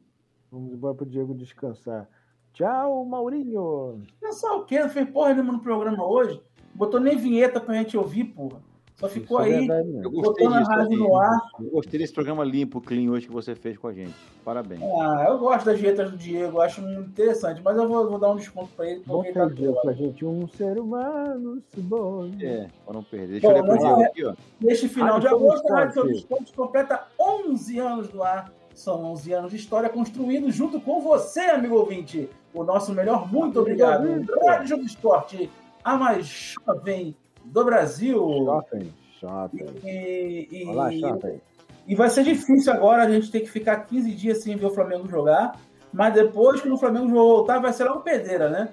Vamos 0.52 0.74
embora 0.74 0.96
pro 0.96 1.06
Diego 1.06 1.36
descansar. 1.36 2.10
Tchau, 2.54 3.06
Maurinho. 3.06 4.02
Pensar 4.20 4.56
o 4.56 4.66
quê? 4.66 4.80
Não 4.80 4.90
fez 4.90 5.08
porra 5.10 5.34
nenhuma 5.34 5.54
no 5.54 5.62
programa 5.62 6.04
hoje. 6.06 6.42
Botou 6.74 7.00
nem 7.00 7.16
vinheta 7.18 7.60
pra 7.62 7.76
gente 7.76 7.96
ouvir, 7.96 8.24
porra. 8.26 8.64
Só 9.02 9.10
ficou 9.10 9.42
é 9.42 9.46
aí 9.46 9.68
verdade 9.68 9.90
Eu 10.04 10.12
botando 10.12 10.54
a 10.54 10.60
rádio 10.60 10.82
assim. 10.84 10.96
no 10.96 11.16
ar. 11.18 11.40
Eu 11.60 11.72
gostei 11.72 12.00
desse 12.00 12.14
programa 12.14 12.44
limpo, 12.44 12.80
clean 12.80 13.10
hoje 13.12 13.26
que 13.28 13.34
você 13.34 13.56
fez 13.56 13.78
com 13.78 13.88
a 13.88 13.94
gente. 13.94 14.14
Parabéns. 14.46 14.82
Ah, 14.82 15.26
eu 15.28 15.38
gosto 15.40 15.66
das 15.66 15.80
dietas 15.80 16.12
do 16.12 16.18
Diego, 16.18 16.62
acho 16.62 16.82
muito 16.82 17.10
interessante, 17.10 17.62
mas 17.64 17.76
eu 17.76 17.88
vou, 17.88 18.10
vou 18.10 18.20
dar 18.20 18.32
um 18.32 18.36
desconto 18.36 18.70
pra 18.76 18.88
ele. 18.90 19.02
Bom 19.06 19.24
ele 19.26 19.34
tá 19.34 19.46
Diego 19.46 19.82
pra 19.82 19.92
gente. 19.94 20.24
Um 20.24 20.48
ser 20.48 20.78
humano 20.80 21.62
se 21.74 21.82
bom. 21.82 22.30
É, 22.40 22.68
para 22.86 22.94
não 22.94 23.04
perder. 23.04 23.40
Deixa 23.42 23.48
eu 23.48 23.52
Bom, 23.52 23.56
ler 23.58 23.64
pro 23.66 23.78
Diego 23.80 24.02
é- 24.02 24.06
aqui, 24.06 24.26
ó. 24.26 24.34
Neste 24.62 24.88
final 24.88 25.14
Rádio 25.16 25.22
de 25.30 25.36
Somos 25.36 25.50
agosto, 25.52 25.74
a 25.74 25.76
Rádio. 25.76 25.94
Somos 26.04 26.22
Forte 26.24 26.54
completa 26.54 27.08
11 27.20 27.80
anos 27.80 28.14
no 28.14 28.24
ar. 28.24 28.52
São 28.74 29.04
11 29.04 29.34
anos 29.34 29.52
de 29.52 29.58
história 29.58 29.90
construídos 29.90 30.56
junto 30.56 30.80
com 30.80 31.02
você, 31.02 31.42
amigo 31.42 31.76
ouvinte. 31.76 32.30
O 32.54 32.64
nosso 32.64 32.94
melhor 32.94 33.32
muito 33.32 33.60
obrigado. 33.60 34.08
Rádio 34.46 34.68
Jogo 34.68 34.84
Esporte, 34.84 35.50
a 35.84 35.98
mais 35.98 36.56
jovem 36.66 37.16
do 37.46 37.66
Brasil. 37.66 38.18
Shopping, 38.46 38.94
shopping. 39.20 39.66
E, 39.84 40.48
e- 40.52 40.66
Olá, 40.68 40.92
shopping. 40.92 41.40
e 41.88 41.96
vai 41.96 42.10
ser 42.10 42.24
difícil 42.24 42.72
agora 42.74 43.04
a 43.04 43.10
gente 43.10 43.32
ter 43.32 43.42
que 43.42 43.50
ficar 43.50 43.78
15 43.86 44.12
dias 44.14 44.42
sem 44.44 44.56
ver 44.56 44.66
o 44.66 44.72
Flamengo 44.74 45.08
jogar. 45.10 45.60
Mas 45.94 46.14
depois, 46.14 46.62
quando 46.62 46.74
o 46.74 46.78
Flamengo 46.78 47.10
voltar, 47.10 47.60
vai 47.60 47.74
ser 47.74 47.84
logo 47.84 48.00
pedreira, 48.02 48.50
né? 48.50 48.70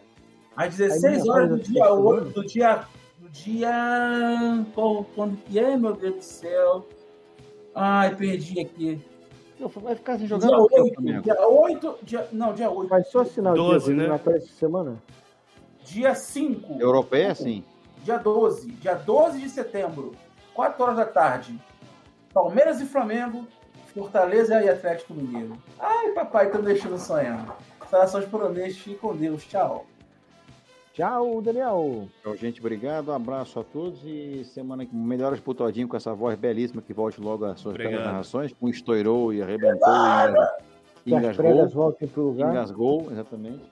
Às 0.57 0.77
16 0.77 1.23
Aí, 1.23 1.29
horas 1.29 1.49
do 1.51 1.59
dia 1.59 1.83
essa 1.83 1.93
8, 1.93 2.17
semana? 2.19 2.33
do 2.33 2.45
dia. 2.47 2.85
Do 3.19 3.29
dia. 3.31 4.65
Qual, 4.75 5.05
quando 5.15 5.37
que 5.39 5.59
é, 5.59 5.77
meu 5.77 5.95
Deus 5.95 6.15
do 6.17 6.23
céu? 6.23 6.87
Ai, 7.75 8.15
perdi 8.15 8.61
aqui. 8.61 9.01
Vai 9.83 9.97
ficar 9.97 10.19
sem 10.19 10.27
jogar 10.29 10.47
Dia 10.47 10.57
no 10.57 10.63
8, 10.63 10.95
Flamengo. 10.95 11.23
dia 11.23 11.49
8, 11.49 11.99
dia, 12.05 12.29
não, 12.33 12.53
dia 12.55 12.71
8. 12.71 12.89
Vai 12.89 13.03
só 13.03 13.21
assinar 13.23 13.55
o 13.55 13.57
12, 13.57 13.87
Diego 13.93 14.01
né? 14.13 14.21
né? 14.25 14.37
essa 14.37 14.47
semana? 14.55 15.03
Dia 15.85 16.15
5. 16.15 16.81
Europeia, 16.81 17.35
sim. 17.35 17.65
Dia 18.09 18.17
12. 18.17 18.71
Dia 18.81 18.95
12 18.95 19.39
de 19.39 19.51
setembro, 19.51 20.13
4 20.55 20.83
horas 20.83 20.97
da 20.97 21.05
tarde. 21.05 21.61
Palmeiras 22.33 22.81
e 22.81 22.87
Flamengo, 22.87 23.47
Fortaleza 23.93 24.63
e 24.63 24.69
Atlético 24.71 25.13
Mineiro. 25.13 25.59
Ai, 25.79 26.13
papai, 26.13 26.51
me 26.51 26.63
deixando 26.63 26.97
sonhar. 26.99 27.59
Saudações 27.91 28.25
por 28.25 28.43
honesto, 28.43 28.81
fique 28.81 28.97
com 28.97 29.15
Deus. 29.15 29.45
Tchau. 29.45 29.85
Tchau, 30.95 31.43
Daniel. 31.43 32.09
Tchau, 32.23 32.35
gente. 32.35 32.61
Obrigado. 32.61 33.11
Um 33.11 33.15
abraço 33.15 33.61
a 33.61 33.63
todos 33.63 34.01
e 34.03 34.43
semana 34.43 34.87
que 34.87 34.97
melhoras 34.97 35.39
pro 35.39 35.53
Todinho 35.53 35.87
com 35.87 35.97
essa 35.97 36.15
voz 36.15 36.35
belíssima 36.35 36.81
que 36.81 36.95
volte 36.95 37.21
logo 37.21 37.45
às 37.45 37.61
suas 37.61 37.75
Obrigado. 37.75 37.93
belas 37.93 38.07
narrações. 38.07 38.55
Um 38.63 38.71
estourou 38.71 39.35
e 39.35 39.43
arrebentou 39.43 39.87
e 41.05 41.15
as 41.15 41.21
engasgou. 41.21 41.45
pregas 41.45 41.75
voltem 41.75 42.09
pro 42.09 42.23
lugar. 42.23 42.53
Engasgou, 42.53 43.09
exatamente. 43.13 43.65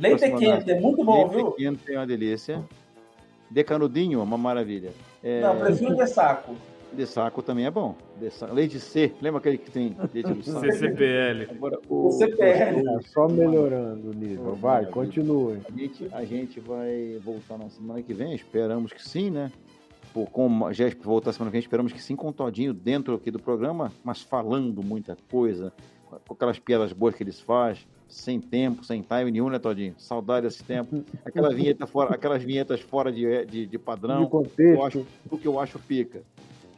Leite 0.00 0.24
é 0.24 0.30
quente, 0.30 0.68
é 0.68 0.80
muito 0.80 1.04
bom, 1.04 1.28
Leite 1.28 1.36
viu? 1.36 1.52
quente 1.52 1.92
é 1.94 1.96
uma 1.96 2.06
delícia. 2.08 2.64
Decanudinho, 3.54 4.20
uma 4.20 4.36
maravilha. 4.36 4.90
É, 5.22 5.40
Não, 5.40 5.56
prefiro 5.60 5.94
de 5.94 6.06
saco. 6.08 6.56
De 6.92 7.06
saco 7.06 7.40
também 7.40 7.66
é 7.66 7.70
bom. 7.70 7.94
De 8.20 8.28
sa- 8.30 8.46
Leite 8.52 8.80
C, 8.80 9.12
lembra 9.22 9.38
aquele 9.38 9.58
que 9.58 9.70
tem 9.70 9.96
leite 10.12 10.32
do 10.32 10.42
saco? 10.42 10.60
CCPL. 10.60 11.48
Agora, 11.52 11.78
O 11.88 12.10
CPL. 12.10 12.82
Tá 12.82 13.00
só 13.12 13.28
melhorando 13.28 14.10
o 14.10 14.12
nível. 14.14 14.56
Vai, 14.56 14.86
continue. 14.86 15.60
A 15.68 15.70
gente, 15.78 16.08
a 16.12 16.24
gente 16.24 16.58
vai 16.58 17.20
voltar 17.24 17.56
na 17.56 17.70
semana 17.70 18.02
que 18.02 18.12
vem, 18.12 18.34
esperamos 18.34 18.92
que 18.92 19.02
sim, 19.08 19.30
né? 19.30 19.52
Pô, 20.12 20.26
como 20.26 20.72
já 20.72 20.86
voltar 21.02 21.32
semana 21.32 21.50
que 21.50 21.54
vem, 21.54 21.60
esperamos 21.60 21.92
que 21.92 22.02
sim, 22.02 22.16
com 22.16 22.28
o 22.28 22.32
Todinho 22.32 22.74
dentro 22.74 23.14
aqui 23.14 23.30
do 23.30 23.38
programa, 23.40 23.92
mas 24.02 24.20
falando 24.22 24.82
muita 24.82 25.16
coisa, 25.30 25.72
com 26.26 26.34
aquelas 26.34 26.58
piadas 26.58 26.92
boas 26.92 27.14
que 27.14 27.22
eles 27.22 27.38
fazem, 27.40 27.84
sem 28.14 28.40
tempo, 28.40 28.84
sem 28.84 29.02
time 29.02 29.30
nenhum, 29.30 29.48
né, 29.48 29.58
Todinho? 29.58 29.94
Saudade 29.98 30.46
desse 30.46 30.62
tempo. 30.62 31.04
Aquela 31.24 31.52
vinheta 31.52 31.86
fora, 31.86 32.14
aquelas 32.14 32.42
vinhetas 32.42 32.80
fora 32.80 33.10
de, 33.10 33.44
de, 33.46 33.66
de 33.66 33.78
padrão, 33.78 34.24
De 34.24 34.30
contexto. 34.30 34.60
eu 34.60 34.84
acho, 34.84 35.06
o 35.30 35.36
que 35.36 35.46
eu 35.48 35.58
acho 35.58 35.78
pica. 35.80 36.22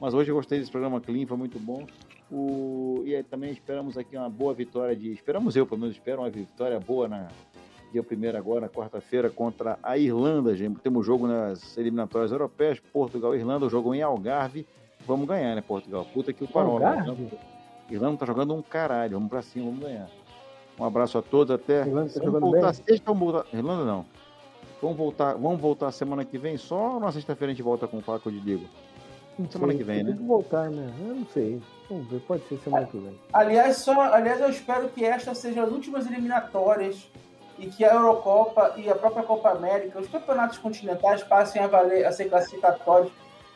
Mas 0.00 0.14
hoje 0.14 0.30
eu 0.30 0.34
gostei 0.34 0.58
desse 0.58 0.70
programa 0.70 1.00
clean, 1.00 1.26
foi 1.26 1.36
muito 1.36 1.58
bom. 1.58 1.86
O, 2.30 3.02
e 3.04 3.14
aí 3.14 3.22
também 3.22 3.52
esperamos 3.52 3.96
aqui 3.96 4.16
uma 4.16 4.28
boa 4.30 4.52
vitória 4.54 4.96
de. 4.96 5.12
Esperamos 5.12 5.54
eu, 5.56 5.66
pelo 5.66 5.80
menos, 5.80 5.94
espero 5.94 6.22
uma 6.22 6.30
vitória 6.30 6.80
boa 6.80 7.06
na 7.06 7.28
dia 7.92 8.02
primeiro 8.02 8.36
agora, 8.36 8.62
na 8.62 8.68
quarta-feira, 8.68 9.30
contra 9.30 9.78
a 9.82 9.96
Irlanda. 9.96 10.56
gente. 10.56 10.80
Temos 10.80 11.06
jogo 11.06 11.26
nas 11.26 11.76
eliminatórias 11.78 12.32
europeias, 12.32 12.80
Portugal 12.92 13.34
e 13.34 13.38
Irlanda, 13.38 13.66
o 13.66 13.70
jogo 13.70 13.94
em 13.94 14.02
Algarve. 14.02 14.66
Vamos 15.06 15.28
ganhar, 15.28 15.54
né, 15.54 15.60
Portugal? 15.62 16.04
Puta 16.12 16.32
que 16.32 16.42
o 16.42 16.48
parou. 16.48 16.80
né? 16.80 17.06
Irlanda 17.90 18.16
tá 18.18 18.26
jogando 18.26 18.54
um 18.54 18.62
caralho. 18.62 19.12
Vamos 19.12 19.28
pra 19.30 19.40
cima, 19.42 19.66
vamos 19.66 19.80
ganhar. 19.80 20.08
Um 20.78 20.84
abraço 20.84 21.18
a 21.18 21.22
todos, 21.22 21.54
até. 21.54 21.80
Irlanda 21.80 22.12
tá 22.12 22.20
vamos 22.20 22.40
voltar 22.40 22.72
bem? 22.72 22.74
sexta, 22.74 23.04
vamos 23.06 23.32
voltar. 23.32 23.56
Irlanda 23.56 23.84
não. 23.84 24.06
Vamos 24.80 24.96
voltar, 24.96 25.32
vamos 25.34 25.60
voltar 25.60 25.90
semana 25.90 26.24
que 26.24 26.36
vem 26.36 26.56
só 26.58 26.94
ou 26.94 27.00
na 27.00 27.10
sexta-feira 27.10 27.50
a 27.50 27.54
gente 27.54 27.62
volta 27.62 27.88
com 27.88 27.96
o 27.96 28.02
Paco 28.02 28.30
de 28.30 28.38
Diego? 28.40 28.66
Não 29.38 29.50
Semana 29.50 29.72
sei, 29.72 29.78
que 29.78 29.84
vem, 29.84 29.96
tem 29.96 30.04
né? 30.04 30.16
que 30.16 30.22
voltar, 30.22 30.70
né? 30.70 30.94
Eu 30.98 31.14
não 31.14 31.26
sei. 31.26 31.62
Vamos 31.90 32.08
ver, 32.08 32.20
pode 32.20 32.42
ser 32.48 32.58
semana 32.58 32.86
que 32.86 32.96
vem. 32.96 33.18
Aliás, 33.32 33.76
só, 33.78 34.00
aliás, 34.00 34.40
eu 34.40 34.48
espero 34.48 34.88
que 34.88 35.04
estas 35.04 35.38
sejam 35.38 35.64
as 35.64 35.70
últimas 35.70 36.06
eliminatórias 36.06 37.06
e 37.58 37.66
que 37.66 37.84
a 37.84 37.94
Eurocopa 37.94 38.74
e 38.76 38.88
a 38.88 38.94
própria 38.94 39.22
Copa 39.22 39.50
América, 39.50 39.98
os 39.98 40.08
campeonatos 40.08 40.58
continentais 40.58 41.22
passem 41.22 41.62
a 41.62 41.66
valer, 41.66 42.06
a 42.06 42.12
ser 42.12 42.30
classificatórios 42.30 43.12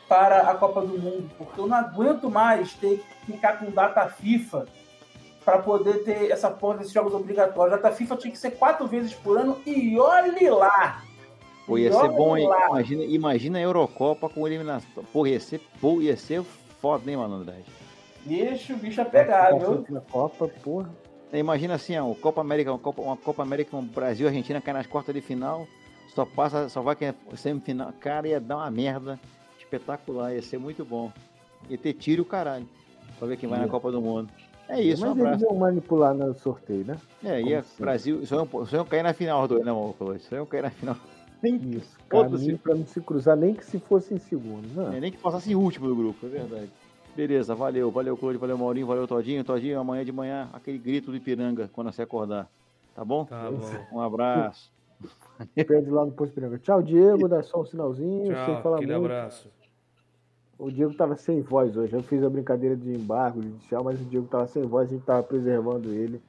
para 0.07 0.41
a 0.41 0.55
Copa 0.55 0.81
do 0.81 0.99
Mundo, 0.99 1.29
porque 1.37 1.59
eu 1.59 1.67
não 1.67 1.77
aguento 1.77 2.29
mais 2.29 2.73
ter 2.73 2.97
que 2.97 3.31
ficar 3.31 3.57
com 3.59 3.71
data 3.71 4.07
FIFA 4.07 4.67
para 5.43 5.59
poder 5.59 6.03
ter 6.03 6.31
essa 6.31 6.49
porra 6.49 6.77
desses 6.79 6.93
jogos 6.93 7.13
obrigatórios. 7.13 7.75
Data 7.79 7.95
FIFA 7.95 8.15
tinha 8.17 8.31
que 8.31 8.37
ser 8.37 8.51
quatro 8.51 8.87
vezes 8.87 9.13
por 9.13 9.37
ano 9.37 9.59
e 9.65 9.99
olhe 9.99 10.49
lá! 10.49 11.03
Pô, 11.65 11.77
ia 11.77 11.89
E 11.89 11.93
ser 11.93 12.09
bom, 12.09 12.37
hein? 12.37 12.49
Imagina, 12.69 13.03
imagina 13.03 13.57
a 13.59 13.61
Eurocopa 13.61 14.27
com 14.29 14.47
eliminação. 14.47 15.03
Pô, 15.13 15.25
ia 15.25 15.39
ser, 15.39 15.61
pô, 15.79 16.01
ia 16.01 16.17
ser 16.17 16.43
foda, 16.81 17.09
hein, 17.09 17.17
malandragem? 17.17 17.65
Bicho, 18.25 18.75
bicho 18.75 19.01
é 19.01 19.05
pegar, 19.05 19.57
viu? 19.57 19.85
Copa, 20.11 20.47
porra. 20.47 20.89
Imagina 21.33 21.75
assim, 21.75 21.97
ó, 21.97 22.13
Copa 22.13 22.41
América, 22.41 22.71
uma 22.71 22.79
Copa, 22.79 23.01
uma 23.01 23.15
Copa 23.17 23.41
América 23.41 23.71
com 23.71 23.83
Brasil 23.83 24.25
e 24.25 24.29
Argentina 24.29 24.59
cai 24.59 24.73
nas 24.73 24.85
quartas 24.85 25.15
de 25.15 25.21
final, 25.21 25.65
só 26.13 26.25
passa, 26.25 26.67
só 26.67 26.81
vai 26.81 26.95
que 26.95 27.05
é 27.05 27.15
semifinal. 27.35 27.93
Cara, 27.99 28.27
ia 28.27 28.39
dar 28.39 28.57
uma 28.57 28.69
merda 28.69 29.19
espetacular, 29.57 30.33
ia 30.33 30.41
ser 30.41 30.57
muito 30.57 30.83
bom. 30.83 31.11
Ia 31.69 31.77
ter 31.77 31.93
tiro 31.93 32.23
o 32.23 32.25
caralho. 32.25 32.67
Pra 33.17 33.27
ver 33.27 33.37
quem 33.37 33.47
vai 33.47 33.59
na. 33.59 33.67
Copa 33.67 33.91
do 33.91 34.01
Mundo. 34.01 34.29
É 34.71 34.81
isso, 34.81 35.03
um 35.05 35.09
Mas 35.09 35.17
eles 35.17 35.27
abraço. 35.27 35.43
iam 35.45 35.55
manipular 35.55 36.13
no 36.13 36.33
sorteio, 36.33 36.85
né? 36.85 36.97
É, 37.23 37.39
como 37.39 37.49
ia 37.51 37.61
sempre. 37.63 37.83
Brasil, 37.83 38.25
só 38.25 38.35
iam, 38.37 38.65
só 38.65 38.75
iam 38.77 38.85
cair 38.85 39.03
na 39.03 39.13
final, 39.13 39.47
dois, 39.47 39.65
né, 39.65 39.71
Marcos? 39.71 40.23
Só 40.23 40.35
iam 40.35 40.45
cair 40.45 40.61
na 40.63 40.69
final. 40.69 40.95
Nem, 41.43 41.55
Isso. 41.55 41.97
Se- 42.37 42.57
pra 42.57 42.75
não 42.75 42.85
se 42.85 43.01
cruzar, 43.01 43.35
nem 43.35 43.53
que 43.53 43.65
se 43.65 43.79
fosse 43.79 44.13
em 44.13 44.17
segundo. 44.19 44.67
Não. 44.75 44.93
é, 44.93 44.99
nem 44.99 45.11
que 45.11 45.17
passasse 45.17 45.51
em 45.51 45.55
último 45.55 45.87
do 45.87 45.95
grupo, 45.95 46.25
é 46.25 46.29
verdade. 46.29 46.69
Beleza, 47.15 47.53
valeu, 47.53 47.91
valeu, 47.91 48.15
Claudio, 48.15 48.39
valeu, 48.39 48.57
Maurinho, 48.57 48.87
valeu, 48.87 49.05
Todinho. 49.07 49.43
Todinho, 49.43 49.79
amanhã 49.79 50.05
de 50.05 50.11
manhã, 50.13 50.47
aquele 50.53 50.77
grito 50.77 51.11
do 51.11 51.17
Ipiranga 51.17 51.69
quando 51.73 51.91
você 51.91 52.03
acordar. 52.03 52.47
Tá 52.95 53.03
bom? 53.03 53.25
Tá 53.25 53.49
bom. 53.51 53.97
Um 53.97 53.99
abraço. 53.99 54.71
Pede 55.55 55.89
lá 55.89 56.05
no 56.05 56.11
posto 56.11 56.33
Piranga. 56.33 56.57
Tchau, 56.59 56.81
Diego. 56.81 57.27
Dá 57.27 57.41
só 57.43 57.61
um 57.61 57.65
sinalzinho. 57.65 58.27
sem 58.27 58.35
Tchau, 58.35 58.61
falar 58.61 58.77
aquele 58.77 58.93
muito. 58.93 59.05
abraço. 59.05 59.49
O 60.61 60.69
Diego 60.69 60.93
tava 60.93 61.15
sem 61.15 61.41
voz 61.41 61.75
hoje. 61.75 61.91
Eu 61.91 62.03
fiz 62.03 62.23
a 62.23 62.29
brincadeira 62.29 62.75
de 62.75 62.93
embargo 62.93 63.41
judicial, 63.41 63.83
mas 63.83 63.99
o 63.99 64.05
Diego 64.05 64.27
tava 64.27 64.45
sem 64.45 64.61
voz, 64.61 64.87
a 64.87 64.93
gente 64.93 65.03
tava 65.03 65.23
preservando 65.23 65.91
ele. 65.91 66.21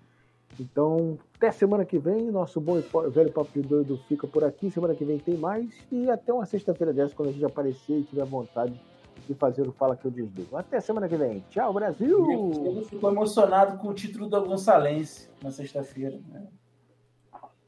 Então, 0.58 1.18
até 1.36 1.52
semana 1.52 1.84
que 1.84 1.98
vem, 1.98 2.30
nosso 2.30 2.58
bom 2.58 2.78
e 2.78 3.10
velho 3.10 3.30
papo 3.30 3.50
de 3.52 3.60
doido 3.60 3.98
fica 4.08 4.26
por 4.26 4.42
aqui. 4.42 4.70
Semana 4.70 4.94
que 4.94 5.04
vem 5.04 5.18
tem 5.18 5.36
mais. 5.36 5.68
E 5.92 6.10
até 6.10 6.32
uma 6.32 6.46
sexta-feira 6.46 6.94
dessa, 6.94 7.14
quando 7.14 7.28
a 7.28 7.32
gente 7.32 7.44
aparecer 7.44 7.98
e 7.98 8.04
tiver 8.04 8.24
vontade 8.24 8.80
de 9.28 9.34
fazer 9.34 9.68
o 9.68 9.72
Fala 9.72 9.96
Que 9.96 10.06
Eu 10.06 10.10
Desligo. 10.10 10.56
Até 10.56 10.80
semana 10.80 11.06
que 11.06 11.16
vem. 11.16 11.44
Tchau, 11.50 11.74
Brasil! 11.74 12.54
Eu 12.64 12.84
fico 12.86 13.06
emocionado 13.06 13.76
com 13.78 13.88
o 13.88 13.94
título 13.94 14.30
do 14.30 14.42
Gonçalense 14.46 15.28
na 15.42 15.50
sexta-feira. 15.50 16.18
né? 16.30 16.48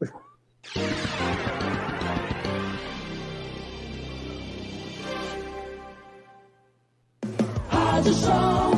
Rádio 8.05 8.13
Show 8.13 8.74